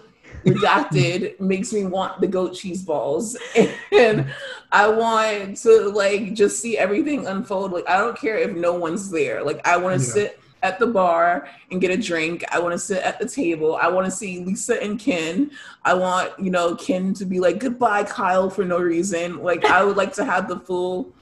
redacted 0.46 1.40
makes 1.40 1.72
me 1.74 1.86
want 1.86 2.20
the 2.20 2.28
goat 2.28 2.54
cheese 2.54 2.84
balls 2.84 3.38
and 3.92 4.26
i 4.72 4.88
want 4.88 5.56
to 5.56 5.90
like 5.90 6.34
just 6.34 6.60
see 6.60 6.78
everything 6.78 7.26
unfold 7.28 7.72
like 7.72 7.88
i 7.88 7.98
don't 7.98 8.18
care 8.18 8.38
if 8.38 8.56
no 8.56 8.74
one's 8.74 9.10
there 9.10 9.44
like 9.44 9.66
i 9.68 9.78
want 9.78 10.00
to 10.00 10.06
yeah. 10.06 10.14
sit 10.14 10.43
at 10.64 10.80
the 10.80 10.88
bar 10.88 11.48
and 11.70 11.80
get 11.80 11.92
a 11.92 11.98
drink. 11.98 12.44
I 12.52 12.60
want 12.60 12.72
to 12.72 12.80
sit 12.80 13.04
at 13.04 13.20
the 13.20 13.28
table. 13.28 13.76
I 13.76 13.90
want 13.90 14.06
to 14.06 14.12
see 14.12 14.40
Lisa 14.40 14.82
and 14.82 14.98
Ken. 15.00 15.52
I 15.84 15.94
want, 15.94 16.40
you 16.40 16.50
know, 16.50 16.76
Ken 16.76 17.14
to 17.16 17.26
be 17.26 17.40
like, 17.40 17.60
goodbye, 17.60 18.06
Kyle, 18.06 18.50
for 18.50 18.64
no 18.64 18.80
reason. 18.80 19.44
Like, 19.44 19.66
I 19.66 19.84
would 19.84 19.98
like 19.98 20.14
to 20.14 20.26
have 20.26 20.48
the 20.48 20.60
full 20.60 21.14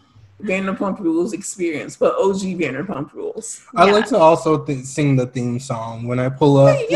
Vanderpump 0.42 1.00
Rules 1.00 1.34
experience, 1.34 1.98
but 1.98 2.16
OG 2.16 2.58
Vanderpump 2.60 3.14
Rules. 3.14 3.66
I 3.76 3.88
yeah. 3.88 3.94
like 3.94 4.08
to 4.08 4.18
also 4.18 4.64
th- 4.64 4.86
sing 4.86 5.16
the 5.16 5.28
theme 5.28 5.60
song 5.60 6.08
when 6.08 6.20
I 6.20 6.30
pull 6.30 6.58
up, 6.58 6.78
like, 6.78 6.90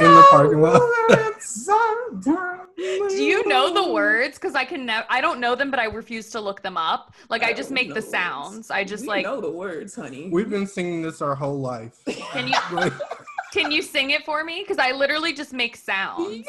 in 0.00 0.10
the 0.10 0.26
parking 0.30 0.60
lot. 0.60 0.80
Do 2.76 3.22
you 3.22 3.46
know 3.48 3.72
the 3.72 3.92
words? 3.92 4.38
Because 4.38 4.54
I 4.54 4.64
can 4.64 4.86
never. 4.86 5.06
I 5.10 5.20
don't 5.20 5.40
know 5.40 5.54
them, 5.54 5.70
but 5.70 5.80
I 5.80 5.84
refuse 5.84 6.30
to 6.30 6.40
look 6.40 6.62
them 6.62 6.76
up. 6.76 7.14
Like 7.28 7.42
I, 7.42 7.48
I 7.48 7.52
just 7.52 7.70
make 7.70 7.88
the, 7.88 7.94
the 7.94 8.02
sounds. 8.02 8.70
I 8.70 8.84
just 8.84 9.02
we 9.02 9.08
like 9.08 9.24
know 9.24 9.40
the 9.40 9.50
words, 9.50 9.94
honey. 9.94 10.28
We've 10.30 10.50
been 10.50 10.66
singing 10.66 11.02
this 11.02 11.22
our 11.22 11.34
whole 11.34 11.60
life. 11.60 12.02
Can 12.06 12.48
you? 12.48 12.90
can 13.52 13.70
you 13.70 13.82
sing 13.82 14.10
it 14.10 14.24
for 14.24 14.44
me? 14.44 14.62
Because 14.62 14.78
I 14.78 14.92
literally 14.92 15.34
just 15.34 15.52
make 15.52 15.76
sounds. 15.76 16.48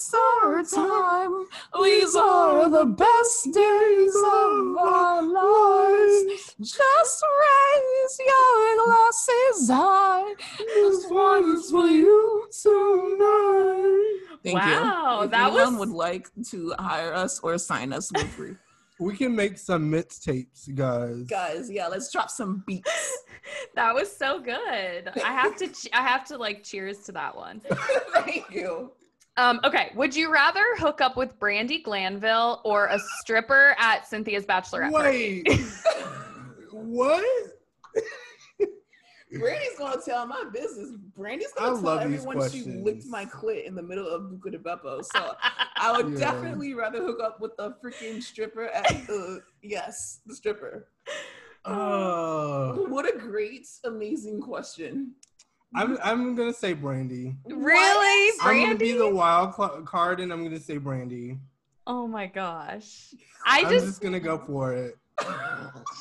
Summertime, 0.00 1.46
these 1.82 2.14
are 2.14 2.70
the 2.70 2.84
best 2.84 3.44
days 3.52 4.14
of 4.14 4.76
our 4.78 5.22
lives. 5.22 6.54
Just 6.60 7.24
raise 7.40 8.20
your 8.24 8.84
glasses 8.84 9.68
high. 9.68 10.34
This 10.60 11.04
one's 11.10 11.68
for 11.72 11.88
you 11.88 12.48
tonight. 12.62 14.18
Thank 14.44 14.58
wow, 14.60 15.18
you. 15.18 15.24
If 15.24 15.30
that 15.32 15.48
anyone 15.48 15.78
was... 15.78 15.88
would 15.88 15.96
like 15.96 16.28
to 16.50 16.74
hire 16.78 17.12
us 17.12 17.40
or 17.40 17.58
sign 17.58 17.92
us, 17.92 18.12
we're 18.14 18.24
free. 18.24 18.54
We 19.00 19.16
can 19.16 19.36
make 19.36 19.58
some 19.58 19.92
mixtapes, 19.92 20.74
guys. 20.74 21.22
Guys, 21.22 21.70
yeah, 21.70 21.86
let's 21.86 22.10
drop 22.10 22.30
some 22.30 22.64
beats. 22.66 23.18
that 23.76 23.94
was 23.94 24.14
so 24.14 24.40
good. 24.40 25.12
I 25.24 25.32
have 25.32 25.56
to, 25.58 25.68
I 25.92 26.02
have 26.02 26.24
to 26.26 26.36
like 26.36 26.64
cheers 26.64 27.04
to 27.04 27.12
that 27.12 27.36
one. 27.36 27.60
Thank 28.14 28.50
you. 28.50 28.90
Um, 29.38 29.60
okay, 29.62 29.92
would 29.94 30.16
you 30.16 30.32
rather 30.32 30.64
hook 30.78 31.00
up 31.00 31.16
with 31.16 31.38
Brandi 31.38 31.80
Glanville 31.80 32.60
or 32.64 32.86
a 32.86 32.98
stripper 33.20 33.76
at 33.78 34.04
Cynthia's 34.04 34.44
bachelorette 34.44 34.90
Wait, 34.90 35.46
party? 35.46 35.64
what? 36.72 37.24
Brandi's 39.32 39.78
gonna 39.78 40.02
tell 40.04 40.26
my 40.26 40.42
business. 40.52 40.90
Brandi's 41.16 41.52
gonna 41.56 41.78
I 41.78 41.80
tell 41.80 41.98
everyone 42.00 42.50
she 42.50 42.62
licked 42.62 43.06
my 43.06 43.26
clit 43.26 43.64
in 43.64 43.76
the 43.76 43.82
middle 43.82 44.08
of 44.08 44.22
Buca 44.22 44.50
di 44.50 44.58
Beppo. 44.58 45.04
So 45.04 45.36
I 45.76 45.92
would 45.96 46.14
yeah. 46.14 46.18
definitely 46.18 46.74
rather 46.74 47.00
hook 47.00 47.20
up 47.22 47.40
with 47.40 47.56
the 47.56 47.76
freaking 47.84 48.20
stripper 48.20 48.64
at 48.64 48.88
the 49.06 49.42
yes, 49.62 50.20
the 50.26 50.34
stripper. 50.34 50.88
Oh, 51.64 52.86
what 52.88 53.04
a 53.04 53.16
great, 53.16 53.68
amazing 53.84 54.40
question. 54.40 55.12
I'm 55.74 55.98
I'm 56.02 56.34
gonna 56.34 56.52
say 56.52 56.74
Brandi. 56.74 57.36
Really, 57.46 58.38
Brandi? 58.38 58.42
I'm 58.42 58.62
gonna 58.62 58.78
be 58.78 58.92
the 58.92 59.08
wild 59.08 59.54
card, 59.54 60.20
and 60.20 60.32
I'm 60.32 60.42
gonna 60.42 60.60
say 60.60 60.78
Brandi. 60.78 61.38
Oh 61.86 62.06
my 62.06 62.26
gosh! 62.26 63.14
I 63.46 63.60
I'm 63.60 63.70
just, 63.70 63.86
just 63.86 64.00
gonna 64.00 64.20
go 64.20 64.38
for 64.38 64.72
it. 64.72 64.96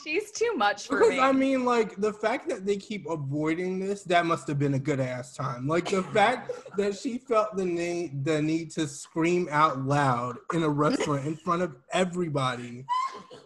She's 0.03 0.31
too 0.31 0.53
much 0.56 0.88
for 0.88 0.99
because, 0.99 1.11
me. 1.11 1.19
I 1.19 1.31
mean, 1.31 1.65
like 1.65 1.95
the 1.98 2.14
fact 2.14 2.48
that 2.49 2.65
they 2.65 2.77
keep 2.77 3.10
avoiding 3.10 3.80
this, 3.80 4.03
that 4.03 4.26
must 4.26 4.48
have 4.48 4.60
been 4.60 4.76
a 4.76 4.80
good 4.80 4.99
ass 4.99 5.34
time. 5.34 5.68
Like 5.68 5.89
the 5.89 6.03
fact 6.03 6.52
that 6.77 6.95
she 6.95 7.18
felt 7.18 7.56
the 7.57 7.65
need 7.65 8.23
the 8.23 8.41
need 8.41 8.72
to 8.72 8.88
scream 8.88 9.48
out 9.52 9.81
loud 9.81 10.38
in 10.53 10.64
a 10.64 10.69
restaurant 10.69 11.26
in 11.26 11.35
front 11.35 11.61
of 11.61 11.76
everybody 11.91 12.85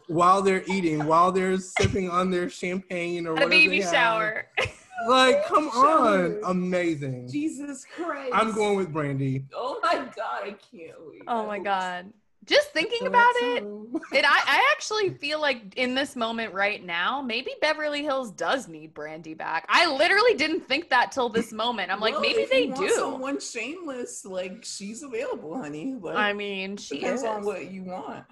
while 0.07 0.41
they're 0.41 0.63
eating, 0.67 1.05
while 1.05 1.31
they're 1.31 1.57
sipping 1.57 2.09
on 2.09 2.29
their 2.29 2.49
champagne 2.49 3.25
or 3.25 3.41
a 3.41 3.47
baby 3.47 3.81
shower. 3.81 4.47
Like, 5.07 5.45
come 5.45 5.69
on, 5.69 6.39
amazing. 6.45 7.29
Jesus 7.29 7.85
Christ. 7.95 8.31
I'm 8.33 8.53
going 8.53 8.77
with 8.77 8.93
Brandi. 8.93 9.45
Oh 9.55 9.79
my 9.83 9.95
god, 10.15 10.43
I 10.43 10.55
can't 10.71 10.97
wait. 11.07 11.21
Oh 11.27 11.45
my 11.45 11.59
god. 11.59 12.11
Just 12.45 12.71
thinking 12.71 13.05
about 13.05 13.33
it, 13.35 13.63
it 14.13 14.25
I, 14.25 14.41
I 14.47 14.71
actually 14.71 15.11
feel 15.11 15.39
like 15.39 15.75
in 15.77 15.93
this 15.93 16.15
moment 16.15 16.53
right 16.53 16.83
now, 16.83 17.21
maybe 17.21 17.51
Beverly 17.61 18.01
Hills 18.01 18.31
does 18.31 18.67
need 18.67 18.95
Brandi 18.95 19.37
back. 19.37 19.67
I 19.69 19.85
literally 19.85 20.33
didn't 20.33 20.61
think 20.61 20.89
that 20.89 21.11
till 21.11 21.29
this 21.29 21.53
moment. 21.53 21.91
I'm 21.91 21.99
like, 21.99 22.13
well, 22.13 22.21
maybe 22.21 22.45
they 22.49 22.67
do. 22.67 22.89
Someone 22.89 23.39
shameless, 23.39 24.25
like 24.25 24.65
she's 24.65 25.03
available, 25.03 25.55
honey. 25.55 25.95
But 25.99 26.15
I 26.17 26.33
mean, 26.33 26.77
she 26.77 26.99
depends 26.99 27.21
is. 27.21 27.27
on 27.27 27.45
what 27.45 27.71
you 27.71 27.83
want. 27.83 28.25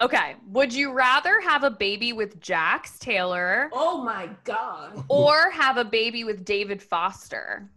Okay. 0.00 0.36
Would 0.48 0.72
you 0.72 0.92
rather 0.92 1.40
have 1.40 1.64
a 1.64 1.70
baby 1.70 2.12
with 2.12 2.40
Jax 2.40 2.98
Taylor? 2.98 3.68
Oh 3.72 4.02
my 4.02 4.30
God. 4.44 5.04
Or 5.08 5.50
have 5.50 5.76
a 5.76 5.84
baby 5.84 6.24
with 6.24 6.44
David 6.44 6.82
Foster? 6.82 7.68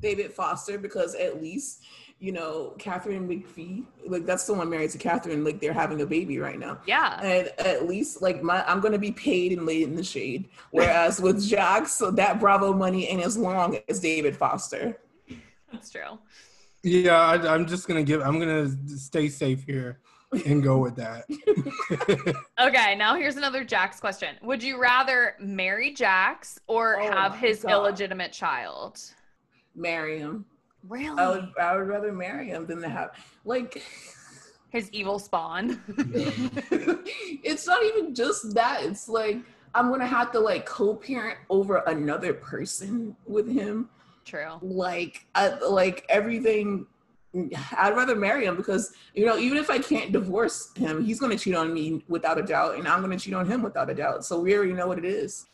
David 0.00 0.32
Foster, 0.32 0.78
because 0.78 1.14
at 1.14 1.40
least, 1.40 1.84
you 2.18 2.32
know, 2.32 2.74
Katharine 2.78 3.28
McPhee, 3.28 3.84
like 4.06 4.26
that's 4.26 4.44
the 4.46 4.54
one 4.54 4.68
married 4.70 4.90
to 4.90 4.98
Katharine, 4.98 5.44
like 5.44 5.60
they're 5.60 5.72
having 5.72 6.00
a 6.00 6.06
baby 6.06 6.38
right 6.38 6.58
now. 6.58 6.78
Yeah. 6.86 7.20
And 7.22 7.48
at 7.58 7.86
least 7.86 8.22
like 8.22 8.42
my 8.42 8.64
I'm 8.68 8.80
gonna 8.80 8.98
be 8.98 9.12
paid 9.12 9.52
and 9.52 9.64
laid 9.66 9.84
in 9.84 9.94
the 9.94 10.02
shade. 10.02 10.48
Whereas 10.72 11.20
with 11.22 11.46
Jax, 11.46 11.92
so 11.92 12.10
that 12.12 12.40
Bravo 12.40 12.72
money 12.72 13.06
ain't 13.06 13.22
as 13.22 13.36
long 13.36 13.78
as 13.88 14.00
David 14.00 14.36
Foster. 14.36 14.98
That's 15.72 15.90
true. 15.90 16.18
Yeah, 16.82 17.20
I, 17.20 17.54
I'm 17.54 17.66
just 17.66 17.86
gonna 17.86 18.02
give 18.02 18.20
I'm 18.22 18.40
gonna 18.40 18.68
stay 18.96 19.28
safe 19.28 19.62
here 19.62 20.00
and 20.46 20.62
go 20.62 20.78
with 20.78 20.96
that. 20.96 21.24
okay, 22.60 22.94
now 22.94 23.14
here's 23.14 23.36
another 23.36 23.64
Jax 23.64 24.00
question. 24.00 24.36
Would 24.42 24.62
you 24.62 24.80
rather 24.80 25.34
marry 25.40 25.92
Jax 25.92 26.58
or 26.66 27.00
oh 27.00 27.10
have 27.10 27.36
his 27.36 27.62
God. 27.62 27.72
illegitimate 27.72 28.32
child? 28.32 29.00
Marry 29.74 30.18
him. 30.18 30.44
Really? 30.86 31.18
I 31.18 31.28
would 31.28 31.48
I 31.60 31.76
would 31.76 31.88
rather 31.88 32.12
marry 32.12 32.48
him 32.48 32.66
than 32.66 32.80
to 32.82 32.88
have 32.88 33.10
like 33.44 33.82
his 34.70 34.90
evil 34.92 35.18
spawn. 35.18 35.82
it's 37.42 37.66
not 37.66 37.82
even 37.84 38.14
just 38.14 38.54
that. 38.54 38.84
It's 38.84 39.08
like 39.08 39.38
I'm 39.74 39.90
gonna 39.90 40.06
have 40.06 40.30
to 40.32 40.40
like 40.40 40.66
co-parent 40.66 41.38
over 41.48 41.78
another 41.86 42.34
person 42.34 43.16
with 43.26 43.50
him. 43.50 43.88
True. 44.24 44.58
Like 44.60 45.26
I, 45.34 45.48
like 45.48 46.04
everything 46.08 46.86
I'd 47.34 47.94
rather 47.94 48.16
marry 48.16 48.46
him 48.46 48.56
because 48.56 48.92
you 49.14 49.26
know 49.26 49.36
even 49.36 49.58
if 49.58 49.70
I 49.70 49.78
can't 49.78 50.12
divorce 50.12 50.72
him, 50.76 51.04
he's 51.04 51.20
gonna 51.20 51.36
cheat 51.36 51.54
on 51.54 51.74
me 51.74 52.02
without 52.08 52.38
a 52.38 52.42
doubt, 52.42 52.76
and 52.76 52.88
I'm 52.88 53.00
gonna 53.00 53.18
cheat 53.18 53.34
on 53.34 53.46
him 53.46 53.62
without 53.62 53.90
a 53.90 53.94
doubt. 53.94 54.24
So 54.24 54.40
we 54.40 54.56
already 54.56 54.72
know 54.72 54.86
what 54.86 54.98
it 54.98 55.04
is. 55.04 55.46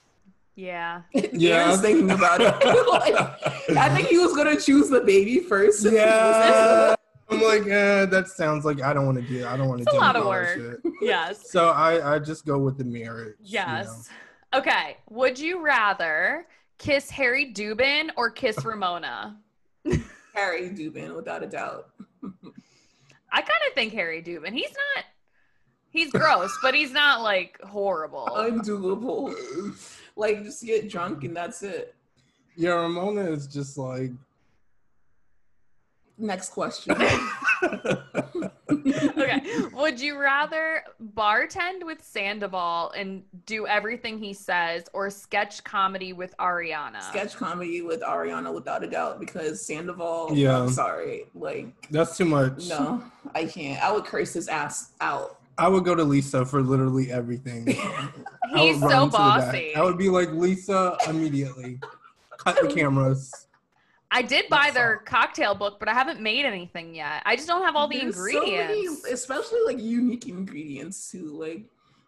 Yeah. 0.56 1.02
Yeah. 1.32 1.66
I 1.66 1.70
was 1.70 1.80
thinking 1.80 2.10
about 2.10 2.40
it. 2.40 2.46
like, 2.88 3.76
I 3.76 3.88
think 3.88 4.08
he 4.08 4.18
was 4.18 4.36
gonna 4.36 4.60
choose 4.60 4.88
the 4.88 5.00
baby 5.00 5.40
first. 5.40 5.84
Yeah. 5.84 6.94
I'm 7.30 7.40
like, 7.40 7.66
eh, 7.66 8.04
that 8.06 8.28
sounds 8.28 8.64
like 8.64 8.80
I 8.82 8.92
don't 8.92 9.06
want 9.06 9.18
to 9.18 9.26
do. 9.26 9.46
I 9.46 9.56
don't 9.56 9.68
want 9.68 9.80
to 9.80 9.86
do 9.90 9.96
a 9.96 9.98
lot 9.98 10.14
of 10.14 10.26
work. 10.26 10.80
Yes. 11.00 11.50
So 11.50 11.70
I 11.70 12.14
I 12.14 12.18
just 12.18 12.46
go 12.46 12.58
with 12.58 12.78
the 12.78 12.84
marriage. 12.84 13.36
Yes. 13.40 13.86
You 14.52 14.58
know? 14.58 14.60
Okay. 14.60 14.98
Would 15.10 15.38
you 15.38 15.60
rather 15.64 16.46
kiss 16.78 17.10
Harry 17.10 17.52
Dubin 17.52 18.10
or 18.16 18.30
kiss 18.30 18.64
Ramona? 18.64 19.36
Harry 20.34 20.68
mm-hmm. 20.68 20.76
Dubin, 20.76 21.16
without 21.16 21.42
a 21.42 21.46
doubt. 21.46 21.90
I 22.22 23.40
kind 23.40 23.62
of 23.68 23.74
think 23.74 23.92
Harry 23.94 24.22
Dubin. 24.22 24.52
He's 24.52 24.70
not. 24.70 25.04
He's 25.90 26.10
gross, 26.10 26.56
but 26.60 26.74
he's 26.74 26.92
not 26.92 27.22
like 27.22 27.60
horrible. 27.62 28.26
Undoable. 28.30 29.34
like 30.16 30.42
just 30.42 30.64
get 30.64 30.90
drunk 30.90 31.24
and 31.24 31.36
that's 31.36 31.62
it. 31.62 31.94
Yeah, 32.56 32.72
Ramona 32.72 33.30
is 33.30 33.46
just 33.46 33.78
like. 33.78 34.10
Next 36.16 36.50
question. 36.50 36.96
okay. 38.86 39.42
Would 39.72 40.00
you 40.00 40.18
rather 40.18 40.84
bartend 41.14 41.84
with 41.84 42.02
Sandoval 42.04 42.92
and 42.92 43.22
do 43.46 43.66
everything 43.66 44.18
he 44.18 44.32
says 44.32 44.84
or 44.92 45.10
sketch 45.10 45.64
comedy 45.64 46.12
with 46.12 46.34
Ariana? 46.38 47.02
Sketch 47.02 47.34
comedy 47.36 47.82
with 47.82 48.00
Ariana 48.02 48.52
without 48.52 48.84
a 48.84 48.86
doubt 48.86 49.20
because 49.20 49.64
Sandoval, 49.64 50.30
yeah. 50.34 50.60
I'm 50.60 50.70
sorry. 50.70 51.26
Like 51.34 51.68
That's 51.90 52.16
too 52.16 52.26
much. 52.26 52.68
No, 52.68 53.02
I 53.34 53.46
can't. 53.46 53.82
I 53.82 53.90
would 53.90 54.04
curse 54.04 54.32
his 54.32 54.48
ass 54.48 54.92
out. 55.00 55.38
I 55.56 55.68
would 55.68 55.84
go 55.84 55.94
to 55.94 56.02
Lisa 56.04 56.44
for 56.44 56.62
literally 56.62 57.12
everything. 57.12 57.66
He's 58.54 58.80
so 58.80 59.08
bossy. 59.08 59.74
I 59.74 59.82
would 59.82 59.98
be 59.98 60.08
like, 60.08 60.30
Lisa, 60.30 60.96
immediately. 61.08 61.78
Cut 62.38 62.60
the 62.60 62.74
cameras. 62.74 63.43
I 64.14 64.22
did 64.22 64.48
buy 64.48 64.70
their 64.70 64.98
cocktail 64.98 65.56
book, 65.56 65.80
but 65.80 65.88
I 65.88 65.92
haven't 65.92 66.20
made 66.20 66.44
anything 66.44 66.94
yet. 66.94 67.22
I 67.26 67.34
just 67.34 67.48
don't 67.48 67.64
have 67.64 67.74
all 67.74 67.88
the 67.88 67.98
There's 67.98 68.16
ingredients. 68.16 68.86
So 68.86 69.02
many, 69.02 69.12
especially 69.12 69.58
like 69.66 69.80
unique 69.80 70.28
ingredients 70.28 71.10
too, 71.10 71.36
like 71.36 71.64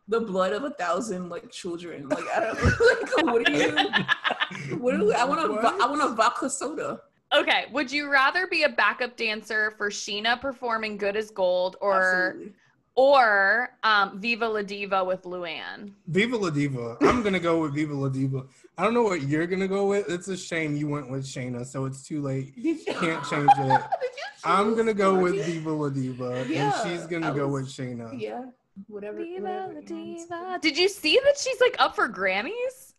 the 0.07 0.21
blood 0.21 0.53
of 0.53 0.63
a 0.63 0.71
thousand 0.71 1.31
like 1.31 1.51
children. 1.51 2.09
Like 2.09 2.25
I 2.33 2.41
don't 2.41 2.55
like 3.25 3.27
what 3.27 3.45
do 3.45 3.53
you? 3.53 4.79
What 4.79 4.93
do 4.93 5.13
I 5.13 5.25
want 5.25 5.41
to? 5.41 5.85
I 5.85 5.87
want 5.89 6.01
a 6.01 6.15
vodka 6.15 6.49
soda. 6.49 7.01
Okay, 7.35 7.65
would 7.73 7.91
you 7.91 8.09
rather 8.09 8.47
be 8.47 8.63
a 8.63 8.69
backup 8.69 9.17
dancer 9.17 9.73
for 9.77 9.91
Scheana 9.91 10.41
performing 10.41 10.97
"Good 10.97 11.17
as 11.17 11.33
Gold" 11.33 11.77
or 11.81 12.29
Absolutely 12.29 12.53
or 12.97 13.77
um, 13.85 14.19
Viva 14.19 14.49
La 14.49 14.63
Diva 14.63 15.05
with 15.05 15.23
Luann. 15.23 15.93
Viva 16.09 16.37
La 16.37 16.51
Diva. 16.51 16.97
I'm 17.03 17.23
gonna 17.23 17.39
go 17.39 17.61
with 17.61 17.75
Viva 17.75 17.95
La 17.95 18.09
Diva. 18.09 18.45
I 18.79 18.85
don't 18.85 18.93
know 18.93 19.03
what 19.03 19.23
you're 19.23 19.47
gonna 19.47 19.69
go 19.69 19.87
with. 19.87 20.09
It's 20.11 20.29
a 20.29 20.37
shame 20.37 20.77
you 20.77 20.87
went 20.87 21.11
with 21.11 21.25
Scheana, 21.25 21.65
so 21.65 21.87
it's 21.87 22.03
too 22.03 22.21
late. 22.21 22.53
You 22.57 22.77
Can't 22.85 23.25
change 23.25 23.51
it. 23.59 23.83
I'm 24.45 24.77
gonna 24.77 24.95
go 24.95 25.15
with 25.19 25.45
Viva 25.47 25.71
La 25.71 25.89
Diva, 25.89 26.45
yeah, 26.49 26.73
and 26.83 26.91
she's 26.91 27.07
gonna 27.07 27.33
was, 27.33 27.37
go 27.37 27.49
with 27.49 27.69
Scheana. 27.69 28.21
Yeah, 28.21 28.45
whatever. 28.87 29.19
Viva 29.19 29.43
whatever 29.43 29.81
Diva. 29.81 30.59
Did 30.61 30.77
you 30.77 30.89
see 30.89 31.19
that 31.25 31.39
she's 31.39 31.61
like 31.61 31.77
up 31.79 31.97
for 31.97 32.09
Grammys? 32.09 32.93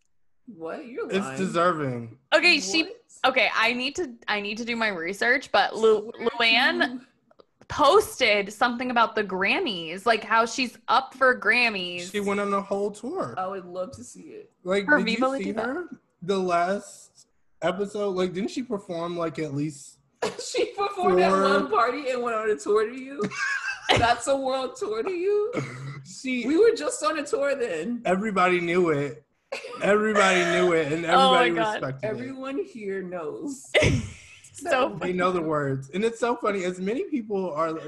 What? 0.46 0.86
You're 0.86 1.06
lying. 1.08 1.30
It's 1.30 1.38
deserving. 1.38 2.18
Okay, 2.34 2.56
what? 2.56 2.64
she. 2.64 2.92
Okay, 3.24 3.48
I 3.54 3.72
need 3.72 3.94
to. 3.96 4.12
I 4.26 4.40
need 4.40 4.58
to 4.58 4.64
do 4.64 4.74
my 4.74 4.88
research, 4.88 5.52
but 5.52 5.76
Lu, 5.76 6.10
Luann 6.40 7.02
posted 7.68 8.52
something 8.52 8.90
about 8.90 9.14
the 9.14 9.24
Grammys, 9.24 10.06
like 10.06 10.24
how 10.24 10.46
she's 10.46 10.76
up 10.88 11.14
for 11.14 11.38
Grammys. 11.38 12.10
She 12.10 12.20
went 12.20 12.40
on 12.40 12.52
a 12.52 12.60
whole 12.60 12.90
tour. 12.90 13.34
I 13.38 13.46
would 13.46 13.64
love 13.64 13.92
to 13.92 14.04
see 14.04 14.22
it. 14.22 14.50
Like, 14.64 14.86
her 14.86 14.98
did 14.98 15.06
Viva 15.06 15.26
you 15.38 15.44
see 15.44 15.52
her? 15.52 15.88
The 16.22 16.38
last 16.38 17.26
episode, 17.62 18.10
like, 18.10 18.32
didn't 18.32 18.50
she 18.50 18.62
perform 18.62 19.16
like 19.16 19.38
at 19.38 19.54
least? 19.54 19.98
she 20.44 20.66
performed 20.76 21.20
four... 21.20 21.44
at 21.44 21.62
one 21.62 21.70
party 21.70 22.10
and 22.10 22.22
went 22.22 22.36
on 22.36 22.50
a 22.50 22.56
tour 22.56 22.88
to 22.88 22.94
you. 22.94 23.22
That's 23.96 24.26
a 24.26 24.36
world 24.36 24.76
tour 24.76 25.02
to 25.02 25.10
you. 25.10 25.52
See, 26.04 26.46
we 26.46 26.58
were 26.58 26.76
just 26.76 27.02
on 27.02 27.18
a 27.18 27.22
tour 27.22 27.54
then. 27.54 28.02
Everybody 28.04 28.60
knew 28.60 28.90
it. 28.90 29.24
Everybody 29.80 30.44
knew 30.52 30.72
it, 30.72 30.92
and 30.92 31.06
oh 31.08 31.34
everybody 31.34 31.58
oh 31.58 31.72
respected 31.72 32.06
Everyone 32.06 32.58
it. 32.58 32.66
here 32.66 33.02
knows. 33.02 33.70
So 34.60 34.96
they 35.00 35.12
know 35.12 35.32
the 35.32 35.42
words, 35.42 35.90
and 35.94 36.04
it's 36.04 36.20
so 36.20 36.36
funny. 36.36 36.64
As 36.64 36.80
many 36.80 37.04
people 37.04 37.52
are, 37.52 37.78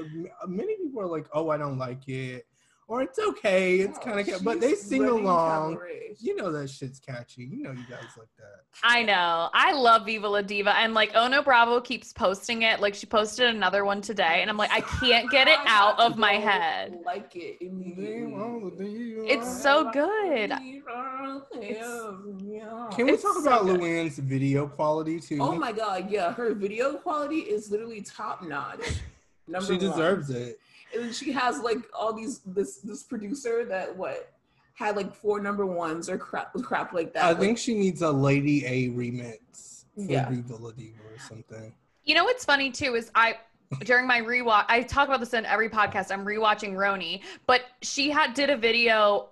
many 0.47 0.75
people 0.77 1.01
are 1.01 1.07
like, 1.07 1.27
"Oh, 1.33 1.49
I 1.49 1.57
don't 1.57 1.77
like 1.77 2.07
it," 2.07 2.45
or 2.91 3.01
"It's 3.01 3.17
okay, 3.17 3.79
it's 3.79 3.97
oh, 3.97 4.01
kind 4.01 4.27
of," 4.27 4.43
but 4.43 4.59
they 4.59 4.75
sing 4.75 5.05
along. 5.05 5.79
You 6.19 6.35
know 6.35 6.51
that 6.51 6.69
shit's 6.69 6.99
catchy. 6.99 7.45
You 7.45 7.63
know 7.63 7.71
you 7.71 7.85
guys 7.89 8.03
like 8.17 8.27
that. 8.37 8.65
I 8.83 9.03
know. 9.03 9.49
I 9.53 9.71
love 9.71 10.05
Viva 10.05 10.27
La 10.27 10.41
Diva, 10.41 10.75
and 10.75 10.93
like 10.93 11.15
Ono 11.15 11.41
Bravo 11.41 11.79
keeps 11.79 12.11
posting 12.11 12.63
it. 12.63 12.81
Like 12.81 12.93
she 12.93 13.05
posted 13.05 13.47
another 13.47 13.85
one 13.85 14.01
today, 14.01 14.41
and 14.41 14.49
I'm 14.49 14.57
like, 14.57 14.71
I 14.71 14.81
can't 14.81 15.31
get 15.31 15.47
it 15.47 15.59
out 15.65 16.01
of 16.01 16.17
my 16.17 16.33
head. 16.33 16.99
Like 17.05 17.33
it 17.33 17.59
It's 17.61 19.61
so 19.61 19.89
good. 19.91 20.49
Can 22.91 23.05
we 23.05 23.11
talk 23.11 23.35
so 23.35 23.41
about 23.41 23.67
good. 23.67 23.79
Luann's 23.79 24.19
video 24.19 24.67
quality 24.67 25.21
too? 25.21 25.37
Oh 25.39 25.55
my 25.55 25.71
god, 25.71 26.11
yeah, 26.11 26.33
her 26.33 26.53
video 26.53 26.95
quality 26.95 27.39
is 27.39 27.71
literally 27.71 28.01
top 28.01 28.43
notch. 28.43 28.81
Number 29.47 29.65
she 29.65 29.77
deserves 29.77 30.27
one. 30.29 30.39
it. 30.39 30.59
And 30.95 31.13
she 31.13 31.31
has 31.31 31.59
like 31.59 31.79
all 31.93 32.13
these 32.13 32.39
this 32.45 32.77
this 32.77 33.03
producer 33.03 33.65
that 33.65 33.95
what 33.95 34.33
had 34.73 34.95
like 34.95 35.13
four 35.13 35.39
number 35.39 35.65
ones 35.65 36.09
or 36.09 36.17
crap 36.17 36.53
crap 36.63 36.93
like 36.93 37.13
that. 37.13 37.23
I 37.23 37.29
like, 37.29 37.39
think 37.39 37.57
she 37.57 37.73
needs 37.73 38.01
a 38.01 38.11
Lady 38.11 38.65
A 38.65 38.89
remix 38.89 39.85
for 39.95 40.01
yeah. 40.01 40.29
Viva 40.29 40.55
La 40.55 40.71
Diva 40.71 40.99
or 41.03 41.19
something. 41.19 41.73
You 42.03 42.15
know 42.15 42.23
what's 42.23 42.45
funny 42.45 42.71
too 42.71 42.95
is 42.95 43.11
I 43.15 43.35
during 43.85 44.07
my 44.07 44.21
rewatch 44.21 44.65
I 44.67 44.81
talk 44.81 45.07
about 45.07 45.19
this 45.19 45.33
in 45.33 45.45
every 45.45 45.69
podcast. 45.69 46.11
I'm 46.11 46.25
rewatching 46.25 46.73
RHONY, 46.73 47.21
but 47.45 47.61
she 47.81 48.09
had 48.09 48.33
did 48.33 48.49
a 48.49 48.57
video 48.57 49.29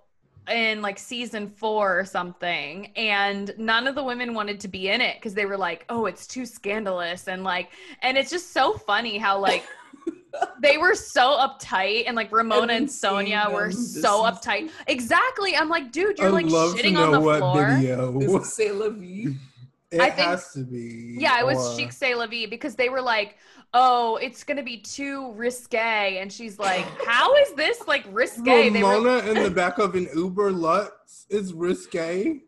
in 0.49 0.81
like 0.81 0.98
season 0.98 1.48
four 1.48 1.99
or 1.99 2.06
something 2.06 2.91
and 2.95 3.53
none 3.57 3.86
of 3.88 3.94
the 3.94 4.03
women 4.03 4.34
wanted 4.34 4.60
to 4.60 4.68
be 4.68 4.90
in 4.90 4.99
it 4.99 5.18
because 5.18 5.36
they 5.36 5.45
were 5.45 5.57
like 5.57 5.86
oh 5.90 6.07
it's 6.07 6.26
too 6.26 6.44
scandalous 6.45 7.27
and 7.27 7.44
like 7.44 7.69
and 8.02 8.18
it's 8.18 8.31
just 8.31 8.52
so 8.52 8.73
funny 8.73 9.18
how 9.18 9.38
like 9.38 9.64
they 10.61 10.77
were 10.77 10.95
so 10.95 11.38
uptight 11.38 12.03
and 12.07 12.15
like 12.15 12.31
ramona 12.31 12.73
and, 12.73 12.88
Sonja 12.88 13.51
were 13.51 13.72
so 13.72 14.23
uptight 14.23 14.69
exactly 14.88 15.56
i'm 15.56 15.69
like 15.69 15.91
dude 15.91 16.18
you're 16.19 16.27
I'd 16.27 16.34
like 16.34 16.45
shitting 16.45 16.97
on 16.97 17.11
the 17.11 17.19
floor 17.19 17.76
video. 17.76 18.19
Is 18.19 18.34
it 18.34 18.45
C'est 18.45 18.72
La 18.72 18.89
Vie? 18.89 19.35
It 19.91 20.01
I 20.01 20.11
think, 20.11 20.27
has 20.27 20.53
to 20.53 20.60
be. 20.60 21.15
Yeah, 21.18 21.39
it 21.39 21.45
was 21.45 21.57
or... 21.57 21.76
Chic 21.77 21.91
C'est 21.91 22.14
La 22.14 22.27
Vie 22.27 22.45
because 22.45 22.76
they 22.76 22.89
were 22.89 23.01
like, 23.01 23.38
oh, 23.73 24.18
it's 24.18 24.43
gonna 24.43 24.64
be 24.64 24.77
too 24.77 25.31
risque, 25.34 26.19
and 26.19 26.31
she's 26.31 26.60
like, 26.60 26.85
how 27.07 27.35
is 27.38 27.53
this 27.53 27.88
like 27.88 28.06
risque? 28.11 28.69
Ramona 28.69 29.01
were... 29.01 29.18
in 29.31 29.43
the 29.43 29.49
back 29.49 29.80
of 29.80 29.95
an 29.95 30.07
Uber 30.14 30.51
Lutz 30.51 31.26
is 31.30 31.53
risque. 31.53 32.41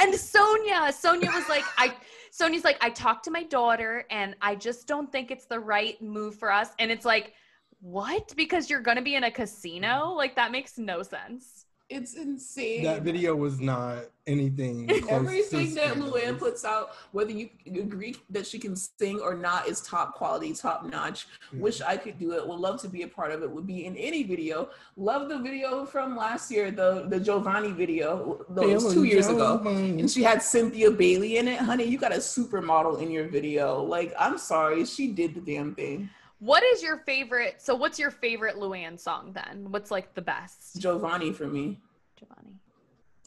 And 0.00 0.14
Sonja, 0.14 0.90
Sonja 0.90 1.32
was 1.32 1.48
like, 1.48 1.64
I. 1.78 1.94
Sonja's 2.34 2.64
like, 2.64 2.78
I 2.80 2.90
talked 2.90 3.24
to 3.24 3.30
my 3.30 3.44
daughter, 3.44 4.04
and 4.10 4.34
I 4.42 4.56
just 4.56 4.88
don't 4.88 5.10
think 5.12 5.30
it's 5.30 5.46
the 5.46 5.60
right 5.60 6.00
move 6.02 6.34
for 6.34 6.50
us. 6.50 6.70
And 6.80 6.90
it's 6.90 7.04
like, 7.04 7.32
what? 7.80 8.34
Because 8.36 8.68
you're 8.68 8.80
gonna 8.80 9.02
be 9.02 9.14
in 9.14 9.24
a 9.24 9.30
casino? 9.30 9.86
Mm-hmm. 9.86 10.16
Like 10.16 10.36
that 10.36 10.50
makes 10.50 10.78
no 10.78 11.02
sense. 11.02 11.63
It's 11.90 12.14
insane. 12.14 12.82
That 12.84 13.02
video 13.02 13.36
was 13.36 13.60
not 13.60 14.04
anything. 14.26 14.90
Everything 15.10 15.74
that 15.74 15.94
Luann 15.94 16.38
puts 16.38 16.64
out, 16.64 16.92
whether 17.12 17.30
you 17.30 17.50
agree 17.66 18.16
that 18.30 18.46
she 18.46 18.58
can 18.58 18.74
sing 18.74 19.20
or 19.20 19.34
not, 19.34 19.68
is 19.68 19.82
top 19.82 20.14
quality, 20.14 20.54
top 20.54 20.86
notch. 20.86 21.26
Yeah. 21.52 21.60
Wish 21.60 21.82
I 21.82 21.98
could 21.98 22.18
do 22.18 22.32
it. 22.32 22.48
Would 22.48 22.58
love 22.58 22.80
to 22.80 22.88
be 22.88 23.02
a 23.02 23.08
part 23.08 23.32
of 23.32 23.42
it. 23.42 23.50
Would 23.50 23.66
be 23.66 23.84
in 23.84 23.96
any 23.96 24.22
video. 24.22 24.70
Love 24.96 25.28
the 25.28 25.38
video 25.40 25.84
from 25.84 26.16
last 26.16 26.50
year, 26.50 26.70
the 26.70 27.06
the 27.08 27.20
Giovanni 27.20 27.72
video. 27.72 28.46
Those 28.48 28.94
two 28.94 29.04
years 29.04 29.28
ago, 29.28 29.60
and 29.66 30.10
she 30.10 30.22
had 30.22 30.42
Cynthia 30.42 30.90
Bailey 30.90 31.36
in 31.36 31.48
it. 31.48 31.60
Honey, 31.60 31.84
you 31.84 31.98
got 31.98 32.12
a 32.12 32.18
supermodel 32.18 33.02
in 33.02 33.10
your 33.10 33.28
video. 33.28 33.82
Like, 33.82 34.14
I'm 34.18 34.38
sorry, 34.38 34.86
she 34.86 35.08
did 35.08 35.34
the 35.34 35.40
damn 35.40 35.74
thing. 35.74 36.08
What 36.44 36.62
is 36.62 36.82
your 36.82 36.98
favorite? 36.98 37.62
So, 37.62 37.74
what's 37.74 37.98
your 37.98 38.10
favorite 38.10 38.56
Luann 38.56 39.00
song 39.00 39.32
then? 39.32 39.70
What's 39.70 39.90
like 39.90 40.12
the 40.12 40.20
best? 40.20 40.78
Giovanni 40.78 41.32
for 41.32 41.46
me. 41.46 41.80
Giovanni. 42.18 42.58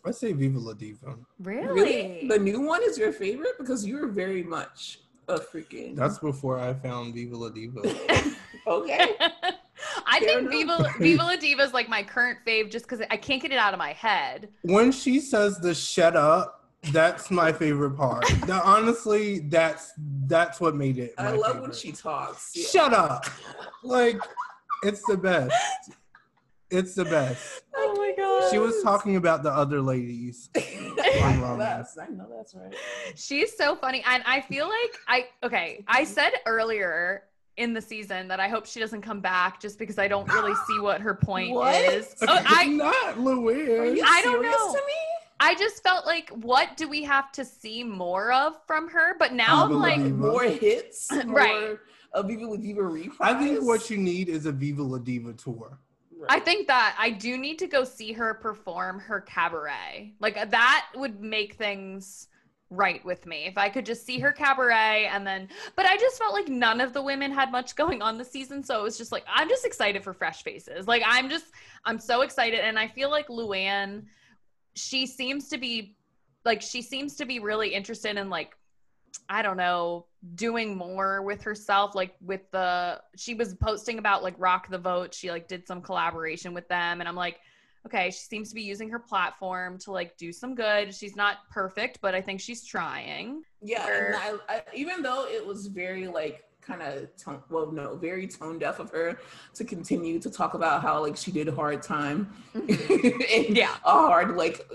I 0.06 0.12
say 0.12 0.34
Viva 0.34 0.60
La 0.60 0.74
Diva. 0.74 1.16
Really? 1.40 1.68
really? 1.68 2.28
The 2.28 2.38
new 2.38 2.62
one 2.62 2.84
is 2.84 2.96
your 2.96 3.12
favorite 3.12 3.58
because 3.58 3.84
you 3.84 4.04
are 4.04 4.08
very 4.08 4.44
much 4.44 5.00
a 5.28 5.40
freaking. 5.40 5.96
That's 5.96 6.20
before 6.20 6.60
I 6.60 6.76
found 6.76 7.16
Viva 7.16 7.36
La 7.36 7.50
Diva. 7.50 7.82
okay. 8.68 9.16
I 10.06 10.20
Fair 10.20 10.28
think 10.28 10.52
Viva, 10.52 10.94
Viva 11.00 11.24
La 11.24 11.36
Diva 11.38 11.64
is 11.64 11.74
like 11.74 11.90
my 11.90 12.04
current 12.04 12.38
fave 12.46 12.72
just 12.72 12.86
because 12.88 13.04
I 13.10 13.18
can't 13.18 13.42
get 13.42 13.52
it 13.52 13.58
out 13.58 13.74
of 13.74 13.80
my 13.80 13.94
head. 13.94 14.50
When 14.62 14.92
she 14.92 15.20
says 15.20 15.58
the 15.58 15.74
shut 15.74 16.16
up, 16.16 16.57
that's 16.92 17.32
my 17.32 17.52
favorite 17.52 17.92
part. 17.92 18.26
now, 18.48 18.62
honestly, 18.64 19.40
that's 19.40 19.94
that's 20.26 20.60
what 20.60 20.76
made 20.76 20.98
it. 20.98 21.14
I 21.18 21.32
love 21.32 21.54
favorite. 21.54 21.62
when 21.62 21.74
she 21.74 21.92
talks. 21.92 22.52
Yeah. 22.54 22.68
Shut 22.68 22.94
up. 22.94 23.26
Like, 23.84 24.20
it's 24.84 25.02
the 25.08 25.18
best. 25.18 25.54
It's 26.70 26.96
the 26.96 27.06
best. 27.06 27.64
Oh 27.76 27.94
my 27.96 28.14
god. 28.18 28.52
She 28.52 28.60
was 28.60 28.84
talking 28.84 29.16
about 29.16 29.42
the 29.44 29.52
other 29.52 29.82
ladies. 29.82 30.50
I 30.58 31.38
know 31.40 31.58
that's 31.58 31.98
I 31.98 32.08
know 32.08 32.28
that's 32.36 32.54
right. 32.56 32.74
She's 33.16 33.56
so 33.56 33.76
funny. 33.76 34.04
And 34.06 34.22
I 34.26 34.42
feel 34.42 34.68
like 34.68 34.98
I 35.08 35.28
okay, 35.44 35.86
I 35.88 36.02
mm-hmm. 36.02 36.12
said 36.12 36.32
earlier 36.46 37.24
in 37.56 37.74
the 37.74 37.82
season 37.82 38.28
that 38.28 38.40
I 38.40 38.50
hope 38.50 38.66
she 38.66 38.80
doesn't 38.80 39.02
come 39.02 39.20
back 39.20 39.60
just 39.60 39.80
because 39.80 39.98
I 39.98 40.08
don't 40.08 40.32
really 40.32 40.54
see 40.68 40.80
what 40.80 41.02
her 41.02 41.16
point 41.16 41.54
what? 41.54 41.74
is. 41.76 42.16
Oh, 42.22 42.44
I 42.46 42.68
not 42.68 43.20
Louise. 43.20 44.02
I 44.06 44.22
don't 44.22 44.44
know. 44.44 44.76
I 45.40 45.56
just 45.56 45.84
felt 45.84 46.06
like, 46.06 46.30
what 46.30 46.78
do 46.78 46.88
we 46.88 47.04
have 47.04 47.32
to 47.34 47.46
see 47.46 47.84
more 47.84 48.32
of 48.32 48.54
from 48.66 48.90
her? 48.90 49.18
But 49.18 49.34
now, 49.34 49.66
I'm 49.66 49.74
like 49.74 50.00
more 50.00 50.44
hits, 50.44 51.12
more 51.26 51.36
right? 51.36 51.78
A 52.14 52.24
Viva 52.24 52.46
La 52.46 52.58
Diva 52.58 52.84
reprise. 52.84 53.18
I 53.20 53.38
think 53.38 53.64
what 53.64 53.90
you 53.90 53.98
need 53.98 54.30
is 54.30 54.46
a 54.46 54.52
Viva 54.52 54.82
La 54.82 54.98
Diva 54.98 55.34
tour. 55.34 55.80
Right. 56.20 56.32
I 56.32 56.40
think 56.40 56.68
that 56.68 56.96
I 56.98 57.12
do 57.12 57.38
need 57.38 57.60
to 57.60 57.68
go 57.68 57.84
see 57.84 58.12
her 58.14 58.34
perform 58.34 59.00
her 59.00 59.22
cabaret. 59.22 60.16
Like 60.20 60.50
that 60.50 60.88
would 60.96 61.22
make 61.22 61.56
things 61.56 62.28
right 62.70 63.04
with 63.06 63.26
me 63.26 63.46
if 63.46 63.58
I 63.58 63.70
could 63.70 63.86
just 63.86 64.06
see 64.06 64.20
her 64.20 64.32
cabaret 64.34 65.10
and 65.12 65.26
then 65.26 65.48
but 65.78 65.86
I 65.86 65.96
just 65.96 66.18
felt 66.18 66.34
like 66.34 66.50
none 66.50 66.82
of 66.82 66.92
the 66.92 67.02
women 67.02 67.32
had 67.32 67.50
much 67.50 67.78
going 67.78 68.02
on 68.02 68.18
the 68.18 68.26
season 68.26 68.62
so 68.62 68.78
it 68.78 68.84
was 68.84 68.98
just 68.98 69.14
like 69.14 69.24
I'm 69.26 69.48
just 69.48 69.66
excited 69.66 70.04
for 70.04 70.14
fresh 70.14 70.44
faces 70.44 70.86
like 70.86 71.02
I'm 71.06 71.30
just 71.30 71.46
I'm 71.86 71.98
so 71.98 72.24
excited 72.24 72.60
and 72.60 72.78
I 72.78 72.90
feel 72.90 73.10
like 73.10 73.30
Luann 73.30 74.04
she 74.78 75.06
seems 75.06 75.50
to 75.50 75.58
be 75.58 75.96
like 76.46 76.62
she 76.62 76.82
seems 76.82 77.16
to 77.16 77.26
be 77.26 77.40
really 77.40 77.74
interested 77.74 78.16
in 78.18 78.30
like 78.30 78.56
I 79.30 79.42
don't 79.42 79.58
know, 79.58 80.06
doing 80.36 80.76
more 80.76 81.22
with 81.22 81.42
herself, 81.42 81.96
like 81.96 82.16
with 82.22 82.50
the 82.52 83.02
she 83.16 83.34
was 83.34 83.56
posting 83.56 84.00
about 84.00 84.24
like 84.24 84.36
Rock 84.38 84.70
the 84.70 84.78
Vote. 84.78 85.14
She 85.14 85.32
like 85.32 85.48
did 85.48 85.68
some 85.68 85.82
collaboration 85.82 86.54
with 86.54 86.68
them, 86.70 87.00
and 87.00 87.08
I'm 87.10 87.16
like, 87.16 87.40
okay, 87.86 88.12
she 88.12 88.20
seems 88.20 88.50
to 88.50 88.56
be 88.56 88.62
using 88.62 88.90
her 88.90 89.00
platform 89.00 89.78
to 89.80 89.92
like 89.92 90.18
do 90.18 90.32
some 90.32 90.56
good. 90.56 90.94
She's 90.94 91.16
not 91.16 91.38
perfect, 91.50 92.00
but 92.02 92.16
I 92.16 92.22
think 92.22 92.40
she's 92.40 92.64
trying. 92.64 93.44
Yeah, 93.62 93.88
and 93.88 94.16
I, 94.16 94.56
I, 94.56 94.64
even 94.74 95.02
though 95.02 95.26
it 95.26 95.46
was 95.46 95.68
very 95.68 96.08
like 96.08 96.44
kind 96.68 96.82
of 96.82 97.16
tone, 97.16 97.42
well 97.50 97.72
no 97.72 97.96
very 97.96 98.28
tone 98.28 98.60
deaf 98.60 98.80
of 98.80 98.92
her 98.92 99.18
to 99.54 99.64
continue 99.64 100.20
to 100.20 100.30
talk 100.30 100.54
about 100.54 100.82
how 100.82 101.02
like 101.02 101.16
she 101.16 101.32
did 101.32 101.48
a 101.48 101.52
hard 101.52 101.82
time 101.82 102.30
mm-hmm. 102.54 103.22
and 103.48 103.58
yeah. 103.58 103.76
a 103.86 103.92
hard 103.92 104.36
like 104.36 104.70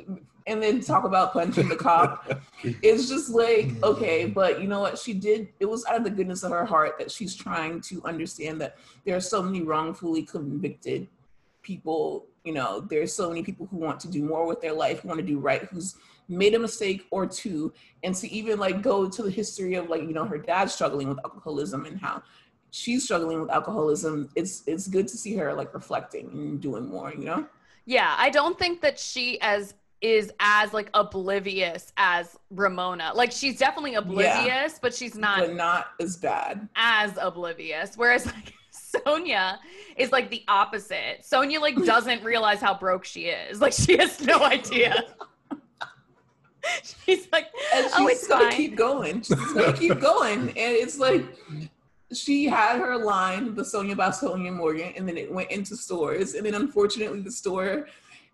and 0.46 0.60
then 0.60 0.80
talk 0.80 1.04
about 1.04 1.32
punching 1.32 1.68
the 1.68 1.76
cop. 1.76 2.40
It's 2.64 3.08
just 3.08 3.30
like 3.30 3.70
okay 3.82 4.26
but 4.26 4.60
you 4.62 4.68
know 4.68 4.80
what? 4.80 4.98
She 4.98 5.12
did 5.12 5.48
it 5.60 5.66
was 5.66 5.84
out 5.86 5.96
of 5.96 6.04
the 6.04 6.10
goodness 6.10 6.42
of 6.42 6.52
her 6.52 6.64
heart 6.64 6.98
that 6.98 7.10
she's 7.10 7.34
trying 7.34 7.80
to 7.82 8.02
understand 8.04 8.60
that 8.60 8.78
there 9.04 9.16
are 9.16 9.20
so 9.20 9.42
many 9.42 9.62
wrongfully 9.62 10.22
convicted 10.22 11.08
people 11.62 12.26
you 12.44 12.52
know 12.52 12.80
there's 12.80 13.12
so 13.12 13.28
many 13.28 13.42
people 13.42 13.66
who 13.66 13.76
want 13.76 14.00
to 14.00 14.08
do 14.08 14.24
more 14.24 14.46
with 14.46 14.60
their 14.60 14.72
life 14.72 15.00
who 15.00 15.08
want 15.08 15.20
to 15.20 15.26
do 15.26 15.38
right 15.38 15.64
who's 15.64 15.96
made 16.32 16.54
a 16.54 16.58
mistake 16.58 17.06
or 17.10 17.26
two 17.26 17.72
and 18.02 18.14
to 18.14 18.30
even 18.32 18.58
like 18.58 18.82
go 18.82 19.08
to 19.08 19.22
the 19.22 19.30
history 19.30 19.74
of 19.74 19.88
like 19.88 20.02
you 20.02 20.12
know 20.12 20.24
her 20.24 20.38
dad 20.38 20.70
struggling 20.70 21.08
with 21.08 21.18
alcoholism 21.24 21.86
and 21.86 22.00
how 22.00 22.22
she's 22.70 23.04
struggling 23.04 23.40
with 23.40 23.50
alcoholism 23.50 24.28
it's 24.34 24.62
it's 24.66 24.88
good 24.88 25.06
to 25.06 25.16
see 25.16 25.36
her 25.36 25.52
like 25.52 25.72
reflecting 25.74 26.30
and 26.32 26.60
doing 26.60 26.88
more 26.88 27.12
you 27.12 27.24
know 27.24 27.46
yeah 27.84 28.14
i 28.18 28.30
don't 28.30 28.58
think 28.58 28.80
that 28.80 28.98
she 28.98 29.40
as 29.40 29.74
is 30.00 30.32
as 30.40 30.72
like 30.72 30.90
oblivious 30.94 31.92
as 31.96 32.36
ramona 32.50 33.12
like 33.14 33.30
she's 33.30 33.58
definitely 33.58 33.94
oblivious 33.94 34.46
yeah, 34.46 34.68
but 34.80 34.92
she's 34.94 35.14
not 35.14 35.38
but 35.38 35.54
not 35.54 35.88
as 36.00 36.16
bad 36.16 36.68
as 36.74 37.16
oblivious 37.20 37.96
whereas 37.96 38.26
like 38.26 38.54
Sonja 38.72 39.58
is 39.96 40.12
like 40.12 40.30
the 40.30 40.42
opposite. 40.48 41.22
Sonja 41.22 41.60
like 41.60 41.76
doesn't 41.84 42.22
realize 42.22 42.60
how 42.60 42.74
broke 42.74 43.04
she 43.04 43.26
is. 43.26 43.60
Like 43.60 43.72
she 43.72 43.96
has 43.98 44.20
no 44.20 44.42
idea. 44.42 45.04
she's 47.04 47.28
like, 47.32 47.48
and 47.74 47.86
oh, 47.86 47.88
she's 47.88 47.98
oh, 47.98 48.08
it's 48.08 48.26
gonna 48.26 48.44
fine. 48.44 48.56
keep 48.56 48.76
going. 48.76 49.22
She's 49.22 49.52
gonna 49.52 49.72
keep 49.72 50.00
going, 50.00 50.40
and 50.48 50.56
it's 50.56 50.98
like 50.98 51.24
she 52.12 52.44
had 52.44 52.78
her 52.78 52.96
line, 52.96 53.54
the 53.54 53.62
Sonja 53.62 53.96
by 53.96 54.08
Sonja 54.08 54.52
Morgan, 54.52 54.92
and 54.96 55.08
then 55.08 55.16
it 55.16 55.30
went 55.30 55.50
into 55.50 55.76
stores, 55.76 56.34
and 56.34 56.44
then 56.44 56.54
unfortunately 56.54 57.20
the 57.20 57.32
store 57.32 57.86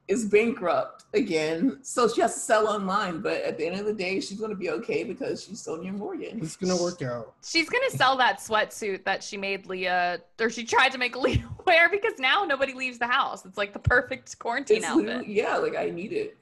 is 0.09 0.25
bankrupt 0.25 1.05
again, 1.13 1.79
so 1.83 2.09
she 2.09 2.23
has 2.23 2.33
to 2.33 2.41
sell 2.41 2.67
online. 2.67 3.21
But 3.21 3.43
at 3.43 3.59
the 3.59 3.67
end 3.67 3.79
of 3.79 3.85
the 3.85 3.93
day, 3.93 4.21
she's 4.21 4.41
gonna 4.41 4.55
be 4.55 4.71
okay 4.71 5.05
because 5.05 5.45
she's 5.45 5.63
Sonja 5.65 5.93
Morgan. 5.93 6.41
It's 6.43 6.57
gonna 6.57 6.81
work 6.81 7.03
out. 7.03 7.35
She's 7.45 7.69
gonna 7.69 7.91
sell 7.91 8.17
that 8.17 8.39
sweatsuit 8.39 9.05
that 9.05 9.23
she 9.23 9.37
made 9.37 9.67
Leah, 9.67 10.21
or 10.41 10.49
she 10.51 10.65
tried 10.65 10.93
to 10.93 10.99
make 10.99 11.15
Leah 11.21 11.49
wear 11.67 11.91
because 11.91 12.15
now 12.19 12.45
nobody 12.45 12.73
leaves 12.73 12.99
the 12.99 13.07
house. 13.07 13.45
It's 13.45 13.59
like 13.59 13.73
the 13.73 13.79
perfect 13.79 14.39
quarantine 14.39 14.79
it's 14.79 14.87
outfit. 14.87 15.29
Yeah, 15.29 15.59
like 15.59 15.77
I 15.77 15.91
need 15.91 16.13
it. 16.13 16.37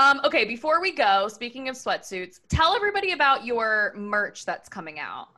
Um, 0.00 0.22
okay, 0.24 0.46
before 0.46 0.80
we 0.80 0.92
go, 0.92 1.28
speaking 1.28 1.68
of 1.68 1.76
sweatsuits, 1.76 2.40
tell 2.48 2.74
everybody 2.74 3.12
about 3.12 3.44
your 3.44 3.92
merch 3.94 4.46
that's 4.46 4.66
coming 4.66 4.98
out. 4.98 5.28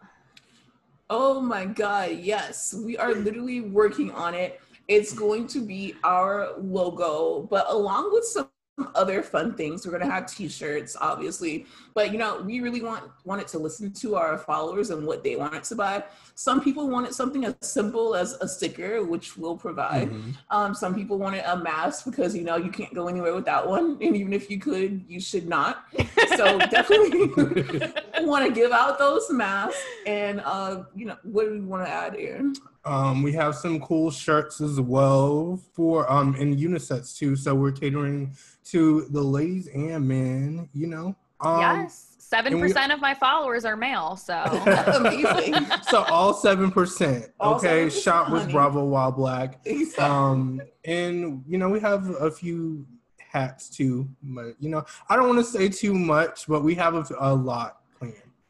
Oh 1.11 1.41
my 1.41 1.65
God, 1.65 2.13
yes. 2.21 2.73
We 2.73 2.97
are 2.97 3.13
literally 3.13 3.61
working 3.61 4.13
on 4.13 4.35
it. 4.35 4.61
It's 4.87 5.13
going 5.13 5.49
to 5.49 5.67
be 5.67 5.97
our 6.05 6.53
logo, 6.59 7.49
but 7.51 7.67
along 7.71 8.13
with 8.13 8.25
some 8.25 8.51
other 8.95 9.23
fun 9.23 9.55
things. 9.55 9.87
We're 9.87 9.99
gonna 9.99 10.11
have 10.11 10.27
T-shirts, 10.27 10.97
obviously, 11.01 11.67
but 11.95 12.11
you 12.11 12.19
know, 12.19 12.41
we 12.41 12.61
really 12.61 12.81
want 12.81 13.05
wanted 13.25 13.47
to 13.49 13.59
listen 13.59 13.93
to 13.93 14.17
our 14.17 14.39
followers 14.39 14.91
and 14.91 15.07
what 15.07 15.23
they 15.23 15.37
wanted 15.37 15.65
to 15.65 15.75
buy. 15.75 16.05
Some 16.35 16.61
people 16.61 16.89
wanted 16.89 17.15
something 17.15 17.45
as 17.45 17.55
simple 17.61 18.15
as 18.15 18.33
a 18.35 18.49
sticker, 18.49 19.05
which 19.05 19.37
we'll 19.37 19.57
provide. 19.57 20.11
Mm-hmm. 20.11 20.31
Um, 20.51 20.75
some 20.75 20.95
people 20.95 21.19
wanted 21.19 21.45
a 21.47 21.57
mask 21.57 22.07
because 22.07 22.35
you 22.35 22.45
know 22.45 22.57
you 22.57 22.71
can't 22.71 22.95
go 22.95 23.09
anywhere 23.09 23.35
without 23.35 23.69
one, 23.69 23.99
and 24.01 24.17
even 24.17 24.33
if 24.33 24.51
you 24.51 24.59
could, 24.59 25.05
you 25.07 25.21
should 25.21 25.47
not. 25.49 25.85
So 26.37 26.59
definitely 26.71 27.27
want 28.21 28.47
to 28.47 28.53
give 28.53 28.73
out 28.73 28.99
those 28.99 29.31
masks. 29.31 29.83
And 30.07 30.41
uh, 30.45 30.85
you 30.95 31.07
know, 31.07 31.17
what 31.25 31.45
do 31.45 31.53
we 31.53 31.61
want 31.61 31.85
to 31.85 31.91
add, 31.91 32.17
Aaron? 32.17 32.55
Um, 32.85 33.23
we 33.23 33.33
have 33.33 33.55
some 33.55 33.81
cool 33.81 34.11
shirts 34.11 34.61
as 34.61 34.81
well 34.81 35.61
for 35.73 36.11
um 36.11 36.35
in 36.37 36.57
unisex 36.57 37.17
too. 37.17 37.37
So 37.37 37.55
we're 37.55 37.73
catering 37.73 38.35
to 38.65 39.07
the 39.11 39.23
ladies 39.23 39.69
and 39.69 40.09
men, 40.09 40.69
you 40.73 40.87
know. 40.87 41.15
Um, 41.41 41.61
yes. 41.61 42.09
Seven 42.19 42.59
percent 42.59 42.93
of 42.93 43.01
my 43.01 43.13
followers 43.13 43.67
are 43.67 43.77
male, 43.77 44.17
so 44.17 44.35
amazing. 44.97 45.55
so 45.83 46.03
all 46.05 46.33
seven 46.33 46.71
percent. 46.71 47.27
Okay, 47.39 47.89
7%, 47.89 48.03
shop 48.03 48.31
with 48.31 48.51
Bravo 48.51 48.87
While 48.87 49.13
Black. 49.13 49.61
Exactly. 49.67 50.05
Um, 50.05 50.63
and 50.87 51.45
you 51.47 51.59
know 51.59 51.69
we 51.69 51.79
have 51.81 52.09
a 52.09 52.31
few 52.31 52.87
hats 53.19 53.69
too, 53.69 54.09
but 54.23 54.55
you 54.61 54.71
know 54.71 54.83
I 55.11 55.17
don't 55.17 55.29
want 55.29 55.41
to 55.41 55.45
say 55.45 55.69
too 55.69 55.93
much, 55.93 56.47
but 56.49 56.65
we 56.65 56.75
have 56.77 56.95
a, 56.95 57.05
a 57.21 57.35
lot 57.35 57.82
planned. 57.82 57.82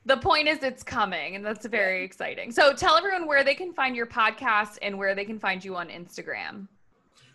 The 0.05 0.16
point 0.16 0.49
is, 0.49 0.62
it's 0.62 0.83
coming, 0.83 1.37
and 1.37 1.45
that's 1.45 1.66
very 1.66 2.05
exciting. 2.05 2.51
So 2.51 2.73
tell 2.73 2.97
everyone 2.97 3.27
where 3.27 3.45
they 3.45 3.55
can 3.55 3.73
find 3.73 3.95
your 3.95 4.07
podcast 4.07 4.79
and 4.83 4.99
where 4.99 5.15
they 5.15 5.24
can 5.24 5.39
find 5.39 5.65
you 5.65 5.77
on 5.77 5.89
Instagram 5.89 6.66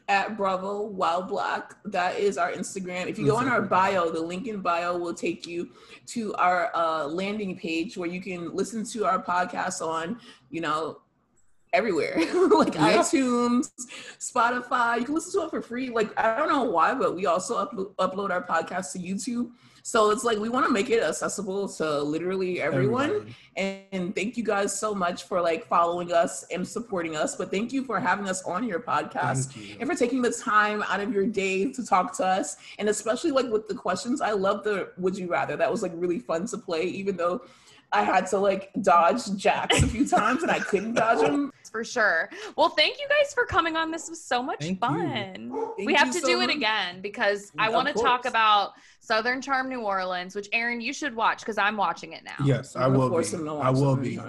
at 0.10 0.38
Bravo 0.38 0.84
While 0.84 1.22
Black. 1.22 1.76
That 1.86 2.18
is 2.18 2.38
our 2.38 2.52
Instagram. 2.52 3.08
If 3.08 3.20
you 3.20 3.26
go 3.26 3.36
on 3.36 3.48
our 3.48 3.62
bio, 3.62 4.10
the 4.10 4.22
link 4.22 4.48
in 4.48 4.62
bio 4.62 4.98
will 4.98 5.14
take 5.14 5.46
you 5.46 5.70
to 6.08 6.34
our 6.36 6.72
uh, 6.76 7.08
landing 7.08 7.58
page 7.58 7.98
where 7.98 8.10
you 8.10 8.22
can 8.22 8.56
listen 8.56 8.86
to 8.86 9.06
our 9.06 9.22
podcast 9.22 9.86
on, 9.86 10.20
you 10.50 10.62
know, 10.62 11.02
everywhere 11.74 12.16
like 12.52 12.76
yeah. 12.76 12.98
iTunes, 12.98 13.70
Spotify. 14.20 15.00
You 15.00 15.06
can 15.06 15.16
listen 15.16 15.42
to 15.42 15.48
it 15.48 15.50
for 15.50 15.62
free. 15.62 15.90
Like 15.90 16.18
I 16.18 16.38
don't 16.38 16.50
know 16.50 16.64
why, 16.64 16.94
but 16.94 17.16
we 17.16 17.26
also 17.26 17.66
uplo- 17.66 17.94
upload 17.96 18.30
our 18.30 18.46
podcast 18.46 18.94
to 18.94 19.00
YouTube. 19.00 19.52
So 19.88 20.10
it's 20.10 20.26
like 20.26 20.38
we 20.38 20.50
want 20.50 20.66
to 20.66 20.72
make 20.74 20.90
it 20.90 21.02
accessible 21.02 21.70
to 21.70 22.02
literally 22.02 22.62
everyone. 22.62 23.06
everyone. 23.06 23.36
And 23.56 24.14
thank 24.14 24.36
you 24.36 24.44
guys 24.44 24.78
so 24.78 24.94
much 24.94 25.24
for 25.24 25.40
like 25.40 25.66
following 25.66 26.12
us 26.12 26.44
and 26.52 26.68
supporting 26.68 27.16
us. 27.16 27.38
But 27.38 27.52
thank 27.52 27.72
you 27.72 27.86
for 27.86 27.98
having 27.98 28.28
us 28.28 28.44
on 28.44 28.68
your 28.68 28.82
podcast 28.82 29.56
you. 29.56 29.78
and 29.80 29.90
for 29.90 29.96
taking 29.96 30.22
the 30.22 30.32
time 30.32 30.84
out 30.90 31.00
of 31.00 31.14
your 31.14 31.26
day 31.26 31.72
to 31.72 31.86
talk 31.86 32.14
to 32.18 32.26
us. 32.26 32.58
And 32.80 32.90
especially 32.90 33.32
like 33.32 33.50
with 33.50 33.70
the 33.70 33.76
questions, 33.76 34.20
I 34.20 34.32
love 34.32 34.66
the 34.66 34.92
would 34.98 35.18
you 35.18 35.32
rather. 35.32 35.56
That 35.56 35.72
was 35.72 35.84
like 35.84 35.94
really 35.96 36.20
fun 36.20 36.48
to 36.48 36.58
play, 36.58 36.84
even 36.84 37.16
though 37.16 37.44
I 37.94 38.04
had 38.04 38.28
to 38.28 38.40
like 38.40 38.72
dodge 38.82 39.38
Jax 39.38 39.82
a 39.82 39.88
few 39.88 40.06
times 40.06 40.44
and 40.44 40.52
I 40.52 40.60
couldn't 40.60 40.96
dodge 40.96 41.22
him. 41.30 41.54
For 41.78 41.84
sure. 41.84 42.30
Well, 42.56 42.70
thank 42.70 42.98
you 43.00 43.08
guys 43.08 43.36
for 43.36 43.46
coming 43.46 43.76
on. 43.76 43.92
This 43.92 44.10
was 44.10 44.20
so 44.20 44.42
much 44.42 44.62
thank 44.62 44.80
fun. 44.80 45.54
We 45.78 45.94
have 45.94 46.12
to 46.12 46.20
so 46.20 46.28
do 46.28 46.38
much. 46.38 46.50
it 46.50 46.56
again 46.56 47.02
because 47.02 47.52
I 47.60 47.70
want 47.70 47.88
to 47.88 47.94
talk 47.94 48.26
about 48.26 48.74
Southern 49.00 49.42
Charm 49.42 49.70
New 49.70 49.82
Orleans, 49.82 50.36
which 50.36 50.50
Aaron, 50.52 50.82
you 50.82 50.92
should 50.92 51.16
watch 51.16 51.40
because 51.40 51.58
I'm 51.58 51.78
watching 51.78 52.14
it 52.14 52.24
now. 52.24 52.44
Yes, 52.44 52.76
I 52.76 52.88
will 52.88 53.10
be. 53.10 53.38
I 53.46 53.70
will 53.70 53.96
be. 53.96 54.20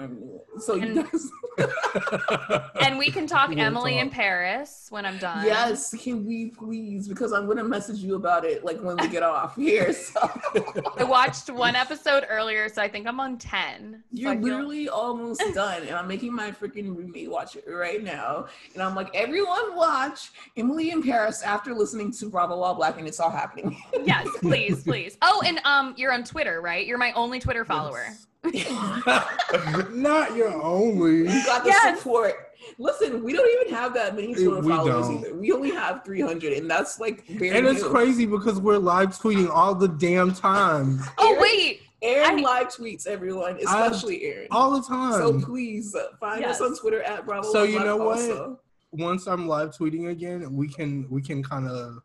So 0.59 0.75
you 0.75 0.83
and, 0.83 1.11
guys. 1.11 1.29
and 2.81 2.97
we 2.97 3.11
can 3.11 3.27
talk 3.27 3.55
Emily 3.55 3.93
talk. 3.93 4.01
in 4.01 4.09
Paris 4.09 4.87
when 4.89 5.05
I'm 5.05 5.17
done. 5.17 5.45
Yes, 5.45 5.93
can 6.01 6.25
we 6.25 6.47
please? 6.47 7.07
Because 7.07 7.33
I'm 7.33 7.45
gonna 7.47 7.63
message 7.63 7.97
you 7.99 8.15
about 8.15 8.45
it 8.45 8.63
like 8.63 8.79
when 8.81 8.97
we 8.97 9.07
get 9.07 9.23
off 9.23 9.55
here. 9.55 9.93
So 10.09 10.93
I 10.97 11.03
watched 11.03 11.49
one 11.49 11.75
episode 11.75 12.25
earlier, 12.29 12.69
so 12.69 12.81
I 12.81 12.87
think 12.87 13.05
I'm 13.05 13.19
on 13.19 13.37
ten. 13.37 14.03
You're 14.11 14.33
so 14.33 14.39
literally 14.39 14.85
feel... 14.85 14.93
almost 14.93 15.43
done, 15.53 15.83
and 15.83 15.91
I'm 15.91 16.07
making 16.07 16.33
my 16.33 16.51
freaking 16.51 16.95
roommate 16.95 17.29
watch 17.29 17.38
it 17.55 17.65
right 17.67 18.03
now. 18.03 18.47
And 18.73 18.83
I'm 18.83 18.95
like, 18.95 19.13
everyone 19.15 19.75
watch 19.75 20.31
Emily 20.57 20.91
in 20.91 21.01
Paris 21.03 21.41
after 21.41 21.73
listening 21.73 22.11
to 22.13 22.29
Bravo 22.29 22.57
While 22.57 22.75
Black, 22.75 22.97
and 22.99 23.07
it's 23.07 23.19
all 23.19 23.29
happening. 23.31 23.81
yes, 24.03 24.27
please, 24.41 24.83
please. 24.83 25.17
Oh, 25.31 25.41
and 25.45 25.59
um, 25.65 25.93
you're 25.97 26.11
on 26.13 26.23
Twitter, 26.23 26.61
right? 26.61 26.85
You're 26.87 26.97
my 26.97 27.11
only 27.13 27.39
Twitter 27.39 27.63
follower. 27.65 28.05
Yes. 28.51 28.69
Not 29.91 30.35
your 30.35 30.49
only. 30.61 31.19
You 31.31 31.45
got 31.45 31.63
the 31.63 31.69
yes. 31.69 31.97
support. 31.99 32.33
Listen, 32.77 33.23
we 33.23 33.33
don't 33.33 33.49
even 33.61 33.73
have 33.73 33.93
that 33.93 34.15
many 34.15 34.33
Twitter 34.33 34.61
followers 34.63 35.07
don't. 35.07 35.19
either. 35.25 35.35
We 35.35 35.51
only 35.51 35.71
have 35.71 36.03
300, 36.05 36.53
and 36.53 36.69
that's 36.69 36.99
like 36.99 37.25
very 37.27 37.49
And 37.57 37.67
it's 37.67 37.81
new. 37.81 37.89
crazy 37.89 38.25
because 38.25 38.59
we're 38.59 38.77
live 38.77 39.09
tweeting 39.09 39.49
all 39.49 39.75
the 39.75 39.87
damn 39.87 40.33
time. 40.33 41.01
oh, 41.17 41.37
wait. 41.39 41.81
Aaron 42.01 42.39
I, 42.39 42.41
live 42.41 42.67
tweets 42.67 43.07
everyone, 43.07 43.57
especially 43.57 44.25
I, 44.25 44.29
Aaron. 44.29 44.47
All 44.51 44.71
the 44.71 44.87
time. 44.87 45.13
So 45.13 45.39
please 45.39 45.93
uh, 45.95 46.07
find 46.19 46.41
yes. 46.41 46.61
us 46.61 46.61
on 46.61 46.77
Twitter 46.77 47.01
at 47.03 47.25
Bravo. 47.25 47.51
So 47.51 47.63
you 47.63 47.79
know 47.79 47.97
what? 47.97 48.19
Also. 48.19 48.59
Once 48.91 49.27
I'm 49.27 49.47
live 49.47 49.69
tweeting 49.69 50.09
again, 50.09 50.55
we 50.55 50.67
can 50.67 51.07
we 51.09 51.21
can 51.21 51.43
kind 51.43 51.67
of 51.67 52.01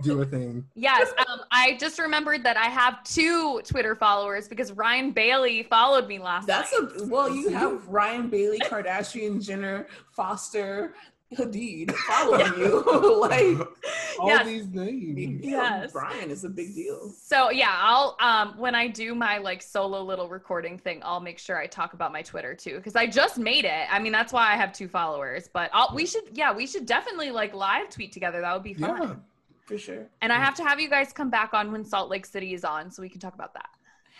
do 0.00 0.22
a 0.22 0.24
thing. 0.24 0.64
Yes, 0.74 1.12
um, 1.28 1.40
I 1.50 1.76
just 1.78 1.98
remembered 1.98 2.42
that 2.44 2.56
I 2.56 2.64
have 2.64 3.04
two 3.04 3.60
Twitter 3.64 3.94
followers 3.94 4.48
because 4.48 4.72
Ryan 4.72 5.12
Bailey 5.12 5.62
followed 5.62 6.08
me 6.08 6.18
last. 6.18 6.46
That's 6.46 6.72
night. 6.72 6.90
a 7.00 7.06
well, 7.06 7.34
you 7.34 7.48
have 7.52 7.86
Ryan 7.86 8.28
Bailey, 8.28 8.58
Kardashian, 8.60 9.44
Jenner, 9.44 9.86
Foster, 10.10 10.94
Hadid 11.36 11.92
following 11.92 12.52
you. 12.58 13.20
like 13.20 13.58
all 14.18 14.28
yes. 14.28 14.46
these 14.46 14.66
names. 14.68 15.44
Yes. 15.44 15.92
Brian 15.92 16.30
is 16.30 16.44
a 16.44 16.48
big 16.48 16.74
deal. 16.74 17.10
So 17.10 17.50
yeah, 17.50 17.74
I'll 17.78 18.16
um 18.20 18.54
when 18.58 18.74
I 18.74 18.88
do 18.88 19.14
my 19.14 19.38
like 19.38 19.62
solo 19.62 20.02
little 20.02 20.28
recording 20.28 20.78
thing, 20.78 21.00
I'll 21.04 21.20
make 21.20 21.38
sure 21.38 21.58
I 21.58 21.66
talk 21.66 21.94
about 21.94 22.12
my 22.12 22.22
Twitter 22.22 22.54
too. 22.54 22.80
Cause 22.80 22.96
I 22.96 23.06
just 23.06 23.38
made 23.38 23.64
it. 23.64 23.86
I 23.90 23.98
mean, 23.98 24.12
that's 24.12 24.32
why 24.32 24.52
I 24.52 24.56
have 24.56 24.72
two 24.72 24.88
followers. 24.88 25.48
But 25.52 25.70
I'll 25.72 25.94
we 25.94 26.06
should 26.06 26.24
yeah, 26.32 26.54
we 26.54 26.66
should 26.66 26.86
definitely 26.86 27.30
like 27.30 27.54
live 27.54 27.90
tweet 27.90 28.12
together. 28.12 28.40
That 28.40 28.52
would 28.54 28.62
be 28.62 28.74
fun. 28.74 29.02
Yeah 29.02 29.14
for 29.72 29.78
sure. 29.78 30.06
And 30.20 30.32
I 30.32 30.38
have 30.38 30.54
to 30.56 30.64
have 30.64 30.80
you 30.80 30.88
guys 30.88 31.12
come 31.12 31.30
back 31.30 31.54
on 31.54 31.72
when 31.72 31.84
Salt 31.84 32.10
Lake 32.10 32.26
City 32.26 32.54
is 32.54 32.64
on, 32.64 32.90
so 32.90 33.02
we 33.02 33.08
can 33.08 33.20
talk 33.20 33.34
about 33.34 33.54
that. 33.54 33.70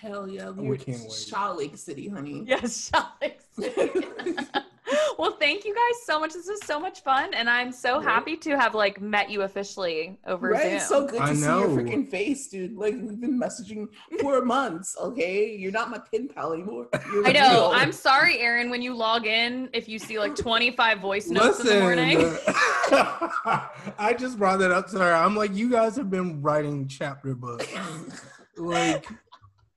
Hell 0.03 0.29
yeah, 0.29 0.51
we, 0.51 0.69
we 0.69 0.77
can't 0.77 1.01
wait. 1.01 1.13
Salt 1.13 1.59
Lake 1.59 1.77
City, 1.77 2.09
honey. 2.09 2.43
Yes, 2.49 2.75
Salt 2.75 3.07
Lake 3.23 3.39
City. 3.57 4.05
well, 5.17 5.37
thank 5.39 5.65
you 5.65 5.73
guys 5.73 6.03
so 6.05 6.19
much. 6.19 6.33
This 6.33 6.49
was 6.49 6.59
so 6.65 6.81
much 6.81 7.03
fun, 7.03 7.33
and 7.35 7.49
I'm 7.49 7.71
so 7.71 7.99
right? 7.99 8.05
happy 8.05 8.37
to 8.39 8.59
have 8.59 8.75
like 8.75 9.01
met 9.01 9.31
you 9.31 9.43
officially 9.43 10.19
over 10.27 10.49
right? 10.49 10.63
Zoom. 10.63 10.73
It's 10.73 10.89
so 10.89 11.07
good 11.07 11.19
to 11.19 11.23
I 11.23 11.35
see 11.35 11.47
know. 11.47 11.61
your 11.61 11.69
freaking 11.69 12.11
face, 12.11 12.49
dude. 12.49 12.77
Like 12.77 12.95
we've 12.95 13.21
been 13.21 13.39
messaging 13.39 13.87
for 14.21 14.43
months. 14.45 14.97
Okay, 15.01 15.55
you're 15.55 15.71
not 15.71 15.89
my 15.89 15.99
pin 15.99 16.27
pal 16.27 16.53
anymore. 16.53 16.89
You're 17.13 17.29
I 17.29 17.31
know. 17.31 17.71
Real. 17.71 17.71
I'm 17.73 17.93
sorry, 17.93 18.41
Aaron. 18.41 18.71
When 18.71 18.83
you 18.83 18.97
log 18.97 19.27
in, 19.27 19.69
if 19.73 19.89
you 19.89 20.01
see 20.01 20.19
like 20.19 20.35
25 20.35 20.99
voice 20.99 21.29
notes 21.29 21.61
Listen, 21.61 21.67
in 21.69 21.75
the 21.75 21.81
morning. 21.81 22.37
I 24.01 24.17
just 24.19 24.37
brought 24.37 24.59
that 24.59 24.73
up 24.73 24.89
to 24.89 24.99
her. 24.99 25.13
I'm 25.15 25.37
like, 25.37 25.55
you 25.55 25.71
guys 25.71 25.95
have 25.95 26.11
been 26.11 26.43
writing 26.43 26.89
chapter 26.89 27.37
books. 27.37 27.69
like 28.57 29.07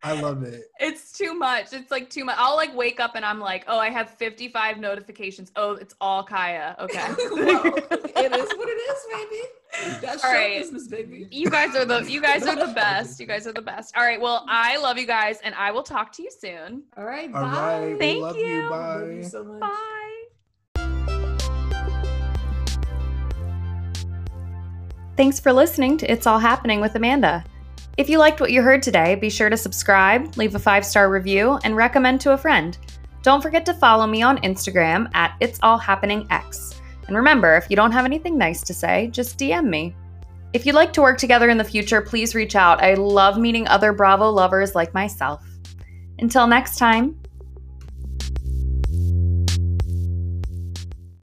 I 0.05 0.21
love 0.21 0.43
it. 0.43 0.69
It's 0.79 1.11
too 1.11 1.33
much. 1.33 1.73
It's 1.73 1.89
like 1.89 2.11
too 2.11 2.25
much. 2.25 2.35
I'll 2.37 2.55
like 2.55 2.75
wake 2.75 2.99
up 2.99 3.15
and 3.15 3.25
I'm 3.25 3.39
like, 3.39 3.63
oh, 3.67 3.79
I 3.79 3.89
have 3.89 4.07
55 4.11 4.77
notifications. 4.77 5.51
Oh, 5.55 5.71
it's 5.71 5.95
all 5.99 6.23
Kaya. 6.23 6.75
Okay. 6.79 7.07
well, 7.31 7.65
it 7.65 8.31
is 8.31 8.49
what 8.55 8.69
it 8.69 8.79
is, 8.79 8.99
baby. 9.11 9.99
That's 10.01 10.23
all 10.23 10.31
right. 10.31 10.59
business, 10.59 10.87
baby. 10.87 11.27
You 11.31 11.49
guys 11.49 11.75
are 11.75 11.85
the 11.85 12.03
you 12.03 12.21
guys 12.21 12.45
are 12.45 12.55
the 12.55 12.71
best. 12.75 13.19
You 13.19 13.25
guys 13.25 13.47
are 13.47 13.51
the 13.51 13.63
best. 13.63 13.97
All 13.97 14.03
right. 14.03 14.21
Well, 14.21 14.45
I 14.47 14.77
love 14.77 14.99
you 14.99 15.07
guys 15.07 15.39
and 15.43 15.55
I 15.55 15.71
will 15.71 15.81
talk 15.81 16.11
to 16.13 16.21
you 16.21 16.29
soon. 16.29 16.83
All 16.95 17.03
right. 17.03 17.31
Bye. 17.31 17.39
All 17.41 17.89
right. 17.89 17.97
Thank 17.97 18.21
love 18.21 18.37
you. 18.37 18.45
you. 18.45 18.69
Bye. 18.69 18.95
Love 18.97 19.11
you 19.11 19.23
so 19.23 19.43
much. 19.43 19.59
Bye. 19.61 19.95
Thanks 25.17 25.39
for 25.39 25.51
listening 25.51 25.97
to 25.97 26.11
It's 26.11 26.27
All 26.27 26.39
Happening 26.39 26.79
with 26.79 26.93
Amanda. 26.93 27.43
If 27.97 28.09
you 28.09 28.17
liked 28.17 28.41
what 28.41 28.51
you 28.51 28.61
heard 28.61 28.83
today, 28.83 29.15
be 29.15 29.29
sure 29.29 29.49
to 29.49 29.55
subscribe, 29.55 30.35
leave 30.35 30.53
a 30.53 30.59
five 30.59 30.85
star 30.85 31.09
review, 31.09 31.59
and 31.63 31.77
recommend 31.77 32.19
to 32.21 32.33
a 32.33 32.37
friend. 32.37 32.77
Don't 33.23 33.41
forget 33.41 33.65
to 33.67 33.73
follow 33.73 34.05
me 34.05 34.21
on 34.21 34.37
Instagram 34.39 35.09
at 35.13 35.37
It's 35.39 35.59
All 35.63 35.77
Happening 35.77 36.27
X. 36.29 36.81
And 37.07 37.15
remember, 37.15 37.55
if 37.55 37.69
you 37.69 37.77
don't 37.77 37.93
have 37.93 38.03
anything 38.03 38.37
nice 38.37 38.61
to 38.63 38.73
say, 38.73 39.07
just 39.13 39.39
DM 39.39 39.67
me. 39.67 39.95
If 40.51 40.65
you'd 40.65 40.75
like 40.75 40.91
to 40.93 41.01
work 41.01 41.17
together 41.17 41.47
in 41.47 41.57
the 41.57 41.63
future, 41.63 42.01
please 42.01 42.35
reach 42.35 42.57
out. 42.57 42.83
I 42.83 42.95
love 42.95 43.37
meeting 43.37 43.65
other 43.69 43.93
Bravo 43.93 44.29
lovers 44.29 44.75
like 44.75 44.93
myself. 44.93 45.41
Until 46.19 46.47
next 46.47 46.77
time, 46.77 47.17